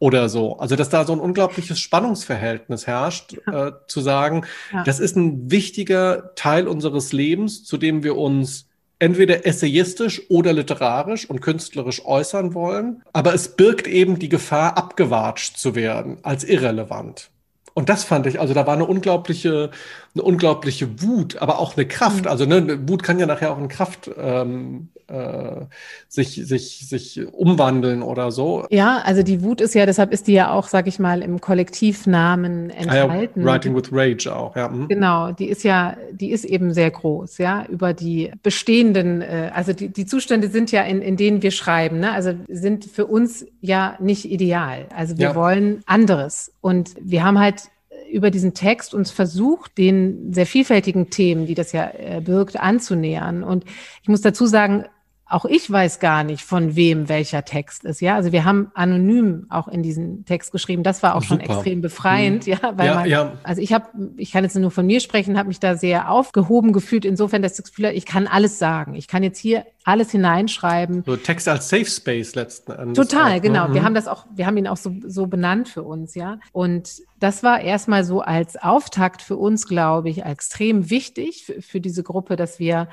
oder 0.00 0.28
so. 0.28 0.56
Also, 0.58 0.74
dass 0.74 0.88
da 0.88 1.04
so 1.04 1.12
ein 1.12 1.20
unglaubliches 1.20 1.78
Spannungsverhältnis 1.78 2.88
herrscht, 2.88 3.36
ja. 3.46 3.68
äh, 3.68 3.72
zu 3.86 4.00
sagen, 4.00 4.46
ja. 4.72 4.82
das 4.82 4.98
ist 4.98 5.14
ein 5.14 5.50
wichtiger 5.50 6.34
Teil 6.34 6.66
unseres 6.66 7.12
Lebens, 7.12 7.62
zu 7.64 7.76
dem 7.76 8.02
wir 8.02 8.16
uns 8.16 8.66
entweder 8.98 9.46
essayistisch 9.46 10.22
oder 10.28 10.52
literarisch 10.52 11.28
und 11.28 11.40
künstlerisch 11.40 12.04
äußern 12.04 12.54
wollen, 12.54 13.02
aber 13.12 13.34
es 13.34 13.56
birgt 13.56 13.86
eben 13.86 14.18
die 14.18 14.28
Gefahr, 14.28 14.76
abgewatscht 14.76 15.56
zu 15.56 15.74
werden 15.74 16.18
als 16.22 16.44
irrelevant. 16.44 17.30
Und 17.74 17.88
das 17.88 18.04
fand 18.04 18.26
ich, 18.26 18.40
also 18.40 18.54
da 18.54 18.66
war 18.66 18.74
eine 18.74 18.86
unglaubliche, 18.86 19.70
eine 20.14 20.22
unglaubliche 20.22 21.02
Wut, 21.02 21.36
aber 21.40 21.58
auch 21.58 21.76
eine 21.76 21.86
Kraft. 21.86 22.24
Mhm. 22.24 22.30
Also 22.30 22.44
ne, 22.44 22.88
Wut 22.88 23.02
kann 23.02 23.18
ja 23.18 23.26
nachher 23.26 23.52
auch 23.52 23.58
in 23.58 23.68
Kraft 23.68 24.10
ähm, 24.18 24.88
äh, 25.10 25.66
sich, 26.08 26.40
sich, 26.46 26.88
sich 26.88 27.20
umwandeln 27.32 28.02
oder 28.02 28.30
so. 28.30 28.66
Ja, 28.70 29.02
also 29.04 29.22
die 29.22 29.42
Wut 29.42 29.60
ist 29.60 29.74
ja, 29.74 29.86
deshalb 29.86 30.12
ist 30.12 30.26
die 30.26 30.32
ja 30.32 30.52
auch, 30.52 30.68
sag 30.68 30.86
ich 30.86 30.98
mal, 30.98 31.22
im 31.22 31.40
Kollektivnamen 31.40 32.70
enthalten. 32.70 33.40
Ah 33.40 33.44
ja, 33.44 33.52
Writing 33.52 33.74
with 33.74 33.90
Rage 33.92 34.34
auch, 34.34 34.56
ja. 34.56 34.68
Mhm. 34.68 34.88
Genau, 34.88 35.32
die 35.32 35.48
ist 35.48 35.64
ja, 35.64 35.96
die 36.12 36.30
ist 36.30 36.44
eben 36.44 36.72
sehr 36.72 36.90
groß, 36.90 37.38
ja, 37.38 37.64
über 37.66 37.92
die 37.92 38.30
bestehenden, 38.42 39.22
äh, 39.22 39.50
also 39.54 39.72
die, 39.72 39.88
die 39.88 40.06
Zustände 40.06 40.48
sind 40.48 40.70
ja, 40.72 40.82
in, 40.82 41.02
in 41.02 41.16
denen 41.16 41.42
wir 41.42 41.50
schreiben, 41.50 42.00
ne? 42.00 42.12
also 42.12 42.32
sind 42.48 42.84
für 42.84 43.06
uns 43.06 43.44
ja 43.60 43.96
nicht 44.00 44.30
ideal. 44.30 44.86
Also 44.94 45.18
wir 45.18 45.30
ja. 45.30 45.34
wollen 45.34 45.82
anderes. 45.86 46.52
Und 46.60 46.94
wir 47.00 47.24
haben 47.24 47.38
halt 47.38 47.69
über 48.10 48.30
diesen 48.30 48.54
Text 48.54 48.94
uns 48.94 49.10
versucht, 49.10 49.78
den 49.78 50.32
sehr 50.32 50.46
vielfältigen 50.46 51.10
Themen, 51.10 51.46
die 51.46 51.54
das 51.54 51.72
ja 51.72 51.90
äh, 51.90 52.20
birgt, 52.20 52.58
anzunähern. 52.58 53.42
Und 53.42 53.64
ich 54.02 54.08
muss 54.08 54.20
dazu 54.20 54.46
sagen, 54.46 54.84
auch 55.30 55.44
ich 55.44 55.70
weiß 55.70 56.00
gar 56.00 56.24
nicht, 56.24 56.42
von 56.44 56.74
wem 56.74 57.08
welcher 57.08 57.44
Text 57.44 57.84
ist. 57.84 58.00
Ja, 58.00 58.16
also 58.16 58.32
wir 58.32 58.44
haben 58.44 58.70
anonym 58.74 59.46
auch 59.48 59.68
in 59.68 59.82
diesen 59.82 60.24
Text 60.24 60.50
geschrieben. 60.50 60.82
Das 60.82 61.02
war 61.02 61.14
auch 61.14 61.22
Super. 61.22 61.44
schon 61.44 61.50
extrem 61.50 61.80
befreiend. 61.80 62.46
Mhm. 62.46 62.52
Ja, 62.52 62.58
weil 62.76 62.86
ja, 62.86 62.94
man, 62.94 63.08
ja. 63.08 63.32
also 63.44 63.62
ich 63.62 63.72
habe, 63.72 63.86
ich 64.16 64.32
kann 64.32 64.42
jetzt 64.42 64.56
nur 64.56 64.70
von 64.70 64.86
mir 64.86 65.00
sprechen, 65.00 65.38
habe 65.38 65.48
mich 65.48 65.60
da 65.60 65.76
sehr 65.76 66.10
aufgehoben 66.10 66.72
gefühlt. 66.72 67.04
Insofern, 67.04 67.42
dass 67.42 67.52
ich 67.52 67.58
das 67.58 67.70
Gefühl 67.70 67.86
habe, 67.86 67.96
ich 67.96 68.06
kann 68.06 68.26
alles 68.26 68.58
sagen. 68.58 68.94
Ich 68.94 69.06
kann 69.06 69.22
jetzt 69.22 69.38
hier 69.38 69.64
alles 69.84 70.10
hineinschreiben. 70.10 71.04
So 71.06 71.16
Text 71.16 71.48
als 71.48 71.68
Safe 71.68 71.86
Space 71.86 72.34
letzten 72.34 72.72
Endes. 72.72 72.96
Total, 72.96 73.30
auch, 73.30 73.34
ne? 73.34 73.40
genau. 73.40 73.68
Mhm. 73.68 73.74
Wir 73.74 73.82
haben 73.84 73.94
das 73.94 74.08
auch, 74.08 74.26
wir 74.34 74.46
haben 74.46 74.56
ihn 74.56 74.66
auch 74.66 74.76
so, 74.76 74.94
so 75.06 75.26
benannt 75.26 75.68
für 75.68 75.82
uns, 75.82 76.14
ja. 76.14 76.38
Und 76.52 77.02
das 77.18 77.42
war 77.42 77.60
erstmal 77.60 78.04
so 78.04 78.20
als 78.20 78.56
Auftakt 78.56 79.22
für 79.22 79.36
uns, 79.36 79.66
glaube 79.66 80.10
ich, 80.10 80.24
extrem 80.24 80.90
wichtig 80.90 81.44
für, 81.46 81.62
für 81.62 81.80
diese 81.80 82.02
Gruppe, 82.02 82.36
dass 82.36 82.58
wir 82.58 82.88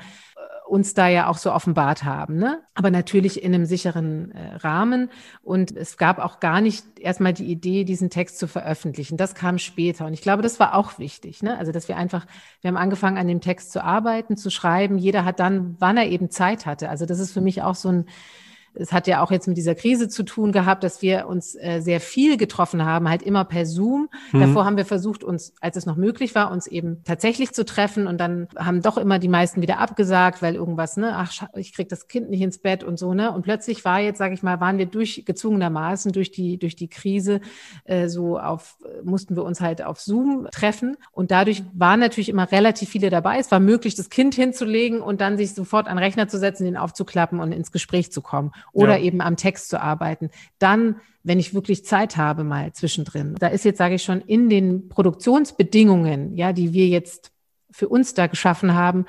uns 0.68 0.94
da 0.94 1.08
ja 1.08 1.28
auch 1.28 1.38
so 1.38 1.52
offenbart 1.52 2.04
haben, 2.04 2.36
ne? 2.36 2.60
aber 2.74 2.90
natürlich 2.90 3.42
in 3.42 3.54
einem 3.54 3.64
sicheren 3.64 4.32
äh, 4.32 4.56
Rahmen. 4.56 5.10
Und 5.42 5.76
es 5.76 5.96
gab 5.96 6.18
auch 6.18 6.40
gar 6.40 6.60
nicht 6.60 6.84
erstmal 6.98 7.32
die 7.32 7.46
Idee, 7.46 7.84
diesen 7.84 8.10
Text 8.10 8.38
zu 8.38 8.46
veröffentlichen. 8.46 9.16
Das 9.16 9.34
kam 9.34 9.58
später. 9.58 10.06
Und 10.06 10.12
ich 10.12 10.22
glaube, 10.22 10.42
das 10.42 10.60
war 10.60 10.74
auch 10.74 10.98
wichtig. 10.98 11.42
Ne? 11.42 11.58
Also, 11.58 11.72
dass 11.72 11.88
wir 11.88 11.96
einfach, 11.96 12.26
wir 12.60 12.68
haben 12.68 12.76
angefangen, 12.76 13.18
an 13.18 13.28
dem 13.28 13.40
Text 13.40 13.72
zu 13.72 13.82
arbeiten, 13.82 14.36
zu 14.36 14.50
schreiben. 14.50 14.98
Jeder 14.98 15.24
hat 15.24 15.40
dann, 15.40 15.76
wann 15.78 15.96
er 15.96 16.06
eben 16.06 16.30
Zeit 16.30 16.66
hatte. 16.66 16.88
Also, 16.88 17.06
das 17.06 17.18
ist 17.18 17.32
für 17.32 17.40
mich 17.40 17.62
auch 17.62 17.74
so 17.74 17.88
ein 17.88 18.06
es 18.78 18.92
hat 18.92 19.06
ja 19.06 19.22
auch 19.22 19.30
jetzt 19.30 19.48
mit 19.48 19.56
dieser 19.56 19.74
Krise 19.74 20.08
zu 20.08 20.22
tun 20.22 20.52
gehabt, 20.52 20.84
dass 20.84 21.02
wir 21.02 21.26
uns 21.26 21.54
äh, 21.54 21.80
sehr 21.80 22.00
viel 22.00 22.36
getroffen 22.36 22.84
haben, 22.84 23.08
halt 23.08 23.22
immer 23.22 23.44
per 23.44 23.66
Zoom. 23.66 24.08
Mhm. 24.32 24.40
Davor 24.40 24.64
haben 24.64 24.76
wir 24.76 24.84
versucht, 24.84 25.24
uns, 25.24 25.52
als 25.60 25.76
es 25.76 25.86
noch 25.86 25.96
möglich 25.96 26.34
war, 26.34 26.50
uns 26.50 26.66
eben 26.66 27.02
tatsächlich 27.04 27.52
zu 27.52 27.64
treffen 27.64 28.06
und 28.06 28.18
dann 28.18 28.48
haben 28.56 28.82
doch 28.82 28.96
immer 28.96 29.18
die 29.18 29.28
meisten 29.28 29.62
wieder 29.62 29.78
abgesagt, 29.78 30.42
weil 30.42 30.54
irgendwas, 30.54 30.96
ne, 30.96 31.12
ach, 31.14 31.48
ich 31.54 31.74
krieg 31.74 31.88
das 31.88 32.08
Kind 32.08 32.30
nicht 32.30 32.42
ins 32.42 32.58
Bett 32.58 32.84
und 32.84 32.98
so, 32.98 33.14
ne? 33.14 33.32
Und 33.32 33.42
plötzlich 33.42 33.84
war 33.84 34.00
jetzt, 34.00 34.18
sage 34.18 34.34
ich 34.34 34.42
mal, 34.42 34.60
waren 34.60 34.78
wir 34.78 34.86
durch 34.86 35.24
gezwungenermaßen 35.26 36.12
durch 36.12 36.30
die 36.30 36.58
durch 36.58 36.76
die 36.76 36.88
Krise 36.88 37.40
äh, 37.84 38.08
so 38.08 38.38
auf 38.38 38.78
mussten 39.02 39.36
wir 39.36 39.44
uns 39.44 39.60
halt 39.60 39.82
auf 39.82 40.00
Zoom 40.00 40.48
treffen. 40.52 40.96
Und 41.12 41.30
dadurch 41.30 41.62
waren 41.74 42.00
natürlich 42.00 42.28
immer 42.28 42.50
relativ 42.50 42.88
viele 42.88 43.10
dabei. 43.10 43.38
Es 43.38 43.50
war 43.50 43.60
möglich, 43.60 43.94
das 43.94 44.10
Kind 44.10 44.34
hinzulegen 44.34 45.00
und 45.00 45.20
dann 45.20 45.36
sich 45.36 45.54
sofort 45.54 45.88
an 45.88 45.96
den 45.96 46.04
Rechner 46.04 46.28
zu 46.28 46.38
setzen, 46.38 46.64
den 46.64 46.76
aufzuklappen 46.76 47.40
und 47.40 47.52
ins 47.52 47.72
Gespräch 47.72 48.12
zu 48.12 48.22
kommen 48.22 48.52
oder 48.72 48.98
ja. 48.98 49.04
eben 49.04 49.20
am 49.20 49.36
Text 49.36 49.68
zu 49.68 49.80
arbeiten. 49.80 50.30
Dann 50.58 50.96
wenn 51.28 51.38
ich 51.38 51.54
wirklich 51.54 51.84
Zeit 51.84 52.16
habe, 52.16 52.42
mal 52.42 52.72
zwischendrin. 52.72 53.36
Da 53.38 53.48
ist 53.48 53.64
jetzt, 53.66 53.78
sage 53.78 53.96
ich 53.96 54.02
schon, 54.02 54.22
in 54.22 54.48
den 54.48 54.88
Produktionsbedingungen, 54.88 56.34
ja, 56.34 56.54
die 56.54 56.72
wir 56.72 56.88
jetzt 56.88 57.32
für 57.70 57.88
uns 57.88 58.14
da 58.14 58.26
geschaffen 58.26 58.74
haben, 58.74 59.04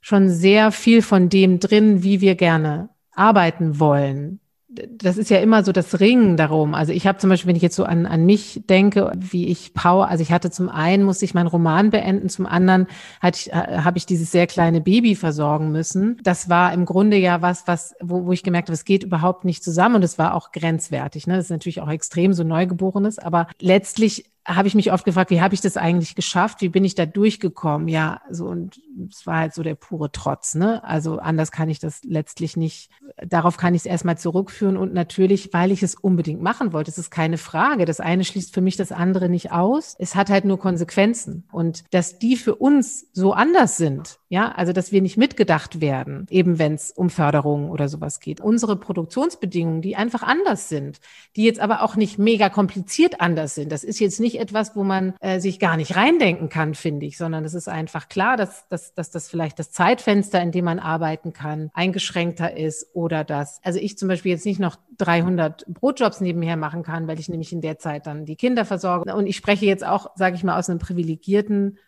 schon 0.00 0.28
sehr 0.28 0.72
viel 0.72 1.00
von 1.00 1.28
dem 1.28 1.60
drin, 1.60 2.02
wie 2.02 2.20
wir 2.20 2.34
gerne 2.34 2.90
arbeiten 3.12 3.78
wollen 3.78 4.40
das 4.70 5.16
ist 5.16 5.30
ja 5.30 5.38
immer 5.38 5.64
so 5.64 5.72
das 5.72 5.98
Ringen 5.98 6.36
darum. 6.36 6.74
Also 6.74 6.92
ich 6.92 7.06
habe 7.06 7.18
zum 7.18 7.28
Beispiel, 7.28 7.48
wenn 7.48 7.56
ich 7.56 7.62
jetzt 7.62 7.74
so 7.74 7.84
an, 7.84 8.06
an 8.06 8.24
mich 8.24 8.62
denke, 8.68 9.10
wie 9.16 9.48
ich 9.48 9.74
Power, 9.74 10.08
also 10.08 10.22
ich 10.22 10.30
hatte 10.30 10.50
zum 10.50 10.68
einen, 10.68 11.02
musste 11.02 11.24
ich 11.24 11.34
meinen 11.34 11.48
Roman 11.48 11.90
beenden, 11.90 12.28
zum 12.28 12.46
anderen 12.46 12.86
ich, 13.28 13.52
äh, 13.52 13.54
habe 13.54 13.98
ich 13.98 14.06
dieses 14.06 14.30
sehr 14.30 14.46
kleine 14.46 14.80
Baby 14.80 15.16
versorgen 15.16 15.72
müssen. 15.72 16.18
Das 16.22 16.48
war 16.48 16.72
im 16.72 16.84
Grunde 16.84 17.16
ja 17.16 17.42
was, 17.42 17.66
was, 17.66 17.94
wo, 18.00 18.26
wo 18.26 18.32
ich 18.32 18.44
gemerkt 18.44 18.68
habe, 18.68 18.74
es 18.74 18.84
geht 18.84 19.02
überhaupt 19.02 19.44
nicht 19.44 19.64
zusammen 19.64 19.96
und 19.96 20.04
es 20.04 20.18
war 20.18 20.34
auch 20.34 20.52
grenzwertig. 20.52 21.26
Ne? 21.26 21.34
Das 21.34 21.46
ist 21.46 21.50
natürlich 21.50 21.80
auch 21.80 21.90
extrem 21.90 22.32
so 22.32 22.44
Neugeborenes, 22.44 23.18
aber 23.18 23.48
letztlich 23.60 24.30
habe 24.54 24.68
ich 24.68 24.74
mich 24.74 24.92
oft 24.92 25.04
gefragt, 25.04 25.30
wie 25.30 25.40
habe 25.40 25.54
ich 25.54 25.60
das 25.60 25.76
eigentlich 25.76 26.14
geschafft? 26.14 26.60
Wie 26.60 26.68
bin 26.68 26.84
ich 26.84 26.94
da 26.94 27.06
durchgekommen? 27.06 27.88
Ja, 27.88 28.20
so 28.30 28.46
und 28.46 28.80
es 29.08 29.26
war 29.26 29.38
halt 29.38 29.54
so 29.54 29.62
der 29.62 29.74
pure 29.74 30.12
Trotz, 30.12 30.54
ne? 30.54 30.84
Also 30.84 31.18
anders 31.18 31.50
kann 31.50 31.68
ich 31.68 31.78
das 31.78 32.04
letztlich 32.04 32.56
nicht. 32.56 32.90
Darauf 33.26 33.56
kann 33.56 33.74
ich 33.74 33.82
es 33.82 33.86
erstmal 33.86 34.18
zurückführen 34.18 34.76
und 34.76 34.92
natürlich, 34.94 35.52
weil 35.52 35.72
ich 35.72 35.82
es 35.82 35.94
unbedingt 35.94 36.42
machen 36.42 36.72
wollte. 36.72 36.90
Es 36.90 36.98
ist 36.98 37.10
keine 37.10 37.38
Frage. 37.38 37.84
Das 37.84 38.00
eine 38.00 38.24
schließt 38.24 38.54
für 38.54 38.60
mich 38.60 38.76
das 38.76 38.92
andere 38.92 39.28
nicht 39.28 39.52
aus. 39.52 39.96
Es 39.98 40.14
hat 40.14 40.30
halt 40.30 40.44
nur 40.44 40.58
Konsequenzen 40.58 41.44
und 41.52 41.84
dass 41.90 42.18
die 42.18 42.36
für 42.36 42.54
uns 42.54 43.08
so 43.12 43.32
anders 43.32 43.76
sind, 43.76 44.19
ja, 44.32 44.52
also 44.52 44.72
dass 44.72 44.92
wir 44.92 45.02
nicht 45.02 45.16
mitgedacht 45.16 45.80
werden, 45.80 46.28
eben 46.30 46.60
wenn 46.60 46.74
es 46.74 46.92
um 46.92 47.10
Förderung 47.10 47.68
oder 47.68 47.88
sowas 47.88 48.20
geht. 48.20 48.40
Unsere 48.40 48.76
Produktionsbedingungen, 48.76 49.82
die 49.82 49.96
einfach 49.96 50.22
anders 50.22 50.68
sind, 50.68 51.00
die 51.34 51.42
jetzt 51.42 51.58
aber 51.58 51.82
auch 51.82 51.96
nicht 51.96 52.16
mega 52.16 52.48
kompliziert 52.48 53.20
anders 53.20 53.56
sind. 53.56 53.72
Das 53.72 53.82
ist 53.82 53.98
jetzt 53.98 54.20
nicht 54.20 54.38
etwas, 54.38 54.76
wo 54.76 54.84
man 54.84 55.14
äh, 55.18 55.40
sich 55.40 55.58
gar 55.58 55.76
nicht 55.76 55.96
reindenken 55.96 56.48
kann, 56.48 56.76
finde 56.76 57.06
ich, 57.06 57.18
sondern 57.18 57.44
es 57.44 57.54
ist 57.54 57.68
einfach 57.68 58.08
klar, 58.08 58.36
dass, 58.36 58.68
dass, 58.68 58.94
dass 58.94 59.10
das 59.10 59.28
vielleicht 59.28 59.58
das 59.58 59.72
Zeitfenster, 59.72 60.40
in 60.40 60.52
dem 60.52 60.64
man 60.64 60.78
arbeiten 60.78 61.32
kann, 61.32 61.70
eingeschränkter 61.74 62.56
ist 62.56 62.86
oder 62.94 63.24
dass, 63.24 63.58
also 63.64 63.80
ich 63.80 63.98
zum 63.98 64.06
Beispiel 64.06 64.30
jetzt 64.30 64.46
nicht 64.46 64.60
noch 64.60 64.76
300 64.98 65.66
Brotjobs 65.66 66.20
nebenher 66.20 66.56
machen 66.56 66.84
kann, 66.84 67.08
weil 67.08 67.18
ich 67.18 67.28
nämlich 67.28 67.52
in 67.52 67.62
der 67.62 67.80
Zeit 67.80 68.06
dann 68.06 68.26
die 68.26 68.36
Kinder 68.36 68.64
versorge. 68.64 69.12
Und 69.12 69.26
ich 69.26 69.34
spreche 69.34 69.66
jetzt 69.66 69.84
auch, 69.84 70.12
sage 70.14 70.36
ich 70.36 70.44
mal, 70.44 70.56
aus 70.56 70.70
einer 70.70 70.78
privilegierten 70.78 71.78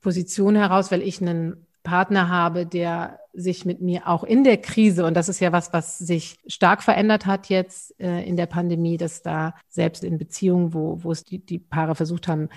Position 0.00 0.54
heraus, 0.54 0.92
weil 0.92 1.02
ich 1.02 1.20
einen 1.20 1.64
Partner 1.88 2.28
habe, 2.28 2.66
der 2.66 3.18
sich 3.32 3.64
mit 3.64 3.80
mir 3.80 4.06
auch 4.06 4.24
in 4.24 4.44
der 4.44 4.58
Krise, 4.58 5.06
und 5.06 5.14
das 5.14 5.28
ist 5.28 5.40
ja 5.40 5.52
was, 5.52 5.72
was 5.72 5.96
sich 5.96 6.38
stark 6.46 6.82
verändert 6.82 7.24
hat 7.24 7.48
jetzt 7.48 7.98
äh, 7.98 8.22
in 8.28 8.36
der 8.36 8.46
Pandemie, 8.46 8.98
dass 8.98 9.22
da 9.22 9.54
selbst 9.68 10.04
in 10.04 10.18
Beziehungen, 10.18 10.74
wo, 10.74 11.02
wo 11.02 11.12
es 11.12 11.24
die, 11.24 11.38
die 11.38 11.58
Paare 11.58 11.94
versucht 11.94 12.28
haben, 12.28 12.50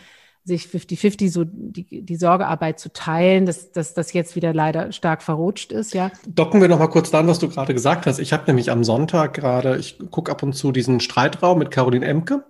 sich 0.43 0.65
50-50 0.65 1.29
so 1.29 1.43
die, 1.45 2.01
die 2.01 2.15
Sorgearbeit 2.15 2.79
zu 2.79 2.91
teilen, 2.91 3.45
dass, 3.45 3.71
dass 3.71 3.93
das 3.93 4.11
jetzt 4.11 4.35
wieder 4.35 4.53
leider 4.53 4.91
stark 4.91 5.21
verrutscht 5.21 5.71
ist, 5.71 5.93
ja. 5.93 6.11
Docken 6.27 6.59
wir 6.59 6.67
noch 6.67 6.79
mal 6.79 6.87
kurz 6.87 7.13
an, 7.13 7.27
was 7.27 7.39
du 7.39 7.47
gerade 7.47 7.73
gesagt 7.73 8.07
hast. 8.07 8.19
Ich 8.19 8.33
habe 8.33 8.43
nämlich 8.47 8.71
am 8.71 8.83
Sonntag 8.83 9.35
gerade, 9.35 9.77
ich 9.77 9.99
gucke 10.09 10.31
ab 10.31 10.43
und 10.43 10.53
zu 10.53 10.71
diesen 10.71 10.99
Streitraum 10.99 11.59
mit 11.59 11.71
Caroline 11.71 12.05
Emke. 12.05 12.43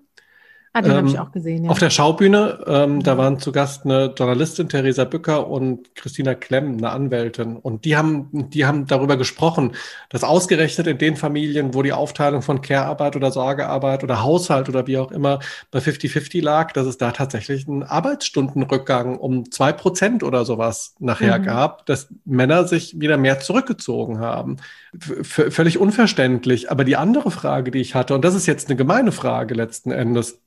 Ah, 0.74 0.82
den 0.82 0.92
ähm, 0.92 0.98
habe 1.00 1.08
ich 1.10 1.20
auch 1.20 1.32
gesehen, 1.34 1.66
ja. 1.66 1.70
Auf 1.70 1.80
der 1.80 1.90
Schaubühne, 1.90 2.64
ähm, 2.66 3.04
da 3.04 3.18
waren 3.18 3.40
zu 3.40 3.52
Gast 3.52 3.84
eine 3.84 4.14
Journalistin, 4.18 4.70
Theresa 4.70 5.04
Bücker 5.04 5.50
und 5.50 5.94
Christina 5.96 6.34
Klemm, 6.34 6.78
eine 6.78 6.92
Anwältin. 6.92 7.58
Und 7.58 7.84
die 7.84 7.98
haben, 7.98 8.30
die 8.52 8.66
haben 8.66 8.88
darüber 8.88 9.18
gesprochen, 9.18 9.74
dass 10.08 10.24
ausgerechnet 10.24 10.88
in 10.88 10.98
den 10.98 11.18
Familien, 11.18 11.74
wo 11.74 11.82
die 11.82 11.92
Aufteilung 11.92 12.42
von 12.42 12.62
Care-Arbeit 12.62 13.18
oder 13.18 13.32
Sorgearbeit 13.32 14.06
oder 14.06 14.24
Haushalt 14.24 14.70
oder 14.70 14.88
wie 14.88 14.98
auch 14.98 15.12
immer 15.12 15.40
bei 15.72 15.80
50-50 15.80 16.42
lag, 16.42 16.72
dass 16.72 16.88
es 16.88 16.98
da 16.98 17.12
tatsächlich 17.12 17.68
einen 17.68 17.84
Arbeitsstundenrückgang 17.84 19.18
um 19.18 19.52
zwei 19.52 19.74
Prozent 19.74 20.24
oder 20.24 20.46
sowas 20.46 20.96
nachher 21.00 21.40
mhm. 21.40 21.44
gab, 21.44 21.86
dass 21.86 22.08
Männer 22.24 22.66
sich 22.66 22.98
wieder 22.98 23.18
mehr 23.18 23.42
zurückgezogen 23.42 24.20
haben. 24.20 24.56
V 24.98 25.52
völlig 25.52 25.78
unverständlich. 25.78 26.72
Aber 26.72 26.86
die 26.86 26.96
andere 26.96 27.30
Frage, 27.30 27.72
die 27.72 27.80
ich 27.80 27.94
hatte, 27.94 28.16
und 28.16 28.24
das 28.24 28.36
ist 28.36 28.46
jetzt 28.46 28.70
eine 28.70 28.78
gemeine 28.78 29.12
Frage 29.12 29.54
letzten 29.54 29.92
Endes, 29.92 30.40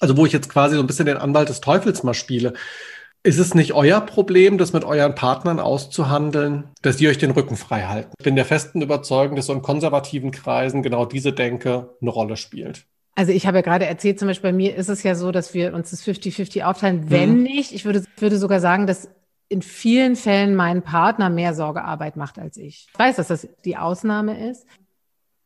also 0.00 0.16
wo 0.16 0.26
ich 0.26 0.32
jetzt 0.32 0.48
quasi 0.48 0.76
so 0.76 0.80
ein 0.82 0.86
bisschen 0.86 1.06
den 1.06 1.16
Anwalt 1.16 1.48
des 1.48 1.60
Teufels 1.60 2.02
mal 2.02 2.14
spiele. 2.14 2.54
Ist 3.22 3.38
es 3.38 3.54
nicht 3.54 3.72
euer 3.72 4.00
Problem, 4.00 4.56
das 4.56 4.72
mit 4.72 4.84
euren 4.84 5.16
Partnern 5.16 5.58
auszuhandeln, 5.58 6.68
dass 6.82 6.96
die 6.96 7.08
euch 7.08 7.18
den 7.18 7.32
Rücken 7.32 7.56
frei 7.56 7.82
halten? 7.82 8.12
Ich 8.18 8.24
bin 8.24 8.36
der 8.36 8.44
festen 8.44 8.82
Überzeugung, 8.82 9.34
dass 9.34 9.46
so 9.46 9.52
in 9.52 9.62
konservativen 9.62 10.30
Kreisen 10.30 10.82
genau 10.82 11.06
diese 11.06 11.32
Denke 11.32 11.96
eine 12.00 12.10
Rolle 12.10 12.36
spielt. 12.36 12.86
Also 13.16 13.32
ich 13.32 13.46
habe 13.46 13.58
ja 13.58 13.62
gerade 13.62 13.86
erzählt, 13.86 14.18
zum 14.18 14.28
Beispiel 14.28 14.50
bei 14.50 14.56
mir 14.56 14.76
ist 14.76 14.88
es 14.88 15.02
ja 15.02 15.14
so, 15.14 15.32
dass 15.32 15.54
wir 15.54 15.74
uns 15.74 15.90
das 15.90 16.06
50-50 16.06 16.62
aufteilen. 16.64 17.10
Wenn 17.10 17.38
mhm. 17.38 17.42
nicht, 17.42 17.72
ich 17.72 17.84
würde, 17.84 18.04
würde 18.18 18.38
sogar 18.38 18.60
sagen, 18.60 18.86
dass 18.86 19.08
in 19.48 19.62
vielen 19.62 20.16
Fällen 20.16 20.54
mein 20.54 20.82
Partner 20.82 21.30
mehr 21.30 21.54
Sorgearbeit 21.54 22.16
macht 22.16 22.38
als 22.38 22.56
ich. 22.56 22.88
Ich 22.92 22.98
weiß, 22.98 23.16
dass 23.16 23.28
das 23.28 23.48
die 23.64 23.76
Ausnahme 23.76 24.50
ist. 24.50 24.66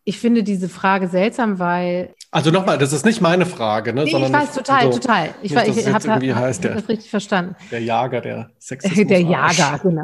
Ich 0.05 0.19
finde 0.19 0.43
diese 0.43 0.69
Frage 0.69 1.09
seltsam, 1.09 1.59
weil. 1.59 2.15
Also 2.33 2.51
nochmal, 2.51 2.79
das 2.79 2.93
ist 2.93 3.05
nicht 3.05 3.21
meine 3.21 3.45
Frage, 3.45 3.93
ne? 3.93 4.05
Nee, 4.05 4.13
sondern 4.13 4.31
ich 4.31 4.39
weiß, 4.39 4.55
total, 4.55 4.93
so, 4.93 4.99
total. 4.99 5.31
Ich, 5.43 5.53
nicht, 5.53 5.69
ich, 5.69 5.77
ich 5.79 5.93
habe 5.93 6.35
hab 6.35 6.61
das 6.61 6.63
richtig 6.89 7.11
verstanden. 7.11 7.57
Der 7.73 7.83
Jager, 7.83 8.21
der 8.21 8.51
Sexismus. 8.59 9.07
Der 9.09 9.21
Jager, 9.21 9.81
genau. 9.83 10.03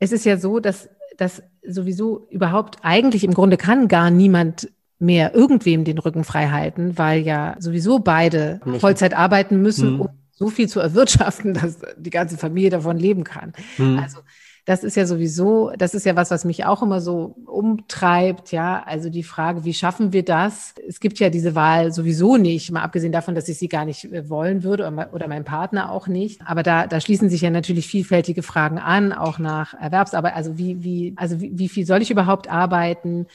es 0.00 0.10
ist 0.10 0.24
ja 0.24 0.36
so, 0.36 0.58
dass, 0.58 0.88
dass 1.16 1.42
sowieso 1.64 2.26
überhaupt 2.30 2.78
eigentlich 2.82 3.22
im 3.22 3.34
Grunde 3.34 3.56
kann 3.56 3.86
gar 3.86 4.10
niemand 4.10 4.68
mehr 4.98 5.34
irgendwem 5.34 5.84
den 5.84 5.98
Rücken 5.98 6.24
frei 6.24 6.48
halten, 6.48 6.98
weil 6.98 7.22
ja 7.22 7.56
sowieso 7.58 8.00
beide 8.00 8.60
müssen. 8.64 8.80
Vollzeit 8.80 9.14
arbeiten 9.14 9.62
müssen, 9.62 9.94
mhm. 9.94 10.00
um 10.02 10.08
so 10.32 10.48
viel 10.48 10.68
zu 10.68 10.80
erwirtschaften, 10.80 11.54
dass 11.60 11.78
die 11.96 12.10
ganze 12.10 12.36
Familie 12.36 12.70
davon 12.70 12.96
leben 12.96 13.22
kann. 13.22 13.52
Mhm. 13.78 13.98
Also 13.98 14.18
das 14.64 14.84
ist 14.84 14.96
ja 14.96 15.06
sowieso, 15.06 15.72
das 15.76 15.92
ist 15.92 16.06
ja 16.06 16.14
was, 16.14 16.30
was 16.30 16.44
mich 16.44 16.64
auch 16.64 16.82
immer 16.82 17.00
so 17.00 17.34
umtreibt, 17.46 18.52
ja. 18.52 18.84
Also 18.86 19.10
die 19.10 19.24
Frage, 19.24 19.64
wie 19.64 19.74
schaffen 19.74 20.12
wir 20.12 20.24
das? 20.24 20.74
Es 20.86 21.00
gibt 21.00 21.18
ja 21.18 21.30
diese 21.30 21.56
Wahl 21.56 21.92
sowieso 21.92 22.36
nicht, 22.36 22.70
mal 22.70 22.82
abgesehen 22.82 23.10
davon, 23.10 23.34
dass 23.34 23.48
ich 23.48 23.58
sie 23.58 23.66
gar 23.66 23.84
nicht 23.84 24.04
äh, 24.04 24.28
wollen 24.28 24.62
würde 24.62 24.86
oder 25.12 25.26
mein 25.26 25.44
Partner 25.44 25.90
auch 25.90 26.06
nicht. 26.06 26.42
Aber 26.46 26.62
da, 26.62 26.86
da 26.86 27.00
schließen 27.00 27.28
sich 27.28 27.40
ja 27.40 27.50
natürlich 27.50 27.88
vielfältige 27.88 28.44
Fragen 28.44 28.78
an, 28.78 29.12
auch 29.12 29.40
nach 29.40 29.74
Erwerbsarbeit. 29.74 30.36
Also 30.36 30.58
wie, 30.58 30.84
wie, 30.84 31.14
also 31.16 31.40
wie, 31.40 31.58
wie 31.58 31.68
viel 31.68 31.84
soll 31.84 32.00
ich 32.00 32.12
überhaupt 32.12 32.48
arbeiten? 32.48 33.26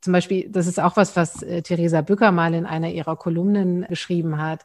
Zum 0.00 0.12
Beispiel, 0.12 0.48
das 0.50 0.66
ist 0.66 0.80
auch 0.80 0.96
was, 0.96 1.14
was 1.14 1.44
äh, 1.44 1.62
Theresa 1.62 2.00
Bücker 2.00 2.32
mal 2.32 2.54
in 2.54 2.66
einer 2.66 2.90
ihrer 2.90 3.14
Kolumnen 3.14 3.86
geschrieben 3.88 4.38
hat, 4.42 4.64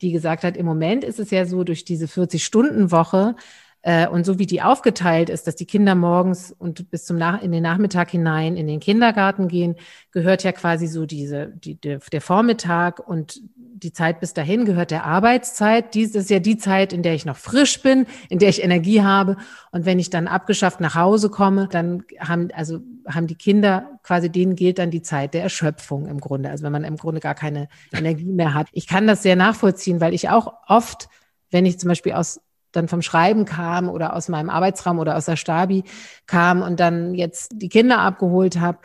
die 0.00 0.12
gesagt 0.12 0.44
hat, 0.44 0.56
im 0.56 0.64
Moment 0.64 1.04
ist 1.04 1.20
es 1.20 1.30
ja 1.30 1.44
so, 1.44 1.62
durch 1.62 1.84
diese 1.84 2.06
40-Stunden-Woche 2.06 3.36
äh, 3.36 3.40
und 3.82 4.26
so 4.26 4.38
wie 4.38 4.46
die 4.46 4.60
aufgeteilt 4.60 5.30
ist, 5.30 5.46
dass 5.46 5.56
die 5.56 5.64
Kinder 5.64 5.94
morgens 5.94 6.54
und 6.58 6.90
bis 6.90 7.06
zum 7.06 7.16
Nach 7.16 7.40
in 7.40 7.50
den 7.50 7.62
Nachmittag 7.62 8.10
hinein 8.10 8.56
in 8.56 8.66
den 8.66 8.78
Kindergarten 8.78 9.48
gehen, 9.48 9.76
gehört 10.10 10.42
ja 10.42 10.52
quasi 10.52 10.86
so 10.86 11.06
diese, 11.06 11.48
die, 11.48 11.80
der, 11.80 12.00
der 12.12 12.20
Vormittag 12.20 13.06
und 13.06 13.40
die 13.82 13.92
Zeit 13.92 14.20
bis 14.20 14.34
dahin 14.34 14.64
gehört 14.66 14.90
der 14.90 15.04
Arbeitszeit. 15.04 15.94
Dies 15.94 16.14
ist 16.14 16.30
ja 16.30 16.38
die 16.38 16.58
Zeit, 16.58 16.92
in 16.92 17.02
der 17.02 17.14
ich 17.14 17.24
noch 17.24 17.36
frisch 17.36 17.80
bin, 17.82 18.06
in 18.28 18.38
der 18.38 18.50
ich 18.50 18.62
Energie 18.62 19.02
habe. 19.02 19.36
Und 19.72 19.86
wenn 19.86 19.98
ich 19.98 20.10
dann 20.10 20.28
abgeschafft 20.28 20.80
nach 20.80 20.94
Hause 20.94 21.30
komme, 21.30 21.68
dann 21.68 22.04
haben, 22.18 22.50
also 22.52 22.80
haben 23.06 23.26
die 23.26 23.36
Kinder 23.36 23.98
quasi, 24.02 24.30
denen 24.30 24.56
gilt 24.56 24.78
dann 24.78 24.90
die 24.90 25.02
Zeit 25.02 25.34
der 25.34 25.42
Erschöpfung 25.42 26.06
im 26.06 26.20
Grunde. 26.20 26.50
Also 26.50 26.64
wenn 26.64 26.72
man 26.72 26.84
im 26.84 26.96
Grunde 26.96 27.20
gar 27.20 27.34
keine 27.34 27.68
Energie 27.92 28.32
mehr 28.32 28.54
hat. 28.54 28.68
Ich 28.72 28.86
kann 28.86 29.06
das 29.06 29.22
sehr 29.22 29.36
nachvollziehen, 29.36 30.00
weil 30.00 30.12
ich 30.12 30.28
auch 30.28 30.52
oft, 30.66 31.08
wenn 31.50 31.64
ich 31.64 31.78
zum 31.78 31.88
Beispiel 31.88 32.12
aus 32.12 32.40
dann 32.72 32.88
vom 32.88 33.02
Schreiben 33.02 33.44
kam 33.44 33.88
oder 33.88 34.14
aus 34.14 34.28
meinem 34.28 34.50
Arbeitsraum 34.50 34.98
oder 34.98 35.16
aus 35.16 35.24
der 35.24 35.36
Stabi 35.36 35.84
kam 36.26 36.62
und 36.62 36.80
dann 36.80 37.14
jetzt 37.14 37.52
die 37.54 37.68
Kinder 37.68 37.98
abgeholt 37.98 38.60
habe, 38.60 38.78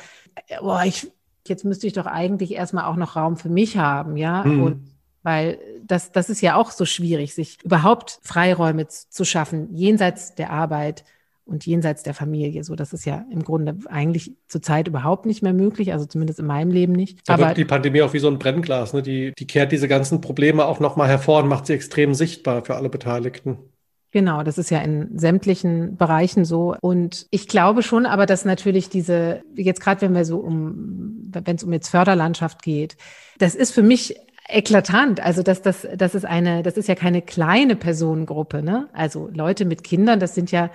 boah, 0.59 0.83
ich, 0.83 1.11
jetzt 1.47 1.65
müsste 1.65 1.87
ich 1.87 1.93
doch 1.93 2.05
eigentlich 2.05 2.53
erstmal 2.53 2.85
auch 2.85 2.95
noch 2.95 3.15
Raum 3.15 3.37
für 3.37 3.49
mich 3.49 3.77
haben, 3.77 4.17
ja. 4.17 4.43
Mhm. 4.43 4.63
Und 4.63 4.87
weil 5.23 5.57
das, 5.83 6.11
das 6.11 6.29
ist 6.29 6.41
ja 6.41 6.55
auch 6.55 6.71
so 6.71 6.85
schwierig, 6.85 7.33
sich 7.33 7.57
überhaupt 7.63 8.19
Freiräume 8.21 8.87
zu 8.87 9.25
schaffen, 9.25 9.75
jenseits 9.75 10.35
der 10.35 10.51
Arbeit 10.51 11.03
und 11.45 11.65
jenseits 11.65 12.03
der 12.03 12.13
Familie. 12.13 12.63
So, 12.63 12.75
das 12.75 12.91
ist 12.91 13.05
ja 13.05 13.25
im 13.31 13.43
Grunde 13.43 13.77
eigentlich 13.87 14.33
zurzeit 14.47 14.87
überhaupt 14.87 15.25
nicht 15.25 15.43
mehr 15.43 15.53
möglich, 15.53 15.93
also 15.93 16.05
zumindest 16.05 16.39
in 16.39 16.47
meinem 16.47 16.71
Leben 16.71 16.93
nicht. 16.93 17.19
Da 17.27 17.35
Aber 17.35 17.53
die 17.53 17.65
Pandemie 17.65 18.01
auch 18.01 18.13
wie 18.13 18.19
so 18.19 18.27
ein 18.27 18.39
Brennglas, 18.39 18.93
ne? 18.93 19.01
die, 19.01 19.33
die 19.37 19.47
kehrt 19.47 19.71
diese 19.71 19.87
ganzen 19.87 20.21
Probleme 20.21 20.65
auch 20.65 20.79
nochmal 20.79 21.07
hervor 21.07 21.43
und 21.43 21.49
macht 21.49 21.67
sie 21.67 21.73
extrem 21.73 22.13
sichtbar 22.13 22.65
für 22.65 22.75
alle 22.75 22.89
Beteiligten. 22.89 23.59
Genau, 24.15 24.43
das 24.43 24.57
ist 24.57 24.69
ja 24.71 24.79
in 24.79 25.19
sämtlichen 25.19 25.97
Bereichen 25.97 26.45
so. 26.45 26.73
Und 26.79 27.27
ich 27.31 27.49
glaube 27.49 27.83
schon, 27.83 28.05
aber 28.05 28.25
dass 28.25 28.45
natürlich 28.45 28.87
diese, 28.87 29.43
jetzt 29.55 29.81
gerade 29.81 29.99
wenn 29.99 30.15
wir 30.15 30.23
so 30.23 30.37
um, 30.37 31.29
wenn 31.33 31.57
es 31.57 31.65
um 31.65 31.73
jetzt 31.73 31.89
Förderlandschaft 31.89 32.63
geht, 32.63 32.95
das 33.39 33.55
ist 33.55 33.73
für 33.73 33.83
mich 33.83 34.15
eklatant. 34.47 35.19
Also 35.19 35.43
dass 35.43 35.61
das, 35.61 35.85
das 35.97 36.15
ist 36.15 36.23
eine, 36.23 36.63
das 36.63 36.77
ist 36.77 36.87
ja 36.87 36.95
keine 36.95 37.21
kleine 37.21 37.75
Personengruppe, 37.75 38.63
ne? 38.63 38.87
Also 38.93 39.29
Leute 39.33 39.65
mit 39.65 39.83
Kindern, 39.83 40.21
das 40.21 40.33
sind 40.33 40.49
ja, 40.49 40.69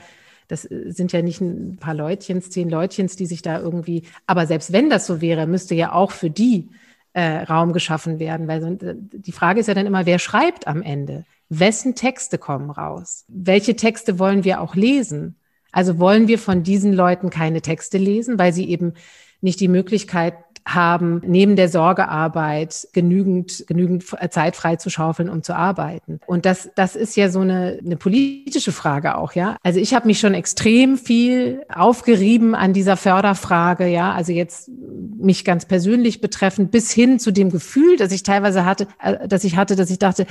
das 0.48 0.64
sind 0.64 1.12
ja 1.12 1.22
nicht 1.22 1.40
ein 1.40 1.78
paar 1.80 1.94
Leutchens, 1.94 2.50
zehn 2.50 2.68
Leutchens, 2.68 3.16
die 3.16 3.24
sich 3.24 3.40
da 3.40 3.58
irgendwie, 3.58 4.02
aber 4.26 4.46
selbst 4.46 4.70
wenn 4.70 4.90
das 4.90 5.06
so 5.06 5.22
wäre, 5.22 5.46
müsste 5.46 5.74
ja 5.74 5.92
auch 5.92 6.10
für 6.10 6.28
die 6.28 6.68
äh, 7.14 7.44
Raum 7.44 7.72
geschaffen 7.72 8.18
werden, 8.18 8.48
weil 8.48 8.76
die 9.00 9.32
Frage 9.32 9.60
ist 9.60 9.66
ja 9.68 9.72
dann 9.72 9.86
immer, 9.86 10.04
wer 10.04 10.18
schreibt 10.18 10.66
am 10.66 10.82
Ende? 10.82 11.24
Wessen 11.50 11.94
Texte 11.94 12.38
kommen 12.38 12.70
raus? 12.70 13.24
Welche 13.28 13.76
Texte 13.76 14.18
wollen 14.18 14.44
wir 14.44 14.60
auch 14.60 14.74
lesen? 14.74 15.36
Also 15.72 15.98
wollen 15.98 16.28
wir 16.28 16.38
von 16.38 16.62
diesen 16.62 16.92
Leuten 16.92 17.28
keine 17.28 17.60
Texte 17.60 17.98
lesen, 17.98 18.38
weil 18.38 18.52
sie 18.52 18.68
eben 18.68 18.94
nicht 19.40 19.60
die 19.60 19.68
Möglichkeit 19.68 20.34
haben, 20.66 21.22
neben 21.24 21.56
der 21.56 21.68
Sorgearbeit 21.68 22.86
genügend, 22.92 23.64
genügend 23.66 24.04
Zeit 24.30 24.56
frei 24.56 24.76
zu 24.76 24.90
schaufeln, 24.90 25.28
um 25.28 25.42
zu 25.42 25.56
arbeiten. 25.56 26.20
Und 26.26 26.44
das, 26.46 26.70
das 26.76 26.96
ist 26.96 27.16
ja 27.16 27.30
so 27.30 27.40
eine, 27.40 27.80
eine 27.84 27.96
politische 27.96 28.70
Frage 28.70 29.16
auch, 29.16 29.32
ja. 29.32 29.56
Also 29.62 29.80
ich 29.80 29.94
habe 29.94 30.06
mich 30.06 30.20
schon 30.20 30.34
extrem 30.34 30.98
viel 30.98 31.62
aufgerieben 31.74 32.54
an 32.54 32.72
dieser 32.72 32.96
Förderfrage, 32.96 33.86
ja. 33.86 34.12
Also 34.12 34.32
jetzt 34.32 34.70
mich 35.18 35.44
ganz 35.44 35.64
persönlich 35.64 36.20
betreffend 36.20 36.70
bis 36.70 36.92
hin 36.92 37.18
zu 37.18 37.32
dem 37.32 37.50
Gefühl, 37.50 37.96
dass 37.96 38.12
ich 38.12 38.22
teilweise 38.22 38.64
hatte, 38.64 38.86
äh, 39.00 39.26
dass 39.26 39.44
ich 39.44 39.56
hatte, 39.56 39.76
dass 39.76 39.90
ich 39.90 39.98
dachte, 39.98 40.26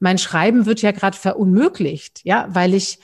mein 0.00 0.18
Schreiben 0.18 0.66
wird 0.66 0.82
ja 0.82 0.92
gerade 0.92 1.16
verunmöglicht, 1.16 2.20
ja, 2.24 2.48
weil 2.50 2.74
ich 2.74 2.98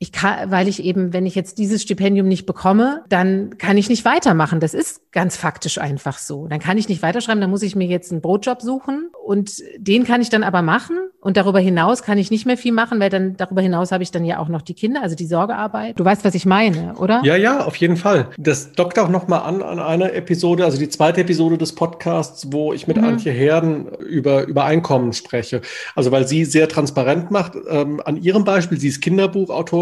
ich 0.00 0.12
kann, 0.12 0.50
weil 0.50 0.68
ich 0.68 0.84
eben, 0.84 1.12
wenn 1.12 1.26
ich 1.26 1.34
jetzt 1.34 1.58
dieses 1.58 1.82
Stipendium 1.82 2.28
nicht 2.28 2.46
bekomme, 2.46 3.02
dann 3.08 3.58
kann 3.58 3.76
ich 3.76 3.88
nicht 3.88 4.04
weitermachen. 4.04 4.60
Das 4.60 4.72
ist 4.72 5.10
ganz 5.10 5.36
faktisch 5.36 5.78
einfach 5.78 6.18
so. 6.18 6.46
Dann 6.46 6.60
kann 6.60 6.78
ich 6.78 6.88
nicht 6.88 7.02
weiterschreiben, 7.02 7.40
dann 7.40 7.50
muss 7.50 7.62
ich 7.62 7.74
mir 7.74 7.88
jetzt 7.88 8.12
einen 8.12 8.20
Brotjob 8.20 8.62
suchen 8.62 9.10
und 9.24 9.62
den 9.76 10.04
kann 10.04 10.20
ich 10.20 10.30
dann 10.30 10.44
aber 10.44 10.62
machen. 10.62 10.96
Und 11.20 11.36
darüber 11.36 11.58
hinaus 11.58 12.04
kann 12.04 12.16
ich 12.16 12.30
nicht 12.30 12.46
mehr 12.46 12.56
viel 12.56 12.72
machen, 12.72 13.00
weil 13.00 13.10
dann 13.10 13.36
darüber 13.36 13.60
hinaus 13.60 13.90
habe 13.90 14.04
ich 14.04 14.12
dann 14.12 14.24
ja 14.24 14.38
auch 14.38 14.48
noch 14.48 14.62
die 14.62 14.74
Kinder, 14.74 15.02
also 15.02 15.16
die 15.16 15.26
Sorgearbeit. 15.26 15.98
Du 15.98 16.04
weißt, 16.04 16.24
was 16.24 16.34
ich 16.36 16.46
meine, 16.46 16.94
oder? 16.94 17.22
Ja, 17.24 17.34
ja, 17.34 17.64
auf 17.64 17.74
jeden 17.74 17.96
Fall. 17.96 18.28
Das 18.38 18.72
dockt 18.72 19.00
auch 19.00 19.08
nochmal 19.08 19.40
an 19.40 19.60
an 19.60 19.80
einer 19.80 20.12
Episode, 20.14 20.64
also 20.64 20.78
die 20.78 20.88
zweite 20.88 21.22
Episode 21.22 21.58
des 21.58 21.74
Podcasts, 21.74 22.52
wo 22.52 22.72
ich 22.72 22.86
mit 22.86 22.98
mhm. 22.98 23.04
Antje 23.04 23.32
Herden 23.32 23.88
über, 23.98 24.46
über 24.46 24.64
Einkommen 24.64 25.12
spreche. 25.12 25.60
Also 25.96 26.12
weil 26.12 26.28
sie 26.28 26.44
sehr 26.44 26.68
transparent 26.68 27.32
macht, 27.32 27.54
ähm, 27.68 28.00
an 28.04 28.16
ihrem 28.16 28.44
Beispiel, 28.44 28.78
sie 28.78 28.88
ist 28.88 29.02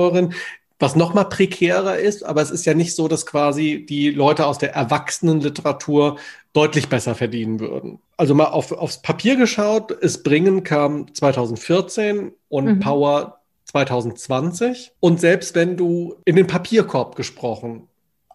Kinderbuchautorin, 0.07 0.35
was 0.79 0.95
noch 0.95 1.15
mal 1.15 1.25
prekärer 1.25 1.97
ist, 1.97 2.23
aber 2.23 2.43
es 2.43 2.51
ist 2.51 2.67
ja 2.67 2.75
nicht 2.75 2.95
so, 2.95 3.09
dass 3.09 3.25
quasi 3.25 3.87
die 3.89 4.11
Leute 4.11 4.47
aus 4.47 4.59
der 4.59 4.75
Erwachsenenliteratur 4.75 6.19
deutlich 6.53 6.89
besser 6.89 7.15
verdienen 7.15 7.61
würden. 7.61 7.99
Also 8.19 8.35
mal 8.35 8.47
auf, 8.47 8.73
aufs 8.73 9.01
Papier 9.01 9.37
geschaut, 9.37 9.91
es 10.03 10.23
bringen 10.23 10.65
kam 10.65 11.13
2014 11.15 12.33
und 12.49 12.67
mhm. 12.67 12.81
Power 12.81 13.41
2020. 13.65 14.93
Und 15.01 15.19
selbst 15.19 15.55
wenn 15.55 15.79
du 15.79 16.17
in 16.27 16.37
den 16.37 16.47
Papierkorb 16.47 17.17
gesprochen 17.17 17.89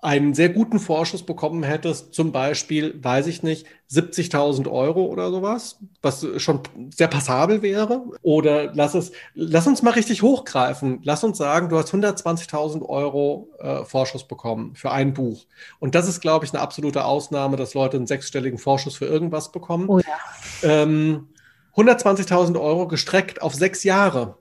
einen 0.03 0.33
sehr 0.33 0.49
guten 0.49 0.79
Vorschuss 0.79 1.23
bekommen 1.23 1.61
hättest, 1.61 2.15
zum 2.15 2.31
Beispiel, 2.31 2.99
weiß 3.03 3.27
ich 3.27 3.43
nicht, 3.43 3.67
70.000 3.91 4.69
Euro 4.69 5.05
oder 5.05 5.29
sowas, 5.29 5.77
was 6.01 6.25
schon 6.37 6.61
sehr 6.89 7.07
passabel 7.07 7.61
wäre. 7.61 8.05
Oder 8.23 8.73
lass 8.73 8.95
es, 8.95 9.11
lass 9.35 9.67
uns 9.67 9.83
mal 9.83 9.91
richtig 9.91 10.23
hochgreifen. 10.23 11.01
Lass 11.03 11.23
uns 11.23 11.37
sagen, 11.37 11.69
du 11.69 11.77
hast 11.77 11.93
120.000 11.93 12.83
Euro 12.83 13.49
äh, 13.59 13.85
Vorschuss 13.85 14.27
bekommen 14.27 14.73
für 14.73 14.91
ein 14.91 15.13
Buch. 15.13 15.45
Und 15.79 15.93
das 15.93 16.07
ist, 16.07 16.19
glaube 16.19 16.45
ich, 16.45 16.53
eine 16.53 16.63
absolute 16.63 17.05
Ausnahme, 17.05 17.55
dass 17.55 17.75
Leute 17.75 17.97
einen 17.97 18.07
sechsstelligen 18.07 18.57
Vorschuss 18.57 18.95
für 18.95 19.05
irgendwas 19.05 19.51
bekommen. 19.51 19.87
Oh 19.87 19.99
ja. 19.99 20.17
ähm, 20.63 21.27
120.000 21.75 22.59
Euro 22.59 22.87
gestreckt 22.87 23.43
auf 23.43 23.53
sechs 23.53 23.83
Jahre 23.83 24.37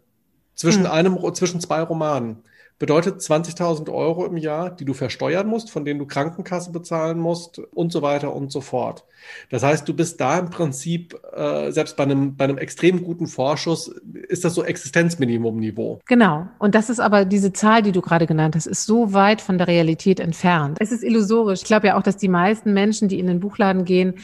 zwischen 0.54 0.84
hm. 0.84 0.90
einem, 0.90 1.34
zwischen 1.34 1.60
zwei 1.60 1.82
Romanen 1.82 2.44
bedeutet 2.80 3.20
20.000 3.20 3.92
Euro 3.92 4.24
im 4.24 4.38
Jahr, 4.38 4.70
die 4.70 4.86
du 4.86 4.94
versteuern 4.94 5.46
musst, 5.46 5.70
von 5.70 5.84
denen 5.84 6.00
du 6.00 6.06
Krankenkasse 6.06 6.72
bezahlen 6.72 7.18
musst 7.18 7.58
und 7.58 7.92
so 7.92 8.00
weiter 8.00 8.34
und 8.34 8.50
so 8.50 8.62
fort. 8.62 9.04
Das 9.50 9.62
heißt, 9.62 9.86
du 9.86 9.92
bist 9.92 10.18
da 10.18 10.38
im 10.38 10.48
Prinzip, 10.48 11.14
äh, 11.36 11.70
selbst 11.72 11.98
bei 11.98 12.04
einem, 12.04 12.36
bei 12.36 12.44
einem 12.44 12.56
extrem 12.56 13.04
guten 13.04 13.26
Vorschuss, 13.26 13.88
ist 14.28 14.46
das 14.46 14.54
so 14.54 14.64
Existenzminimumniveau. 14.64 16.00
Genau. 16.06 16.48
Und 16.58 16.74
das 16.74 16.88
ist 16.88 17.00
aber 17.00 17.26
diese 17.26 17.52
Zahl, 17.52 17.82
die 17.82 17.92
du 17.92 18.00
gerade 18.00 18.26
genannt 18.26 18.56
hast, 18.56 18.66
ist 18.66 18.86
so 18.86 19.12
weit 19.12 19.42
von 19.42 19.58
der 19.58 19.68
Realität 19.68 20.18
entfernt. 20.18 20.78
Es 20.80 20.90
ist 20.90 21.04
illusorisch. 21.04 21.60
Ich 21.60 21.66
glaube 21.66 21.88
ja 21.88 21.98
auch, 21.98 22.02
dass 22.02 22.16
die 22.16 22.28
meisten 22.28 22.72
Menschen, 22.72 23.08
die 23.08 23.18
in 23.18 23.26
den 23.26 23.40
Buchladen 23.40 23.84
gehen, 23.84 24.14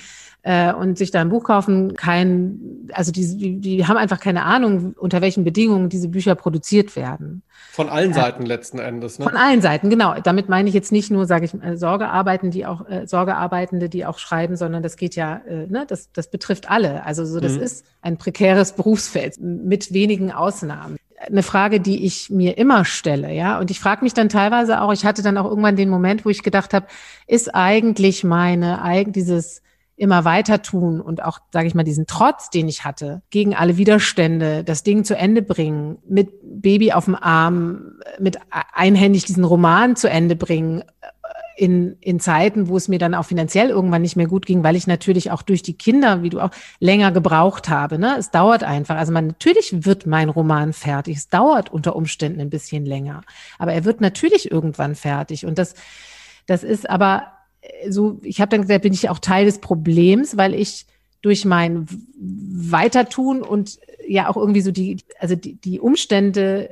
äh, 0.47 0.73
und 0.73 0.97
sich 0.97 1.11
da 1.11 1.21
ein 1.21 1.29
Buch 1.29 1.43
kaufen, 1.43 1.95
kein, 1.95 2.89
also 2.93 3.11
die, 3.11 3.37
die, 3.37 3.59
die 3.59 3.87
haben 3.87 3.97
einfach 3.97 4.21
keine 4.21 4.45
Ahnung, 4.45 4.95
unter 4.97 5.21
welchen 5.21 5.43
Bedingungen 5.43 5.89
diese 5.89 6.09
Bücher 6.09 6.37
produziert 6.37 6.95
werden. 6.95 7.43
Von 7.73 7.89
allen 7.89 8.13
äh, 8.13 8.15
Seiten 8.15 8.47
letzten 8.47 8.79
Endes, 8.79 9.19
ne? 9.19 9.25
Von 9.25 9.37
allen 9.37 9.61
Seiten, 9.61 9.91
genau. 9.91 10.15
Damit 10.23 10.49
meine 10.49 10.69
ich 10.69 10.75
jetzt 10.75 10.93
nicht 10.93 11.11
nur, 11.11 11.27
sage 11.27 11.47
ich, 11.47 11.55
äh, 11.55 11.77
Sorgearbeiten, 11.77 12.53
die 12.53 12.65
auch 12.65 12.89
äh, 12.89 13.09
Sorgearbeitende, 13.09 13.89
die 13.89 14.07
auch 14.07 14.19
schreiben, 14.19 14.55
sondern 14.57 14.85
das 14.85 14.97
geht 14.97 15.17
ja, 15.17 15.41
äh, 15.49 15.67
ne, 15.67 15.85
das, 15.89 16.13
das 16.13 16.31
betrifft 16.31 16.71
alle. 16.71 17.05
Also 17.05 17.25
so, 17.25 17.41
das 17.41 17.55
mhm. 17.55 17.63
ist 17.63 17.85
ein 18.01 18.17
prekäres 18.17 18.73
Berufsfeld 18.73 19.41
mit 19.41 19.93
wenigen 19.93 20.31
Ausnahmen 20.31 20.97
eine 21.19 21.43
Frage, 21.43 21.81
die 21.81 22.05
ich 22.05 22.29
mir 22.29 22.59
immer 22.59 22.85
stelle, 22.85 23.33
ja. 23.33 23.59
Und 23.59 23.71
ich 23.71 23.81
frage 23.81 24.05
mich 24.05 24.13
dann 24.13 24.29
teilweise 24.29 24.83
auch, 24.83 24.93
ich 24.93 25.07
hatte 25.07 25.23
dann 25.23 25.39
auch 25.39 25.47
irgendwann 25.47 25.75
den 25.75 25.89
Moment, 25.89 26.27
wo 26.27 26.29
ich 26.29 26.43
gedacht 26.43 26.75
habe, 26.75 26.87
ist 27.27 27.55
eigentlich 27.55 28.23
meine, 28.23 28.79
dieses 29.07 29.63
immer 29.97 30.25
weiter 30.25 30.61
tun 30.61 31.01
und 31.01 31.25
auch, 31.25 31.39
sage 31.53 31.67
ich 31.67 31.75
mal, 31.75 31.83
diesen 31.83 32.07
Trotz, 32.07 32.51
den 32.51 32.69
ich 32.69 32.85
hatte, 32.85 33.23
gegen 33.31 33.55
alle 33.55 33.79
Widerstände, 33.79 34.63
das 34.63 34.83
Ding 34.83 35.05
zu 35.05 35.17
Ende 35.17 35.41
bringen, 35.41 35.99
mit 36.07 36.31
Baby 36.43 36.93
auf 36.93 37.07
dem 37.07 37.15
Arm, 37.15 37.99
mit 38.19 38.39
einhändig 38.51 39.25
diesen 39.25 39.45
Roman 39.45 39.97
zu 39.97 40.11
Ende 40.11 40.37
bringen, 40.37 40.83
äh, 40.83 40.85
in, 41.57 41.97
in 42.01 42.21
Zeiten, 42.21 42.69
wo 42.69 42.77
es 42.77 42.89
mir 42.89 42.99
dann 42.99 43.15
auch 43.15 43.25
finanziell 43.25 43.71
irgendwann 43.71 44.03
nicht 44.03 44.17
mehr 44.17 44.27
gut 44.27 44.45
ging, 44.45 44.63
weil 44.63 44.77
ich 44.77 44.87
natürlich 44.87 45.31
auch 45.31 45.41
durch 45.41 45.63
die 45.63 45.73
Kinder, 45.73 46.23
wie 46.23 46.29
du 46.29 46.41
auch, 46.41 46.51
länger 46.81 47.13
gebraucht 47.13 47.71
habe. 47.71 47.99
Ne? 47.99 48.17
Es 48.19 48.31
dauert 48.31 48.63
einfach. 48.63 48.97
Also 48.97 49.11
man, 49.11 49.29
natürlich 49.29 49.87
wird 49.87 50.05
mein 50.05 50.29
Roman 50.29 50.75
fertig. 50.75 51.17
Es 51.17 51.29
dauert 51.31 51.73
unter 51.73 51.97
Umständen 51.97 52.43
ein 52.43 52.51
bisschen 52.51 52.85
länger. 52.85 53.23
Aber 53.59 53.73
er 53.73 53.87
wird 53.87 54.03
natürlich 54.03 54.51
irgendwann 54.51 54.95
fertig. 54.95 55.47
Und 55.47 55.57
das, 55.57 55.75
das 56.45 56.63
ist 56.63 56.91
aber 56.91 57.33
so, 57.89 58.19
ich 58.23 58.41
habe 58.41 58.51
dann 58.51 58.63
gesagt, 58.63 58.83
bin 58.83 58.93
ich 58.93 59.09
auch 59.09 59.19
Teil 59.19 59.47
des 59.47 59.59
Problems, 59.59 60.37
weil 60.37 60.55
ich 60.55 60.87
durch 61.23 61.45
mein 61.45 61.87
Weitertun 62.19 63.43
und 63.43 63.79
ja 64.07 64.29
auch 64.29 64.37
irgendwie 64.37 64.61
so 64.61 64.71
die, 64.71 64.99
also 65.19 65.35
die, 65.35 65.55
die 65.55 65.81
Umstände 65.81 66.69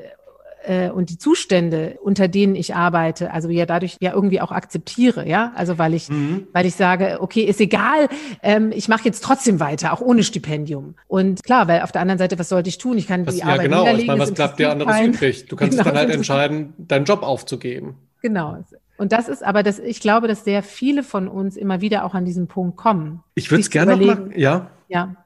äh, 0.65 0.91
und 0.91 1.11
die 1.11 1.19
Zustände, 1.19 1.99
unter 2.03 2.29
denen 2.29 2.55
ich 2.55 2.75
arbeite, 2.75 3.33
also 3.33 3.49
ja 3.49 3.67
dadurch 3.67 3.97
ja 4.01 4.13
irgendwie 4.13 4.41
auch 4.41 4.53
akzeptiere, 4.53 5.29
ja, 5.29 5.53
also 5.57 5.79
weil 5.79 5.95
ich, 5.95 6.09
mhm. 6.09 6.47
weil 6.53 6.67
ich 6.67 6.75
sage, 6.75 7.19
okay, 7.21 7.43
ist 7.43 7.61
egal, 7.61 8.09
ähm, 8.43 8.73
ich 8.73 8.89
mache 8.89 9.05
jetzt 9.05 9.23
trotzdem 9.23 9.61
weiter, 9.61 9.93
auch 9.93 10.01
ohne 10.01 10.23
Stipendium. 10.23 10.95
Und 11.07 11.43
klar, 11.43 11.69
weil 11.69 11.83
auf 11.83 11.93
der 11.93 12.03
anderen 12.03 12.19
Seite, 12.19 12.39
was 12.39 12.49
sollte 12.49 12.69
ich 12.69 12.79
tun? 12.79 12.99
Ich 12.99 13.07
kann 13.07 13.27
was, 13.27 13.35
die 13.35 13.41
ja, 13.41 13.47
Arbeit 13.47 13.65
genau. 13.65 13.87
Ich 13.87 14.07
meine, 14.07 14.21
was 14.21 14.33
bleibt 14.33 14.59
dir 14.59 14.71
anderes 14.71 15.01
übrig? 15.01 15.47
Du 15.47 15.57
kannst 15.57 15.79
genau. 15.79 15.91
dann 15.91 15.99
halt 15.99 16.11
entscheiden, 16.11 16.75
deinen 16.79 17.05
Job 17.05 17.23
aufzugeben. 17.23 17.97
Genau. 18.23 18.59
Und 18.97 19.13
das 19.13 19.29
ist 19.29 19.45
aber, 19.45 19.63
das, 19.63 19.79
ich 19.79 20.01
glaube, 20.01 20.29
dass 20.29 20.45
sehr 20.45 20.63
viele 20.63 21.03
von 21.03 21.29
uns 21.29 21.57
immer 21.57 21.81
wieder 21.81 22.05
auch 22.05 22.15
an 22.15 22.25
diesen 22.25 22.47
Punkt 22.47 22.77
kommen. 22.77 23.23
Ich 23.35 23.51
würde 23.51 23.63
es 23.63 23.71
gerne 23.71 23.97
noch 23.97 24.07
mal, 24.07 24.31
ja. 24.37 24.71
Ja. 24.89 25.17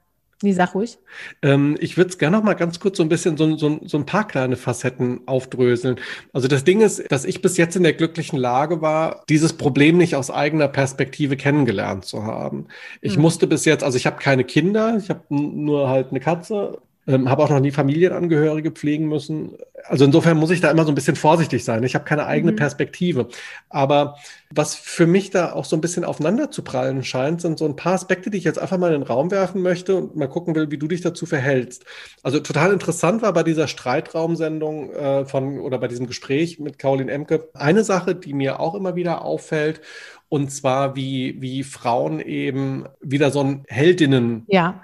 Nee, 0.41 0.53
sag 0.53 0.77
ruhig. 0.77 0.99
Ähm, 1.43 1.77
ich 1.81 1.97
würde 1.97 2.11
es 2.11 2.19
gerne 2.19 2.37
noch 2.37 2.45
mal 2.45 2.55
ganz 2.55 2.79
kurz 2.79 2.97
so 2.99 3.03
ein 3.03 3.09
bisschen 3.09 3.37
so, 3.37 3.57
so, 3.57 3.81
so 3.85 3.99
ein 3.99 4.07
paar 4.07 4.25
kleine 4.25 4.55
Facetten 4.55 5.23
aufdröseln. 5.27 5.97
Also 6.33 6.47
das 6.47 6.63
Ding 6.63 6.81
ist, 6.81 7.11
dass 7.11 7.25
ich 7.25 7.43
bis 7.43 7.57
jetzt 7.57 7.75
in 7.75 7.83
der 7.83 7.93
glücklichen 7.93 8.39
Lage 8.39 8.81
war, 8.81 9.25
dieses 9.29 9.55
Problem 9.55 9.99
nicht 9.99 10.15
aus 10.15 10.31
eigener 10.31 10.69
Perspektive 10.69 11.37
kennengelernt 11.37 12.05
zu 12.05 12.23
haben. 12.23 12.69
Ich 13.01 13.17
hm. 13.17 13.23
musste 13.23 13.49
bis 13.49 13.65
jetzt, 13.65 13.83
also 13.83 13.97
ich 13.97 14.07
habe 14.07 14.19
keine 14.19 14.45
Kinder, 14.45 14.97
ich 14.97 15.11
habe 15.11 15.23
nur 15.29 15.89
halt 15.89 16.11
eine 16.11 16.21
Katze 16.21 16.79
ähm, 17.09 17.31
habe 17.31 17.43
auch 17.43 17.49
noch 17.49 17.61
nie 17.61 17.71
Familienangehörige 17.71 18.71
pflegen 18.71 19.09
müssen. 19.09 19.57
Also 19.85 20.05
insofern 20.05 20.37
muss 20.37 20.51
ich 20.51 20.61
da 20.61 20.71
immer 20.71 20.85
so 20.85 20.93
ein 20.93 20.95
bisschen 20.95 21.17
vorsichtig 21.17 21.65
sein. 21.65 21.83
Ich 21.83 21.95
habe 21.95 22.05
keine 22.05 22.27
eigene 22.27 22.53
mhm. 22.53 22.57
Perspektive. 22.57 23.29
Aber 23.71 24.17
was 24.51 24.75
für 24.75 25.07
mich 25.07 25.31
da 25.31 25.53
auch 25.53 25.65
so 25.65 25.75
ein 25.75 25.81
bisschen 25.81 26.05
aufeinander 26.05 26.51
zu 26.51 26.63
prallen 26.63 27.03
scheint, 27.03 27.41
sind 27.41 27.59
so 27.59 27.65
ein 27.65 27.77
paar 27.77 27.95
Aspekte, 27.95 28.29
die 28.29 28.37
ich 28.37 28.45
jetzt 28.45 28.59
einfach 28.59 28.77
mal 28.77 28.93
in 28.93 29.01
den 29.01 29.09
Raum 29.09 29.31
werfen 29.31 29.63
möchte 29.63 29.97
und 29.97 30.17
mal 30.17 30.29
gucken 30.29 30.55
will, 30.55 30.71
wie 30.71 30.77
du 30.77 30.87
dich 30.87 31.01
dazu 31.01 31.25
verhältst. 31.25 31.87
Also 32.23 32.41
total 32.41 32.73
interessant 32.73 33.23
war 33.23 33.33
bei 33.33 33.43
dieser 33.43 33.69
Streitraumsendung 33.69 34.93
äh, 34.93 35.25
von 35.25 35.61
oder 35.61 35.79
bei 35.79 35.89
diesem 35.89 36.07
Gespräch 36.07 36.59
mit 36.59 36.79
Caroline 36.79 37.11
Emke 37.11 37.49
eine 37.55 37.85
Sache, 37.85 38.15
die 38.15 38.35
mir 38.35 38.61
auch 38.61 38.75
immer 38.75 38.97
wieder 38.97 39.23
auffällt 39.23 39.81
und 40.29 40.51
zwar, 40.51 40.95
wie, 40.95 41.41
wie 41.41 41.63
Frauen 41.63 42.21
eben 42.21 42.85
wieder 43.01 43.31
so 43.31 43.41
ein 43.41 43.65
Heldinnenbild 43.67 44.47
ja. 44.49 44.83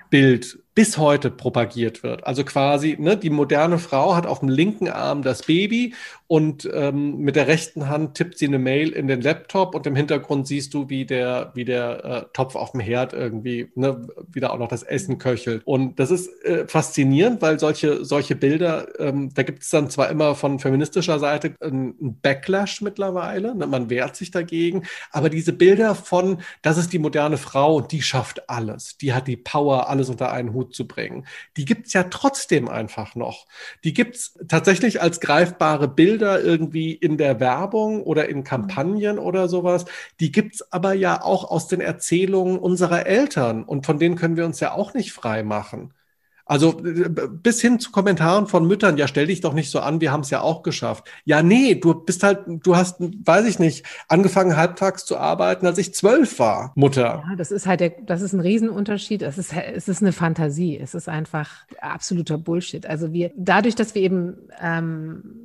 Bis 0.75 0.99
heute 0.99 1.31
propagiert 1.31 2.03
wird. 2.03 2.27
Also 2.27 2.45
quasi, 2.45 2.97
ne, 2.99 3.17
die 3.17 3.31
moderne 3.31 3.79
Frau 3.79 4.17
hat 4.17 4.27
auf 4.27 4.41
dem 4.41 4.49
linken 4.49 4.89
Arm 4.89 5.23
das 5.23 5.43
Baby 5.43 5.95
und 6.35 6.69
ähm, 6.75 7.19
mit 7.19 7.37
der 7.37 7.47
rechten 7.47 7.89
Hand 7.89 8.17
tippt 8.17 8.39
sie 8.39 8.49
eine 8.49 8.59
Mail 8.59 8.91
in 8.91 9.07
den 9.07 9.21
Laptop 9.21 9.73
und 9.77 9.87
im 9.87 9.95
Hintergrund 9.95 10.49
siehst 10.49 10.75
du, 10.75 10.89
wie 10.89 11.07
der, 11.07 11.53
wie 11.55 11.65
der 11.65 12.05
äh, 12.05 12.25
Topf 12.33 12.57
auf 12.57 12.73
dem 12.73 12.81
Herd 12.81 13.13
irgendwie, 13.13 13.71
ne, 13.77 14.05
wieder 14.33 14.53
auch 14.53 14.59
noch 14.59 14.67
das 14.67 14.83
Essen 14.83 15.19
köchelt. 15.19 15.63
Und 15.65 16.01
das 16.01 16.11
ist 16.11 16.27
äh, 16.45 16.67
faszinierend, 16.67 17.41
weil 17.41 17.61
solche, 17.61 18.05
solche 18.05 18.35
Bilder, 18.35 18.89
ähm, 18.99 19.31
da 19.33 19.45
gibt 19.45 19.63
es 19.63 19.71
dann 19.71 19.91
zwar 19.91 20.11
immer 20.11 20.35
von 20.35 20.59
feministischer 20.59 21.21
Seite 21.21 21.55
einen 21.61 22.19
Backlash 22.21 22.81
mittlerweile, 22.81 23.55
ne, 23.55 23.69
man 23.69 23.89
wehrt 23.89 24.17
sich 24.17 24.33
dagegen, 24.33 24.83
aber 25.13 25.31
diese 25.31 25.53
Bilder 25.53 25.95
von, 25.95 26.39
das 26.63 26.79
ist 26.79 26.93
die 26.93 26.99
moderne 26.99 27.37
Frau 27.37 27.77
und 27.77 27.93
die 27.93 28.03
schafft 28.03 28.51
alles, 28.51 28.99
die 28.99 29.13
hat 29.13 29.29
die 29.29 29.37
Power, 29.37 29.89
alles 29.89 30.09
unter 30.09 30.33
einen 30.33 30.53
Hut 30.53 30.75
zu 30.75 30.89
bringen, 30.89 31.29
die 31.57 31.65
gibt 31.65 31.87
es 31.87 31.93
ja 31.93 32.03
trotzdem 32.03 32.69
einfach 32.69 33.15
noch. 33.15 33.47
Die 33.85 33.95
gibt 33.95 34.17
es 34.17 34.37
tatsächlich 34.49 35.01
als 35.01 35.21
greifbare 35.21 35.87
Bilder 35.87 36.24
irgendwie 36.25 36.93
in 36.93 37.17
der 37.19 37.41
Werbung 37.41 38.03
oder 38.03 38.29
in 38.29 38.45
Kampagnen 38.45 39.19
oder 39.19 39.49
sowas. 39.49 39.85
Die 40.21 40.33
gibt 40.33 40.57
es 40.57 40.73
aber 40.73 40.95
ja 40.95 41.23
auch 41.23 41.51
aus 41.51 41.69
den 41.69 41.81
Erzählungen 41.81 42.59
unserer 42.59 43.07
Eltern 43.07 43.65
und 43.65 43.87
von 43.87 43.99
denen 43.99 44.17
können 44.17 44.37
wir 44.37 44.45
uns 44.45 44.61
ja 44.61 44.73
auch 44.73 44.95
nicht 44.95 45.13
frei 45.13 45.43
machen. 45.43 45.93
Also 46.47 46.79
bis 46.83 47.63
hin 47.63 47.81
zu 47.81 47.91
Kommentaren 47.91 48.47
von 48.47 48.67
Müttern, 48.67 48.99
ja, 48.99 49.09
stell 49.09 49.29
dich 49.29 49.41
doch 49.41 49.55
nicht 49.55 49.71
so 49.71 49.81
an, 49.81 50.03
wir 50.03 50.13
haben 50.13 50.21
es 50.21 50.29
ja 50.29 50.43
auch 50.43 50.63
geschafft. 50.63 51.09
Ja, 51.25 51.43
nee, 51.43 51.75
du 51.75 51.95
bist 51.95 52.23
halt, 52.23 52.41
du 52.47 52.77
hast, 52.77 52.97
weiß 53.01 53.47
ich 53.47 53.59
nicht, 53.59 53.87
angefangen 54.09 54.55
halbtags 54.55 55.07
zu 55.07 55.17
arbeiten, 55.17 55.67
als 55.67 55.79
ich 55.79 55.95
zwölf 55.95 56.39
war, 56.39 56.73
Mutter. 56.75 57.25
Ja, 57.27 57.37
das 57.37 57.51
ist 57.51 57.67
halt 57.67 57.81
der, 57.81 57.91
das 58.05 58.21
ist 58.21 58.35
ein 58.35 58.41
Riesenunterschied. 58.41 59.23
Es 59.23 59.39
ist, 59.39 59.55
es 59.55 59.89
ist 59.89 60.03
eine 60.03 60.13
Fantasie. 60.13 60.79
Es 60.79 60.95
ist 60.95 61.09
einfach 61.09 61.51
absoluter 61.81 62.37
Bullshit. 62.37 62.85
Also 62.85 63.15
wir, 63.15 63.33
dadurch, 63.37 63.75
dass 63.75 63.95
wir 63.95 64.03
eben 64.03 64.37
ähm, 64.61 65.44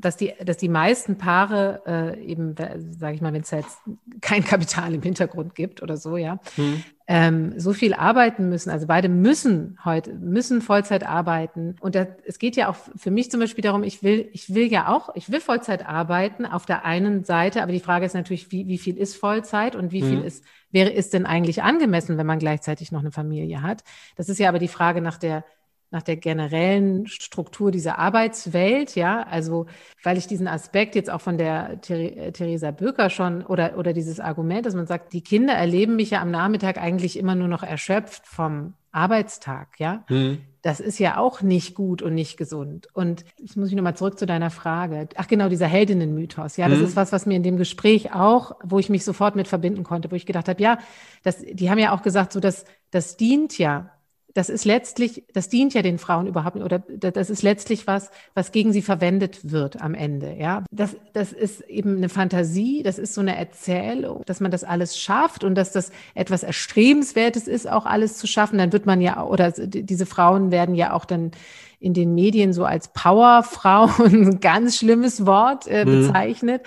dass 0.00 0.16
die, 0.16 0.32
dass 0.44 0.56
die 0.56 0.68
meisten 0.68 1.18
Paare 1.18 1.82
äh, 1.86 2.24
eben, 2.24 2.54
sage 2.98 3.14
ich 3.14 3.20
mal, 3.20 3.32
wenn 3.32 3.42
es 3.42 3.50
jetzt 3.50 3.78
kein 4.20 4.44
Kapital 4.44 4.94
im 4.94 5.02
Hintergrund 5.02 5.54
gibt 5.54 5.82
oder 5.82 5.96
so, 5.96 6.16
ja, 6.16 6.38
hm. 6.54 6.82
ähm, 7.08 7.58
so 7.58 7.72
viel 7.72 7.94
arbeiten 7.94 8.48
müssen. 8.48 8.70
Also 8.70 8.86
beide 8.86 9.08
müssen 9.08 9.78
heute, 9.84 10.14
müssen 10.14 10.62
Vollzeit 10.62 11.04
arbeiten. 11.04 11.74
Und 11.80 11.96
das, 11.96 12.06
es 12.24 12.38
geht 12.38 12.56
ja 12.56 12.68
auch 12.68 12.76
für 12.96 13.10
mich 13.10 13.30
zum 13.30 13.40
Beispiel 13.40 13.62
darum, 13.62 13.82
ich 13.82 14.02
will, 14.02 14.28
ich 14.32 14.54
will 14.54 14.70
ja 14.70 14.88
auch, 14.88 15.14
ich 15.16 15.30
will 15.30 15.40
Vollzeit 15.40 15.86
arbeiten 15.86 16.46
auf 16.46 16.64
der 16.64 16.84
einen 16.84 17.24
Seite, 17.24 17.62
aber 17.62 17.72
die 17.72 17.80
Frage 17.80 18.06
ist 18.06 18.14
natürlich, 18.14 18.52
wie, 18.52 18.68
wie 18.68 18.78
viel 18.78 18.96
ist 18.96 19.16
Vollzeit 19.16 19.74
und 19.74 19.90
wie 19.90 20.02
hm. 20.02 20.08
viel 20.08 20.24
ist, 20.24 20.44
wäre, 20.70 20.90
ist 20.90 21.12
denn 21.12 21.26
eigentlich 21.26 21.62
angemessen, 21.62 22.18
wenn 22.18 22.26
man 22.26 22.38
gleichzeitig 22.38 22.92
noch 22.92 23.00
eine 23.00 23.12
Familie 23.12 23.62
hat? 23.62 23.82
Das 24.16 24.28
ist 24.28 24.38
ja 24.38 24.48
aber 24.48 24.60
die 24.60 24.68
Frage 24.68 25.00
nach 25.00 25.18
der 25.18 25.44
nach 25.90 26.02
der 26.02 26.16
generellen 26.16 27.06
Struktur 27.06 27.70
dieser 27.70 27.98
Arbeitswelt, 27.98 28.94
ja, 28.94 29.22
also 29.22 29.66
weil 30.02 30.18
ich 30.18 30.26
diesen 30.26 30.46
Aspekt 30.46 30.94
jetzt 30.94 31.10
auch 31.10 31.20
von 31.20 31.38
der 31.38 31.80
Ther 31.80 32.32
Theresa 32.32 32.70
Böker 32.72 33.08
schon 33.08 33.44
oder, 33.44 33.78
oder 33.78 33.92
dieses 33.92 34.20
Argument, 34.20 34.66
dass 34.66 34.74
man 34.74 34.86
sagt, 34.86 35.12
die 35.12 35.22
Kinder 35.22 35.54
erleben 35.54 35.96
mich 35.96 36.10
ja 36.10 36.20
am 36.20 36.30
Nachmittag 36.30 36.78
eigentlich 36.78 37.18
immer 37.18 37.34
nur 37.34 37.48
noch 37.48 37.62
erschöpft 37.62 38.26
vom 38.26 38.74
Arbeitstag, 38.92 39.78
ja. 39.78 40.04
Mhm. 40.08 40.38
Das 40.60 40.80
ist 40.80 40.98
ja 40.98 41.18
auch 41.18 41.40
nicht 41.40 41.74
gut 41.74 42.02
und 42.02 42.14
nicht 42.14 42.36
gesund. 42.36 42.88
Und 42.92 43.24
ich 43.36 43.56
muss 43.56 43.68
mich 43.68 43.76
nochmal 43.76 43.96
zurück 43.96 44.18
zu 44.18 44.26
deiner 44.26 44.50
Frage. 44.50 45.08
Ach 45.14 45.28
genau, 45.28 45.48
dieser 45.48 45.68
Heldinnen-Mythos. 45.68 46.56
Ja, 46.56 46.68
das 46.68 46.80
mhm. 46.80 46.84
ist 46.84 46.96
was, 46.96 47.12
was 47.12 47.26
mir 47.26 47.36
in 47.36 47.44
dem 47.44 47.56
Gespräch 47.56 48.12
auch, 48.12 48.56
wo 48.64 48.78
ich 48.80 48.88
mich 48.88 49.04
sofort 49.04 49.36
mit 49.36 49.46
verbinden 49.46 49.84
konnte, 49.84 50.10
wo 50.10 50.16
ich 50.16 50.26
gedacht 50.26 50.48
habe, 50.48 50.60
ja, 50.60 50.78
das, 51.22 51.38
die 51.38 51.70
haben 51.70 51.78
ja 51.78 51.92
auch 51.94 52.02
gesagt, 52.02 52.32
so 52.32 52.40
dass 52.40 52.64
das 52.90 53.16
dient 53.16 53.56
ja 53.56 53.97
das 54.38 54.48
ist 54.48 54.64
letztlich, 54.64 55.24
das 55.32 55.48
dient 55.48 55.74
ja 55.74 55.82
den 55.82 55.98
Frauen 55.98 56.28
überhaupt 56.28 56.54
nicht, 56.54 56.64
oder 56.64 56.78
das 56.78 57.28
ist 57.28 57.42
letztlich 57.42 57.88
was, 57.88 58.12
was 58.34 58.52
gegen 58.52 58.72
sie 58.72 58.82
verwendet 58.82 59.50
wird 59.50 59.82
am 59.82 59.94
Ende, 59.94 60.36
ja. 60.38 60.62
Das, 60.70 60.96
das 61.12 61.32
ist 61.32 61.62
eben 61.62 61.96
eine 61.96 62.08
Fantasie, 62.08 62.84
das 62.84 63.00
ist 63.00 63.14
so 63.14 63.20
eine 63.20 63.36
Erzählung, 63.36 64.22
dass 64.26 64.38
man 64.38 64.52
das 64.52 64.62
alles 64.62 64.96
schafft 64.96 65.42
und 65.42 65.56
dass 65.56 65.72
das 65.72 65.90
etwas 66.14 66.44
Erstrebenswertes 66.44 67.48
ist, 67.48 67.68
auch 67.68 67.84
alles 67.84 68.16
zu 68.16 68.28
schaffen. 68.28 68.58
Dann 68.58 68.72
wird 68.72 68.86
man 68.86 69.00
ja, 69.00 69.24
oder 69.24 69.50
diese 69.50 70.06
Frauen 70.06 70.52
werden 70.52 70.76
ja 70.76 70.92
auch 70.92 71.04
dann 71.04 71.32
in 71.80 71.92
den 71.92 72.14
Medien 72.14 72.52
so 72.52 72.64
als 72.64 72.92
Powerfrauen, 72.92 73.90
ein 74.06 74.40
ganz 74.40 74.76
schlimmes 74.76 75.26
Wort 75.26 75.66
äh, 75.66 75.84
mhm. 75.84 76.06
bezeichnet. 76.06 76.62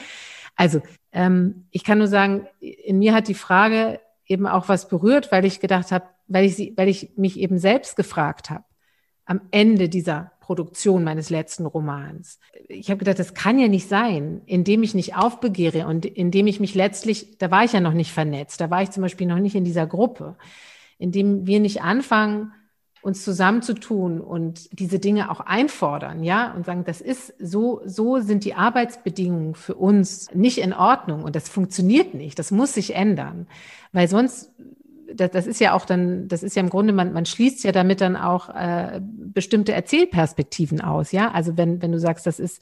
Also, 0.57 0.81
ähm, 1.13 1.67
ich 1.71 1.85
kann 1.85 1.99
nur 1.99 2.07
sagen, 2.07 2.47
in 2.59 2.99
mir 2.99 3.13
hat 3.13 3.29
die 3.29 3.33
Frage 3.33 4.01
eben 4.27 4.45
auch 4.45 4.67
was 4.67 4.89
berührt, 4.89 5.31
weil 5.31 5.45
ich 5.45 5.61
gedacht 5.61 5.93
habe, 5.93 6.05
weil 6.31 6.45
ich, 6.45 6.55
sie, 6.55 6.73
weil 6.75 6.87
ich 6.87 7.11
mich 7.17 7.39
eben 7.39 7.57
selbst 7.57 7.95
gefragt 7.95 8.49
habe, 8.49 8.63
am 9.25 9.41
Ende 9.51 9.89
dieser 9.89 10.31
Produktion 10.41 11.03
meines 11.03 11.29
letzten 11.29 11.65
Romans. 11.65 12.39
Ich 12.67 12.89
habe 12.89 12.97
gedacht, 12.97 13.19
das 13.19 13.33
kann 13.33 13.59
ja 13.59 13.67
nicht 13.67 13.87
sein, 13.87 14.41
indem 14.45 14.83
ich 14.83 14.93
nicht 14.93 15.15
aufbegehre 15.15 15.87
und 15.87 16.05
indem 16.05 16.47
ich 16.47 16.59
mich 16.59 16.75
letztlich, 16.75 17.37
da 17.37 17.51
war 17.51 17.63
ich 17.63 17.73
ja 17.73 17.79
noch 17.79 17.93
nicht 17.93 18.11
vernetzt, 18.11 18.59
da 18.59 18.69
war 18.69 18.81
ich 18.81 18.91
zum 18.91 19.01
Beispiel 19.01 19.27
noch 19.27 19.39
nicht 19.39 19.55
in 19.55 19.63
dieser 19.63 19.87
Gruppe, 19.87 20.35
indem 20.97 21.47
wir 21.47 21.59
nicht 21.59 21.81
anfangen, 21.81 22.51
uns 23.01 23.23
zusammenzutun 23.23 24.21
und 24.21 24.77
diese 24.77 24.99
Dinge 24.99 25.31
auch 25.31 25.39
einfordern, 25.39 26.23
ja, 26.23 26.53
und 26.53 26.65
sagen, 26.65 26.83
das 26.83 27.01
ist 27.01 27.33
so, 27.39 27.81
so 27.85 28.19
sind 28.19 28.45
die 28.45 28.53
Arbeitsbedingungen 28.53 29.55
für 29.55 29.75
uns 29.75 30.29
nicht 30.33 30.59
in 30.59 30.73
Ordnung 30.73 31.23
und 31.23 31.35
das 31.35 31.49
funktioniert 31.49 32.13
nicht, 32.13 32.37
das 32.37 32.51
muss 32.51 32.73
sich 32.73 32.93
ändern, 32.93 33.47
weil 33.91 34.07
sonst 34.07 34.51
das, 35.15 35.31
das 35.31 35.47
ist 35.47 35.59
ja 35.59 35.73
auch 35.73 35.85
dann, 35.85 36.27
das 36.27 36.43
ist 36.43 36.55
ja 36.55 36.61
im 36.61 36.69
Grunde, 36.69 36.93
man, 36.93 37.13
man 37.13 37.25
schließt 37.25 37.63
ja 37.63 37.71
damit 37.71 38.01
dann 38.01 38.15
auch 38.15 38.49
äh, 38.49 39.01
bestimmte 39.01 39.73
Erzählperspektiven 39.73 40.81
aus, 40.81 41.11
ja. 41.11 41.31
Also 41.31 41.57
wenn, 41.57 41.81
wenn 41.81 41.91
du 41.91 41.99
sagst, 41.99 42.25
das 42.25 42.39
ist, 42.39 42.61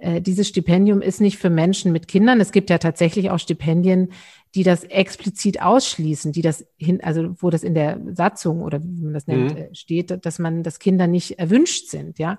äh, 0.00 0.20
dieses 0.20 0.48
Stipendium 0.48 1.02
ist 1.02 1.20
nicht 1.20 1.38
für 1.38 1.50
Menschen 1.50 1.92
mit 1.92 2.08
Kindern. 2.08 2.40
Es 2.40 2.52
gibt 2.52 2.70
ja 2.70 2.78
tatsächlich 2.78 3.30
auch 3.30 3.38
Stipendien, 3.38 4.12
die 4.54 4.62
das 4.62 4.84
explizit 4.84 5.62
ausschließen, 5.62 6.32
die 6.32 6.42
das 6.42 6.66
hin, 6.76 7.00
also 7.02 7.34
wo 7.38 7.50
das 7.50 7.62
in 7.62 7.74
der 7.74 8.00
Satzung 8.12 8.62
oder 8.62 8.82
wie 8.82 9.04
man 9.04 9.14
das 9.14 9.26
nennt, 9.26 9.52
mhm. 9.52 9.56
Äh, 9.56 9.74
steht, 9.74 10.24
dass 10.24 10.38
man, 10.38 10.62
dass 10.62 10.78
Kinder 10.78 11.06
nicht 11.06 11.38
erwünscht 11.38 11.88
sind, 11.88 12.18
ja. 12.18 12.38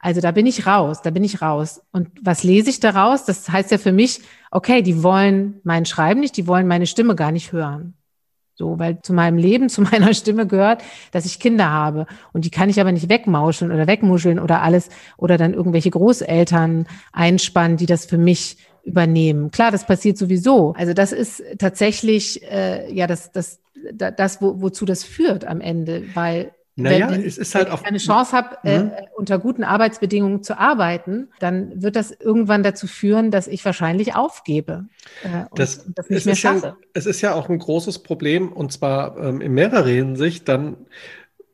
Also 0.00 0.20
da 0.20 0.30
bin 0.30 0.46
ich 0.46 0.66
raus, 0.66 1.02
da 1.02 1.10
bin 1.10 1.24
ich 1.24 1.42
raus. 1.42 1.82
Und 1.90 2.10
was 2.22 2.44
lese 2.44 2.70
ich 2.70 2.78
daraus? 2.78 3.24
Das 3.24 3.48
heißt 3.48 3.72
ja 3.72 3.78
für 3.78 3.92
mich, 3.92 4.20
okay, 4.52 4.82
die 4.82 5.02
wollen 5.02 5.60
mein 5.64 5.86
Schreiben 5.86 6.20
nicht, 6.20 6.36
die 6.36 6.46
wollen 6.46 6.68
meine 6.68 6.86
Stimme 6.86 7.16
gar 7.16 7.32
nicht 7.32 7.50
hören. 7.50 7.97
So, 8.58 8.76
weil 8.76 9.00
zu 9.02 9.12
meinem 9.12 9.38
Leben, 9.38 9.68
zu 9.68 9.82
meiner 9.82 10.12
Stimme 10.14 10.46
gehört, 10.46 10.82
dass 11.12 11.24
ich 11.24 11.38
Kinder 11.38 11.70
habe. 11.70 12.06
Und 12.32 12.44
die 12.44 12.50
kann 12.50 12.68
ich 12.68 12.80
aber 12.80 12.90
nicht 12.90 13.08
wegmauscheln 13.08 13.70
oder 13.70 13.86
wegmuscheln 13.86 14.40
oder 14.40 14.62
alles 14.62 14.88
oder 15.16 15.38
dann 15.38 15.54
irgendwelche 15.54 15.90
Großeltern 15.90 16.86
einspannen, 17.12 17.76
die 17.76 17.86
das 17.86 18.04
für 18.04 18.18
mich 18.18 18.56
übernehmen. 18.82 19.52
Klar, 19.52 19.70
das 19.70 19.86
passiert 19.86 20.18
sowieso. 20.18 20.74
Also 20.76 20.92
das 20.92 21.12
ist 21.12 21.42
tatsächlich 21.58 22.42
äh, 22.50 22.92
ja 22.92 23.06
das, 23.06 23.30
das, 23.30 23.60
das, 23.92 24.42
wo, 24.42 24.60
wozu 24.60 24.84
das 24.84 25.04
führt 25.04 25.44
am 25.44 25.60
Ende, 25.60 26.02
weil 26.14 26.50
naja, 26.82 27.10
wenn, 27.10 27.24
es 27.24 27.38
ist 27.38 27.54
halt 27.54 27.70
auch. 27.70 27.84
Wenn 27.84 27.96
ich 27.96 28.08
eine 28.08 28.14
Chance 28.14 28.32
habe, 28.32 28.58
äh, 28.62 28.78
mhm. 28.78 28.90
äh, 28.90 29.06
unter 29.16 29.38
guten 29.38 29.64
Arbeitsbedingungen 29.64 30.42
zu 30.42 30.58
arbeiten, 30.58 31.28
dann 31.40 31.82
wird 31.82 31.96
das 31.96 32.12
irgendwann 32.12 32.62
dazu 32.62 32.86
führen, 32.86 33.30
dass 33.30 33.48
ich 33.48 33.64
wahrscheinlich 33.64 34.14
aufgebe. 34.14 34.86
Äh, 35.24 35.46
und, 35.50 35.58
das, 35.58 35.78
und 35.78 35.98
das 35.98 36.08
nicht 36.08 36.26
mehr 36.26 36.36
schaffe. 36.36 36.66
Ja, 36.66 36.76
es 36.94 37.06
ist 37.06 37.20
ja 37.20 37.34
auch 37.34 37.48
ein 37.48 37.58
großes 37.58 38.00
Problem, 38.04 38.52
und 38.52 38.72
zwar 38.72 39.18
ähm, 39.18 39.40
in 39.40 39.52
mehrerer 39.52 39.88
Hinsicht, 39.88 40.48
dann 40.48 40.76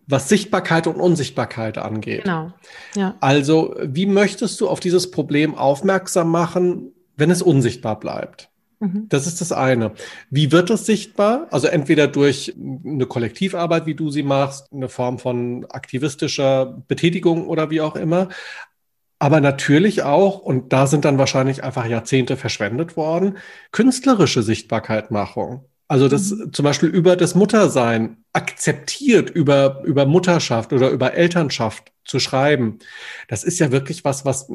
was 0.06 0.28
Sichtbarkeit 0.28 0.86
und 0.86 0.96
Unsichtbarkeit 0.96 1.78
angeht. 1.78 2.24
Genau. 2.24 2.52
Ja. 2.94 3.16
Also, 3.20 3.74
wie 3.82 4.06
möchtest 4.06 4.60
du 4.60 4.68
auf 4.68 4.80
dieses 4.80 5.10
Problem 5.10 5.54
aufmerksam 5.54 6.30
machen, 6.30 6.92
wenn 7.16 7.30
es 7.30 7.40
unsichtbar 7.40 7.98
bleibt? 7.98 8.50
Mhm. 8.84 9.06
Das 9.08 9.26
ist 9.26 9.40
das 9.40 9.50
eine. 9.50 9.92
Wie 10.30 10.52
wird 10.52 10.68
es 10.68 10.84
sichtbar? 10.84 11.46
Also 11.50 11.68
entweder 11.68 12.06
durch 12.06 12.54
eine 12.58 13.06
Kollektivarbeit, 13.06 13.86
wie 13.86 13.94
du 13.94 14.10
sie 14.10 14.22
machst, 14.22 14.70
eine 14.72 14.90
Form 14.90 15.18
von 15.18 15.64
aktivistischer 15.70 16.82
Betätigung 16.86 17.46
oder 17.48 17.70
wie 17.70 17.80
auch 17.80 17.96
immer. 17.96 18.28
Aber 19.18 19.40
natürlich 19.40 20.02
auch, 20.02 20.40
und 20.40 20.72
da 20.74 20.86
sind 20.86 21.06
dann 21.06 21.16
wahrscheinlich 21.18 21.64
einfach 21.64 21.86
Jahrzehnte 21.86 22.36
verschwendet 22.36 22.96
worden, 22.96 23.38
künstlerische 23.72 24.42
Sichtbarkeitmachung. 24.42 25.64
Also 25.86 26.08
das 26.08 26.34
zum 26.52 26.64
Beispiel 26.64 26.88
über 26.88 27.14
das 27.14 27.34
Muttersein 27.34 28.24
akzeptiert, 28.32 29.30
über, 29.30 29.82
über 29.84 30.06
Mutterschaft 30.06 30.72
oder 30.72 30.90
über 30.90 31.14
Elternschaft 31.14 31.92
zu 32.04 32.18
schreiben. 32.20 32.78
Das 33.28 33.44
ist 33.44 33.58
ja 33.58 33.70
wirklich 33.70 34.04
was, 34.04 34.24
was 34.24 34.46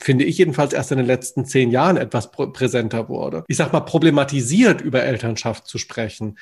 finde 0.00 0.24
ich 0.24 0.38
jedenfalls 0.38 0.72
erst 0.72 0.92
in 0.92 0.98
den 0.98 1.06
letzten 1.06 1.44
zehn 1.44 1.70
Jahren 1.70 1.96
etwas 1.96 2.30
präsenter 2.30 3.08
wurde. 3.08 3.44
Ich 3.48 3.56
sag 3.56 3.72
mal, 3.72 3.80
problematisiert 3.80 4.80
über 4.80 5.02
Elternschaft 5.02 5.66
zu 5.66 5.78
sprechen. 5.78 6.38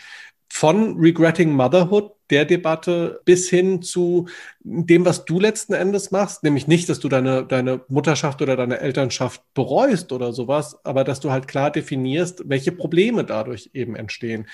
Von 0.49 0.99
Regretting 0.99 1.53
Motherhood, 1.53 2.13
der 2.31 2.45
Debatte, 2.45 3.21
bis 3.25 3.49
hin 3.49 3.83
zu 3.83 4.27
dem, 4.61 5.05
was 5.05 5.25
du 5.25 5.41
letzten 5.41 5.73
Endes 5.73 6.11
machst, 6.11 6.43
nämlich 6.43 6.67
nicht, 6.69 6.89
dass 6.89 7.01
du 7.01 7.09
deine, 7.09 7.45
deine 7.45 7.81
Mutterschaft 7.89 8.43
oder 8.43 8.57
deine 8.57 8.81
Elternschaft 8.81 9.43
bereust 9.55 10.13
oder 10.13 10.33
sowas, 10.33 10.85
aber 10.85 11.05
dass 11.05 11.21
du 11.21 11.31
halt 11.31 11.49
klar 11.49 11.71
definierst, 11.71 12.43
welche 12.47 12.73
Probleme 12.73 13.25
dadurch 13.25 13.71
eben 13.75 13.97
entstehen. 13.97 14.47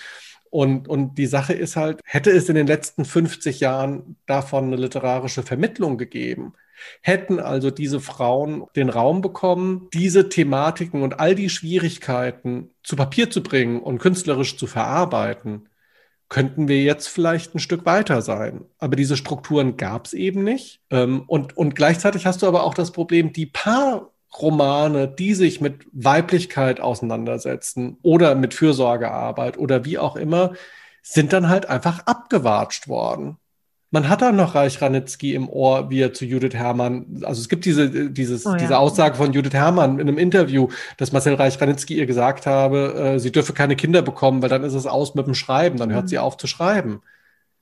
Und, 0.50 0.88
und 0.88 1.18
die 1.18 1.26
Sache 1.26 1.52
ist 1.52 1.76
halt, 1.76 2.00
hätte 2.04 2.30
es 2.30 2.48
in 2.48 2.54
den 2.54 2.66
letzten 2.66 3.04
50 3.04 3.60
Jahren 3.60 4.16
davon 4.26 4.66
eine 4.66 4.76
literarische 4.76 5.42
Vermittlung 5.42 5.98
gegeben, 5.98 6.54
hätten 7.02 7.40
also 7.40 7.70
diese 7.70 8.00
Frauen 8.00 8.64
den 8.76 8.88
Raum 8.88 9.20
bekommen, 9.20 9.88
diese 9.92 10.28
Thematiken 10.28 11.02
und 11.02 11.20
all 11.20 11.34
die 11.34 11.50
Schwierigkeiten 11.50 12.70
zu 12.82 12.96
Papier 12.96 13.30
zu 13.30 13.42
bringen 13.42 13.80
und 13.80 13.98
künstlerisch 13.98 14.56
zu 14.56 14.66
verarbeiten, 14.66 15.68
könnten 16.28 16.68
wir 16.68 16.82
jetzt 16.82 17.08
vielleicht 17.08 17.54
ein 17.54 17.60
Stück 17.60 17.86
weiter 17.86 18.20
sein. 18.20 18.64
Aber 18.78 18.96
diese 18.96 19.16
Strukturen 19.16 19.76
gab 19.76 20.06
es 20.06 20.12
eben 20.12 20.42
nicht. 20.42 20.80
Ähm, 20.90 21.22
und, 21.26 21.56
und 21.56 21.76
gleichzeitig 21.76 22.26
hast 22.26 22.42
du 22.42 22.46
aber 22.46 22.64
auch 22.64 22.74
das 22.74 22.90
Problem, 22.90 23.32
die 23.32 23.46
paar 23.46 24.10
Romane, 24.38 25.08
die 25.08 25.34
sich 25.34 25.60
mit 25.60 25.86
Weiblichkeit 25.92 26.80
auseinandersetzen 26.80 27.98
oder 28.02 28.34
mit 28.34 28.54
Fürsorgearbeit 28.54 29.56
oder 29.56 29.84
wie 29.84 29.98
auch 29.98 30.16
immer, 30.16 30.54
sind 31.02 31.32
dann 31.32 31.48
halt 31.48 31.66
einfach 31.66 32.00
abgewatscht 32.06 32.88
worden. 32.88 33.38
Man 33.90 34.08
hat 34.08 34.20
dann 34.20 34.36
noch 34.36 34.54
Reich 34.54 34.82
Ranitzky 34.82 35.34
im 35.34 35.48
Ohr, 35.48 35.90
wie 35.90 36.00
er 36.00 36.12
zu 36.12 36.24
Judith 36.24 36.54
Herrmann, 36.54 37.22
also 37.22 37.40
es 37.40 37.48
gibt 37.48 37.64
diese, 37.64 38.10
dieses, 38.10 38.44
oh 38.44 38.50
ja. 38.50 38.56
diese 38.56 38.78
Aussage 38.78 39.14
von 39.14 39.32
Judith 39.32 39.52
Herrmann 39.54 40.00
in 40.00 40.08
einem 40.08 40.18
Interview, 40.18 40.68
dass 40.96 41.12
Marcel 41.12 41.34
Reich 41.34 41.60
Ranitzky 41.60 41.96
ihr 41.96 42.06
gesagt 42.06 42.46
habe, 42.46 42.94
äh, 42.94 43.18
sie 43.20 43.30
dürfe 43.30 43.52
keine 43.52 43.76
Kinder 43.76 44.02
bekommen, 44.02 44.42
weil 44.42 44.48
dann 44.48 44.64
ist 44.64 44.74
es 44.74 44.86
aus 44.86 45.14
mit 45.14 45.26
dem 45.26 45.34
Schreiben, 45.34 45.78
dann 45.78 45.92
hört 45.92 46.04
mhm. 46.04 46.08
sie 46.08 46.18
auf 46.18 46.36
zu 46.36 46.48
schreiben. 46.48 47.00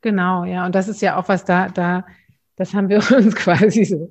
Genau, 0.00 0.44
ja, 0.44 0.64
und 0.64 0.74
das 0.74 0.88
ist 0.88 1.02
ja 1.02 1.16
auch 1.16 1.28
was 1.28 1.44
da, 1.44 1.68
da, 1.68 2.06
das 2.56 2.72
haben 2.72 2.88
wir 2.88 2.98
uns 3.16 3.34
quasi 3.36 3.84
so 3.84 4.10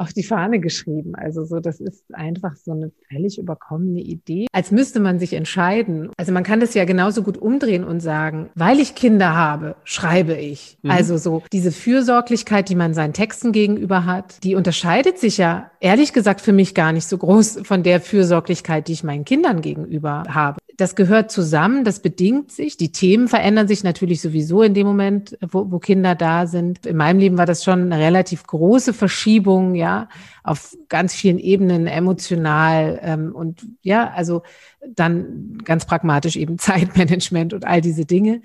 auf 0.00 0.14
die 0.14 0.22
Fahne 0.22 0.60
geschrieben. 0.60 1.14
Also 1.14 1.44
so, 1.44 1.60
das 1.60 1.78
ist 1.78 2.02
einfach 2.14 2.56
so 2.56 2.72
eine 2.72 2.90
völlig 3.12 3.38
überkommene 3.38 4.00
Idee, 4.00 4.46
als 4.50 4.70
müsste 4.70 4.98
man 4.98 5.18
sich 5.18 5.34
entscheiden. 5.34 6.10
Also 6.16 6.32
man 6.32 6.42
kann 6.42 6.58
das 6.58 6.72
ja 6.72 6.86
genauso 6.86 7.22
gut 7.22 7.36
umdrehen 7.36 7.84
und 7.84 8.00
sagen, 8.00 8.48
weil 8.54 8.80
ich 8.80 8.94
Kinder 8.94 9.34
habe, 9.34 9.76
schreibe 9.84 10.34
ich. 10.34 10.78
Mhm. 10.82 10.90
Also 10.90 11.18
so 11.18 11.42
diese 11.52 11.70
Fürsorglichkeit, 11.70 12.70
die 12.70 12.76
man 12.76 12.94
seinen 12.94 13.12
Texten 13.12 13.52
gegenüber 13.52 14.06
hat, 14.06 14.42
die 14.42 14.54
unterscheidet 14.54 15.18
sich 15.18 15.36
ja 15.36 15.70
ehrlich 15.80 16.14
gesagt 16.14 16.40
für 16.40 16.54
mich 16.54 16.74
gar 16.74 16.92
nicht 16.92 17.06
so 17.06 17.18
groß 17.18 17.60
von 17.64 17.82
der 17.82 18.00
Fürsorglichkeit, 18.00 18.88
die 18.88 18.92
ich 18.92 19.04
meinen 19.04 19.26
Kindern 19.26 19.60
gegenüber 19.60 20.24
habe 20.28 20.60
das 20.80 20.96
gehört 20.96 21.30
zusammen, 21.30 21.84
das 21.84 22.00
bedingt 22.00 22.50
sich. 22.50 22.76
Die 22.76 22.90
Themen 22.92 23.28
verändern 23.28 23.68
sich 23.68 23.84
natürlich 23.84 24.20
sowieso 24.20 24.62
in 24.62 24.72
dem 24.72 24.86
Moment, 24.86 25.36
wo, 25.40 25.70
wo 25.70 25.78
Kinder 25.78 26.14
da 26.14 26.46
sind. 26.46 26.86
In 26.86 26.96
meinem 26.96 27.18
Leben 27.18 27.38
war 27.38 27.46
das 27.46 27.62
schon 27.62 27.92
eine 27.92 27.98
relativ 28.02 28.44
große 28.44 28.94
Verschiebung, 28.94 29.74
ja, 29.74 30.08
auf 30.42 30.76
ganz 30.88 31.14
vielen 31.14 31.38
Ebenen, 31.38 31.86
emotional 31.86 32.98
ähm, 33.02 33.34
und 33.34 33.66
ja, 33.82 34.10
also 34.10 34.42
dann 34.88 35.58
ganz 35.64 35.84
pragmatisch 35.84 36.36
eben 36.36 36.58
Zeitmanagement 36.58 37.52
und 37.52 37.66
all 37.66 37.80
diese 37.80 38.04
Dinge. 38.04 38.42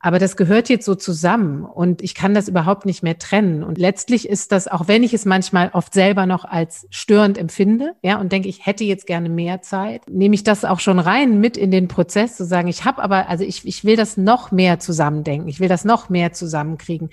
Aber 0.00 0.20
das 0.20 0.36
gehört 0.36 0.68
jetzt 0.68 0.84
so 0.84 0.94
zusammen 0.94 1.64
und 1.64 2.02
ich 2.02 2.14
kann 2.14 2.32
das 2.32 2.46
überhaupt 2.46 2.86
nicht 2.86 3.02
mehr 3.02 3.18
trennen. 3.18 3.64
Und 3.64 3.78
letztlich 3.78 4.28
ist 4.28 4.52
das, 4.52 4.68
auch 4.68 4.86
wenn 4.86 5.02
ich 5.02 5.12
es 5.12 5.24
manchmal 5.24 5.70
oft 5.72 5.92
selber 5.92 6.24
noch 6.24 6.44
als 6.44 6.86
störend 6.90 7.36
empfinde, 7.36 7.96
ja, 8.02 8.20
und 8.20 8.30
denke, 8.30 8.48
ich 8.48 8.64
hätte 8.64 8.84
jetzt 8.84 9.08
gerne 9.08 9.28
mehr 9.28 9.60
Zeit, 9.60 10.08
nehme 10.08 10.36
ich 10.36 10.44
das 10.44 10.64
auch 10.64 10.78
schon 10.78 11.00
rein 11.00 11.40
mit 11.40 11.56
in 11.56 11.72
den 11.72 11.88
Prozess 11.88 12.36
zu 12.36 12.44
sagen, 12.44 12.68
ich 12.68 12.84
habe 12.84 13.02
aber, 13.02 13.28
also 13.28 13.42
ich, 13.42 13.66
ich 13.66 13.84
will 13.84 13.96
das 13.96 14.16
noch 14.16 14.52
mehr 14.52 14.78
zusammendenken, 14.78 15.48
ich 15.48 15.58
will 15.58 15.68
das 15.68 15.84
noch 15.84 16.08
mehr 16.08 16.32
zusammenkriegen. 16.32 17.10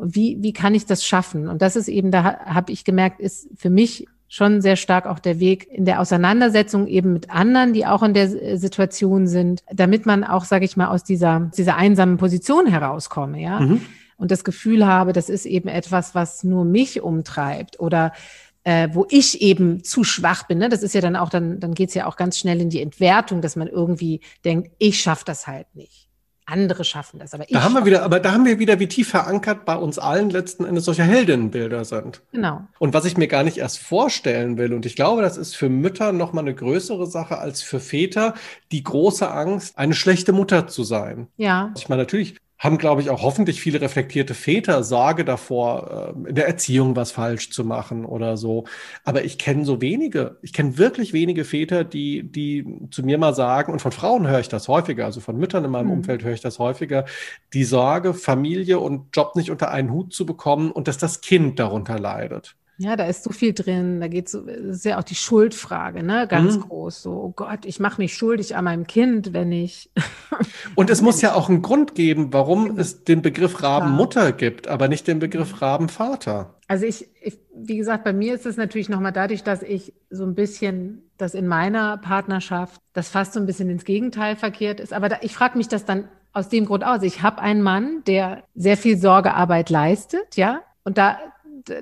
Wie, 0.00 0.38
wie 0.40 0.54
kann 0.54 0.74
ich 0.74 0.86
das 0.86 1.04
schaffen? 1.04 1.48
Und 1.48 1.60
das 1.60 1.76
ist 1.76 1.88
eben, 1.88 2.10
da 2.10 2.46
habe 2.46 2.72
ich 2.72 2.84
gemerkt, 2.84 3.20
ist 3.20 3.48
für 3.56 3.68
mich 3.68 4.06
schon 4.32 4.62
sehr 4.62 4.76
stark 4.76 5.04
auch 5.04 5.18
der 5.18 5.40
Weg 5.40 5.68
in 5.70 5.84
der 5.84 6.00
Auseinandersetzung 6.00 6.86
eben 6.86 7.12
mit 7.12 7.28
anderen, 7.28 7.74
die 7.74 7.84
auch 7.84 8.02
in 8.02 8.14
der 8.14 8.30
äh, 8.30 8.56
Situation 8.56 9.26
sind, 9.26 9.62
damit 9.70 10.06
man 10.06 10.24
auch, 10.24 10.46
sage 10.46 10.64
ich 10.64 10.74
mal, 10.74 10.88
aus 10.88 11.04
dieser, 11.04 11.50
dieser 11.54 11.76
einsamen 11.76 12.16
Position 12.16 12.66
herauskomme, 12.66 13.42
ja. 13.42 13.60
Mhm. 13.60 13.82
Und 14.16 14.30
das 14.30 14.42
Gefühl 14.42 14.86
habe, 14.86 15.12
das 15.12 15.28
ist 15.28 15.44
eben 15.44 15.68
etwas, 15.68 16.14
was 16.14 16.44
nur 16.44 16.64
mich 16.64 17.02
umtreibt 17.02 17.78
oder 17.78 18.12
äh, 18.64 18.88
wo 18.92 19.04
ich 19.10 19.42
eben 19.42 19.84
zu 19.84 20.02
schwach 20.02 20.44
bin. 20.46 20.58
Ne? 20.58 20.70
Das 20.70 20.82
ist 20.82 20.94
ja 20.94 21.02
dann 21.02 21.16
auch, 21.16 21.28
dann, 21.28 21.60
dann 21.60 21.74
geht's 21.74 21.92
ja 21.92 22.06
auch 22.06 22.16
ganz 22.16 22.38
schnell 22.38 22.60
in 22.60 22.70
die 22.70 22.80
Entwertung, 22.80 23.42
dass 23.42 23.56
man 23.56 23.68
irgendwie 23.68 24.20
denkt, 24.44 24.70
ich 24.78 25.02
schaffe 25.02 25.24
das 25.26 25.46
halt 25.46 25.66
nicht 25.74 26.08
andere 26.46 26.84
schaffen 26.84 27.18
das. 27.18 27.34
Aber 27.34 27.44
ich 27.44 27.52
da 27.52 27.62
haben 27.62 27.74
wir 27.74 27.84
wieder, 27.84 28.02
aber 28.02 28.20
da 28.20 28.32
haben 28.32 28.44
wir 28.44 28.58
wieder, 28.58 28.80
wie 28.80 28.88
tief 28.88 29.08
verankert 29.10 29.64
bei 29.64 29.76
uns 29.76 29.98
allen 29.98 30.30
letzten 30.30 30.64
Endes 30.64 30.84
solche 30.84 31.04
Heldinnenbilder 31.04 31.84
sind. 31.84 32.22
Genau. 32.32 32.62
Und 32.78 32.94
was 32.94 33.04
ich 33.04 33.16
mir 33.16 33.28
gar 33.28 33.44
nicht 33.44 33.58
erst 33.58 33.78
vorstellen 33.78 34.58
will, 34.58 34.72
und 34.72 34.86
ich 34.86 34.96
glaube, 34.96 35.22
das 35.22 35.36
ist 35.36 35.56
für 35.56 35.68
Mütter 35.68 36.12
noch 36.12 36.32
mal 36.32 36.40
eine 36.40 36.54
größere 36.54 37.06
Sache 37.06 37.38
als 37.38 37.62
für 37.62 37.80
Väter, 37.80 38.34
die 38.72 38.82
große 38.82 39.30
Angst, 39.30 39.78
eine 39.78 39.94
schlechte 39.94 40.32
Mutter 40.32 40.66
zu 40.66 40.84
sein. 40.84 41.28
Ja. 41.36 41.72
Ich 41.76 41.88
meine, 41.88 42.02
natürlich 42.02 42.36
haben, 42.62 42.78
glaube 42.78 43.02
ich, 43.02 43.10
auch 43.10 43.22
hoffentlich 43.22 43.60
viele 43.60 43.80
reflektierte 43.80 44.34
Väter 44.34 44.84
Sorge 44.84 45.24
davor, 45.24 46.14
äh, 46.24 46.28
in 46.28 46.36
der 46.36 46.46
Erziehung 46.46 46.94
was 46.94 47.10
falsch 47.10 47.50
zu 47.50 47.64
machen 47.64 48.04
oder 48.04 48.36
so. 48.36 48.66
Aber 49.02 49.24
ich 49.24 49.36
kenne 49.36 49.64
so 49.64 49.80
wenige, 49.80 50.38
ich 50.42 50.52
kenne 50.52 50.78
wirklich 50.78 51.12
wenige 51.12 51.44
Väter, 51.44 51.82
die, 51.82 52.22
die 52.22 52.64
zu 52.92 53.02
mir 53.02 53.18
mal 53.18 53.34
sagen, 53.34 53.72
und 53.72 53.82
von 53.82 53.90
Frauen 53.90 54.28
höre 54.28 54.38
ich 54.38 54.48
das 54.48 54.68
häufiger, 54.68 55.06
also 55.06 55.18
von 55.18 55.36
Müttern 55.36 55.64
in 55.64 55.72
meinem 55.72 55.86
mhm. 55.86 55.92
Umfeld 55.94 56.22
höre 56.22 56.34
ich 56.34 56.40
das 56.40 56.60
häufiger, 56.60 57.04
die 57.52 57.64
Sorge, 57.64 58.14
Familie 58.14 58.78
und 58.78 59.08
Job 59.16 59.34
nicht 59.34 59.50
unter 59.50 59.72
einen 59.72 59.90
Hut 59.90 60.14
zu 60.14 60.24
bekommen 60.24 60.70
und 60.70 60.86
dass 60.86 60.98
das 60.98 61.20
Kind 61.20 61.58
darunter 61.58 61.98
leidet. 61.98 62.54
Ja, 62.82 62.96
da 62.96 63.04
ist 63.04 63.22
so 63.22 63.30
viel 63.30 63.52
drin. 63.52 64.00
Da 64.00 64.08
geht 64.08 64.28
so, 64.28 64.40
ist 64.40 64.84
ja 64.84 64.98
auch 64.98 65.04
die 65.04 65.14
Schuldfrage, 65.14 66.02
ne? 66.02 66.26
Ganz 66.26 66.56
mhm. 66.56 66.62
groß. 66.62 67.02
So, 67.02 67.12
oh 67.12 67.32
Gott, 67.34 67.64
ich 67.64 67.78
mache 67.78 68.00
mich 68.00 68.14
schuldig 68.14 68.56
an 68.56 68.64
meinem 68.64 68.88
Kind, 68.88 69.32
wenn 69.32 69.52
ich. 69.52 69.90
Und 70.74 70.90
es 70.90 71.00
muss 71.00 71.22
ja 71.22 71.34
auch 71.34 71.48
einen 71.48 71.62
Grund 71.62 71.94
geben, 71.94 72.32
warum 72.32 72.70
genau. 72.70 72.80
es 72.80 73.04
den 73.04 73.22
Begriff 73.22 73.62
Rabenmutter 73.62 74.32
gibt, 74.32 74.66
aber 74.66 74.88
nicht 74.88 75.06
den 75.06 75.20
Begriff 75.20 75.62
Rabenvater. 75.62 76.54
Also 76.66 76.84
ich, 76.84 77.08
ich, 77.22 77.38
wie 77.54 77.76
gesagt, 77.76 78.02
bei 78.02 78.12
mir 78.12 78.34
ist 78.34 78.46
es 78.46 78.56
natürlich 78.56 78.88
nochmal 78.88 79.12
dadurch, 79.12 79.44
dass 79.44 79.62
ich 79.62 79.94
so 80.10 80.24
ein 80.24 80.34
bisschen, 80.34 81.02
dass 81.18 81.34
in 81.34 81.46
meiner 81.46 81.98
Partnerschaft 81.98 82.80
das 82.94 83.08
fast 83.08 83.34
so 83.34 83.40
ein 83.40 83.46
bisschen 83.46 83.70
ins 83.70 83.84
Gegenteil 83.84 84.34
verkehrt 84.34 84.80
ist. 84.80 84.92
Aber 84.92 85.08
da, 85.08 85.18
ich 85.20 85.34
frage 85.34 85.56
mich 85.56 85.68
das 85.68 85.84
dann 85.84 86.08
aus 86.32 86.48
dem 86.48 86.64
Grund 86.64 86.82
aus. 86.82 87.02
Ich 87.02 87.22
habe 87.22 87.40
einen 87.40 87.62
Mann, 87.62 88.02
der 88.08 88.42
sehr 88.56 88.76
viel 88.76 88.98
Sorgearbeit 88.98 89.70
leistet, 89.70 90.36
ja. 90.36 90.62
Und 90.82 90.98
da 90.98 91.18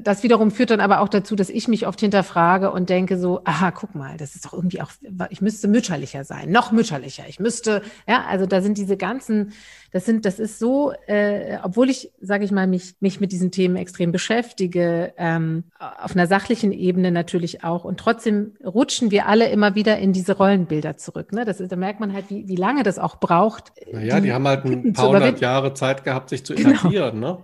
das 0.03 0.23
wiederum 0.23 0.51
führt 0.51 0.71
dann 0.71 0.81
aber 0.81 1.01
auch 1.01 1.09
dazu, 1.09 1.37
dass 1.37 1.49
ich 1.49 1.69
mich 1.69 1.87
oft 1.87 2.01
hinterfrage 2.01 2.71
und 2.71 2.91
denke 2.91 3.19
so, 3.19 3.41
aha, 3.45 3.71
guck 3.71 3.95
mal, 3.95 4.17
das 4.17 4.35
ist 4.35 4.45
doch 4.45 4.53
irgendwie 4.53 4.81
auch, 4.81 4.91
ich 5.31 5.41
müsste 5.41 5.69
mütterlicher 5.69 6.25
sein, 6.25 6.51
noch 6.51 6.73
mütterlicher. 6.73 7.25
Ich 7.29 7.41
müsste, 7.41 7.83
ja, 8.09 8.25
also 8.29 8.47
da 8.47 8.63
sind 8.63 8.79
diese 8.79 8.97
ganzen, 8.97 9.53
das 9.93 10.05
sind, 10.07 10.25
das 10.25 10.39
ist 10.39 10.59
so, 10.59 10.93
äh, 11.07 11.59
obwohl 11.63 11.91
ich, 11.91 12.13
sage 12.21 12.45
ich 12.45 12.53
mal, 12.53 12.67
mich, 12.67 12.95
mich 13.01 13.21
mit 13.21 13.33
diesen 13.33 13.51
Themen 13.51 13.77
extrem 13.77 14.13
beschäftige, 14.13 15.13
ähm, 15.17 15.65
auf 15.79 16.15
einer 16.15 16.27
sachlichen 16.27 16.73
Ebene 16.73 17.11
natürlich 17.11 17.65
auch. 17.65 17.85
Und 17.85 17.99
trotzdem 17.99 18.53
rutschen 18.65 19.11
wir 19.11 19.27
alle 19.27 19.49
immer 19.49 19.75
wieder 19.75 19.99
in 19.99 20.13
diese 20.13 20.37
Rollenbilder 20.37 20.97
zurück. 20.97 21.33
Ne? 21.33 21.45
Das 21.45 21.61
ist, 21.61 21.73
da 21.73 21.77
merkt 21.77 22.01
man 22.01 22.13
halt, 22.13 22.27
wie, 22.29 22.47
wie 22.49 22.57
lange 22.57 22.83
das 22.83 22.99
auch 22.99 23.17
braucht. 23.17 23.73
Naja, 23.93 24.17
die, 24.17 24.27
die 24.27 24.33
haben 24.33 24.47
halt 24.47 24.65
ein 24.65 24.93
paar 24.93 25.09
hundert 25.09 25.41
Jahre 25.41 25.75
Zeit 25.75 26.05
gehabt, 26.05 26.31
sich 26.31 26.45
zu 26.45 26.55
genau. 26.55 26.71
etablieren, 26.71 27.21
ne? 27.21 27.39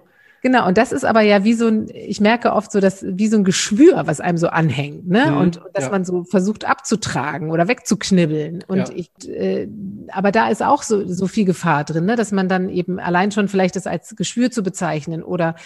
Genau, 0.46 0.68
und 0.68 0.78
das 0.78 0.92
ist 0.92 1.04
aber 1.04 1.22
ja 1.22 1.42
wie 1.42 1.54
so 1.54 1.66
ein, 1.66 1.88
ich 1.92 2.20
merke 2.20 2.52
oft 2.52 2.70
so, 2.70 2.78
dass 2.78 3.04
wie 3.04 3.26
so 3.26 3.36
ein 3.36 3.42
Geschwür, 3.42 4.06
was 4.06 4.20
einem 4.20 4.38
so 4.38 4.46
anhängt, 4.46 5.08
ne? 5.08 5.32
Mhm, 5.32 5.36
und, 5.38 5.56
und, 5.56 5.74
dass 5.74 5.86
ja. 5.86 5.90
man 5.90 6.04
so 6.04 6.22
versucht 6.22 6.64
abzutragen 6.64 7.50
oder 7.50 7.66
wegzuknibbeln. 7.66 8.62
Und 8.68 8.90
ja. 8.90 8.94
ich, 8.94 9.10
äh, 9.28 9.66
aber 10.12 10.30
da 10.30 10.48
ist 10.48 10.62
auch 10.62 10.84
so, 10.84 11.04
so 11.04 11.26
viel 11.26 11.46
Gefahr 11.46 11.82
drin, 11.82 12.04
ne? 12.04 12.14
dass 12.14 12.30
man 12.30 12.48
dann 12.48 12.68
eben 12.68 13.00
allein 13.00 13.32
schon 13.32 13.48
vielleicht 13.48 13.74
das 13.74 13.88
als 13.88 14.14
Geschwür 14.14 14.52
zu 14.52 14.62
bezeichnen 14.62 15.24
oder 15.24 15.56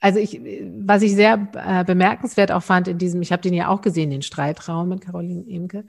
also 0.00 0.20
ich, 0.20 0.40
was 0.78 1.02
ich 1.02 1.16
sehr 1.16 1.48
äh, 1.56 1.82
bemerkenswert 1.82 2.52
auch 2.52 2.62
fand 2.62 2.86
in 2.86 2.98
diesem, 2.98 3.22
ich 3.22 3.32
habe 3.32 3.42
den 3.42 3.52
ja 3.52 3.66
auch 3.66 3.80
gesehen, 3.80 4.10
den 4.10 4.22
Streitraum 4.22 4.90
mit 4.90 5.00
Caroline 5.00 5.44
Emke, 5.48 5.78
äh, 5.78 5.82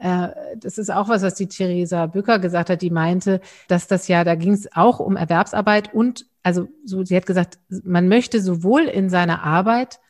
das 0.00 0.78
ist 0.78 0.90
auch 0.90 1.08
was, 1.08 1.22
was 1.22 1.34
die 1.34 1.48
Theresa 1.48 2.06
Bücker 2.06 2.38
gesagt 2.38 2.70
hat, 2.70 2.80
die 2.80 2.90
meinte, 2.90 3.40
dass 3.68 3.86
das 3.86 4.08
ja, 4.08 4.24
da 4.24 4.34
ging 4.34 4.52
es 4.52 4.74
auch 4.74 4.98
um 4.98 5.16
Erwerbsarbeit 5.16 5.92
und 5.92 6.26
also 6.42 6.68
so, 6.84 7.04
sie 7.04 7.16
hat 7.16 7.26
gesagt, 7.26 7.58
man 7.68 8.08
möchte 8.08 8.40
sowohl 8.40 8.82
in 8.82 9.10
seiner 9.10 9.42
Arbeit 9.42 10.00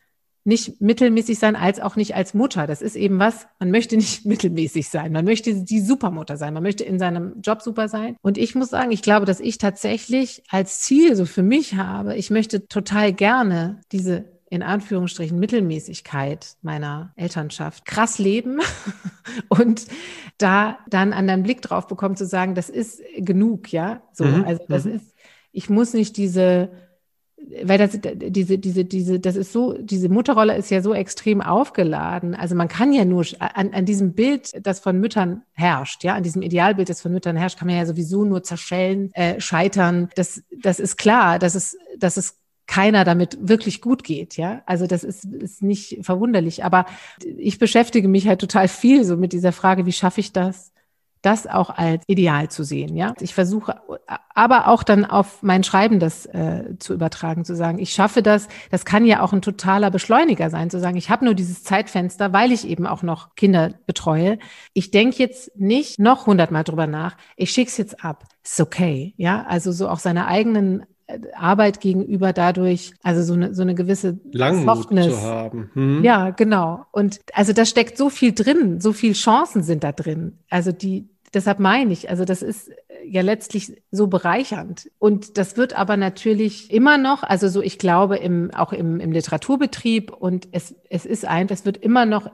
nicht 0.43 0.81
mittelmäßig 0.81 1.37
sein, 1.37 1.55
als 1.55 1.79
auch 1.79 1.95
nicht 1.95 2.15
als 2.15 2.33
Mutter. 2.33 2.65
Das 2.65 2.81
ist 2.81 2.95
eben 2.95 3.19
was, 3.19 3.47
man 3.59 3.69
möchte 3.69 3.95
nicht 3.95 4.25
mittelmäßig 4.25 4.89
sein. 4.89 5.11
Man 5.11 5.25
möchte 5.25 5.53
die 5.53 5.81
Supermutter 5.81 6.37
sein. 6.37 6.53
Man 6.53 6.63
möchte 6.63 6.83
in 6.83 6.97
seinem 6.97 7.41
Job 7.41 7.61
super 7.61 7.87
sein. 7.87 8.15
Und 8.21 8.37
ich 8.37 8.55
muss 8.55 8.69
sagen, 8.69 8.91
ich 8.91 9.01
glaube, 9.01 9.25
dass 9.25 9.39
ich 9.39 9.57
tatsächlich 9.57 10.43
als 10.49 10.79
Ziel 10.79 11.15
so 11.15 11.25
für 11.25 11.43
mich 11.43 11.75
habe, 11.75 12.15
ich 12.15 12.31
möchte 12.31 12.67
total 12.67 13.13
gerne 13.13 13.81
diese 13.91 14.25
in 14.51 14.61
Anführungsstrichen 14.61 15.39
Mittelmäßigkeit 15.39 16.57
meiner 16.61 17.13
Elternschaft 17.15 17.85
krass 17.85 18.19
leben 18.19 18.59
und 19.47 19.87
da 20.37 20.77
dann 20.89 21.13
an 21.13 21.25
deinen 21.25 21.43
Blick 21.43 21.61
drauf 21.61 21.87
bekommen 21.87 22.17
zu 22.17 22.25
sagen, 22.25 22.53
das 22.53 22.69
ist 22.69 23.01
genug, 23.17 23.71
ja. 23.71 24.01
So, 24.11 24.25
mhm. 24.25 24.43
also 24.43 24.63
das 24.67 24.85
mhm. 24.85 24.95
ist 24.95 25.15
ich 25.53 25.69
muss 25.69 25.93
nicht 25.93 26.17
diese 26.17 26.69
weil 27.63 27.77
das, 27.77 27.99
diese, 27.99 28.59
diese, 28.59 28.85
diese, 28.85 29.19
das 29.19 29.35
ist 29.35 29.51
so, 29.51 29.73
diese 29.73 30.09
Mutterrolle 30.09 30.55
ist 30.55 30.69
ja 30.69 30.81
so 30.81 30.93
extrem 30.93 31.41
aufgeladen. 31.41 32.35
Also 32.35 32.53
man 32.53 32.67
kann 32.67 32.93
ja 32.93 33.03
nur 33.03 33.25
an, 33.39 33.73
an 33.73 33.85
diesem 33.85 34.13
Bild, 34.13 34.51
das 34.65 34.79
von 34.79 34.99
Müttern 34.99 35.41
herrscht, 35.53 36.03
ja, 36.03 36.13
an 36.13 36.21
diesem 36.21 36.43
Idealbild, 36.43 36.89
das 36.89 37.01
von 37.01 37.11
Müttern 37.11 37.35
herrscht, 37.35 37.57
kann 37.57 37.67
man 37.67 37.77
ja 37.77 37.85
sowieso 37.85 38.25
nur 38.25 38.43
zerschellen, 38.43 39.11
äh, 39.13 39.41
scheitern. 39.41 40.09
Das, 40.15 40.43
das 40.61 40.79
ist 40.79 40.97
klar, 40.97 41.39
dass 41.39 41.55
es, 41.55 41.77
dass 41.97 42.17
es 42.17 42.40
keiner 42.71 43.03
damit 43.03 43.37
wirklich 43.41 43.81
gut 43.81 44.05
geht, 44.05 44.37
ja. 44.37 44.61
Also 44.65 44.87
das 44.87 45.03
ist, 45.03 45.25
ist 45.25 45.61
nicht 45.61 45.99
verwunderlich. 46.03 46.63
Aber 46.63 46.85
ich 47.25 47.59
beschäftige 47.59 48.07
mich 48.07 48.29
halt 48.29 48.39
total 48.39 48.69
viel 48.69 49.03
so 49.03 49.17
mit 49.17 49.33
dieser 49.33 49.51
Frage, 49.51 49.85
wie 49.85 49.91
schaffe 49.91 50.21
ich 50.21 50.31
das? 50.31 50.71
das 51.21 51.45
auch 51.45 51.69
als 51.69 52.03
ideal 52.07 52.49
zu 52.49 52.63
sehen. 52.63 52.95
Ja, 52.95 53.13
ich 53.19 53.35
versuche, 53.35 53.79
aber 54.33 54.67
auch 54.67 54.81
dann 54.81 55.05
auf 55.05 55.43
mein 55.43 55.63
Schreiben 55.63 55.99
das 55.99 56.25
äh, 56.25 56.75
zu 56.79 56.93
übertragen, 56.93 57.45
zu 57.45 57.55
sagen, 57.55 57.77
ich 57.77 57.93
schaffe 57.93 58.23
das. 58.23 58.47
Das 58.71 58.85
kann 58.85 59.05
ja 59.05 59.21
auch 59.21 59.31
ein 59.31 59.43
totaler 59.43 59.91
Beschleuniger 59.91 60.49
sein, 60.49 60.71
zu 60.71 60.79
sagen, 60.79 60.97
ich 60.97 61.11
habe 61.11 61.25
nur 61.25 61.35
dieses 61.35 61.63
Zeitfenster, 61.63 62.33
weil 62.33 62.51
ich 62.51 62.67
eben 62.67 62.87
auch 62.87 63.03
noch 63.03 63.35
Kinder 63.35 63.73
betreue. 63.85 64.39
Ich 64.73 64.89
denke 64.89 65.17
jetzt 65.17 65.55
nicht 65.55 65.99
noch 65.99 66.25
hundertmal 66.25 66.63
drüber 66.63 66.87
nach. 66.87 67.15
Ich 67.35 67.51
schick's 67.51 67.77
jetzt 67.77 68.03
ab. 68.03 68.23
Ist 68.43 68.59
okay. 68.59 69.13
Ja, 69.17 69.45
also 69.47 69.71
so 69.71 69.89
auch 69.89 69.99
seine 69.99 70.25
eigenen 70.25 70.85
Arbeit 71.35 71.81
gegenüber 71.81 72.33
dadurch, 72.33 72.93
also 73.03 73.23
so 73.23 73.33
eine, 73.33 73.53
so 73.53 73.61
eine 73.61 73.75
gewisse 73.75 74.19
Langmut 74.31 74.77
Softness. 74.77 75.07
zu 75.07 75.21
haben. 75.21 75.71
Hm. 75.73 76.03
Ja, 76.03 76.29
genau. 76.31 76.85
Und 76.91 77.19
also 77.33 77.53
da 77.53 77.65
steckt 77.65 77.97
so 77.97 78.09
viel 78.09 78.33
drin, 78.33 78.81
so 78.81 78.93
viel 78.93 79.13
Chancen 79.13 79.63
sind 79.63 79.83
da 79.83 79.91
drin. 79.91 80.37
Also 80.49 80.71
die, 80.71 81.07
Deshalb 81.33 81.59
meine 81.59 81.93
ich, 81.93 82.09
also 82.09 82.25
das 82.25 82.41
ist 82.41 82.69
äh, 82.69 82.73
ja 83.05 83.21
letztlich 83.21 83.81
so 83.91 84.07
bereichernd. 84.07 84.91
Und 84.99 85.37
das 85.37 85.55
wird 85.55 85.77
aber 85.77 85.95
natürlich 85.95 86.71
immer 86.71 86.97
noch, 86.97 87.23
also 87.23 87.47
so 87.47 87.61
ich 87.61 87.79
glaube, 87.79 88.17
im, 88.17 88.51
auch 88.53 88.73
im, 88.73 88.99
im 88.99 89.11
Literaturbetrieb 89.11 90.11
und 90.11 90.49
es, 90.51 90.75
es 90.89 91.05
ist 91.05 91.25
ein, 91.25 91.47
es 91.49 91.65
wird 91.65 91.77
immer 91.77 92.05
noch 92.05 92.29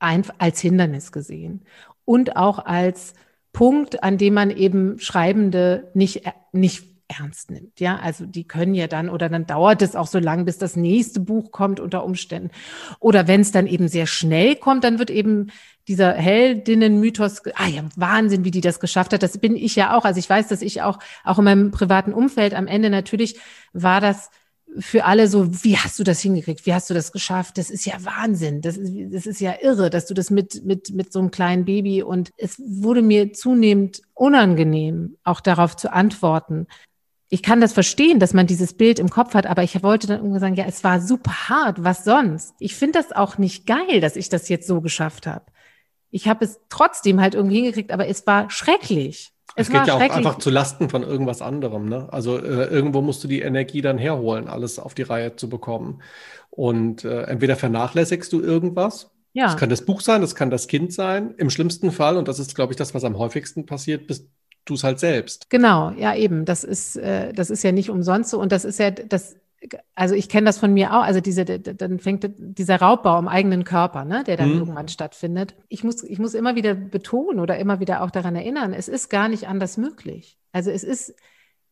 ein, 0.00 0.24
als 0.38 0.60
Hindernis 0.60 1.12
gesehen 1.12 1.62
und 2.04 2.36
auch 2.36 2.58
als 2.58 3.14
Punkt, 3.52 4.02
an 4.02 4.18
dem 4.18 4.34
man 4.34 4.50
eben 4.50 4.98
Schreibende 4.98 5.90
nicht, 5.94 6.22
nicht 6.52 6.91
ernst 7.18 7.50
nimmt. 7.50 7.80
Ja, 7.80 7.96
also 7.96 8.26
die 8.26 8.46
können 8.46 8.74
ja 8.74 8.86
dann 8.86 9.08
oder 9.08 9.28
dann 9.28 9.46
dauert 9.46 9.82
es 9.82 9.96
auch 9.96 10.06
so 10.06 10.18
lange, 10.18 10.44
bis 10.44 10.58
das 10.58 10.76
nächste 10.76 11.20
Buch 11.20 11.50
kommt 11.50 11.80
unter 11.80 12.04
Umständen. 12.04 12.50
Oder 13.00 13.28
wenn 13.28 13.40
es 13.40 13.52
dann 13.52 13.66
eben 13.66 13.88
sehr 13.88 14.06
schnell 14.06 14.56
kommt, 14.56 14.84
dann 14.84 14.98
wird 14.98 15.10
eben 15.10 15.50
dieser 15.88 16.12
Heldinnen-Mythos, 16.12 17.42
ah 17.54 17.66
ja, 17.66 17.84
Wahnsinn, 17.96 18.44
wie 18.44 18.50
die 18.50 18.60
das 18.60 18.80
geschafft 18.80 19.12
hat. 19.12 19.22
Das 19.22 19.38
bin 19.38 19.56
ich 19.56 19.74
ja 19.74 19.96
auch. 19.96 20.04
Also 20.04 20.18
ich 20.18 20.30
weiß, 20.30 20.48
dass 20.48 20.62
ich 20.62 20.82
auch, 20.82 20.98
auch 21.24 21.38
in 21.38 21.44
meinem 21.44 21.70
privaten 21.70 22.12
Umfeld 22.12 22.54
am 22.54 22.66
Ende 22.66 22.90
natürlich 22.90 23.38
war 23.72 24.00
das 24.00 24.30
für 24.78 25.04
alle 25.04 25.28
so, 25.28 25.64
wie 25.64 25.76
hast 25.76 25.98
du 25.98 26.04
das 26.04 26.20
hingekriegt? 26.20 26.66
Wie 26.66 26.74
hast 26.74 26.88
du 26.88 26.94
das 26.94 27.12
geschafft? 27.12 27.58
Das 27.58 27.70
ist 27.70 27.84
ja 27.84 27.94
Wahnsinn. 28.04 28.62
Das 28.62 28.76
ist, 28.76 28.92
das 29.12 29.26
ist 29.26 29.40
ja 29.40 29.54
irre, 29.60 29.90
dass 29.90 30.06
du 30.06 30.14
das 30.14 30.30
mit, 30.30 30.64
mit, 30.64 30.90
mit 30.94 31.12
so 31.12 31.18
einem 31.18 31.30
kleinen 31.30 31.64
Baby 31.64 32.02
und 32.02 32.30
es 32.36 32.58
wurde 32.58 33.02
mir 33.02 33.32
zunehmend 33.32 34.02
unangenehm, 34.14 35.16
auch 35.24 35.40
darauf 35.40 35.76
zu 35.76 35.92
antworten. 35.92 36.66
Ich 37.32 37.42
kann 37.42 37.60
das 37.60 37.72
verstehen, 37.72 38.20
dass 38.20 38.34
man 38.34 38.46
dieses 38.46 38.74
Bild 38.74 38.98
im 38.98 39.08
Kopf 39.08 39.34
hat, 39.34 39.46
aber 39.46 39.62
ich 39.62 39.82
wollte 39.82 40.06
dann 40.06 40.18
irgendwie 40.18 40.40
sagen, 40.40 40.54
ja, 40.54 40.66
es 40.66 40.84
war 40.84 41.00
super 41.00 41.48
hart. 41.48 41.82
Was 41.82 42.04
sonst? 42.04 42.54
Ich 42.58 42.74
finde 42.74 42.98
das 42.98 43.12
auch 43.12 43.38
nicht 43.38 43.66
geil, 43.66 44.00
dass 44.00 44.16
ich 44.16 44.28
das 44.28 44.48
jetzt 44.48 44.66
so 44.66 44.80
geschafft 44.80 45.26
habe 45.26 45.46
ich 46.12 46.28
habe 46.28 46.44
es 46.44 46.60
trotzdem 46.68 47.20
halt 47.20 47.34
irgendwie 47.34 47.56
hingekriegt, 47.56 47.90
aber 47.90 48.06
es 48.06 48.26
war 48.26 48.48
schrecklich. 48.50 49.32
Es, 49.56 49.66
es 49.66 49.72
geht 49.72 49.86
ja 49.86 49.94
auch 49.94 50.00
einfach 50.00 50.38
zu 50.38 50.50
Lasten 50.50 50.88
von 50.88 51.02
irgendwas 51.02 51.42
anderem. 51.42 51.88
Ne? 51.88 52.08
Also 52.12 52.38
äh, 52.38 52.66
irgendwo 52.66 53.00
musst 53.00 53.24
du 53.24 53.28
die 53.28 53.40
Energie 53.40 53.80
dann 53.80 53.98
herholen, 53.98 54.46
alles 54.46 54.78
auf 54.78 54.94
die 54.94 55.02
Reihe 55.02 55.36
zu 55.36 55.48
bekommen. 55.48 56.02
Und 56.50 57.04
äh, 57.04 57.22
entweder 57.22 57.56
vernachlässigst 57.56 58.32
du 58.32 58.40
irgendwas. 58.40 59.10
Ja. 59.32 59.46
Das 59.46 59.56
kann 59.56 59.70
das 59.70 59.84
Buch 59.84 60.02
sein, 60.02 60.20
das 60.20 60.34
kann 60.34 60.50
das 60.50 60.68
Kind 60.68 60.92
sein. 60.92 61.34
Im 61.38 61.48
schlimmsten 61.48 61.90
Fall, 61.90 62.18
und 62.18 62.28
das 62.28 62.38
ist, 62.38 62.54
glaube 62.54 62.74
ich, 62.74 62.76
das, 62.76 62.94
was 62.94 63.04
am 63.04 63.16
häufigsten 63.16 63.64
passiert, 63.64 64.06
bist 64.06 64.28
du 64.64 64.74
es 64.74 64.84
halt 64.84 64.98
selbst. 64.98 65.50
Genau, 65.50 65.90
ja 65.90 66.14
eben. 66.14 66.44
Das 66.44 66.64
ist, 66.64 66.96
äh, 66.96 67.32
das 67.32 67.50
ist 67.50 67.62
ja 67.62 67.72
nicht 67.72 67.90
umsonst 67.90 68.30
so. 68.30 68.40
Und 68.40 68.52
das 68.52 68.64
ist 68.64 68.78
ja, 68.78 68.90
das 68.90 69.36
also 69.94 70.14
ich 70.14 70.28
kenne 70.28 70.46
das 70.46 70.58
von 70.58 70.74
mir 70.74 70.92
auch, 70.92 71.02
also 71.02 71.20
diese, 71.20 71.44
dann 71.44 71.98
fängt 71.98 72.28
dieser 72.36 72.76
Raubbau 72.80 73.18
im 73.18 73.28
eigenen 73.28 73.64
Körper, 73.64 74.04
ne, 74.04 74.24
der 74.24 74.36
dann 74.36 74.50
mhm. 74.50 74.58
irgendwann 74.58 74.88
stattfindet. 74.88 75.54
Ich 75.68 75.84
muss, 75.84 76.02
ich 76.02 76.18
muss 76.18 76.34
immer 76.34 76.56
wieder 76.56 76.74
betonen 76.74 77.40
oder 77.40 77.58
immer 77.58 77.80
wieder 77.80 78.02
auch 78.02 78.10
daran 78.10 78.34
erinnern, 78.34 78.72
es 78.72 78.88
ist 78.88 79.08
gar 79.08 79.28
nicht 79.28 79.48
anders 79.48 79.76
möglich. 79.76 80.38
Also 80.52 80.70
es 80.70 80.84
ist 80.84 81.14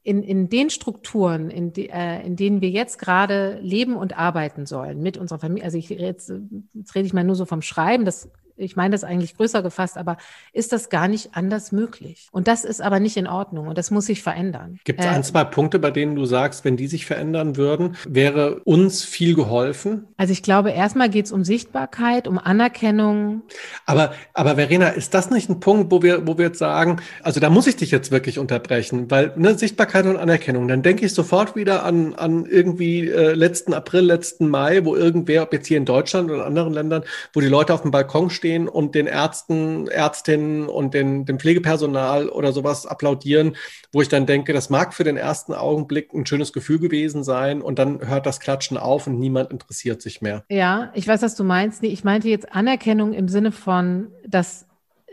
in, 0.02 0.22
in 0.22 0.48
den 0.48 0.70
Strukturen, 0.70 1.50
in, 1.50 1.72
die, 1.72 1.90
äh, 1.90 2.24
in 2.24 2.36
denen 2.36 2.60
wir 2.60 2.70
jetzt 2.70 2.98
gerade 2.98 3.58
leben 3.60 3.96
und 3.96 4.16
arbeiten 4.16 4.66
sollen 4.66 5.02
mit 5.02 5.18
unserer 5.18 5.38
Familie, 5.38 5.64
also 5.64 5.76
ich 5.76 5.90
jetzt, 5.90 6.32
jetzt 6.72 6.94
rede 6.94 7.06
ich 7.06 7.12
mal 7.12 7.24
nur 7.24 7.36
so 7.36 7.44
vom 7.44 7.60
Schreiben, 7.60 8.04
das 8.04 8.30
ich 8.60 8.76
meine 8.76 8.92
das 8.92 9.04
eigentlich 9.04 9.36
größer 9.36 9.62
gefasst, 9.62 9.96
aber 9.96 10.16
ist 10.52 10.72
das 10.72 10.88
gar 10.88 11.08
nicht 11.08 11.30
anders 11.34 11.72
möglich? 11.72 12.28
Und 12.32 12.48
das 12.48 12.64
ist 12.64 12.80
aber 12.80 13.00
nicht 13.00 13.16
in 13.16 13.26
Ordnung 13.26 13.68
und 13.68 13.78
das 13.78 13.90
muss 13.90 14.06
sich 14.06 14.22
verändern. 14.22 14.78
Gibt 14.84 15.00
es 15.00 15.06
äh, 15.06 15.08
ein, 15.08 15.24
zwei 15.24 15.44
Punkte, 15.44 15.78
bei 15.78 15.90
denen 15.90 16.14
du 16.14 16.24
sagst, 16.24 16.64
wenn 16.64 16.76
die 16.76 16.86
sich 16.86 17.06
verändern 17.06 17.56
würden, 17.56 17.96
wäre 18.08 18.60
uns 18.64 19.04
viel 19.04 19.34
geholfen? 19.34 20.06
Also 20.16 20.32
ich 20.32 20.42
glaube, 20.42 20.70
erstmal 20.70 21.08
geht 21.08 21.26
es 21.26 21.32
um 21.32 21.44
Sichtbarkeit, 21.44 22.28
um 22.28 22.38
Anerkennung. 22.38 23.42
Aber, 23.86 24.12
aber 24.34 24.56
Verena, 24.56 24.88
ist 24.88 25.14
das 25.14 25.30
nicht 25.30 25.48
ein 25.48 25.60
Punkt, 25.60 25.90
wo 25.90 26.02
wir, 26.02 26.26
wo 26.26 26.38
wir 26.38 26.46
jetzt 26.46 26.58
sagen, 26.58 27.00
also 27.22 27.40
da 27.40 27.50
muss 27.50 27.66
ich 27.66 27.76
dich 27.76 27.90
jetzt 27.90 28.10
wirklich 28.10 28.38
unterbrechen, 28.38 29.10
weil 29.10 29.32
ne, 29.36 29.56
Sichtbarkeit 29.58 30.06
und 30.06 30.16
Anerkennung, 30.16 30.68
dann 30.68 30.82
denke 30.82 31.06
ich 31.06 31.14
sofort 31.14 31.56
wieder 31.56 31.84
an, 31.84 32.14
an 32.14 32.46
irgendwie 32.46 33.08
äh, 33.08 33.32
letzten 33.32 33.74
April, 33.74 34.02
letzten 34.02 34.48
Mai, 34.48 34.84
wo 34.84 34.96
irgendwer, 34.96 35.42
ob 35.42 35.52
jetzt 35.52 35.66
hier 35.66 35.78
in 35.78 35.84
Deutschland 35.84 36.30
oder 36.30 36.40
in 36.40 36.46
anderen 36.46 36.72
Ländern, 36.72 37.04
wo 37.32 37.40
die 37.40 37.48
Leute 37.48 37.72
auf 37.74 37.82
dem 37.82 37.90
Balkon 37.90 38.30
stehen, 38.30 38.49
stehen 38.50 38.68
und 38.68 38.94
den 38.94 39.06
Ärzten, 39.06 39.86
Ärztinnen 39.88 40.68
und 40.68 40.94
den, 40.94 41.24
dem 41.24 41.38
Pflegepersonal 41.38 42.28
oder 42.28 42.52
sowas 42.52 42.86
applaudieren, 42.86 43.56
wo 43.92 44.02
ich 44.02 44.08
dann 44.08 44.26
denke, 44.26 44.52
das 44.52 44.70
mag 44.70 44.92
für 44.94 45.04
den 45.04 45.16
ersten 45.16 45.54
Augenblick 45.54 46.12
ein 46.12 46.26
schönes 46.26 46.52
Gefühl 46.52 46.80
gewesen 46.80 47.22
sein 47.22 47.62
und 47.62 47.78
dann 47.78 48.06
hört 48.06 48.26
das 48.26 48.40
Klatschen 48.40 48.76
auf 48.76 49.06
und 49.06 49.18
niemand 49.18 49.50
interessiert 49.50 50.02
sich 50.02 50.20
mehr. 50.20 50.44
Ja, 50.48 50.90
ich 50.94 51.06
weiß, 51.06 51.22
was 51.22 51.36
du 51.36 51.44
meinst. 51.44 51.82
Nee, 51.82 51.88
ich 51.88 52.04
meinte 52.04 52.28
jetzt 52.28 52.52
Anerkennung 52.52 53.12
im 53.12 53.28
Sinne 53.28 53.52
von, 53.52 54.08
dass 54.26 54.66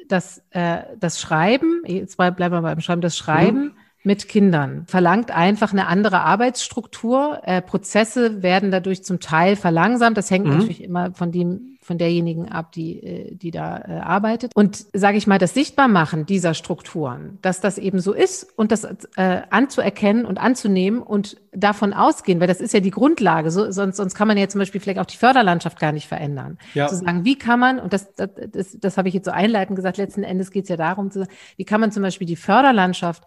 das, 0.07 0.41
äh, 0.51 0.79
das 0.99 1.19
Schreiben, 1.19 1.83
jetzt 1.85 2.17
bleiben 2.17 2.37
wir 2.39 2.61
beim 2.61 2.81
Schreiben, 2.81 3.01
das 3.01 3.17
Schreiben. 3.17 3.65
Mhm 3.65 3.73
mit 4.07 4.29
Kindern. 4.29 4.85
Verlangt 4.87 5.31
einfach 5.31 5.73
eine 5.73 5.85
andere 5.85 6.21
Arbeitsstruktur. 6.21 7.41
Äh, 7.43 7.61
Prozesse 7.61 8.41
werden 8.41 8.71
dadurch 8.71 9.03
zum 9.03 9.19
Teil 9.19 9.55
verlangsamt. 9.55 10.17
Das 10.17 10.31
hängt 10.31 10.45
mhm. 10.45 10.53
natürlich 10.53 10.81
immer 10.81 11.13
von 11.13 11.31
dem 11.31 11.77
von 11.87 11.97
derjenigen 11.97 12.49
ab, 12.49 12.73
die, 12.73 13.01
äh, 13.01 13.35
die 13.35 13.49
da 13.49 13.77
äh, 13.77 13.91
arbeitet. 13.99 14.51
Und 14.53 14.85
sage 14.91 15.17
ich 15.17 15.25
mal, 15.25 15.39
das 15.39 15.53
Sichtbarmachen 15.53 16.25
dieser 16.25 16.53
Strukturen, 16.53 17.39
dass 17.41 17.61
das 17.61 17.77
eben 17.77 18.01
so 18.01 18.11
ist 18.11 18.43
und 18.57 18.73
das 18.73 18.83
äh, 19.15 19.41
anzuerkennen 19.49 20.25
und 20.25 20.37
anzunehmen 20.37 21.01
und 21.01 21.37
davon 21.53 21.93
ausgehen, 21.93 22.41
weil 22.41 22.47
das 22.47 22.59
ist 22.59 22.73
ja 22.73 22.81
die 22.81 22.91
Grundlage, 22.91 23.51
so, 23.51 23.71
sonst, 23.71 23.95
sonst 23.95 24.15
kann 24.15 24.27
man 24.27 24.37
ja 24.37 24.49
zum 24.49 24.59
Beispiel 24.59 24.81
vielleicht 24.81 24.99
auch 24.99 25.05
die 25.05 25.15
Förderlandschaft 25.15 25.79
gar 25.79 25.93
nicht 25.93 26.07
verändern. 26.07 26.57
Ja. 26.73 26.87
Zu 26.87 26.95
sagen, 26.97 27.23
wie 27.23 27.37
kann 27.37 27.61
man, 27.61 27.79
und 27.79 27.93
das, 27.93 28.13
das, 28.15 28.31
das, 28.51 28.77
das 28.77 28.97
habe 28.97 29.07
ich 29.07 29.13
jetzt 29.13 29.25
so 29.25 29.31
einleitend 29.31 29.77
gesagt, 29.77 29.95
letzten 29.95 30.23
Endes 30.23 30.51
geht 30.51 30.63
es 30.63 30.69
ja 30.69 30.75
darum, 30.75 31.09
zu 31.09 31.25
wie 31.55 31.63
kann 31.63 31.79
man 31.79 31.93
zum 31.93 32.03
Beispiel 32.03 32.27
die 32.27 32.35
Förderlandschaft 32.35 33.23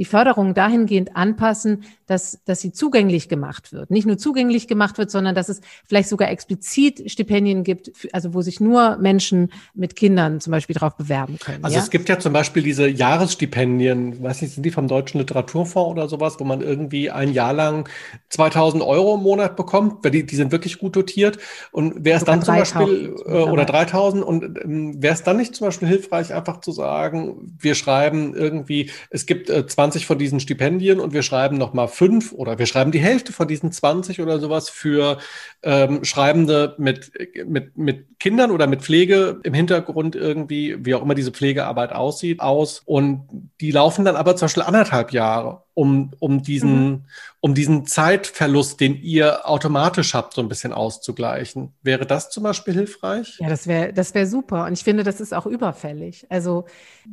die 0.00 0.06
Förderung 0.06 0.54
dahingehend 0.54 1.14
anpassen, 1.14 1.84
dass, 2.06 2.42
dass 2.46 2.60
sie 2.62 2.72
zugänglich 2.72 3.28
gemacht 3.28 3.70
wird. 3.70 3.90
Nicht 3.90 4.06
nur 4.06 4.16
zugänglich 4.16 4.66
gemacht 4.66 4.96
wird, 4.96 5.10
sondern 5.10 5.34
dass 5.34 5.50
es 5.50 5.60
vielleicht 5.86 6.08
sogar 6.08 6.30
explizit 6.30 7.10
Stipendien 7.10 7.64
gibt, 7.64 7.92
also 8.12 8.32
wo 8.32 8.40
sich 8.40 8.60
nur 8.60 8.96
Menschen 8.96 9.52
mit 9.74 9.96
Kindern 9.96 10.40
zum 10.40 10.52
Beispiel 10.52 10.72
darauf 10.72 10.96
bewerben 10.96 11.38
können. 11.38 11.62
Also 11.62 11.76
ja? 11.76 11.82
es 11.82 11.90
gibt 11.90 12.08
ja 12.08 12.18
zum 12.18 12.32
Beispiel 12.32 12.62
diese 12.62 12.88
Jahresstipendien, 12.88 14.22
weiß 14.22 14.40
nicht, 14.40 14.54
sind 14.54 14.64
die 14.64 14.70
vom 14.70 14.88
Deutschen 14.88 15.18
Literaturfonds 15.18 15.90
oder 15.90 16.08
sowas, 16.08 16.36
wo 16.40 16.44
man 16.44 16.62
irgendwie 16.62 17.10
ein 17.10 17.34
Jahr 17.34 17.52
lang 17.52 17.86
2000 18.30 18.82
Euro 18.82 19.16
im 19.16 19.22
Monat 19.22 19.54
bekommt, 19.54 20.02
weil 20.02 20.12
die, 20.12 20.24
die 20.24 20.36
sind 20.36 20.50
wirklich 20.50 20.78
gut 20.78 20.96
dotiert. 20.96 21.36
Und 21.72 21.94
wer 21.98 22.16
es 22.16 22.24
dann 22.24 22.40
zum 22.40 22.56
Beispiel, 22.56 23.16
äh, 23.26 23.32
oder 23.32 23.66
3000 23.66 24.24
und 24.24 24.58
ähm, 24.64 25.02
wäre 25.02 25.12
es 25.12 25.22
dann 25.24 25.36
nicht 25.36 25.54
zum 25.54 25.66
Beispiel 25.66 25.88
hilfreich, 25.88 26.32
einfach 26.32 26.62
zu 26.62 26.72
sagen, 26.72 27.54
wir 27.58 27.74
schreiben 27.74 28.34
irgendwie, 28.34 28.90
es 29.10 29.26
gibt 29.26 29.50
äh, 29.50 29.66
20 29.66 29.89
20 29.90 30.06
von 30.06 30.18
diesen 30.18 30.38
Stipendien 30.38 31.00
und 31.00 31.12
wir 31.12 31.22
schreiben 31.22 31.58
nochmal 31.58 31.88
fünf 31.88 32.32
oder 32.32 32.58
wir 32.58 32.66
schreiben 32.66 32.92
die 32.92 33.00
Hälfte 33.00 33.32
von 33.32 33.48
diesen 33.48 33.72
20 33.72 34.20
oder 34.20 34.38
sowas 34.38 34.70
für 34.70 35.18
ähm, 35.62 36.04
Schreibende 36.04 36.76
mit, 36.78 37.10
mit, 37.46 37.76
mit 37.76 38.20
Kindern 38.20 38.52
oder 38.52 38.68
mit 38.68 38.82
Pflege 38.82 39.40
im 39.42 39.52
Hintergrund 39.52 40.14
irgendwie, 40.14 40.76
wie 40.84 40.94
auch 40.94 41.02
immer 41.02 41.16
diese 41.16 41.32
Pflegearbeit 41.32 41.92
aussieht, 41.92 42.40
aus. 42.40 42.82
Und 42.84 43.26
die 43.60 43.72
laufen 43.72 44.04
dann 44.04 44.14
aber 44.14 44.36
zum 44.36 44.46
Beispiel 44.46 44.62
anderthalb 44.62 45.12
Jahre, 45.12 45.62
um, 45.74 46.12
um, 46.20 46.42
diesen, 46.42 46.90
mhm. 46.90 47.04
um 47.40 47.54
diesen 47.54 47.86
Zeitverlust, 47.86 48.80
den 48.80 48.94
ihr 48.94 49.48
automatisch 49.48 50.14
habt, 50.14 50.34
so 50.34 50.40
ein 50.40 50.48
bisschen 50.48 50.72
auszugleichen. 50.72 51.74
Wäre 51.82 52.06
das 52.06 52.30
zum 52.30 52.44
Beispiel 52.44 52.74
hilfreich? 52.74 53.38
Ja, 53.40 53.48
das 53.48 53.66
wäre 53.66 53.92
das 53.92 54.14
wäre 54.14 54.26
super. 54.26 54.66
Und 54.66 54.74
ich 54.74 54.84
finde, 54.84 55.02
das 55.02 55.20
ist 55.20 55.34
auch 55.34 55.46
überfällig. 55.46 56.26
Also, 56.28 56.66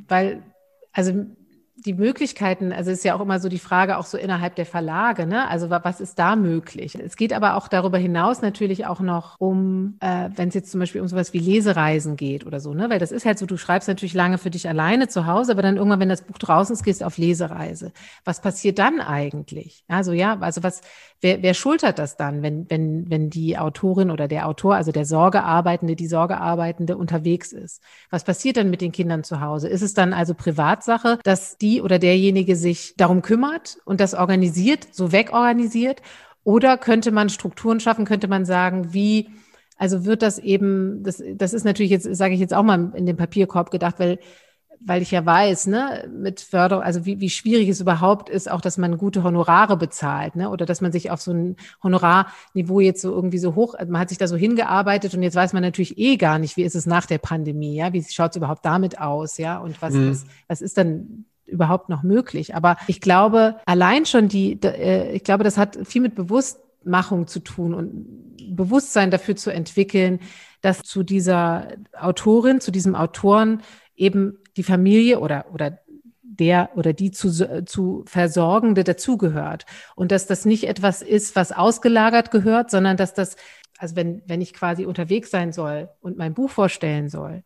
weil, 0.07 0.43
also 0.91 1.25
die 1.85 1.93
Möglichkeiten, 1.93 2.73
also 2.73 2.89
ist 2.89 3.03
ja 3.03 3.15
auch 3.15 3.21
immer 3.21 3.39
so 3.39 3.49
die 3.49 3.59
Frage 3.59 3.97
auch 3.97 4.05
so 4.05 4.17
innerhalb 4.17 4.55
der 4.55 4.65
Verlage, 4.65 5.27
ne? 5.27 5.47
Also 5.47 5.69
was 5.69 6.01
ist 6.01 6.17
da 6.17 6.35
möglich? 6.35 6.95
Es 6.95 7.15
geht 7.15 7.33
aber 7.33 7.55
auch 7.55 7.67
darüber 7.67 7.99
hinaus 7.99 8.41
natürlich 8.41 8.87
auch 8.87 8.99
noch 8.99 9.39
um, 9.39 9.97
äh, 9.99 10.29
wenn 10.35 10.49
es 10.49 10.55
jetzt 10.55 10.71
zum 10.71 10.79
Beispiel 10.79 11.01
um 11.01 11.07
sowas 11.07 11.33
wie 11.33 11.39
Lesereisen 11.39 12.15
geht 12.15 12.45
oder 12.45 12.59
so, 12.59 12.73
ne? 12.73 12.89
Weil 12.89 12.99
das 12.99 13.11
ist 13.11 13.25
halt 13.25 13.37
so, 13.37 13.45
du 13.45 13.57
schreibst 13.57 13.87
natürlich 13.87 14.15
lange 14.15 14.39
für 14.39 14.49
dich 14.49 14.67
alleine 14.67 15.07
zu 15.07 15.27
Hause, 15.27 15.51
aber 15.51 15.61
dann 15.61 15.77
irgendwann, 15.77 15.99
wenn 15.99 16.09
das 16.09 16.23
Buch 16.23 16.39
draußen 16.39 16.73
ist, 16.73 16.83
gehst 16.83 17.01
du 17.01 17.05
auf 17.05 17.17
Lesereise. 17.17 17.91
Was 18.25 18.41
passiert 18.41 18.79
dann 18.79 18.99
eigentlich? 18.99 19.83
Also 19.87 20.13
ja, 20.13 20.39
also 20.39 20.63
was, 20.63 20.81
wer, 21.21 21.41
wer 21.41 21.53
schultert 21.53 21.99
das 21.99 22.17
dann, 22.17 22.41
wenn, 22.43 22.69
wenn, 22.69 23.09
wenn 23.09 23.29
die 23.29 23.57
Autorin 23.57 24.11
oder 24.11 24.27
der 24.27 24.47
Autor, 24.47 24.75
also 24.75 24.91
der 24.91 25.05
Sorgearbeitende, 25.05 25.95
die 25.95 26.07
Sorgearbeitende 26.07 26.97
unterwegs 26.97 27.51
ist? 27.51 27.81
Was 28.09 28.23
passiert 28.23 28.57
dann 28.57 28.69
mit 28.69 28.81
den 28.81 28.91
Kindern 28.91 29.23
zu 29.23 29.41
Hause? 29.41 29.67
Ist 29.67 29.81
es 29.81 29.93
dann 29.93 30.13
also 30.13 30.33
Privatsache, 30.33 31.19
dass 31.23 31.57
die 31.57 31.81
oder 31.81 31.99
derjenige 31.99 32.55
sich 32.55 32.95
darum 32.97 33.21
kümmert 33.21 33.77
und 33.85 33.99
das 33.99 34.13
organisiert, 34.13 34.87
so 34.91 35.11
wegorganisiert? 35.11 36.01
Oder 36.43 36.77
könnte 36.77 37.11
man 37.11 37.29
Strukturen 37.29 37.79
schaffen, 37.79 38.05
könnte 38.05 38.27
man 38.27 38.45
sagen, 38.45 38.93
wie, 38.93 39.29
also 39.77 40.05
wird 40.05 40.21
das 40.21 40.39
eben, 40.39 41.03
das, 41.03 41.21
das 41.35 41.53
ist 41.53 41.65
natürlich 41.65 41.91
jetzt, 41.91 42.15
sage 42.15 42.33
ich 42.33 42.39
jetzt 42.39 42.53
auch 42.53 42.63
mal 42.63 42.93
in 42.95 43.05
den 43.05 43.17
Papierkorb 43.17 43.69
gedacht, 43.69 43.95
weil 43.99 44.19
weil 44.79 45.01
ich 45.01 45.11
ja 45.11 45.25
weiß, 45.25 45.67
ne, 45.67 46.09
mit 46.11 46.39
Förderung, 46.39 46.83
also 46.83 47.05
wie, 47.05 47.19
wie 47.19 47.29
schwierig 47.29 47.69
es 47.69 47.81
überhaupt 47.81 48.29
ist, 48.29 48.49
auch, 48.49 48.61
dass 48.61 48.77
man 48.77 48.97
gute 48.97 49.23
Honorare 49.23 49.77
bezahlt, 49.77 50.35
ne, 50.35 50.49
oder 50.49 50.65
dass 50.65 50.81
man 50.81 50.91
sich 50.91 51.11
auf 51.11 51.21
so 51.21 51.31
ein 51.31 51.55
Honorarniveau 51.83 52.79
jetzt 52.79 53.01
so 53.01 53.11
irgendwie 53.13 53.37
so 53.37 53.55
hoch, 53.55 53.75
man 53.87 53.99
hat 53.99 54.09
sich 54.09 54.17
da 54.17 54.27
so 54.27 54.35
hingearbeitet 54.35 55.13
und 55.13 55.23
jetzt 55.23 55.35
weiß 55.35 55.53
man 55.53 55.63
natürlich 55.63 55.97
eh 55.97 56.17
gar 56.17 56.39
nicht, 56.39 56.57
wie 56.57 56.63
ist 56.63 56.75
es 56.75 56.85
nach 56.85 57.05
der 57.05 57.17
Pandemie, 57.17 57.75
ja, 57.75 57.93
wie 57.93 58.03
schaut 58.03 58.31
es 58.31 58.37
überhaupt 58.37 58.65
damit 58.65 58.99
aus, 58.99 59.37
ja, 59.37 59.57
und 59.57 59.81
was 59.81 59.93
mhm. 59.93 60.11
ist, 60.11 60.27
was 60.47 60.61
ist 60.61 60.77
dann 60.77 61.25
überhaupt 61.47 61.89
noch 61.89 62.03
möglich. 62.03 62.55
Aber 62.55 62.77
ich 62.87 63.01
glaube, 63.01 63.55
allein 63.65 64.05
schon 64.05 64.27
die, 64.27 64.59
äh, 64.61 65.11
ich 65.13 65.23
glaube, 65.23 65.43
das 65.43 65.57
hat 65.57 65.77
viel 65.83 66.01
mit 66.01 66.15
Bewusstmachung 66.15 67.27
zu 67.27 67.39
tun 67.39 67.73
und 67.73 68.55
Bewusstsein 68.55 69.11
dafür 69.11 69.35
zu 69.35 69.51
entwickeln, 69.51 70.19
dass 70.61 70.81
zu 70.81 71.03
dieser 71.03 71.67
Autorin, 71.97 72.61
zu 72.61 72.71
diesem 72.71 72.95
Autoren 72.95 73.61
eben 73.95 74.37
die 74.57 74.63
Familie 74.63 75.19
oder, 75.19 75.45
oder 75.53 75.79
der 76.21 76.71
oder 76.75 76.93
die 76.93 77.11
zu, 77.11 77.65
zu 77.65 78.03
Versorgende 78.05 78.83
dazugehört. 78.83 79.65
Und 79.95 80.11
dass 80.11 80.27
das 80.27 80.45
nicht 80.45 80.65
etwas 80.65 81.01
ist, 81.01 81.35
was 81.35 81.51
ausgelagert 81.51 82.31
gehört, 82.31 82.69
sondern 82.69 82.97
dass 82.97 83.13
das, 83.13 83.37
also 83.77 83.95
wenn, 83.95 84.21
wenn 84.25 84.41
ich 84.41 84.53
quasi 84.53 84.85
unterwegs 84.85 85.31
sein 85.31 85.51
soll 85.51 85.89
und 86.01 86.17
mein 86.17 86.33
Buch 86.33 86.49
vorstellen 86.49 87.09
soll, 87.09 87.43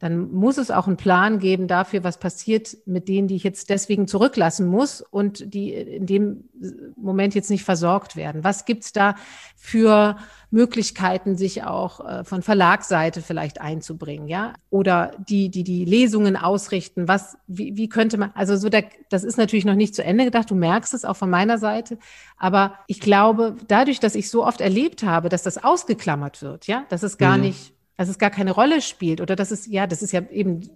dann 0.00 0.32
muss 0.32 0.56
es 0.56 0.70
auch 0.70 0.86
einen 0.86 0.96
Plan 0.96 1.38
geben 1.38 1.68
dafür, 1.68 2.02
was 2.02 2.18
passiert 2.18 2.74
mit 2.86 3.06
denen, 3.06 3.28
die 3.28 3.36
ich 3.36 3.44
jetzt 3.44 3.68
deswegen 3.68 4.08
zurücklassen 4.08 4.66
muss 4.66 5.02
und 5.02 5.52
die 5.52 5.74
in 5.74 6.06
dem 6.06 6.48
Moment 6.96 7.34
jetzt 7.34 7.50
nicht 7.50 7.64
versorgt 7.64 8.16
werden. 8.16 8.42
Was 8.42 8.64
gibt's 8.64 8.92
da 8.92 9.14
für 9.56 10.16
Möglichkeiten, 10.50 11.36
sich 11.36 11.64
auch 11.64 12.00
äh, 12.00 12.24
von 12.24 12.40
Verlagsseite 12.40 13.20
vielleicht 13.20 13.60
einzubringen, 13.60 14.26
ja? 14.26 14.54
Oder 14.70 15.12
die, 15.28 15.50
die 15.50 15.64
die 15.64 15.84
Lesungen 15.84 16.34
ausrichten. 16.34 17.06
Was, 17.06 17.36
wie, 17.46 17.76
wie 17.76 17.90
könnte 17.90 18.16
man, 18.16 18.30
also 18.34 18.56
so 18.56 18.70
der, 18.70 18.86
das 19.10 19.22
ist 19.22 19.36
natürlich 19.36 19.66
noch 19.66 19.74
nicht 19.74 19.94
zu 19.94 20.02
Ende 20.02 20.24
gedacht. 20.24 20.50
Du 20.50 20.54
merkst 20.54 20.94
es 20.94 21.04
auch 21.04 21.16
von 21.16 21.28
meiner 21.28 21.58
Seite. 21.58 21.98
Aber 22.38 22.74
ich 22.86 23.00
glaube, 23.00 23.54
dadurch, 23.68 24.00
dass 24.00 24.14
ich 24.14 24.30
so 24.30 24.46
oft 24.46 24.62
erlebt 24.62 25.02
habe, 25.02 25.28
dass 25.28 25.42
das 25.42 25.62
ausgeklammert 25.62 26.40
wird, 26.40 26.66
ja, 26.66 26.84
dass 26.88 27.02
es 27.02 27.18
gar 27.18 27.36
mhm. 27.36 27.42
nicht 27.44 27.74
dass 28.00 28.08
es 28.08 28.16
gar 28.16 28.30
keine 28.30 28.52
Rolle 28.52 28.80
spielt 28.80 29.20
oder 29.20 29.36
dass 29.36 29.50
es, 29.50 29.66
ja, 29.66 29.86
das 29.86 30.00
ist 30.00 30.12
ja 30.12 30.22
eben 30.30 30.70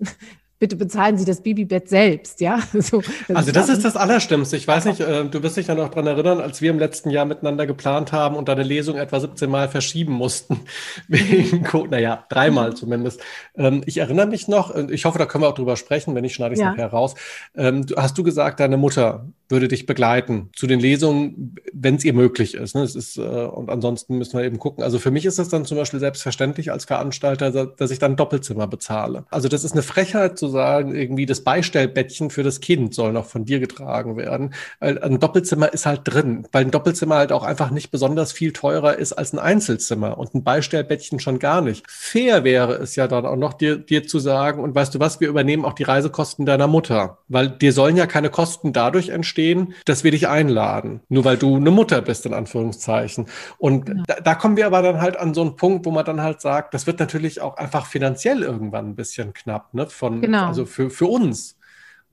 bitte 0.65 0.77
bezahlen 0.77 1.19
Sie 1.19 1.27
das 1.27 1.43
Babybett 1.43 1.91
selbst, 1.91 2.41
ja? 2.41 2.59
So, 2.73 3.03
das 3.28 3.36
also 3.36 3.53
das 3.53 3.69
ist 3.69 3.85
das 3.85 3.97
Allerschlimmste. 3.97 4.57
Ich 4.57 4.66
weiß 4.66 4.86
nicht, 4.86 5.01
äh, 5.01 5.24
du 5.27 5.43
wirst 5.43 5.59
dich 5.59 5.66
ja 5.66 5.74
noch 5.74 5.91
dran 5.91 6.07
erinnern, 6.07 6.41
als 6.41 6.62
wir 6.62 6.70
im 6.70 6.78
letzten 6.78 7.11
Jahr 7.11 7.27
miteinander 7.27 7.66
geplant 7.66 8.12
haben 8.12 8.36
und 8.36 8.49
deine 8.49 8.62
Lesung 8.62 8.97
etwa 8.97 9.20
17 9.20 9.51
Mal 9.51 9.69
verschieben 9.69 10.15
mussten. 10.15 10.61
Wegen 11.09 11.65
Co 11.65 11.86
naja, 11.86 12.24
dreimal 12.31 12.70
mhm. 12.70 12.77
zumindest. 12.77 13.20
Ähm, 13.57 13.82
ich 13.85 13.99
erinnere 13.99 14.27
mich 14.27 14.49
noch, 14.49 14.74
ich 14.74 15.05
hoffe, 15.05 15.19
da 15.19 15.27
können 15.27 15.45
wir 15.45 15.49
auch 15.49 15.55
drüber 15.55 15.77
sprechen, 15.77 16.15
wenn 16.15 16.23
nicht, 16.23 16.35
schneide 16.35 16.55
ich 16.55 16.61
es 16.61 16.62
ja. 16.62 16.70
nachher 16.70 16.89
raus. 16.89 17.15
Ähm, 17.55 17.85
hast 17.95 18.16
du 18.16 18.23
gesagt, 18.23 18.61
deine 18.61 18.78
Mutter 18.78 19.27
würde 19.51 19.69
dich 19.69 19.85
begleiten 19.85 20.49
zu 20.57 20.66
den 20.66 20.81
Lesungen, 20.81 21.57
wenn 21.73 21.97
es 21.97 22.05
ihr 22.05 22.15
möglich 22.15 22.55
ist. 22.55 22.74
Ne? 22.74 22.82
Es 22.82 22.95
ist 22.95 23.19
äh, 23.19 23.20
und 23.20 23.70
ansonsten 23.70 24.16
müssen 24.16 24.39
wir 24.39 24.45
eben 24.45 24.59
gucken. 24.59 24.82
Also 24.82 24.99
für 24.99 25.11
mich 25.11 25.27
ist 25.27 25.39
das 25.39 25.49
dann 25.49 25.66
zum 25.66 25.77
Beispiel 25.77 26.01
selbstverständlich 26.01 26.73
als 26.73 26.86
Veranstalter, 26.86 27.66
dass 27.66 27.91
ich 27.91 27.99
dann 27.99 28.16
Doppelzimmer 28.16 28.66
bezahle. 28.66 29.27
Also 29.31 29.49
das 29.49 29.65
ist 29.65 29.73
eine 29.73 29.82
Frechheit 29.82 30.39
zu 30.39 30.49
sagen, 30.55 30.94
irgendwie 30.94 31.26
das 31.26 31.44
Beistellbettchen 31.44 32.31
für 32.31 32.43
das 32.43 32.60
Kind 32.60 32.94
soll 32.94 33.12
noch 33.12 33.26
von 33.26 33.44
dir 33.44 33.60
getragen 33.60 34.16
werden. 34.16 34.55
Ein 34.81 35.20
Doppelzimmer 35.20 35.70
ist 35.70 35.85
halt 35.85 36.01
drin, 36.05 36.48
weil 36.52 36.64
ein 36.64 36.70
Doppelzimmer 36.70 37.16
halt 37.16 37.32
auch 37.32 37.44
einfach 37.44 37.70
nicht 37.70 37.90
besonders 37.90 38.32
viel 38.32 38.55
teurer 38.55 38.97
ist 38.97 39.12
als 39.12 39.35
ein 39.35 39.39
Einzelzimmer 39.39 40.16
und 40.16 40.35
ein 40.35 40.43
Beistellbettchen 40.43 41.20
schon 41.20 41.39
gar 41.39 41.60
nicht. 41.60 41.85
Fair 41.86 42.44
wäre 42.44 42.74
es 42.74 42.97
ja 42.97 43.09
dann 43.09 43.26
auch 43.26 43.36
noch 43.36 43.52
dir, 43.52 43.76
dir 43.76 44.06
zu 44.06 44.18
sagen, 44.18 44.62
und 44.62 44.74
weißt 44.74 44.94
du 44.94 45.01
was, 45.01 45.20
wir 45.20 45.28
übernehmen 45.28 45.66
auch 45.66 45.74
die 45.74 45.82
Reisekosten 45.82 46.47
deiner 46.47 46.66
Mutter, 46.66 47.18
weil 47.28 47.51
dir 47.51 47.74
sollen 47.74 47.97
ja 47.97 48.06
keine 48.06 48.31
Kosten 48.31 48.72
dadurch 48.72 49.10
entstehen, 49.10 49.35
stehen, 49.35 49.74
dass 49.85 50.05
wir 50.05 50.12
dich 50.12 50.28
einladen. 50.28 51.01
Nur 51.09 51.24
weil 51.24 51.36
du 51.36 51.56
eine 51.56 51.72
Mutter 51.72 52.01
bist, 52.02 52.24
in 52.24 52.32
Anführungszeichen. 52.32 53.26
Und 53.59 53.89
ja. 53.89 53.94
da, 54.06 54.14
da, 54.20 54.35
kommen 54.36 54.56
wir 54.56 54.66
aber 54.66 54.81
dann 54.82 55.01
halt 55.01 55.16
an 55.16 55.35
so 55.35 55.40
einen 55.40 55.56
Punkt, 55.56 55.86
wo 55.86 55.90
man 55.90 56.05
dann 56.05 56.22
halt 56.22 56.40
sagt, 56.40 56.72
das 56.72 56.86
wird 56.86 57.01
natürlich 57.01 57.40
auch 57.40 57.56
einfach 57.56 57.86
finanziell 57.86 58.43
irgendwann 58.43 58.90
ein 58.90 58.94
bisschen 58.94 59.32
knapp, 59.32 59.74
ne? 59.74 59.86
Von, 59.86 60.20
genau. 60.20 60.43
Also 60.48 60.66
für, 60.66 60.90
für 60.90 61.06
uns. 61.06 61.56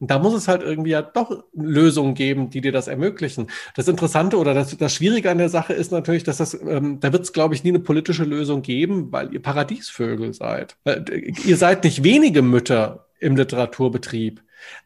Und 0.02 0.10
da 0.10 0.18
muss 0.18 0.34
es 0.34 0.48
halt 0.48 0.64
irgendwie 0.64 0.90
ja 0.90 1.04
doch 1.04 1.44
Lösungen 1.54 2.16
geben, 2.16 2.50
die 2.50 2.62
dir 2.62 2.72
das 2.72 2.88
ermöglichen. 2.88 3.52
Das 3.76 3.88
Interessante 3.88 4.38
oder 4.38 4.56
das, 4.56 4.76
das 4.76 4.96
Schwierige 4.96 5.30
an 5.30 5.38
der 5.38 5.50
Sache 5.50 5.74
ist 5.74 5.92
natürlich, 5.92 6.24
dass 6.24 6.38
das, 6.38 6.56
ähm, 6.56 7.00
da 7.00 7.14
wird 7.14 7.24
es, 7.24 7.34
glaube 7.34 7.54
ich, 7.54 7.64
nie 7.64 7.70
eine 7.70 7.80
politische 7.80 8.24
Lösung 8.24 8.64
geben, 8.64 9.12
weil 9.12 9.32
ihr 9.32 9.42
Paradiesvögel 9.42 10.34
seid. 10.34 10.76
Äh, 10.86 11.02
ihr 11.46 11.56
seid 11.56 11.84
nicht 11.84 12.04
wenige 12.04 12.42
Mütter 12.42 13.06
im 13.20 13.36
Literaturbetrieb. 13.36 14.42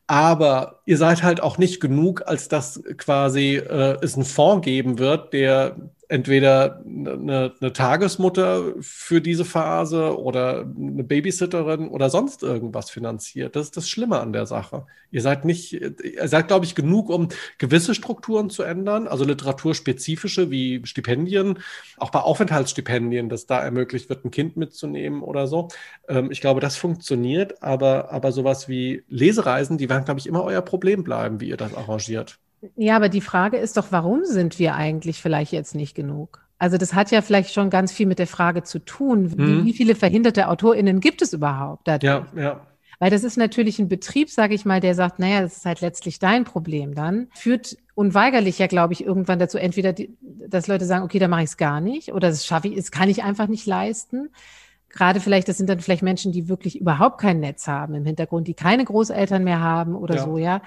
Aber 0.08 0.82
ihr 0.86 0.98
seid 0.98 1.24
halt 1.24 1.42
auch 1.42 1.58
nicht 1.58 1.80
genug, 1.80 2.24
als 2.26 2.50
dass 2.50 2.84
quasi 2.98 3.56
äh, 3.56 3.98
es 4.02 4.16
einen 4.16 4.26
Fonds 4.26 4.66
geben 4.66 5.00
wird, 5.00 5.34
der 5.34 5.78
entweder 6.10 6.82
eine, 6.86 7.54
eine, 7.60 7.74
Tagesmutter 7.74 8.74
für 8.80 9.22
diese 9.22 9.46
Phase 9.46 10.20
oder 10.20 10.62
eine 10.62 11.04
Babysitterin 11.04 11.88
oder 11.88 12.10
sonst 12.10 12.44
irgendwas 12.44 12.90
finanziert. 12.90 13.56
Das 13.56 13.66
ist 13.66 13.78
das 13.78 13.90
Schlimme 13.90 14.20
an 14.20 14.34
der 14.34 14.46
Sache. 14.46 14.86
Ihr 15.12 15.22
seid 15.22 15.46
nicht, 15.46 15.74
ihr 15.74 16.28
seid, 16.28 16.48
glaube 16.48 16.66
ich, 16.66 16.76
genug, 16.76 17.10
um 17.10 17.30
gewisse 17.58 17.96
Strukturen 17.96 18.50
zu 18.50 18.64
ändern, 18.64 19.08
also 19.08 19.26
literaturspezifische 19.26 20.52
wie 20.52 20.82
Stipendien, 20.86 21.60
auch 21.98 22.12
bei 22.12 22.20
Aufenthaltsstipendien, 22.20 23.30
dass 23.30 23.46
da 23.46 23.62
ermöglicht 23.62 24.10
wird, 24.10 24.26
ein 24.26 24.32
Kind 24.32 24.58
mitzunehmen 24.58 25.22
oder 25.22 25.48
so. 25.48 25.70
Ähm, 26.08 26.32
ich 26.32 26.42
glaube, 26.42 26.60
das 26.62 26.78
funktioniert, 26.78 27.64
aber, 27.64 28.12
aber 28.12 28.32
sowas 28.32 28.68
wie 28.70 29.04
Lesereisen, 29.08 29.78
die 29.78 29.90
werden, 29.90 30.06
glaube 30.06 30.20
ich, 30.20 30.28
immer 30.28 30.44
euer 30.44 30.62
Problem 30.62 31.04
bleiben, 31.04 31.40
wie 31.40 31.50
ihr 31.50 31.58
das 31.58 31.74
arrangiert. 31.74 32.40
Ja, 32.76 32.96
aber 32.96 33.10
die 33.10 33.22
Frage 33.22 33.58
ist 33.58 33.78
doch, 33.78 33.88
warum 33.92 34.26
sind 34.26 34.60
wir 34.60 34.76
eigentlich 34.76 35.22
vielleicht 35.22 35.52
jetzt 35.52 35.76
nicht 35.76 35.96
genug? 35.96 36.46
Also 36.58 36.78
das 36.78 36.94
hat 36.94 37.12
ja 37.12 37.22
vielleicht 37.22 37.54
schon 37.54 37.70
ganz 37.70 37.92
viel 37.92 38.06
mit 38.06 38.20
der 38.20 38.28
Frage 38.28 38.64
zu 38.64 38.80
tun, 38.80 39.34
mhm. 39.36 39.66
wie, 39.66 39.74
viele 39.74 39.96
verhinderte 39.96 40.48
AutorInnen 40.48 41.00
gibt 41.00 41.22
es 41.22 41.34
überhaupt? 41.34 41.88
Dadurch? 41.88 42.26
Ja, 42.36 42.42
ja. 42.42 42.62
Weil 43.00 43.12
das 43.12 43.24
ist 43.26 43.38
natürlich 43.38 43.78
ein 43.80 43.90
Betrieb, 43.90 44.30
sage 44.30 44.56
ich 44.56 44.64
mal, 44.64 44.80
der 44.80 44.96
sagt, 44.96 45.20
naja, 45.20 45.42
das 45.42 45.58
ist 45.58 45.66
halt 45.66 45.82
letztlich 45.82 46.20
dein 46.20 46.46
Problem 46.46 46.96
dann. 46.96 47.28
Führt 47.34 47.78
unweigerlich 47.94 48.58
ja, 48.58 48.68
glaube 48.68 48.94
ich, 48.94 49.06
irgendwann 49.06 49.38
dazu, 49.38 49.58
entweder, 49.58 49.92
die, 49.92 50.16
dass 50.22 50.68
Leute 50.68 50.86
sagen, 50.86 51.04
okay, 51.04 51.20
da 51.20 51.28
mache 51.28 51.44
ich 51.44 51.50
es 51.50 51.58
gar 51.58 51.82
nicht 51.82 52.14
oder 52.14 52.30
das 52.30 52.46
schaffe 52.46 52.70
ich, 52.70 52.76
das 52.76 52.92
kann 52.92 53.10
ich 53.10 53.24
einfach 53.24 53.48
nicht 53.48 53.66
leisten. 53.66 54.30
Gerade 54.96 55.20
vielleicht, 55.20 55.48
das 55.48 55.58
sind 55.58 55.70
dann 55.70 55.80
vielleicht 55.80 56.02
Menschen, 56.02 56.32
die 56.32 56.50
wirklich 56.50 56.80
überhaupt 56.82 57.20
kein 57.20 57.40
Netz 57.40 57.68
haben 57.68 57.94
im 57.94 58.06
Hintergrund, 58.06 58.48
die 58.48 58.56
keine 58.56 58.86
Großeltern 58.86 59.44
mehr 59.44 59.60
haben 59.60 59.96
oder 59.96 60.16
ja. 60.16 60.24
so, 60.24 60.38
ja 60.40 60.62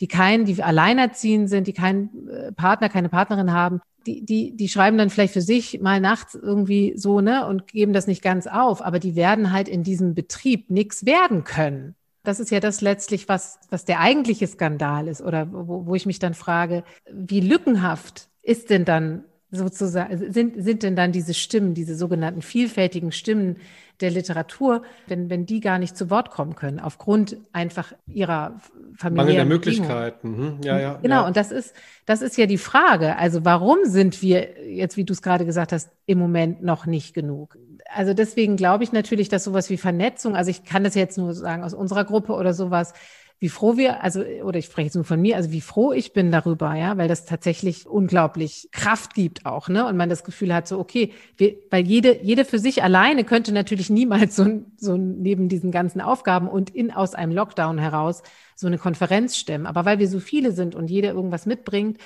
die 0.00 0.08
keinen, 0.08 0.46
die 0.46 0.62
alleinerziehend 0.62 1.48
sind, 1.48 1.66
die 1.66 1.72
keinen 1.72 2.28
äh, 2.28 2.52
Partner, 2.52 2.88
keine 2.88 3.10
Partnerin 3.10 3.52
haben, 3.52 3.80
die, 4.06 4.24
die, 4.24 4.56
die 4.56 4.68
schreiben 4.68 4.96
dann 4.96 5.10
vielleicht 5.10 5.34
für 5.34 5.42
sich 5.42 5.80
mal 5.80 6.00
nachts 6.00 6.34
irgendwie 6.34 6.94
so, 6.96 7.20
ne, 7.20 7.46
und 7.46 7.66
geben 7.66 7.92
das 7.92 8.06
nicht 8.06 8.22
ganz 8.22 8.46
auf, 8.46 8.82
aber 8.82 8.98
die 8.98 9.14
werden 9.14 9.52
halt 9.52 9.68
in 9.68 9.82
diesem 9.82 10.14
Betrieb 10.14 10.70
nichts 10.70 11.04
werden 11.04 11.44
können. 11.44 11.94
Das 12.22 12.40
ist 12.40 12.50
ja 12.50 12.60
das 12.60 12.80
letztlich, 12.80 13.28
was, 13.28 13.60
was 13.70 13.84
der 13.84 14.00
eigentliche 14.00 14.46
Skandal 14.46 15.06
ist 15.06 15.20
oder 15.20 15.52
wo, 15.52 15.86
wo 15.86 15.94
ich 15.94 16.06
mich 16.06 16.18
dann 16.18 16.34
frage, 16.34 16.82
wie 17.10 17.40
lückenhaft 17.40 18.28
ist 18.42 18.70
denn 18.70 18.86
dann 18.86 19.24
sozusagen, 19.50 20.32
sind, 20.32 20.62
sind 20.62 20.82
denn 20.82 20.96
dann 20.96 21.12
diese 21.12 21.34
Stimmen, 21.34 21.74
diese 21.74 21.96
sogenannten 21.96 22.42
vielfältigen 22.42 23.12
Stimmen 23.12 23.56
der 24.00 24.10
Literatur, 24.10 24.82
wenn, 25.08 25.28
wenn 25.28 25.46
die 25.46 25.60
gar 25.60 25.78
nicht 25.78 25.96
zu 25.96 26.08
Wort 26.10 26.30
kommen 26.30 26.54
können, 26.54 26.80
aufgrund 26.80 27.36
einfach 27.52 27.92
ihrer 28.06 28.60
familiären 28.96 29.14
Mangel 29.14 29.34
der 29.34 29.44
Möglichkeiten. 29.44 30.36
Hm, 30.36 30.58
ja, 30.62 30.78
ja. 30.78 30.94
Genau, 31.02 31.22
ja. 31.22 31.26
und 31.26 31.36
das 31.36 31.52
ist, 31.52 31.74
das 32.06 32.22
ist 32.22 32.38
ja 32.38 32.46
die 32.46 32.58
Frage. 32.58 33.16
Also 33.16 33.44
warum 33.44 33.78
sind 33.84 34.22
wir 34.22 34.66
jetzt, 34.66 34.96
wie 34.96 35.04
du 35.04 35.12
es 35.12 35.22
gerade 35.22 35.44
gesagt 35.44 35.72
hast, 35.72 35.90
im 36.06 36.18
Moment 36.18 36.62
noch 36.62 36.86
nicht 36.86 37.14
genug? 37.14 37.58
Also 37.92 38.14
deswegen 38.14 38.56
glaube 38.56 38.84
ich 38.84 38.92
natürlich, 38.92 39.28
dass 39.28 39.44
sowas 39.44 39.68
wie 39.68 39.76
Vernetzung, 39.76 40.36
also 40.36 40.50
ich 40.50 40.64
kann 40.64 40.84
das 40.84 40.94
jetzt 40.94 41.18
nur 41.18 41.34
sagen 41.34 41.64
aus 41.64 41.74
unserer 41.74 42.04
Gruppe 42.04 42.34
oder 42.34 42.54
sowas, 42.54 42.94
wie 43.40 43.48
froh 43.48 43.78
wir, 43.78 44.04
also, 44.04 44.22
oder 44.22 44.58
ich 44.58 44.66
spreche 44.66 44.84
jetzt 44.84 44.94
nur 44.96 45.04
von 45.04 45.18
mir, 45.18 45.36
also 45.36 45.50
wie 45.50 45.62
froh 45.62 45.92
ich 45.92 46.12
bin 46.12 46.30
darüber, 46.30 46.74
ja, 46.74 46.98
weil 46.98 47.08
das 47.08 47.24
tatsächlich 47.24 47.86
unglaublich 47.86 48.68
Kraft 48.70 49.14
gibt 49.14 49.46
auch, 49.46 49.70
ne? 49.70 49.86
Und 49.86 49.96
man 49.96 50.10
das 50.10 50.24
Gefühl 50.24 50.54
hat, 50.54 50.68
so, 50.68 50.78
okay, 50.78 51.14
wir, 51.38 51.56
weil 51.70 51.86
jede, 51.86 52.22
jede 52.22 52.44
für 52.44 52.58
sich 52.58 52.82
alleine 52.82 53.24
könnte 53.24 53.52
natürlich 53.52 53.88
niemals 53.88 54.36
so, 54.36 54.62
so 54.76 54.98
neben 54.98 55.48
diesen 55.48 55.70
ganzen 55.70 56.02
Aufgaben 56.02 56.48
und 56.48 56.68
in 56.68 56.90
aus 56.90 57.14
einem 57.14 57.32
Lockdown 57.32 57.78
heraus 57.78 58.22
so 58.56 58.66
eine 58.66 58.76
Konferenz 58.76 59.38
stemmen. 59.38 59.64
Aber 59.66 59.86
weil 59.86 59.98
wir 59.98 60.08
so 60.08 60.20
viele 60.20 60.52
sind 60.52 60.74
und 60.74 60.90
jeder 60.90 61.12
irgendwas 61.12 61.46
mitbringt 61.46 61.96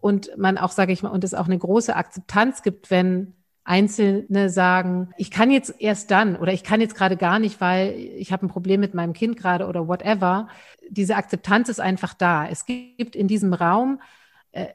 und 0.00 0.30
man 0.38 0.56
auch, 0.56 0.70
sage 0.70 0.92
ich 0.92 1.02
mal, 1.02 1.08
und 1.08 1.24
es 1.24 1.34
auch 1.34 1.46
eine 1.46 1.58
große 1.58 1.96
Akzeptanz 1.96 2.62
gibt, 2.62 2.92
wenn 2.92 3.34
Einzelne 3.66 4.48
sagen, 4.48 5.10
ich 5.16 5.30
kann 5.30 5.50
jetzt 5.50 5.74
erst 5.80 6.10
dann 6.10 6.36
oder 6.36 6.52
ich 6.52 6.62
kann 6.62 6.80
jetzt 6.80 6.94
gerade 6.94 7.16
gar 7.16 7.38
nicht, 7.38 7.60
weil 7.60 7.94
ich 7.94 8.32
habe 8.32 8.46
ein 8.46 8.48
Problem 8.48 8.80
mit 8.80 8.94
meinem 8.94 9.12
Kind 9.12 9.36
gerade 9.36 9.66
oder 9.66 9.88
whatever. 9.88 10.48
Diese 10.88 11.16
Akzeptanz 11.16 11.68
ist 11.68 11.80
einfach 11.80 12.14
da. 12.14 12.48
Es 12.48 12.64
gibt 12.64 13.16
in 13.16 13.26
diesem 13.26 13.52
Raum, 13.52 14.00
äh, 14.52 14.66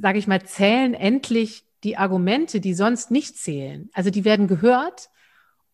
sage 0.00 0.18
ich 0.18 0.26
mal, 0.26 0.42
zählen 0.42 0.94
endlich 0.94 1.64
die 1.84 1.96
Argumente, 1.96 2.60
die 2.60 2.74
sonst 2.74 3.10
nicht 3.10 3.36
zählen. 3.38 3.88
Also 3.92 4.10
die 4.10 4.24
werden 4.24 4.48
gehört 4.48 5.10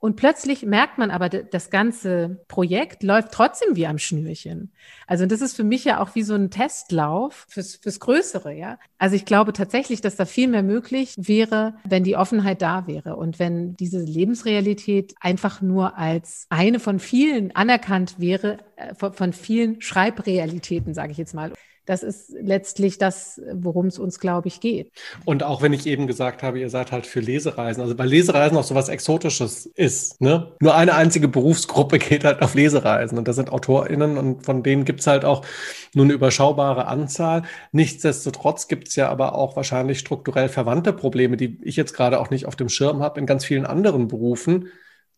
und 0.07 0.15
plötzlich 0.15 0.65
merkt 0.65 0.99
man 0.99 1.11
aber, 1.11 1.28
das 1.28 1.69
ganze 1.69 2.41
Projekt 2.47 3.03
läuft 3.03 3.33
trotzdem 3.33 3.74
wie 3.74 3.89
am 3.89 3.99
Schnürchen. 3.99 4.70
Also 5.09 5.27
das 5.27 5.41
ist 5.41 5.57
für 5.57 5.65
mich 5.65 5.85
ja 5.85 6.01
auch 6.01 6.15
wie 6.15 6.23
so 6.23 6.35
ein 6.35 6.49
Testlauf 6.49 7.45
fürs, 7.49 7.74
fürs 7.74 7.99
Größere, 7.99 8.55
ja. 8.55 8.78
Also 8.99 9.16
ich 9.16 9.24
glaube 9.24 9.53
tatsächlich, 9.53 10.03
dass 10.03 10.15
da 10.15 10.24
viel 10.24 10.47
mehr 10.47 10.62
möglich 10.62 11.12
wäre, 11.16 11.74
wenn 11.83 12.05
die 12.05 12.16
Offenheit 12.16 12.62
da 12.62 12.87
wäre 12.87 13.16
und 13.16 13.41
wenn 13.41 13.74
diese 13.74 13.99
Lebensrealität 13.99 15.16
einfach 15.20 15.61
nur 15.61 15.99
als 15.99 16.47
eine 16.51 16.78
von 16.78 17.01
vielen 17.01 17.57
anerkannt 17.57 18.20
wäre, 18.20 18.59
äh, 18.77 18.95
von, 18.95 19.12
von 19.12 19.33
vielen 19.33 19.81
Schreibrealitäten, 19.81 20.95
sage 20.95 21.11
ich 21.11 21.19
jetzt 21.19 21.35
mal. 21.35 21.51
Das 21.86 22.02
ist 22.02 22.34
letztlich 22.40 22.98
das, 22.98 23.40
worum 23.52 23.86
es 23.86 23.98
uns, 23.98 24.18
glaube 24.18 24.48
ich, 24.48 24.60
geht. 24.60 24.90
Und 25.24 25.44
auch 25.44 25.62
wenn 25.62 25.72
ich 25.72 25.86
eben 25.86 26.08
gesagt 26.08 26.42
habe, 26.42 26.58
ihr 26.58 26.68
seid 26.68 26.90
halt 26.90 27.06
für 27.06 27.20
Lesereisen, 27.20 27.80
also 27.80 27.94
bei 27.94 28.04
Lesereisen 28.04 28.58
auch 28.58 28.64
so 28.64 28.74
was 28.74 28.88
Exotisches 28.88 29.66
ist. 29.66 30.20
Ne? 30.20 30.52
Nur 30.60 30.74
eine 30.74 30.94
einzige 30.94 31.28
Berufsgruppe 31.28 31.98
geht 32.00 32.24
halt 32.24 32.42
auf 32.42 32.54
Lesereisen 32.54 33.16
und 33.16 33.28
das 33.28 33.36
sind 33.36 33.52
AutorInnen 33.52 34.18
und 34.18 34.44
von 34.44 34.64
denen 34.64 34.84
gibt 34.84 35.00
es 35.00 35.06
halt 35.06 35.24
auch 35.24 35.46
nur 35.94 36.04
eine 36.04 36.14
überschaubare 36.14 36.86
Anzahl. 36.86 37.44
Nichtsdestotrotz 37.70 38.66
gibt 38.66 38.88
es 38.88 38.96
ja 38.96 39.08
aber 39.08 39.36
auch 39.36 39.54
wahrscheinlich 39.54 40.00
strukturell 40.00 40.48
verwandte 40.48 40.92
Probleme, 40.92 41.36
die 41.36 41.58
ich 41.62 41.76
jetzt 41.76 41.94
gerade 41.94 42.18
auch 42.20 42.30
nicht 42.30 42.46
auf 42.46 42.56
dem 42.56 42.68
Schirm 42.68 43.00
habe 43.00 43.20
in 43.20 43.26
ganz 43.26 43.44
vielen 43.44 43.64
anderen 43.64 44.08
Berufen. 44.08 44.70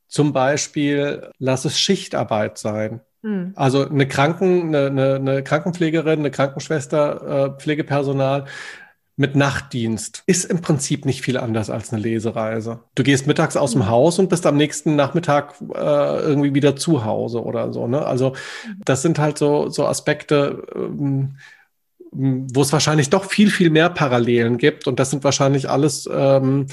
Zum 0.06 0.32
Beispiel, 0.34 1.30
lass 1.38 1.64
es 1.64 1.78
Schichtarbeit 1.78 2.58
sein. 2.58 3.00
Hm. 3.22 3.52
Also 3.56 3.88
eine 3.88 4.06
Kranken, 4.06 4.74
eine, 4.74 4.86
eine, 4.86 5.14
eine, 5.16 5.42
Krankenpflegerin, 5.42 6.20
eine 6.20 6.30
Krankenschwester, 6.30 7.56
äh, 7.56 7.60
Pflegepersonal 7.60 8.46
mit 9.16 9.34
Nachtdienst 9.34 10.22
ist 10.26 10.44
im 10.44 10.60
Prinzip 10.60 11.04
nicht 11.04 11.22
viel 11.22 11.38
anders 11.38 11.70
als 11.70 11.92
eine 11.92 12.00
Lesereise. 12.00 12.84
Du 12.94 13.02
gehst 13.02 13.26
mittags 13.26 13.56
aus 13.56 13.72
dem 13.72 13.82
hm. 13.82 13.88
Haus 13.88 14.20
und 14.20 14.28
bist 14.28 14.46
am 14.46 14.56
nächsten 14.56 14.94
Nachmittag 14.94 15.54
äh, 15.60 16.20
irgendwie 16.20 16.54
wieder 16.54 16.76
zu 16.76 17.04
Hause 17.04 17.42
oder 17.42 17.72
so. 17.72 17.88
Ne? 17.88 18.06
Also 18.06 18.34
hm. 18.64 18.76
das 18.84 19.02
sind 19.02 19.18
halt 19.18 19.36
so, 19.36 19.68
so 19.70 19.86
Aspekte. 19.86 20.62
Ähm, 20.74 21.34
wo 22.10 22.62
es 22.62 22.72
wahrscheinlich 22.72 23.10
doch 23.10 23.24
viel, 23.26 23.50
viel 23.50 23.70
mehr 23.70 23.90
Parallelen 23.90 24.58
gibt. 24.58 24.86
Und 24.86 24.98
das 24.98 25.10
sind 25.10 25.24
wahrscheinlich 25.24 25.68
alles 25.68 26.08
ähm, 26.12 26.66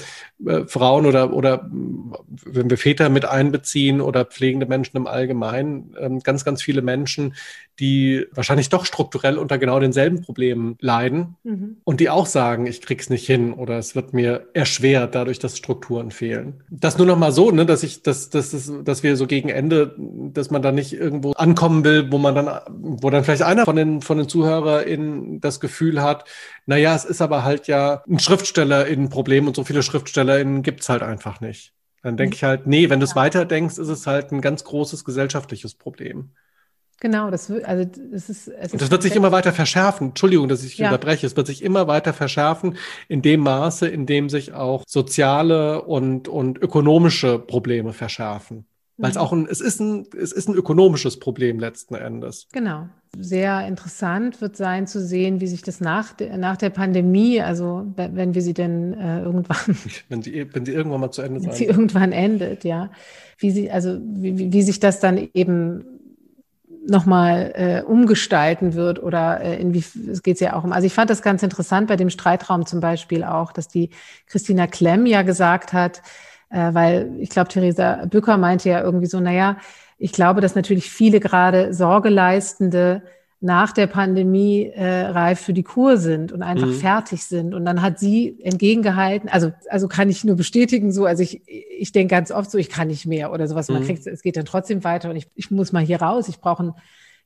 äh, 0.44 0.64
Frauen 0.66 1.06
oder, 1.06 1.32
oder 1.32 1.68
wenn 1.70 2.70
wir 2.70 2.78
Väter 2.78 3.08
mit 3.08 3.24
einbeziehen 3.24 4.00
oder 4.00 4.24
pflegende 4.24 4.66
Menschen 4.66 4.96
im 4.96 5.06
Allgemeinen, 5.06 5.94
ähm, 6.00 6.20
ganz, 6.20 6.44
ganz 6.44 6.62
viele 6.62 6.82
Menschen, 6.82 7.34
die 7.78 8.26
wahrscheinlich 8.32 8.70
doch 8.70 8.86
strukturell 8.86 9.36
unter 9.36 9.58
genau 9.58 9.78
denselben 9.78 10.22
Problemen 10.22 10.76
leiden 10.80 11.36
mhm. 11.44 11.76
und 11.84 12.00
die 12.00 12.08
auch 12.08 12.26
sagen, 12.26 12.66
ich 12.66 12.80
krieg's 12.80 13.10
nicht 13.10 13.26
hin 13.26 13.52
oder 13.52 13.78
es 13.78 13.94
wird 13.94 14.14
mir 14.14 14.48
erschwert, 14.54 15.14
dadurch, 15.14 15.38
dass 15.38 15.58
Strukturen 15.58 16.10
fehlen. 16.10 16.62
Das 16.70 16.96
nur 16.96 17.06
noch 17.06 17.18
mal 17.18 17.32
so, 17.32 17.50
ne, 17.50 17.66
dass 17.66 17.82
ich, 17.82 18.02
dass, 18.02 18.30
dass, 18.30 18.50
dass, 18.50 18.72
dass 18.82 19.02
wir 19.02 19.16
so 19.16 19.26
gegen 19.26 19.50
Ende, 19.50 19.94
dass 19.98 20.50
man 20.50 20.62
da 20.62 20.72
nicht 20.72 20.94
irgendwo 20.94 21.32
ankommen 21.32 21.84
will, 21.84 22.10
wo 22.10 22.18
man 22.18 22.34
dann, 22.34 22.60
wo 22.70 23.10
dann 23.10 23.24
vielleicht 23.24 23.42
einer 23.42 23.64
von 23.64 23.76
den, 23.76 24.00
von 24.00 24.18
den 24.18 24.28
ZuhörerInnen 24.28 25.40
das 25.40 25.60
Gefühl 25.60 26.02
hat, 26.02 26.24
na 26.64 26.76
ja, 26.76 26.94
es 26.94 27.04
ist 27.04 27.20
aber 27.20 27.44
halt 27.44 27.66
ja 27.66 28.02
ein 28.08 28.18
Schriftsteller 28.18 28.86
in 28.86 29.10
Problem 29.10 29.46
und 29.46 29.54
so 29.54 29.64
viele 29.64 29.82
SchriftstellerInnen 29.82 30.62
gibt's 30.62 30.88
halt 30.88 31.02
einfach 31.02 31.40
nicht. 31.40 31.74
Dann 32.02 32.16
denke 32.16 32.34
mhm. 32.34 32.36
ich 32.36 32.44
halt, 32.44 32.66
nee, 32.66 32.88
wenn 32.88 33.00
du 33.00 33.04
es 33.04 33.16
weiterdenkst, 33.16 33.78
ist 33.78 33.88
es 33.88 34.06
halt 34.06 34.32
ein 34.32 34.40
ganz 34.40 34.64
großes 34.64 35.04
gesellschaftliches 35.04 35.74
Problem. 35.74 36.30
Genau, 37.00 37.30
das, 37.30 37.50
also 37.50 37.84
das 37.84 38.30
ist. 38.30 38.48
Es 38.48 38.72
und 38.72 38.80
das 38.80 38.90
wird 38.90 39.02
sich 39.02 39.14
immer 39.14 39.30
weiter 39.30 39.52
verschärfen. 39.52 40.08
Entschuldigung, 40.08 40.48
dass 40.48 40.64
ich 40.64 40.78
ja. 40.78 40.88
unterbreche. 40.88 41.26
Es 41.26 41.36
wird 41.36 41.46
sich 41.46 41.62
immer 41.62 41.86
weiter 41.86 42.14
verschärfen 42.14 42.76
in 43.08 43.20
dem 43.20 43.40
Maße, 43.40 43.86
in 43.86 44.06
dem 44.06 44.30
sich 44.30 44.54
auch 44.54 44.82
soziale 44.86 45.82
und, 45.82 46.26
und 46.28 46.58
ökonomische 46.58 47.38
Probleme 47.38 47.92
verschärfen. 47.92 48.66
Weil 48.98 49.10
es 49.10 49.16
mhm. 49.16 49.20
auch 49.22 49.32
ein, 49.32 49.46
es 49.46 49.60
ist 49.60 49.78
ein, 49.78 50.06
es 50.18 50.32
ist 50.32 50.48
ein 50.48 50.54
ökonomisches 50.54 51.18
Problem 51.18 51.58
letzten 51.58 51.96
Endes. 51.96 52.48
Genau. 52.52 52.88
Sehr 53.18 53.66
interessant 53.66 54.40
wird 54.40 54.56
sein 54.56 54.86
zu 54.86 55.02
sehen, 55.04 55.40
wie 55.40 55.46
sich 55.46 55.62
das 55.62 55.80
nach, 55.80 56.14
nach 56.36 56.56
der 56.56 56.70
Pandemie, 56.70 57.42
also 57.42 57.86
wenn 57.96 58.34
wir 58.34 58.40
sie 58.40 58.54
denn 58.54 58.94
äh, 58.94 59.20
irgendwann. 59.20 59.76
Wenn 60.08 60.22
sie, 60.22 60.46
wenn 60.52 60.64
sie 60.64 60.72
irgendwann 60.72 61.00
mal 61.00 61.10
zu 61.10 61.22
Ende 61.22 61.40
sein. 61.40 61.50
Wenn 61.50 61.56
sie 61.56 61.64
irgendwann 61.66 62.12
endet, 62.12 62.64
ja. 62.64 62.90
Wie 63.38 63.50
sie, 63.50 63.70
also 63.70 63.98
wie, 64.02 64.52
wie 64.52 64.62
sich 64.62 64.80
das 64.80 65.00
dann 65.00 65.28
eben 65.34 65.84
nochmal 66.88 67.52
äh, 67.54 67.82
umgestalten 67.82 68.74
wird 68.74 69.02
oder 69.02 69.40
äh, 69.40 69.60
in 69.60 69.74
wie 69.74 69.84
es 70.10 70.22
geht 70.22 70.40
ja 70.40 70.54
auch 70.54 70.64
um. 70.64 70.72
Also 70.72 70.86
ich 70.86 70.94
fand 70.94 71.10
das 71.10 71.22
ganz 71.22 71.42
interessant 71.42 71.88
bei 71.88 71.96
dem 71.96 72.10
Streitraum 72.10 72.66
zum 72.66 72.80
Beispiel 72.80 73.24
auch, 73.24 73.52
dass 73.52 73.68
die 73.68 73.90
Christina 74.26 74.66
Klemm 74.66 75.06
ja 75.06 75.22
gesagt 75.22 75.72
hat, 75.72 76.02
äh, 76.50 76.72
weil 76.74 77.12
ich 77.18 77.30
glaube, 77.30 77.48
Theresa 77.48 78.06
Bücker 78.06 78.36
meinte 78.36 78.68
ja 78.68 78.82
irgendwie 78.82 79.06
so, 79.06 79.20
naja, 79.20 79.56
ich 79.98 80.12
glaube, 80.12 80.40
dass 80.40 80.54
natürlich 80.54 80.90
viele 80.90 81.20
gerade 81.20 81.72
Sorgeleistende 81.74 83.02
nach 83.46 83.70
der 83.72 83.86
Pandemie 83.86 84.64
äh, 84.74 85.06
reif 85.06 85.40
für 85.40 85.52
die 85.52 85.62
Kur 85.62 85.98
sind 85.98 86.32
und 86.32 86.42
einfach 86.42 86.66
mhm. 86.66 86.74
fertig 86.74 87.22
sind. 87.22 87.54
Und 87.54 87.64
dann 87.64 87.80
hat 87.80 87.98
sie 88.00 88.36
entgegengehalten, 88.42 89.28
also, 89.28 89.52
also 89.70 89.86
kann 89.86 90.10
ich 90.10 90.24
nur 90.24 90.34
bestätigen, 90.34 90.90
so, 90.90 91.06
also 91.06 91.22
ich, 91.22 91.42
ich 91.46 91.92
denke 91.92 92.10
ganz 92.12 92.32
oft 92.32 92.50
so, 92.50 92.58
ich 92.58 92.68
kann 92.68 92.88
nicht 92.88 93.06
mehr 93.06 93.32
oder 93.32 93.46
sowas. 93.46 93.68
Man 93.68 93.82
mhm. 93.82 93.86
kriegt, 93.86 94.06
es 94.06 94.22
geht 94.22 94.36
dann 94.36 94.46
trotzdem 94.46 94.82
weiter 94.82 95.10
und 95.10 95.16
ich, 95.16 95.28
ich 95.36 95.52
muss 95.52 95.70
mal 95.72 95.84
hier 95.84 96.02
raus, 96.02 96.28
ich 96.28 96.40
brauche 96.40 96.74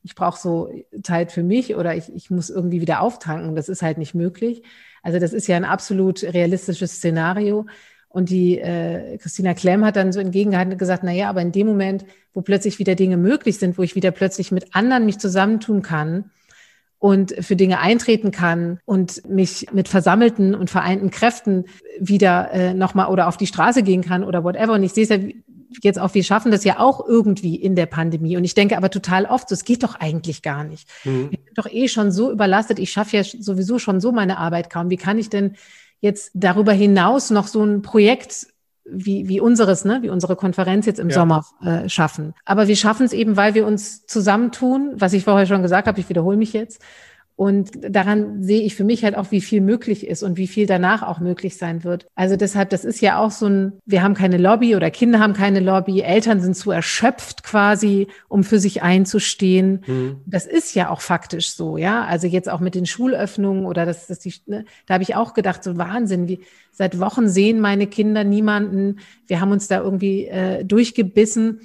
ich 0.03 0.15
brauche 0.15 0.39
so 0.39 0.71
Zeit 1.03 1.31
für 1.31 1.43
mich 1.43 1.75
oder 1.75 1.95
ich, 1.95 2.11
ich 2.15 2.31
muss 2.31 2.49
irgendwie 2.49 2.81
wieder 2.81 3.01
auftanken. 3.01 3.55
Das 3.55 3.69
ist 3.69 3.83
halt 3.83 3.99
nicht 3.99 4.15
möglich. 4.15 4.63
Also 5.03 5.19
das 5.19 5.31
ist 5.31 5.47
ja 5.47 5.57
ein 5.57 5.65
absolut 5.65 6.23
realistisches 6.23 6.93
Szenario. 6.93 7.67
Und 8.11 8.29
die 8.29 8.59
äh, 8.59 9.17
Christina 9.17 9.53
Klemm 9.53 9.85
hat 9.85 9.95
dann 9.95 10.11
so 10.11 10.19
entgegengehalten 10.19 10.73
und 10.73 10.77
gesagt, 10.77 11.03
na 11.03 11.11
ja, 11.11 11.29
aber 11.29 11.41
in 11.41 11.51
dem 11.51 11.67
Moment, 11.67 12.05
wo 12.33 12.41
plötzlich 12.41 12.77
wieder 12.77 12.95
Dinge 12.95 13.17
möglich 13.17 13.57
sind, 13.57 13.77
wo 13.77 13.83
ich 13.83 13.95
wieder 13.95 14.11
plötzlich 14.11 14.51
mit 14.51 14.75
anderen 14.75 15.05
mich 15.05 15.17
zusammentun 15.17 15.81
kann 15.81 16.31
und 16.99 17.33
für 17.39 17.55
Dinge 17.55 17.79
eintreten 17.79 18.31
kann 18.31 18.79
und 18.85 19.27
mich 19.27 19.67
mit 19.71 19.87
versammelten 19.87 20.53
und 20.53 20.69
vereinten 20.69 21.09
Kräften 21.09 21.65
wieder 21.99 22.51
äh, 22.51 22.73
nochmal 22.73 23.07
oder 23.07 23.27
auf 23.27 23.37
die 23.37 23.47
Straße 23.47 23.81
gehen 23.81 24.03
kann 24.03 24.23
oder 24.23 24.43
whatever. 24.43 24.73
Und 24.73 24.83
ich 24.83 24.91
sehe 24.91 25.03
es 25.03 25.09
ja 25.09 25.17
jetzt 25.81 25.99
auch, 25.99 26.13
wir 26.13 26.23
schaffen 26.23 26.51
das 26.51 26.63
ja 26.63 26.79
auch 26.79 27.07
irgendwie 27.07 27.55
in 27.55 27.75
der 27.75 27.85
Pandemie. 27.85 28.37
Und 28.37 28.43
ich 28.43 28.53
denke 28.53 28.77
aber 28.77 28.89
total 28.89 29.25
oft, 29.25 29.49
so, 29.49 29.55
es 29.55 29.63
geht 29.63 29.83
doch 29.83 29.95
eigentlich 29.95 30.41
gar 30.41 30.63
nicht. 30.63 30.87
Mhm. 31.05 31.29
Ich 31.31 31.43
bin 31.43 31.53
doch 31.55 31.71
eh 31.71 31.87
schon 31.87 32.11
so 32.11 32.31
überlastet. 32.31 32.77
Ich 32.77 32.91
schaffe 32.91 33.17
ja 33.17 33.23
sowieso 33.23 33.79
schon 33.79 34.01
so 34.01 34.11
meine 34.11 34.37
Arbeit 34.37 34.69
kaum. 34.69 34.89
Wie 34.89 34.97
kann 34.97 35.17
ich 35.17 35.29
denn 35.29 35.55
jetzt 36.01 36.31
darüber 36.33 36.73
hinaus 36.73 37.29
noch 37.29 37.47
so 37.47 37.63
ein 37.63 37.81
Projekt 37.81 38.47
wie, 38.83 39.27
wie 39.27 39.39
unseres, 39.39 39.85
ne, 39.85 39.99
wie 40.01 40.09
unsere 40.09 40.35
Konferenz 40.35 40.85
jetzt 40.85 40.99
im 40.99 41.09
ja. 41.09 41.15
Sommer 41.15 41.45
äh, 41.63 41.87
schaffen. 41.87 42.33
Aber 42.45 42.67
wir 42.67 42.75
schaffen 42.75 43.05
es 43.05 43.13
eben, 43.13 43.37
weil 43.37 43.53
wir 43.53 43.65
uns 43.65 44.05
zusammentun, 44.05 44.93
was 44.95 45.13
ich 45.13 45.23
vorher 45.23 45.45
schon 45.45 45.61
gesagt 45.61 45.87
habe, 45.87 45.99
ich 45.99 46.09
wiederhole 46.09 46.37
mich 46.37 46.53
jetzt, 46.53 46.81
und 47.41 47.71
daran 47.89 48.43
sehe 48.43 48.61
ich 48.61 48.75
für 48.75 48.83
mich 48.83 49.03
halt 49.03 49.17
auch, 49.17 49.31
wie 49.31 49.41
viel 49.41 49.61
möglich 49.61 50.05
ist 50.05 50.21
und 50.21 50.37
wie 50.37 50.45
viel 50.45 50.67
danach 50.67 51.01
auch 51.01 51.19
möglich 51.19 51.57
sein 51.57 51.83
wird. 51.83 52.05
Also 52.13 52.35
deshalb, 52.35 52.69
das 52.69 52.85
ist 52.85 53.01
ja 53.01 53.17
auch 53.17 53.31
so 53.31 53.47
ein, 53.47 53.79
wir 53.83 54.03
haben 54.03 54.13
keine 54.13 54.37
Lobby 54.37 54.75
oder 54.75 54.91
Kinder 54.91 55.17
haben 55.17 55.33
keine 55.33 55.59
Lobby, 55.59 56.01
Eltern 56.01 56.39
sind 56.39 56.55
zu 56.55 56.69
erschöpft 56.69 57.41
quasi, 57.41 58.09
um 58.27 58.43
für 58.43 58.59
sich 58.59 58.83
einzustehen. 58.83 59.83
Mhm. 59.87 60.17
Das 60.27 60.45
ist 60.45 60.75
ja 60.75 60.91
auch 60.91 61.01
faktisch 61.01 61.49
so, 61.49 61.77
ja. 61.77 62.05
Also 62.05 62.27
jetzt 62.27 62.47
auch 62.47 62.59
mit 62.59 62.75
den 62.75 62.85
Schulöffnungen 62.85 63.65
oder 63.65 63.87
das, 63.87 64.05
das 64.05 64.19
die, 64.19 64.35
ne, 64.45 64.65
da 64.85 64.93
habe 64.93 65.03
ich 65.03 65.15
auch 65.15 65.33
gedacht, 65.33 65.63
so 65.63 65.79
Wahnsinn, 65.79 66.27
wie 66.27 66.41
seit 66.71 66.99
Wochen 66.99 67.27
sehen 67.27 67.59
meine 67.59 67.87
Kinder 67.87 68.23
niemanden. 68.23 68.99
Wir 69.25 69.41
haben 69.41 69.51
uns 69.51 69.67
da 69.67 69.81
irgendwie 69.81 70.27
äh, 70.27 70.63
durchgebissen 70.63 71.61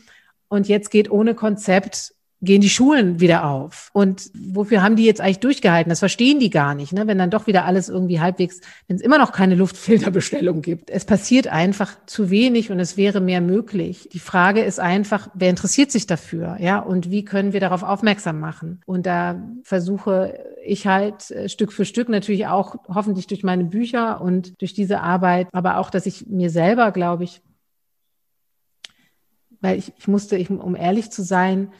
und 0.49 0.69
jetzt 0.69 0.91
geht 0.91 1.11
ohne 1.11 1.35
Konzept 1.35 2.15
gehen 2.47 2.63
die 2.63 2.71
Schulen 2.71 3.21
wieder 3.21 3.45
auf. 3.45 3.91
Und 3.93 4.31
wofür 4.35 4.83
haben 4.83 4.97
die 4.97 5.05
jetzt 5.05 5.21
eigentlich 5.21 5.41
durchgehalten? 5.41 5.91
Das 5.91 5.99
verstehen 5.99 6.41
die 6.41 6.49
gar 6.49 6.75
nicht, 6.75 6.93
ne? 6.93 7.07
wenn 7.07 7.19
dann 7.19 7.31
doch 7.31 7.47
wieder 7.47 7.67
alles 7.67 7.91
irgendwie 7.91 8.21
halbwegs, 8.21 8.61
wenn 8.89 8.97
es 8.97 9.03
immer 9.03 9.19
noch 9.19 9.33
keine 9.33 9.55
Luftfilterbestellung 9.55 10.63
gibt. 10.63 10.89
Es 10.91 11.05
passiert 11.05 11.49
einfach 11.49 11.95
zu 12.07 12.31
wenig 12.31 12.71
und 12.71 12.81
es 12.81 12.97
wäre 12.97 13.21
mehr 13.21 13.43
möglich. 13.43 14.09
Die 14.13 14.19
Frage 14.19 14.63
ist 14.63 14.81
einfach, 14.81 15.29
wer 15.35 15.51
interessiert 15.51 15.91
sich 15.91 16.07
dafür? 16.07 16.57
Ja, 16.61 16.79
und 16.79 17.11
wie 17.11 17.25
können 17.25 17.53
wir 17.53 17.61
darauf 17.61 17.83
aufmerksam 17.83 18.41
machen? 18.41 18.81
Und 18.87 19.05
da 19.05 19.43
versuche 19.63 20.39
ich 20.65 20.87
halt 20.87 21.31
äh, 21.31 21.49
Stück 21.49 21.73
für 21.73 21.85
Stück 21.85 22.09
natürlich 22.09 22.47
auch 22.47 22.77
hoffentlich 22.89 23.27
durch 23.27 23.43
meine 23.43 23.65
Bücher 23.65 24.21
und 24.21 24.61
durch 24.61 24.73
diese 24.73 25.01
Arbeit, 25.01 25.49
aber 25.53 25.79
auch, 25.79 25.91
dass 25.91 26.07
ich 26.07 26.27
mir 26.27 26.51
selber, 26.51 26.93
glaube 26.93 27.25
ich, 27.25 27.43
weil 29.61 29.79
ich, 29.79 29.93
ich 29.99 30.09
musste, 30.09 30.37
ich, 30.37 30.51
um 30.51 30.77
ehrlich 30.77 31.11
zu 31.11 31.23
sein, 31.23 31.73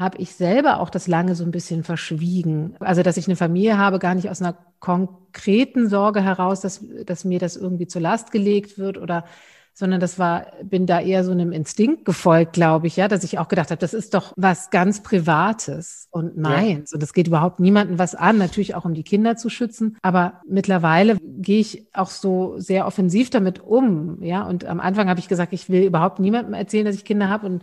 habe 0.00 0.18
ich 0.18 0.34
selber 0.34 0.80
auch 0.80 0.90
das 0.90 1.06
lange 1.06 1.34
so 1.34 1.44
ein 1.44 1.50
bisschen 1.50 1.84
verschwiegen. 1.84 2.74
Also, 2.80 3.02
dass 3.02 3.18
ich 3.18 3.28
eine 3.28 3.36
Familie 3.36 3.76
habe, 3.76 3.98
gar 3.98 4.14
nicht 4.14 4.30
aus 4.30 4.40
einer 4.40 4.56
konkreten 4.80 5.88
Sorge 5.88 6.22
heraus, 6.22 6.62
dass, 6.62 6.84
dass 7.04 7.24
mir 7.24 7.38
das 7.38 7.56
irgendwie 7.56 7.86
zur 7.86 8.00
Last 8.00 8.32
gelegt 8.32 8.78
wird 8.78 8.96
oder 8.96 9.24
sondern 9.72 10.00
das 10.00 10.18
war, 10.18 10.46
bin 10.62 10.86
da 10.86 11.00
eher 11.00 11.24
so 11.24 11.30
einem 11.30 11.52
Instinkt 11.52 12.04
gefolgt, 12.04 12.52
glaube 12.52 12.86
ich, 12.86 12.96
ja, 12.96 13.08
dass 13.08 13.24
ich 13.24 13.38
auch 13.38 13.48
gedacht 13.48 13.70
habe, 13.70 13.78
das 13.78 13.94
ist 13.94 14.14
doch 14.14 14.34
was 14.36 14.70
ganz 14.70 15.02
Privates 15.02 16.08
und 16.10 16.36
meins. 16.36 16.90
Ja. 16.90 16.96
Und 16.96 17.02
es 17.02 17.14
geht 17.14 17.28
überhaupt 17.28 17.60
niemandem 17.60 17.98
was 17.98 18.14
an, 18.14 18.36
natürlich 18.36 18.74
auch 18.74 18.84
um 18.84 18.94
die 18.94 19.04
Kinder 19.04 19.36
zu 19.36 19.48
schützen. 19.48 19.96
Aber 20.02 20.42
mittlerweile 20.46 21.16
gehe 21.22 21.60
ich 21.60 21.86
auch 21.94 22.10
so 22.10 22.58
sehr 22.58 22.86
offensiv 22.86 23.30
damit 23.30 23.60
um, 23.60 24.22
ja. 24.22 24.42
Und 24.42 24.64
am 24.64 24.80
Anfang 24.80 25.08
habe 25.08 25.20
ich 25.20 25.28
gesagt, 25.28 25.52
ich 25.52 25.70
will 25.70 25.84
überhaupt 25.84 26.18
niemandem 26.18 26.52
erzählen, 26.52 26.84
dass 26.84 26.96
ich 26.96 27.04
Kinder 27.04 27.28
habe 27.28 27.46
und 27.46 27.62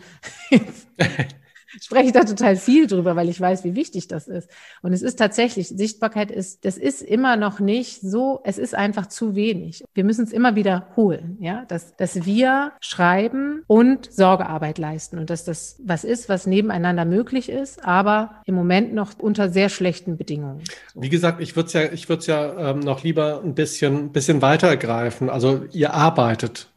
spreche 1.82 2.12
da 2.12 2.24
total 2.24 2.56
viel 2.56 2.88
drüber, 2.88 3.16
weil 3.16 3.30
ich 3.30 3.40
weiß, 3.40 3.64
wie 3.64 3.76
wichtig 3.76 4.08
das 4.08 4.28
ist. 4.28 4.50
Und 4.82 4.94
es 4.94 5.02
ist 5.02 5.18
tatsächlich, 5.18 5.68
Sichtbarkeit 5.68 6.32
ist, 6.32 6.66
das 6.66 6.78
ist 6.78 7.02
immer 7.02 7.36
noch 7.36 7.60
nicht 7.60 8.02
so, 8.02 8.42
es 8.44 8.58
ist 8.58 8.76
einfach 8.76 9.08
zu 9.08 9.36
wenig. 9.36 9.84
Wir 9.94 10.04
müssen 10.04 10.24
es 10.24 10.34
immer 10.34 10.56
wiederholen, 10.56 11.38
ja, 11.40 11.66
dass, 11.66 11.96
dass 11.96 12.26
wir 12.26 12.74
schreiben 12.80 13.64
und 13.68 14.12
Sorgearbeit 14.12 14.78
leisten 14.78 15.18
und 15.18 15.30
dass 15.30 15.44
das 15.44 15.78
was 15.84 16.04
ist, 16.04 16.30
was 16.30 16.48
nebeneinander 16.48 17.06
möglich 17.06 17.50
ist, 17.50 17.84
aber 17.86 18.42
im 18.46 18.56
Moment 18.56 18.94
noch 18.94 19.18
unter 19.20 19.50
sehr 19.50 19.70
schlechten 19.70 20.18
Bedingungen. 20.18 20.64
Wie 20.96 21.10
gesagt, 21.10 21.42
ich 21.42 21.56
würde 21.56 21.68
es 21.68 21.74
ja, 21.74 21.84
ich 21.92 22.10
würde 22.10 22.26
ja 22.26 22.72
ähm, 22.72 22.80
noch 22.80 23.04
lieber 23.04 23.42
ein 23.44 23.56
bisschen, 23.56 24.12
bisschen 24.12 24.42
weiter 24.42 24.68
ergreifen. 24.68 25.30
Also 25.30 25.66
ihr 25.72 25.94
arbeitet 25.94 26.70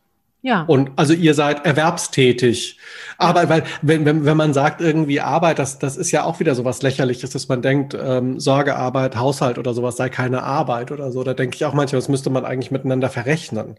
ja. 0.42 0.62
Und 0.62 0.92
also 0.96 1.12
ihr 1.12 1.34
seid 1.34 1.66
erwerbstätig. 1.66 2.78
Aber 3.18 3.48
weil, 3.50 3.64
wenn, 3.82 4.06
wenn, 4.06 4.24
wenn 4.24 4.36
man 4.36 4.54
sagt, 4.54 4.80
irgendwie 4.80 5.20
Arbeit, 5.20 5.58
das, 5.58 5.78
das 5.78 5.96
ist 5.98 6.10
ja 6.10 6.24
auch 6.24 6.40
wieder 6.40 6.54
so 6.54 6.64
was 6.64 6.80
Lächerliches, 6.82 7.30
dass 7.30 7.48
man 7.48 7.60
denkt, 7.60 7.96
ähm, 8.00 8.40
Sorgearbeit, 8.40 9.16
Haushalt 9.16 9.58
oder 9.58 9.74
sowas 9.74 9.96
sei 9.96 10.08
keine 10.08 10.42
Arbeit 10.42 10.92
oder 10.92 11.12
so. 11.12 11.22
Da 11.24 11.34
denke 11.34 11.56
ich 11.56 11.64
auch 11.66 11.74
manchmal, 11.74 12.00
das 12.00 12.08
müsste 12.08 12.30
man 12.30 12.46
eigentlich 12.46 12.70
miteinander 12.70 13.10
verrechnen. 13.10 13.76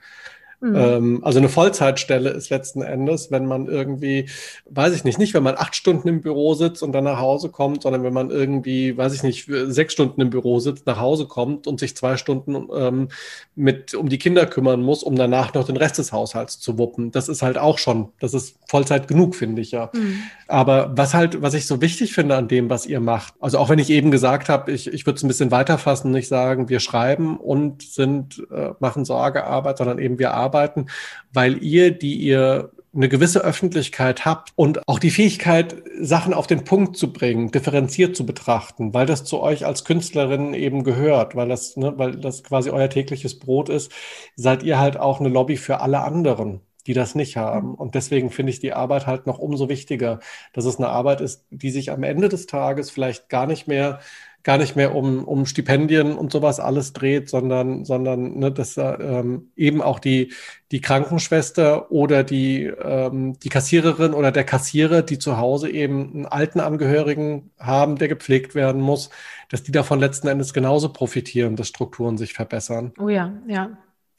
Mhm. 0.62 0.76
Ähm, 0.76 1.20
also 1.24 1.40
eine 1.40 1.50
Vollzeitstelle 1.50 2.30
ist 2.30 2.52
letzten 2.52 2.84
Endes, 2.84 3.32
wenn 3.32 3.48
man 3.48 3.66
irgendwie, 3.66 4.30
weiß 4.70 4.94
ich 4.94 5.04
nicht, 5.04 5.18
nicht 5.18 5.34
wenn 5.34 5.42
man 5.42 5.56
acht 5.58 5.76
Stunden 5.76 6.08
im 6.08 6.22
Büro 6.22 6.54
sitzt 6.54 6.84
und 6.84 6.92
dann 6.92 7.04
nach 7.06 7.18
Hause 7.18 7.50
kommt, 7.50 7.82
sondern 7.82 8.04
wenn 8.04 8.14
man 8.14 8.30
irgendwie, 8.30 8.96
weiß 8.96 9.14
ich 9.14 9.24
nicht, 9.24 9.50
sechs 9.50 9.94
Stunden 9.94 10.22
im 10.22 10.30
Büro 10.30 10.60
sitzt, 10.60 10.86
nach 10.86 11.00
Hause 11.00 11.26
kommt 11.26 11.66
und 11.66 11.80
sich 11.80 11.98
zwei 11.98 12.16
Stunden 12.16 12.68
ähm, 12.76 13.08
mit 13.56 13.96
um 13.96 14.08
die 14.08 14.20
Kinder 14.20 14.46
kümmern 14.46 14.84
muss, 14.84 15.02
um 15.02 15.16
danach 15.16 15.52
noch 15.56 15.66
den 15.66 15.78
Rest 15.78 15.98
des 15.98 16.12
Haushalts 16.12 16.60
zu 16.60 16.78
wuppen. 16.78 17.12
Das 17.12 17.28
ist 17.28 17.42
halt 17.42 17.58
auch 17.58 17.80
schon, 17.80 18.10
das 18.20 18.36
ist 18.36 18.58
Vollzeit 18.68 19.08
genug, 19.08 19.36
finde 19.36 19.64
ich 19.64 19.72
ja. 19.72 19.90
Mhm. 19.94 20.20
Aber 20.48 20.92
was 20.96 21.16
halt, 21.16 21.42
was 21.42 21.56
ich 21.56 21.66
so 21.66 21.82
wichtig 21.82 22.14
finde 22.14 22.36
an 22.36 22.48
dem, 22.48 22.70
was 22.70 22.86
ihr 22.86 23.00
macht, 23.00 23.34
also 23.40 23.58
auch 23.58 23.70
wenn 23.70 23.80
ich 23.80 23.90
eben 23.90 24.12
gesagt 24.12 24.48
habe, 24.48 24.72
ich, 24.72 24.94
ich 24.94 25.08
würde 25.08 25.18
es 25.18 25.24
ein 25.24 25.28
bisschen 25.28 25.50
weiterfassen, 25.50 26.12
nicht 26.12 26.28
sagen, 26.28 26.70
wir 26.70 26.80
schreiben 26.80 27.38
und 27.38 27.82
sind, 27.82 28.46
äh, 28.52 28.74
machen 28.80 29.06
Sorgearbeit, 29.06 29.80
sondern 29.80 29.98
eben 29.98 30.20
wir 30.20 30.36
arbeiten 30.36 30.51
arbeiten, 30.52 30.88
weil 31.32 31.64
ihr, 31.64 31.92
die 31.92 32.16
ihr 32.16 32.72
eine 32.94 33.08
gewisse 33.08 33.40
Öffentlichkeit 33.40 34.26
habt 34.26 34.52
und 34.58 34.86
auch 34.86 35.00
die 35.00 35.12
Fähigkeit, 35.12 35.82
Sachen 36.02 36.34
auf 36.34 36.46
den 36.46 36.66
Punkt 36.66 36.98
zu 36.98 37.14
bringen, 37.14 37.50
differenziert 37.50 38.18
zu 38.18 38.26
betrachten, 38.26 38.94
weil 38.94 39.06
das 39.06 39.24
zu 39.24 39.40
euch 39.40 39.66
als 39.66 39.86
Künstlerin 39.86 40.54
eben 40.54 40.84
gehört, 40.84 41.36
weil 41.36 41.48
das, 41.48 41.78
ne, 41.78 41.94
weil 41.96 42.18
das 42.18 42.44
quasi 42.44 42.70
euer 42.70 42.90
tägliches 42.90 43.40
Brot 43.40 43.70
ist, 43.70 43.94
seid 44.36 44.64
ihr 44.64 44.78
halt 44.78 44.98
auch 44.98 45.22
eine 45.22 45.30
Lobby 45.30 45.56
für 45.56 45.80
alle 45.80 46.02
anderen, 46.02 46.60
die 46.86 46.94
das 46.94 47.16
nicht 47.16 47.38
haben. 47.38 47.76
Und 47.76 47.96
deswegen 47.96 48.30
finde 48.30 48.52
ich 48.52 48.60
die 48.60 48.74
Arbeit 48.74 49.08
halt 49.08 49.26
noch 49.26 49.40
umso 49.40 49.70
wichtiger, 49.70 50.20
dass 50.52 50.66
es 50.66 50.78
eine 50.78 50.90
Arbeit 50.90 51.22
ist, 51.22 51.46
die 51.50 51.72
sich 51.72 51.92
am 51.92 52.04
Ende 52.04 52.28
des 52.28 52.46
Tages 52.46 52.92
vielleicht 52.92 53.30
gar 53.30 53.48
nicht 53.48 53.68
mehr 53.70 54.00
gar 54.44 54.58
nicht 54.58 54.76
mehr 54.76 54.96
um, 54.96 55.24
um 55.24 55.46
Stipendien 55.46 56.16
und 56.16 56.32
sowas 56.32 56.60
alles 56.60 56.94
dreht, 56.94 57.30
sondern, 57.30 57.86
sondern 57.86 58.40
ne, 58.40 58.52
dass 58.52 58.78
ähm, 58.78 59.52
eben 59.56 59.82
auch 59.82 60.00
die, 60.00 60.34
die 60.72 60.82
Krankenschwester 60.82 61.92
oder 61.92 62.24
die, 62.24 62.64
ähm, 62.64 63.38
die 63.40 63.50
Kassiererin 63.50 64.14
oder 64.14 64.32
der 64.32 64.44
Kassierer, 64.44 65.02
die 65.02 65.20
zu 65.20 65.38
Hause 65.38 65.70
eben 65.70 66.14
einen 66.14 66.26
alten 66.26 66.60
Angehörigen 66.60 67.52
haben, 67.60 67.98
der 67.98 68.08
gepflegt 68.08 68.56
werden 68.56 68.82
muss, 68.82 69.10
dass 69.50 69.64
die 69.64 69.72
davon 69.72 70.00
letzten 70.00 70.28
Endes 70.28 70.54
genauso 70.54 70.92
profitieren, 70.92 71.56
dass 71.56 71.68
Strukturen 71.68 72.18
sich 72.18 72.34
verbessern. 72.34 72.94
Oh 73.00 73.10
ja, 73.10 73.34
ja. 73.48 73.78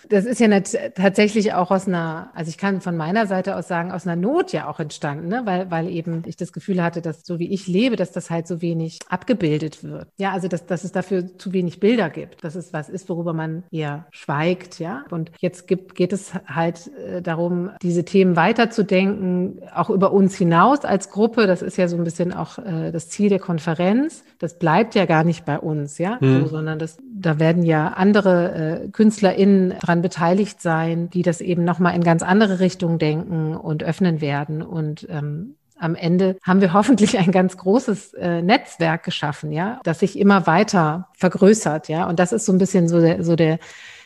Das 0.09 0.25
ist 0.25 0.41
ja 0.41 0.49
nicht, 0.49 0.77
tatsächlich 0.95 1.55
auch 1.55 1.71
aus 1.71 1.87
einer, 1.87 2.31
also 2.35 2.49
ich 2.49 2.59
kann 2.59 2.81
von 2.81 2.97
meiner 2.97 3.27
Seite 3.27 3.57
aus 3.57 3.69
sagen, 3.69 3.93
aus 3.93 4.07
einer 4.07 4.17
Not 4.17 4.53
ja 4.53 4.69
auch 4.69 4.81
entstanden, 4.81 5.29
ne? 5.29 5.43
weil, 5.45 5.71
weil 5.71 5.89
eben 5.89 6.23
ich 6.27 6.37
das 6.37 6.53
Gefühl 6.53 6.83
hatte, 6.83 7.03
dass 7.03 7.25
so 7.25 7.39
wie 7.39 7.53
ich 7.53 7.67
lebe, 7.67 7.97
dass 7.97 8.13
das 8.13 8.31
halt 8.31 8.47
so 8.47 8.61
wenig 8.61 8.99
abgebildet 9.09 9.83
wird. 9.85 10.09
Ja, 10.17 10.33
also 10.33 10.49
dass, 10.49 10.67
dass 10.67 10.85
es 10.85 10.93
dafür 10.93 11.39
zu 11.39 11.53
wenig 11.53 11.81
Bilder 11.81 12.11
gibt, 12.11 12.45
dass 12.45 12.55
es 12.55 12.73
was 12.73 12.89
ist, 12.89 13.09
worüber 13.09 13.33
man 13.33 13.63
eher 13.71 14.07
schweigt, 14.11 14.79
ja. 14.79 15.05
Und 15.11 15.31
jetzt 15.39 15.67
gibt, 15.69 15.95
geht 15.95 16.13
es 16.13 16.33
halt 16.47 16.91
äh, 16.97 17.23
darum, 17.23 17.71
diese 17.83 18.05
Themen 18.05 18.37
weiterzudenken, 18.37 19.61
auch 19.75 19.91
über 19.91 20.13
uns 20.13 20.37
hinaus 20.37 20.85
als 20.85 21.11
Gruppe. 21.11 21.47
Das 21.47 21.63
ist 21.63 21.77
ja 21.77 21.89
so 21.89 21.97
ein 21.97 22.05
bisschen 22.05 22.33
auch 22.33 22.59
äh, 22.59 22.91
das 22.91 23.09
Ziel 23.09 23.29
der 23.29 23.39
Konferenz. 23.39 24.25
Das 24.39 24.59
bleibt 24.59 24.95
ja 24.95 25.07
gar 25.07 25.25
nicht 25.25 25.45
bei 25.45 25.59
uns, 25.59 25.99
ja, 25.99 26.21
hm. 26.21 26.43
so, 26.43 26.49
sondern 26.49 26.79
das, 26.79 26.99
da 27.23 27.39
werden 27.39 27.63
ja 27.63 27.89
andere 27.89 28.83
äh, 28.83 28.89
KünstlerInnen 28.89 29.71
dran 29.79 29.93
daran 29.93 30.03
beteiligt 30.03 30.61
sein, 30.61 31.11
die 31.11 31.23
das 31.23 31.41
eben 31.41 31.65
nochmal 31.65 31.95
in 31.95 32.03
ganz 32.03 32.23
andere 32.23 32.61
Richtungen 32.61 32.99
denken 32.99 33.55
und 33.57 33.85
öffnen 33.85 34.21
werden. 34.21 34.63
Und 34.63 35.07
ähm, 35.11 35.57
am 35.79 35.95
Ende 35.95 36.37
haben 36.43 36.61
wir 36.61 36.73
hoffentlich 36.73 37.19
ein 37.19 37.31
ganz 37.31 37.57
großes 37.57 38.15
äh, 38.15 38.43
Netzwerk 38.43 39.05
geschaffen, 39.05 39.53
ja, 39.53 39.81
das 39.85 40.01
sich 40.01 40.19
immer 40.19 40.47
weiter 40.47 41.09
vergrößert, 41.15 41.89
ja. 41.89 42.09
Und 42.09 42.19
das 42.19 42.33
ist 42.33 42.47
so 42.47 42.53
ein 42.53 42.59
bisschen 42.59 42.89
so 42.89 43.01
der, 43.01 43.23
so 43.23 43.37
der, 43.37 43.59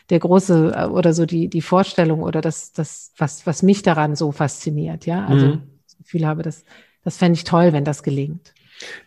der 0.09 0.19
große 0.19 0.73
äh, 0.75 0.85
oder 0.85 1.13
so 1.13 1.25
die, 1.25 1.47
die 1.47 1.61
Vorstellung 1.61 2.21
oder 2.23 2.41
das, 2.41 2.73
das, 2.73 3.11
was, 3.17 3.45
was 3.45 3.63
mich 3.63 3.81
daran 3.81 4.15
so 4.15 4.31
fasziniert, 4.31 5.05
ja. 5.05 5.25
Also 5.25 5.47
mhm. 5.47 5.61
das 5.85 5.97
Gefühl 5.97 6.27
habe, 6.27 6.43
das, 6.43 6.65
das 7.03 7.17
fände 7.17 7.37
ich 7.37 7.43
toll, 7.45 7.71
wenn 7.73 7.85
das 7.85 8.03
gelingt. 8.03 8.53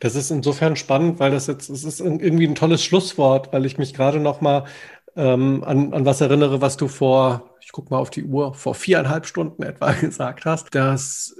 Das 0.00 0.14
ist 0.14 0.30
insofern 0.30 0.76
spannend, 0.76 1.20
weil 1.20 1.30
das 1.30 1.46
jetzt, 1.46 1.70
es 1.70 1.84
ist 1.84 2.00
irgendwie 2.00 2.46
ein 2.46 2.54
tolles 2.54 2.82
Schlusswort, 2.82 3.52
weil 3.52 3.66
ich 3.66 3.78
mich 3.78 3.94
gerade 3.94 4.20
noch 4.20 4.40
mal 4.40 4.64
ähm, 5.16 5.64
an, 5.64 5.92
an 5.92 6.06
was 6.06 6.20
erinnere, 6.20 6.60
was 6.60 6.76
du 6.76 6.88
vor, 6.88 7.50
ich 7.60 7.72
gucke 7.72 7.90
mal 7.90 7.98
auf 7.98 8.10
die 8.10 8.24
Uhr, 8.24 8.54
vor 8.54 8.74
viereinhalb 8.74 9.26
Stunden 9.26 9.62
etwa 9.64 9.92
gesagt 9.92 10.44
hast, 10.44 10.74
dass 10.74 11.36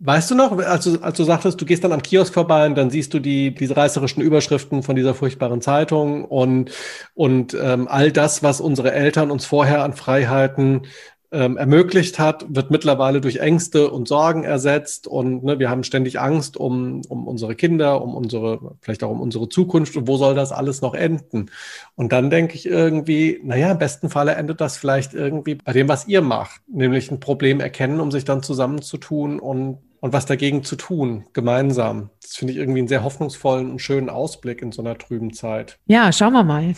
Weißt 0.00 0.30
du 0.30 0.34
noch, 0.34 0.56
als 0.58 0.84
du, 0.84 1.00
als 1.00 1.16
du 1.16 1.24
sagtest, 1.24 1.60
du 1.60 1.64
gehst 1.64 1.82
dann 1.82 1.92
am 1.92 2.02
Kiosk 2.02 2.32
vorbei 2.32 2.66
und 2.66 2.76
dann 2.76 2.90
siehst 2.90 3.14
du 3.14 3.18
die, 3.18 3.54
diese 3.54 3.76
reißerischen 3.76 4.22
Überschriften 4.22 4.82
von 4.82 4.94
dieser 4.94 5.14
furchtbaren 5.14 5.60
Zeitung 5.60 6.24
und, 6.24 6.70
und 7.14 7.56
ähm, 7.60 7.88
all 7.88 8.12
das, 8.12 8.42
was 8.42 8.60
unsere 8.60 8.92
Eltern 8.92 9.30
uns 9.30 9.46
vorher 9.46 9.82
an 9.82 9.94
Freiheiten 9.94 10.82
ähm, 11.30 11.56
ermöglicht 11.56 12.18
hat, 12.18 12.46
wird 12.48 12.70
mittlerweile 12.70 13.20
durch 13.20 13.36
Ängste 13.36 13.90
und 13.90 14.08
Sorgen 14.08 14.44
ersetzt. 14.44 15.06
Und 15.06 15.44
ne, 15.44 15.58
wir 15.58 15.68
haben 15.68 15.84
ständig 15.84 16.20
Angst 16.20 16.56
um, 16.56 17.02
um 17.08 17.26
unsere 17.26 17.54
Kinder, 17.54 18.02
um 18.02 18.14
unsere, 18.14 18.76
vielleicht 18.80 19.04
auch 19.04 19.10
um 19.10 19.20
unsere 19.20 19.48
Zukunft. 19.48 19.96
Und 19.96 20.08
wo 20.08 20.16
soll 20.16 20.34
das 20.34 20.52
alles 20.52 20.80
noch 20.80 20.94
enden? 20.94 21.50
Und 21.96 22.12
dann 22.12 22.30
denke 22.30 22.54
ich 22.54 22.66
irgendwie, 22.66 23.40
naja, 23.42 23.70
im 23.70 23.78
besten 23.78 24.08
Falle 24.08 24.34
endet 24.34 24.60
das 24.60 24.76
vielleicht 24.76 25.14
irgendwie 25.14 25.56
bei 25.56 25.72
dem, 25.72 25.88
was 25.88 26.08
ihr 26.08 26.22
macht, 26.22 26.62
nämlich 26.66 27.10
ein 27.10 27.20
Problem 27.20 27.60
erkennen, 27.60 28.00
um 28.00 28.10
sich 28.10 28.24
dann 28.24 28.42
zusammenzutun 28.42 29.38
und 29.38 29.78
und 30.00 30.12
was 30.12 30.26
dagegen 30.26 30.62
zu 30.64 30.76
tun, 30.76 31.24
gemeinsam. 31.32 32.10
Das 32.22 32.36
finde 32.36 32.52
ich 32.52 32.58
irgendwie 32.58 32.80
einen 32.80 32.88
sehr 32.88 33.04
hoffnungsvollen 33.04 33.70
und 33.70 33.80
schönen 33.80 34.08
Ausblick 34.08 34.62
in 34.62 34.72
so 34.72 34.82
einer 34.82 34.96
trüben 34.96 35.32
Zeit. 35.32 35.78
Ja, 35.86 36.12
schauen 36.12 36.32
wir 36.32 36.44
mal. 36.44 36.74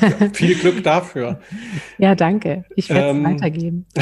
ja, 0.00 0.28
viel 0.32 0.54
Glück 0.56 0.82
dafür. 0.82 1.40
Ja, 1.98 2.14
danke. 2.14 2.64
Ich 2.74 2.88
werde 2.88 3.10
es 3.10 3.16
ähm, 3.16 3.24
weitergeben. 3.24 3.86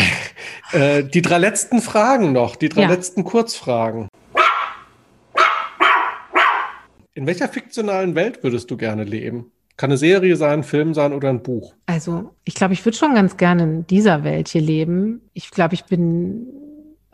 Äh, 0.72 1.05
die 1.05 1.20
drei 1.20 1.36
letzten 1.36 1.82
Fragen 1.82 2.32
noch, 2.32 2.56
die 2.56 2.70
drei 2.70 2.82
ja. 2.82 2.89
letzten 2.89 3.24
Kurzfragen. 3.24 4.09
In 7.12 7.26
welcher 7.26 7.48
fiktionalen 7.48 8.14
Welt 8.14 8.43
würdest 8.43 8.70
du 8.70 8.78
gerne 8.78 9.05
leben? 9.05 9.52
Kann 9.76 9.90
eine 9.90 9.98
Serie 9.98 10.34
sein, 10.36 10.60
ein 10.60 10.64
Film 10.64 10.94
sein 10.94 11.12
oder 11.12 11.28
ein 11.28 11.43
Buch? 11.43 11.74
Also, 11.84 12.30
ich 12.44 12.55
glaube, 12.55 12.72
ich 12.72 12.84
würde 12.86 12.97
schon 12.97 13.14
ganz 13.14 13.36
gerne 13.36 13.64
in 13.64 13.86
dieser 13.86 14.24
Welt 14.24 14.48
hier 14.48 14.62
leben. 14.62 15.20
Ich 15.34 15.51
glaube, 15.51 15.74
ich 15.74 15.84
bin 15.84 16.47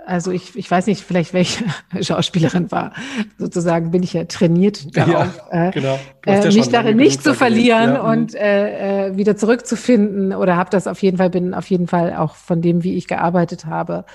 also 0.09 0.31
ich, 0.31 0.57
ich 0.57 0.71
weiß 0.71 0.87
nicht, 0.87 1.03
vielleicht 1.03 1.35
welche 1.35 1.65
Schauspielerin 2.01 2.73
war, 2.73 2.93
sozusagen 3.37 3.91
bin 3.91 4.03
ich 4.03 4.15
ja 4.15 4.25
trainiert 4.25 4.97
darauf, 4.97 5.41
ja, 5.53 5.69
äh, 5.69 5.71
genau. 5.71 5.99
äh, 6.25 6.43
ja 6.43 6.53
mich 6.53 6.71
darin 6.71 6.97
nicht 6.97 7.23
zu 7.23 7.35
verlieren 7.35 7.95
ja. 7.95 8.11
und 8.11 8.35
äh, 8.35 9.09
äh, 9.09 9.17
wieder 9.17 9.37
zurückzufinden 9.37 10.33
oder 10.33 10.57
habe 10.57 10.71
das 10.71 10.87
auf 10.87 11.03
jeden 11.03 11.19
Fall, 11.19 11.31
bin 11.31 11.53
auf 11.53 11.69
jeden 11.69 11.87
Fall 11.87 12.17
auch 12.17 12.35
von 12.35 12.63
dem, 12.63 12.85
wie 12.85 12.97
ich 12.97 13.07
gearbeitet 13.07 13.67
habe, 13.67 14.07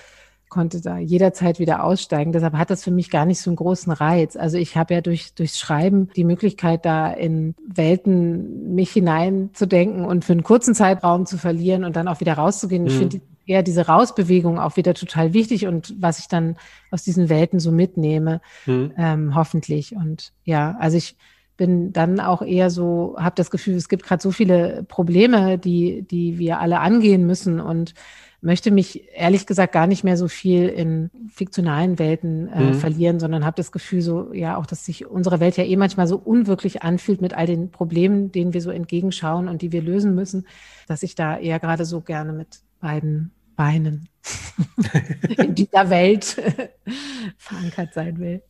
konnte 0.50 0.82
da 0.82 0.98
jederzeit 0.98 1.60
wieder 1.60 1.84
aussteigen. 1.84 2.32
Deshalb 2.32 2.54
hat 2.54 2.70
das 2.70 2.84
für 2.84 2.92
mich 2.92 3.10
gar 3.10 3.26
nicht 3.26 3.42
so 3.42 3.50
einen 3.50 3.58
großen 3.58 3.92
Reiz. 3.92 4.36
Also 4.36 4.58
ich 4.58 4.76
habe 4.78 4.94
ja 4.94 5.02
durch, 5.02 5.34
durchs 5.34 5.60
Schreiben 5.60 6.10
die 6.16 6.24
Möglichkeit, 6.24 6.86
da 6.86 7.12
in 7.12 7.56
Welten 7.68 8.76
mich 8.76 8.92
hineinzudenken 8.92 10.06
und 10.06 10.26
für 10.26 10.34
einen 10.34 10.44
kurzen 10.44 10.76
Zeitraum 10.76 11.26
zu 11.26 11.38
verlieren 11.38 11.84
und 11.84 11.96
dann 11.96 12.08
auch 12.08 12.20
wieder 12.20 12.34
rauszugehen. 12.34 12.84
Mhm. 12.84 12.88
Ich 12.88 12.98
finde 12.98 13.22
eher 13.46 13.64
diese 13.64 13.88
Rausbewegung 13.88 14.60
auch 14.60 14.78
wieder 14.78 14.94
total 14.94 15.34
wichtig 15.34 15.68
und 15.68 15.94
was 16.00 16.20
ich 16.20 16.28
dann 16.28 16.56
aus 16.92 17.04
diesen 17.04 17.30
Welten 17.30 17.60
so 17.60 17.72
mitnehme, 17.72 18.42
mhm. 18.66 18.94
ähm, 18.98 19.36
hoffentlich. 19.36 19.96
Und 19.96 20.34
ja, 20.44 20.76
also 20.80 20.98
ich 20.98 21.16
bin 21.58 21.94
dann 21.94 22.20
auch 22.20 22.42
eher 22.42 22.70
so, 22.70 23.16
habe 23.18 23.36
das 23.36 23.52
Gefühl, 23.52 23.76
es 23.76 23.90
gibt 23.90 24.04
gerade 24.04 24.22
so 24.22 24.32
viele 24.32 24.84
Probleme, 24.88 25.58
die, 25.58 26.02
die 26.04 26.40
wir 26.40 26.60
alle 26.60 26.80
angehen 26.80 27.28
müssen 27.28 27.60
und 27.60 27.94
möchte 28.44 28.72
mich 28.72 29.08
ehrlich 29.16 29.46
gesagt 29.46 29.72
gar 29.72 29.88
nicht 29.88 30.04
mehr 30.04 30.18
so 30.18 30.28
viel 30.28 30.68
in 30.68 31.10
fiktionalen 31.32 31.98
Welten 31.98 32.50
äh, 32.50 32.60
mhm. 32.62 32.74
verlieren, 32.74 33.20
sondern 33.20 33.46
habe 33.46 33.56
das 33.56 33.72
Gefühl 33.72 34.02
so, 34.02 34.34
ja, 34.34 34.58
auch, 34.58 34.66
dass 34.66 34.86
sich 34.86 35.06
unsere 35.06 35.40
Welt 35.40 35.56
ja 35.56 35.64
eh 35.64 35.78
manchmal 35.78 36.08
so 36.08 36.18
unwirklich 36.18 36.84
anfühlt 36.84 37.22
mit 37.22 37.34
all 37.34 37.46
den 37.46 37.72
Problemen, 37.72 38.34
denen 38.34 38.54
wir 38.54 38.62
so 38.62 38.70
entgegenschauen 38.70 39.48
und 39.48 39.62
die 39.62 39.72
wir 39.72 39.82
lösen 39.82 40.14
müssen, 40.14 40.46
dass 40.88 41.04
ich 41.04 41.16
da 41.16 41.38
eher 41.38 41.60
gerade 41.60 41.86
so 41.86 42.02
gerne 42.02 42.34
mit 42.34 42.60
beiden 42.84 43.32
Beinen 43.56 44.10
in 45.38 45.56
dieser 45.56 45.90
Welt 45.90 46.26
verankert 47.38 47.94
sein 47.94 48.20
will. 48.20 48.44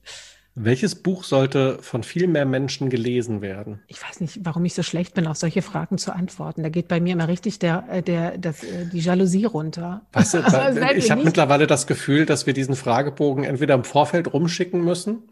Welches 0.55 0.93
Buch 0.93 1.23
sollte 1.23 1.80
von 1.81 2.03
viel 2.03 2.27
mehr 2.27 2.45
Menschen 2.45 2.91
gelesen 2.91 3.41
werden? 3.41 3.80
Ich 3.88 4.03
weiß 4.03 4.22
nicht, 4.22 4.39
warum 4.43 4.64
ich 4.65 4.76
so 4.76 4.84
schlecht 4.84 5.15
bin, 5.15 5.26
auf 5.26 5.38
solche 5.38 5.64
Fragen 5.64 5.97
zu 5.97 6.14
antworten. 6.14 6.61
Da 6.61 6.69
geht 6.69 6.88
bei 6.88 6.99
mir 6.99 7.14
immer 7.14 7.27
richtig 7.27 7.57
der, 7.57 7.85
äh, 7.89 8.03
der, 8.03 8.38
das, 8.38 8.64
äh, 8.64 8.85
die 8.85 8.99
Jalousie 8.99 9.45
runter. 9.45 10.05
Weißt 10.14 10.35
du, 10.35 10.38
ich 10.95 11.10
habe 11.10 11.23
mittlerweile 11.23 11.65
das 11.65 11.88
Gefühl, 11.88 12.27
dass 12.27 12.45
wir 12.45 12.53
diesen 12.53 12.76
Fragebogen 12.76 13.45
entweder 13.45 13.73
im 13.73 13.84
Vorfeld 13.84 14.31
rumschicken 14.31 14.84
müssen. 14.84 15.23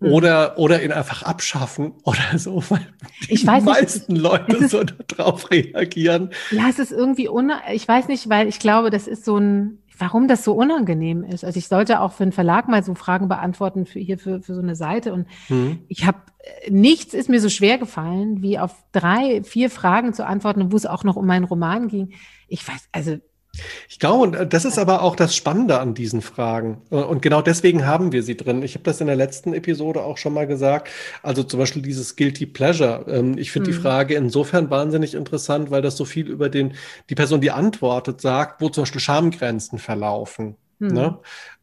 Oder, 0.00 0.58
oder 0.58 0.82
ihn 0.82 0.92
einfach 0.92 1.22
abschaffen 1.22 1.92
oder 2.04 2.20
so, 2.38 2.62
weil 2.68 2.86
die 3.28 3.34
ich 3.34 3.46
weiß 3.46 3.64
meisten 3.64 4.12
nicht, 4.12 4.22
Leute 4.22 4.56
ist, 4.56 4.70
so 4.70 4.84
darauf 4.84 5.50
reagieren. 5.50 6.30
Ja, 6.50 6.68
es 6.68 6.78
ist 6.78 6.92
irgendwie, 6.92 7.28
ich 7.72 7.88
weiß 7.88 8.08
nicht, 8.08 8.28
weil 8.28 8.48
ich 8.48 8.58
glaube, 8.58 8.90
das 8.90 9.08
ist 9.08 9.24
so 9.24 9.38
ein, 9.38 9.78
warum 9.98 10.28
das 10.28 10.44
so 10.44 10.54
unangenehm 10.54 11.24
ist. 11.24 11.44
Also 11.44 11.58
ich 11.58 11.66
sollte 11.66 12.00
auch 12.00 12.12
für 12.12 12.22
einen 12.22 12.32
Verlag 12.32 12.68
mal 12.68 12.84
so 12.84 12.94
Fragen 12.94 13.28
beantworten 13.28 13.86
für 13.86 13.98
hier 13.98 14.18
für, 14.18 14.40
für 14.40 14.54
so 14.54 14.60
eine 14.60 14.76
Seite. 14.76 15.12
Und 15.12 15.26
mhm. 15.48 15.80
ich 15.88 16.06
habe 16.06 16.18
nichts 16.68 17.14
ist 17.14 17.28
mir 17.28 17.40
so 17.40 17.48
schwer 17.48 17.78
gefallen, 17.78 18.40
wie 18.42 18.58
auf 18.58 18.74
drei, 18.92 19.42
vier 19.42 19.70
Fragen 19.70 20.12
zu 20.12 20.24
antworten, 20.24 20.70
wo 20.72 20.76
es 20.76 20.86
auch 20.86 21.02
noch 21.02 21.16
um 21.16 21.26
meinen 21.26 21.44
Roman 21.44 21.88
ging. 21.88 22.12
Ich 22.46 22.66
weiß, 22.66 22.88
also 22.92 23.18
ich 23.88 23.98
glaube, 23.98 24.46
das 24.46 24.64
ist 24.64 24.78
aber 24.78 25.02
auch 25.02 25.16
das 25.16 25.34
Spannende 25.34 25.80
an 25.80 25.94
diesen 25.94 26.22
Fragen. 26.22 26.82
Und 26.90 27.22
genau 27.22 27.42
deswegen 27.42 27.86
haben 27.86 28.12
wir 28.12 28.22
sie 28.22 28.36
drin. 28.36 28.62
Ich 28.62 28.74
habe 28.74 28.84
das 28.84 29.00
in 29.00 29.06
der 29.06 29.16
letzten 29.16 29.54
Episode 29.54 30.02
auch 30.02 30.18
schon 30.18 30.34
mal 30.34 30.46
gesagt. 30.46 30.88
Also 31.22 31.42
zum 31.42 31.58
Beispiel 31.58 31.82
dieses 31.82 32.16
Guilty 32.16 32.46
Pleasure. 32.46 33.04
Ähm, 33.08 33.38
ich 33.38 33.50
finde 33.50 33.70
mhm. 33.70 33.74
die 33.74 33.80
Frage 33.80 34.14
insofern 34.14 34.70
wahnsinnig 34.70 35.14
interessant, 35.14 35.70
weil 35.70 35.82
das 35.82 35.96
so 35.96 36.04
viel 36.04 36.28
über 36.28 36.48
den, 36.48 36.74
die 37.10 37.14
Person, 37.14 37.40
die 37.40 37.50
antwortet, 37.50 38.20
sagt, 38.20 38.60
wo 38.60 38.68
zum 38.68 38.82
Beispiel 38.82 39.00
Schamgrenzen 39.00 39.78
verlaufen. 39.78 40.56
Mhm. 40.78 40.88
Ne? 40.88 41.18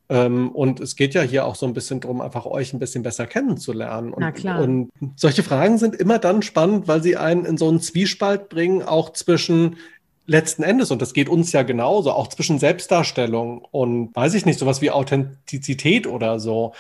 Ähm, 0.08 0.52
und 0.52 0.80
es 0.80 0.96
geht 0.96 1.16
ja 1.16 1.22
hier 1.24 1.46
auch 1.46 1.56
so 1.56 1.66
ein 1.66 1.74
bisschen 1.74 2.00
darum, 2.00 2.22
einfach 2.22 2.46
euch 2.46 2.74
ein 2.74 2.80
bisschen 2.80 3.02
besser 3.02 3.26
kennenzulernen. 3.26 4.14
Und, 4.14 4.22
Na 4.22 4.32
klar. 4.32 4.62
und 4.62 4.92
solche 5.16 5.42
Fragen 5.42 5.78
sind 5.80 5.96
immer 5.96 6.20
dann 6.20 6.44
spannend, 6.44 6.88
weil 6.88 7.02
sie 7.02 7.18
einen 7.18 7.46
in 7.46 7.58
so 7.58 7.68
einen 7.68 7.80
Zwiespalt 7.80 8.50
bringen, 8.50 8.84
auch 8.84 9.14
zwischen 9.14 9.78
letzten 10.26 10.64
Endes, 10.64 10.92
und 10.92 11.02
das 11.02 11.14
geht 11.14 11.30
uns 11.30 11.52
ja 11.52 11.64
genauso, 11.64 12.12
auch 12.12 12.28
zwischen 12.28 12.60
Selbstdarstellung 12.60 13.66
und, 13.72 14.16
weiß 14.16 14.34
ich 14.34 14.46
nicht, 14.46 14.60
sowas 14.60 14.82
wie 14.82 14.92
Authentizität 14.92 16.08
oder 16.08 16.40
so. 16.40 16.74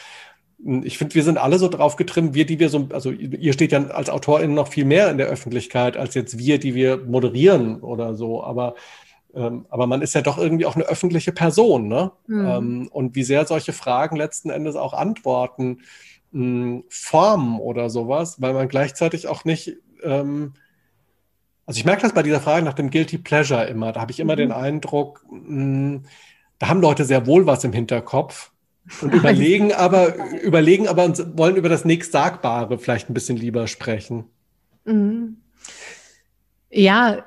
Ich 0.83 0.97
finde, 0.97 1.15
wir 1.15 1.23
sind 1.23 1.37
alle 1.37 1.59
so 1.59 1.67
drauf 1.67 1.95
getrimmt, 1.95 2.33
wir, 2.33 2.45
die 2.45 2.59
wir 2.59 2.69
so, 2.69 2.87
also 2.91 3.11
ihr 3.11 3.53
steht 3.53 3.71
ja 3.71 3.85
als 3.87 4.09
AutorInnen 4.09 4.55
noch 4.55 4.69
viel 4.69 4.85
mehr 4.85 5.11
in 5.11 5.17
der 5.17 5.27
Öffentlichkeit 5.27 5.97
als 5.97 6.15
jetzt 6.15 6.37
wir, 6.37 6.59
die 6.59 6.73
wir 6.75 6.97
moderieren 6.97 7.81
oder 7.81 8.15
so, 8.15 8.43
aber 8.43 8.75
ähm, 9.35 9.65
aber 9.69 9.85
man 9.85 10.01
ist 10.01 10.15
ja 10.15 10.21
doch 10.21 10.37
irgendwie 10.37 10.65
auch 10.65 10.75
eine 10.75 10.85
öffentliche 10.85 11.33
Person, 11.33 11.89
ne? 11.89 12.11
Mhm. 12.27 12.45
Ähm, 12.47 12.89
und 12.91 13.15
wie 13.15 13.23
sehr 13.23 13.45
solche 13.45 13.73
Fragen 13.73 14.15
letzten 14.15 14.49
Endes 14.49 14.77
auch 14.77 14.93
Antworten 14.93 15.81
mh, 16.31 16.41
hm, 16.41 16.83
formen 16.87 17.59
oder 17.59 17.89
sowas, 17.89 18.41
weil 18.41 18.53
man 18.53 18.69
gleichzeitig 18.69 19.27
auch 19.27 19.43
nicht 19.43 19.77
ähm, 20.03 20.53
also 21.65 21.77
ich 21.79 21.85
merke 21.85 22.03
das 22.03 22.13
bei 22.13 22.23
dieser 22.23 22.41
Frage 22.41 22.63
nach 22.63 22.73
dem 22.73 22.91
Guilty 22.91 23.17
Pleasure 23.17 23.65
immer. 23.65 23.91
Da 23.91 24.01
habe 24.01 24.11
ich 24.11 24.19
immer 24.19 24.33
mhm. 24.33 24.39
den 24.39 24.51
Eindruck, 24.51 25.25
mh, 25.29 25.47
hm, 25.47 26.03
da 26.59 26.69
haben 26.69 26.81
Leute 26.81 27.05
sehr 27.05 27.27
wohl 27.27 27.45
was 27.47 27.63
im 27.63 27.73
Hinterkopf 27.73 28.51
und 29.01 29.13
überlegen 29.13 29.73
aber, 29.73 30.15
überlegen 30.41 30.87
aber 30.87 31.05
und 31.05 31.37
wollen 31.37 31.55
über 31.55 31.69
das 31.69 31.85
nächstsagbare 31.85 32.77
vielleicht 32.77 33.09
ein 33.09 33.13
bisschen 33.13 33.37
lieber 33.37 33.67
sprechen. 33.67 34.25
Mhm. 34.85 35.37
Ja, 36.69 37.25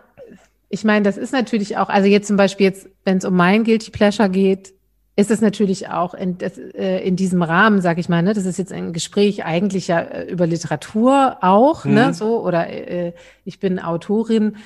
ich 0.69 0.85
meine, 0.85 1.03
das 1.03 1.17
ist 1.17 1.33
natürlich 1.33 1.77
auch, 1.77 1.89
also 1.89 2.09
jetzt 2.09 2.29
zum 2.29 2.37
Beispiel 2.37 2.67
jetzt, 2.67 2.89
wenn 3.05 3.19
es 3.19 3.25
um 3.25 3.35
mein 3.35 3.65
Guilty 3.65 3.91
Pleasure 3.91 4.29
geht, 4.29 4.75
ist 5.19 5.33
es 5.33 5.41
natürlich 5.41 5.89
auch 5.89 6.15
in, 6.15 6.39
das, 6.39 6.57
äh, 6.59 7.01
in 7.01 7.17
diesem 7.17 7.43
Rahmen, 7.43 7.81
sag 7.81 7.99
ich 7.99 8.09
mal, 8.09 8.23
ne, 8.23 8.35
das 8.35 8.47
ist 8.47 8.57
jetzt 8.57 8.73
ein 8.73 8.93
Gespräch 8.93 9.45
eigentlich 9.45 9.89
ja 9.89 9.99
äh, 9.99 10.31
über 10.31 10.47
Literatur 10.47 11.39
auch, 11.41 11.85
ne, 11.85 11.91
mhm. 11.91 11.97
ne, 11.97 12.15
so, 12.15 12.41
oder 12.41 12.69
äh, 12.69 13.13
ich 13.45 13.59
bin 13.59 13.81
Autorin. 13.81 14.59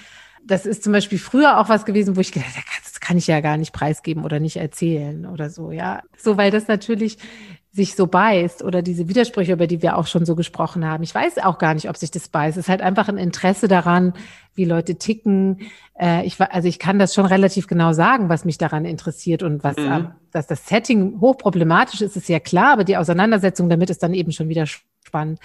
Das 0.45 0.67
ist 0.67 0.85
zum 0.85 0.93
Beispiel 0.93 1.19
früher 1.19 1.59
auch 1.59 1.71
was 1.71 1.87
gewesen, 1.87 2.17
wo 2.17 2.21
ich 2.21 2.33
gedacht 2.33 2.55
habe, 2.55 2.67
das 2.83 3.01
kann 3.01 3.17
ich 3.17 3.29
ja 3.29 3.41
gar 3.41 3.57
nicht 3.57 3.73
preisgeben 3.73 4.25
oder 4.25 4.41
nicht 4.41 4.59
erzählen 4.59 5.25
oder 5.25 5.49
so, 5.49 5.71
ja. 5.71 6.03
So, 6.19 6.37
weil 6.37 6.51
das 6.51 6.69
natürlich 6.69 7.17
sich 7.75 7.95
so 7.95 8.07
beißt 8.07 8.63
oder 8.63 8.83
diese 8.83 9.09
Widersprüche, 9.09 9.55
über 9.55 9.67
die 9.67 9.81
wir 9.81 9.97
auch 9.97 10.07
schon 10.07 10.27
so 10.27 10.37
gesprochen 10.37 10.85
haben. 10.85 11.03
Ich 11.03 11.15
weiß 11.15 11.39
auch 11.39 11.57
gar 11.57 11.73
nicht, 11.73 11.89
ob 11.89 11.97
sich 11.97 12.11
das 12.11 12.29
beißt. 12.29 12.59
Es 12.59 12.65
ist 12.65 12.69
halt 12.69 12.83
einfach 12.83 13.09
ein 13.09 13.17
Interesse 13.17 13.67
daran, 13.67 14.13
wie 14.55 14.67
Leute 14.67 14.97
ticken. 14.97 15.61
Äh, 15.99 16.25
ich, 16.27 16.41
also 16.41 16.69
ich 16.69 16.79
kann 16.79 16.99
das 16.99 17.15
schon 17.15 17.27
relativ 17.27 17.67
genau 17.67 17.93
sagen, 17.93 18.29
was 18.29 18.45
mich 18.45 18.59
daran 18.59 18.85
interessiert 18.85 19.43
und 19.43 19.63
was, 19.65 19.77
mhm. 19.77 20.13
dass 20.31 20.47
das 20.47 20.67
Setting 20.67 21.21
hochproblematisch 21.21 22.01
ist, 22.01 22.17
ist 22.17 22.29
ja 22.29 22.41
klar, 22.41 22.73
aber 22.73 22.85
die 22.85 22.97
Auseinandersetzung 22.97 23.69
damit 23.69 23.91
ist 23.91 24.03
dann 24.03 24.15
eben 24.15 24.33
schon 24.33 24.49
wieder 24.49 24.67
spannend. 24.67 25.41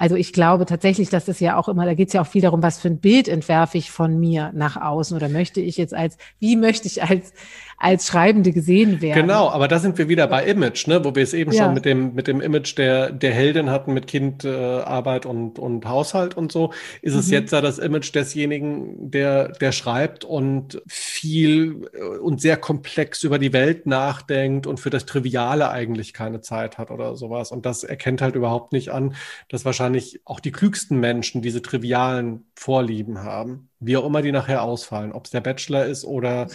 Also 0.00 0.14
ich 0.14 0.32
glaube 0.32 0.64
tatsächlich, 0.64 1.10
dass 1.10 1.26
es 1.26 1.40
ja 1.40 1.56
auch 1.56 1.68
immer, 1.68 1.84
da 1.84 1.94
geht 1.94 2.08
es 2.08 2.14
ja 2.14 2.20
auch 2.20 2.26
viel 2.26 2.42
darum, 2.42 2.62
was 2.62 2.78
für 2.78 2.86
ein 2.86 3.00
Bild 3.00 3.26
entwerfe 3.26 3.78
ich 3.78 3.90
von 3.90 4.18
mir 4.18 4.52
nach 4.54 4.76
außen 4.80 5.16
oder 5.16 5.28
möchte 5.28 5.60
ich 5.60 5.76
jetzt 5.76 5.92
als, 5.92 6.16
wie 6.38 6.54
möchte 6.54 6.86
ich 6.86 7.02
als 7.02 7.32
als 7.80 8.08
Schreibende 8.08 8.50
gesehen 8.50 9.00
werden. 9.00 9.22
Genau, 9.22 9.48
aber 9.50 9.68
da 9.68 9.78
sind 9.78 9.98
wir 9.98 10.08
wieder 10.08 10.26
bei 10.26 10.44
Image, 10.44 10.88
ne, 10.88 11.04
wo 11.04 11.14
wir 11.14 11.22
es 11.22 11.32
eben 11.32 11.52
ja. 11.52 11.64
schon 11.64 11.74
mit 11.74 11.84
dem, 11.84 12.12
mit 12.12 12.26
dem 12.26 12.40
Image 12.40 12.76
der, 12.76 13.12
der 13.12 13.32
Heldin 13.32 13.70
hatten, 13.70 13.94
mit 13.94 14.08
Kind, 14.08 14.44
äh, 14.44 14.48
Arbeit 14.48 15.26
und, 15.26 15.60
und 15.60 15.86
Haushalt 15.86 16.36
und 16.36 16.50
so, 16.50 16.72
ist 17.02 17.14
mhm. 17.14 17.20
es 17.20 17.30
jetzt 17.30 17.52
da 17.52 17.60
das 17.60 17.78
Image 17.78 18.12
desjenigen, 18.12 19.10
der, 19.12 19.50
der 19.50 19.70
schreibt 19.70 20.24
und 20.24 20.82
viel 20.88 21.88
äh, 21.94 22.18
und 22.18 22.40
sehr 22.40 22.56
komplex 22.56 23.22
über 23.22 23.38
die 23.38 23.52
Welt 23.52 23.86
nachdenkt 23.86 24.66
und 24.66 24.80
für 24.80 24.90
das 24.90 25.06
Triviale 25.06 25.70
eigentlich 25.70 26.12
keine 26.12 26.40
Zeit 26.40 26.78
hat 26.78 26.90
oder 26.90 27.14
sowas. 27.14 27.52
Und 27.52 27.64
das 27.64 27.84
erkennt 27.84 28.22
halt 28.22 28.34
überhaupt 28.34 28.72
nicht 28.72 28.90
an, 28.90 29.14
dass 29.48 29.64
wahrscheinlich 29.64 30.20
auch 30.24 30.40
die 30.40 30.52
klügsten 30.52 30.98
Menschen 30.98 31.42
diese 31.42 31.62
trivialen 31.62 32.46
Vorlieben 32.56 33.22
haben. 33.22 33.68
Wie 33.78 33.96
auch 33.96 34.04
immer 34.04 34.22
die 34.22 34.32
nachher 34.32 34.64
ausfallen, 34.64 35.12
ob 35.12 35.26
es 35.26 35.30
der 35.30 35.42
Bachelor 35.42 35.84
ist 35.86 36.04
oder 36.04 36.48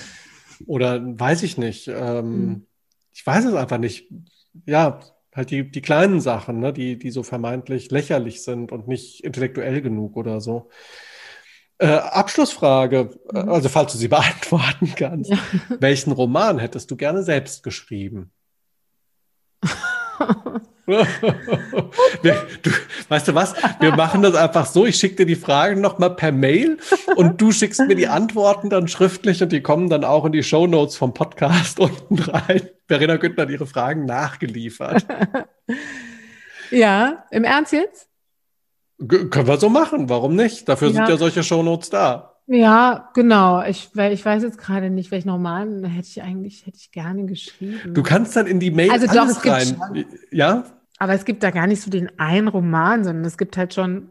oder 0.66 1.02
weiß 1.02 1.44
ich 1.44 1.58
nicht. 1.58 1.88
Ähm, 1.88 2.46
mhm. 2.46 2.66
Ich 3.14 3.26
weiß 3.26 3.46
es 3.46 3.54
einfach 3.54 3.78
nicht. 3.78 4.10
Ja, 4.66 5.00
halt 5.36 5.52
die, 5.52 5.70
die 5.70 5.82
kleinen 5.82 6.22
Sachen, 6.22 6.60
ne, 6.60 6.74
die, 6.74 6.98
die 6.98 7.12
so 7.12 7.24
vermeintlich 7.24 7.92
lächerlich 7.92 8.44
sind 8.44 8.72
und 8.72 8.88
nicht 8.88 9.24
intellektuell 9.24 9.82
genug 9.82 10.16
oder 10.16 10.42
so. 10.42 10.70
Äh, 11.80 11.88
Abschlussfrage, 11.88 13.10
mhm. 13.32 13.50
also 13.50 13.70
falls 13.70 13.92
du 13.92 13.98
sie 13.98 14.08
beantworten 14.10 14.94
kannst. 14.96 15.32
Ja. 15.32 15.40
Welchen 15.80 16.12
Roman 16.12 16.60
hättest 16.60 16.92
du 16.92 16.96
gerne 16.96 17.24
selbst 17.24 17.64
geschrieben? 17.64 18.32
wir, 20.86 22.48
du, 22.62 22.72
weißt 23.08 23.30
du 23.30 23.36
was? 23.36 23.54
Wir 23.80 23.96
machen 23.96 24.22
das 24.22 24.36
einfach 24.36 24.66
so. 24.66 24.86
Ich 24.86 24.98
schicke 24.98 25.16
dir 25.16 25.26
die 25.26 25.36
Fragen 25.36 25.80
nochmal 25.80 26.16
per 26.16 26.32
Mail 26.32 26.78
und 27.16 27.40
du 27.40 27.52
schickst 27.52 27.80
mir 27.88 27.96
die 27.96 28.08
Antworten 28.08 28.70
dann 28.70 28.88
schriftlich 28.88 29.42
und 29.42 29.52
die 29.52 29.62
kommen 29.62 29.90
dann 29.90 30.04
auch 30.04 30.26
in 30.26 30.34
die 30.34 30.44
Show 30.44 30.68
Notes 30.68 30.98
vom 30.98 31.14
Podcast 31.14 31.80
unten 31.80 32.20
rein. 32.20 32.70
Verena 32.88 33.16
Güttner 33.16 33.44
hat 33.44 33.50
ihre 33.50 33.66
Fragen 33.66 34.06
nachgeliefert. 34.06 35.06
Ja, 36.70 37.26
im 37.32 37.44
Ernst 37.44 37.72
jetzt? 37.72 38.10
G 39.00 39.30
können 39.30 39.48
wir 39.48 39.58
so 39.58 39.70
machen, 39.70 40.10
warum 40.10 40.36
nicht? 40.36 40.68
Dafür 40.68 40.90
ja. 40.90 40.94
sind 40.94 41.10
ja 41.10 41.18
solche 41.18 41.44
Shownotes 41.44 41.90
da. 41.90 42.33
Ja, 42.48 43.10
genau. 43.14 43.64
Ich, 43.64 43.90
weil 43.94 44.12
ich 44.12 44.24
weiß 44.26 44.44
jetzt 44.44 44.58
gerade 44.58 44.90
nicht, 44.90 45.12
welchen 45.12 45.30
Roman 45.30 45.84
hätte 45.86 46.08
ich 46.08 46.22
eigentlich, 46.22 46.66
hätte 46.66 46.78
ich 46.80 46.92
gerne 46.92 47.26
geschrieben. 47.26 47.94
Du 47.94 48.04
kannst 48.04 48.36
dann 48.36 48.48
in 48.48 48.60
die 48.60 48.72
Mail 48.72 48.92
Also 48.92 49.08
doch, 49.08 49.28
es 49.28 49.42
gibt 49.42 49.56
rein. 49.56 49.68
schon. 49.68 50.06
Ja? 50.32 50.66
Aber 50.98 51.14
es 51.14 51.26
gibt 51.26 51.44
da 51.44 51.52
gar 51.52 51.68
nicht 51.68 51.82
so 51.82 51.90
den 51.90 52.18
einen 52.20 52.48
Roman, 52.48 53.04
sondern 53.04 53.26
es 53.26 53.38
gibt 53.38 53.56
halt 53.58 53.74
schon, 53.74 54.10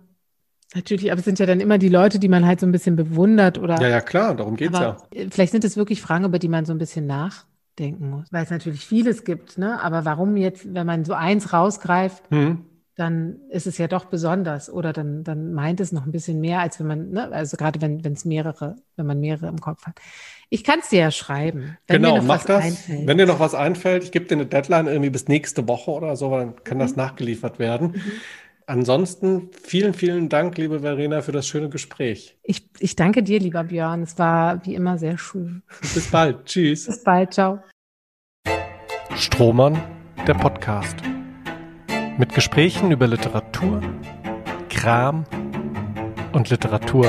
natürlich, 0.74 1.12
aber 1.12 1.18
es 1.18 1.24
sind 1.24 1.38
ja 1.38 1.46
dann 1.46 1.60
immer 1.60 1.78
die 1.78 1.88
Leute, 1.88 2.18
die 2.18 2.28
man 2.28 2.46
halt 2.46 2.60
so 2.60 2.66
ein 2.66 2.72
bisschen 2.72 2.96
bewundert 2.96 3.59
oder. 3.59 3.80
Ja, 3.80 3.88
ja, 3.88 4.00
klar, 4.00 4.34
darum 4.34 4.56
geht's 4.56 4.78
ja. 4.78 4.90
aber 4.90 5.09
vielleicht 5.30 5.52
sind 5.52 5.64
es 5.64 5.76
wirklich 5.76 6.00
Fragen, 6.00 6.24
über 6.24 6.38
die 6.38 6.48
man 6.48 6.64
so 6.64 6.72
ein 6.72 6.78
bisschen 6.78 7.06
nachdenken 7.06 8.10
muss. 8.10 8.26
Weil 8.30 8.44
es 8.44 8.50
natürlich 8.50 8.84
vieles 8.86 9.24
gibt, 9.24 9.59
ne? 9.59 9.82
Aber 9.82 10.04
warum 10.04 10.36
jetzt, 10.36 10.74
wenn 10.74 10.86
man 10.86 11.04
so 11.04 11.12
eins 11.14 11.52
rausgreift, 11.52 12.24
Hm. 12.30 12.64
Dann 12.97 13.36
ist 13.51 13.66
es 13.66 13.78
ja 13.78 13.89
doch 13.89 14.05
besonders 14.06 14.69
oder 14.70 14.93
dann, 14.93 15.24
dann 15.24 15.55
meint 15.55 15.81
es 15.81 15.93
noch 15.93 16.05
ein 16.05 16.12
bisschen 16.12 16.40
mehr, 16.40 16.60
als 16.60 16.78
wenn 16.78 16.86
man, 16.86 17.10
ne, 17.10 17.31
also 17.32 17.56
gerade 17.56 17.81
wenn 17.81 18.05
wenn 18.05 18.12
es 18.12 18.24
mehrere, 18.24 18.77
wenn 18.97 19.06
man 19.06 19.19
mehrere 19.20 19.48
im 19.48 19.60
Kopf 19.60 19.86
hat. 19.86 19.94
Ich 20.51 20.62
kann 20.64 20.81
es 20.81 20.90
dir 20.90 21.01
ja 21.01 21.10
schreiben, 21.10 21.78
wenn 21.86 22.02
genau, 22.02 22.12
mir 22.14 22.19
noch 22.20 22.27
mach 22.27 22.35
was 22.36 22.44
das. 22.44 22.64
einfällt. 22.64 23.06
Wenn 23.06 23.16
dir 23.19 23.27
noch 23.27 23.40
was 23.40 23.55
einfällt, 23.55 24.05
ich 24.05 24.12
gebe 24.12 24.27
dir 24.27 24.35
eine 24.35 24.47
Deadline 24.47 24.86
irgendwie 24.86 25.09
bis 25.10 25.27
nächste 25.28 25.66
Woche 25.69 25.90
oder 25.90 26.14
so, 26.16 26.31
dann 26.31 26.62
kann 26.64 26.77
Mhm. 26.77 26.82
das 26.82 26.97
nachgeliefert 26.97 27.59
werden. 27.59 28.02
Ansonsten 28.66 29.51
vielen, 29.60 29.93
vielen 29.94 30.28
Dank, 30.28 30.56
liebe 30.56 30.81
Verena, 30.81 31.20
für 31.23 31.32
das 31.32 31.47
schöne 31.48 31.69
Gespräch. 31.69 32.36
ich, 32.43 32.69
ich 32.78 32.94
danke 32.94 33.23
dir, 33.23 33.40
lieber 33.40 33.64
Björn. 33.64 34.02
Es 34.02 34.19
war 34.19 34.64
wie 34.66 34.74
immer 34.74 34.98
sehr 34.98 35.19
schön. 35.19 35.62
Bis 35.81 36.10
bald. 36.10 36.44
Tschüss. 36.44 36.86
Bis 36.86 37.02
bald, 37.02 37.35
ciao. 37.35 37.59
Strohmann, 39.16 39.78
der 40.27 40.35
Podcast. 40.35 41.11
Mit 42.18 42.34
Gesprächen 42.34 42.90
über 42.90 43.06
Literatur, 43.06 43.80
Kram 44.68 45.24
und 46.32 46.51
Literatur. 46.51 47.06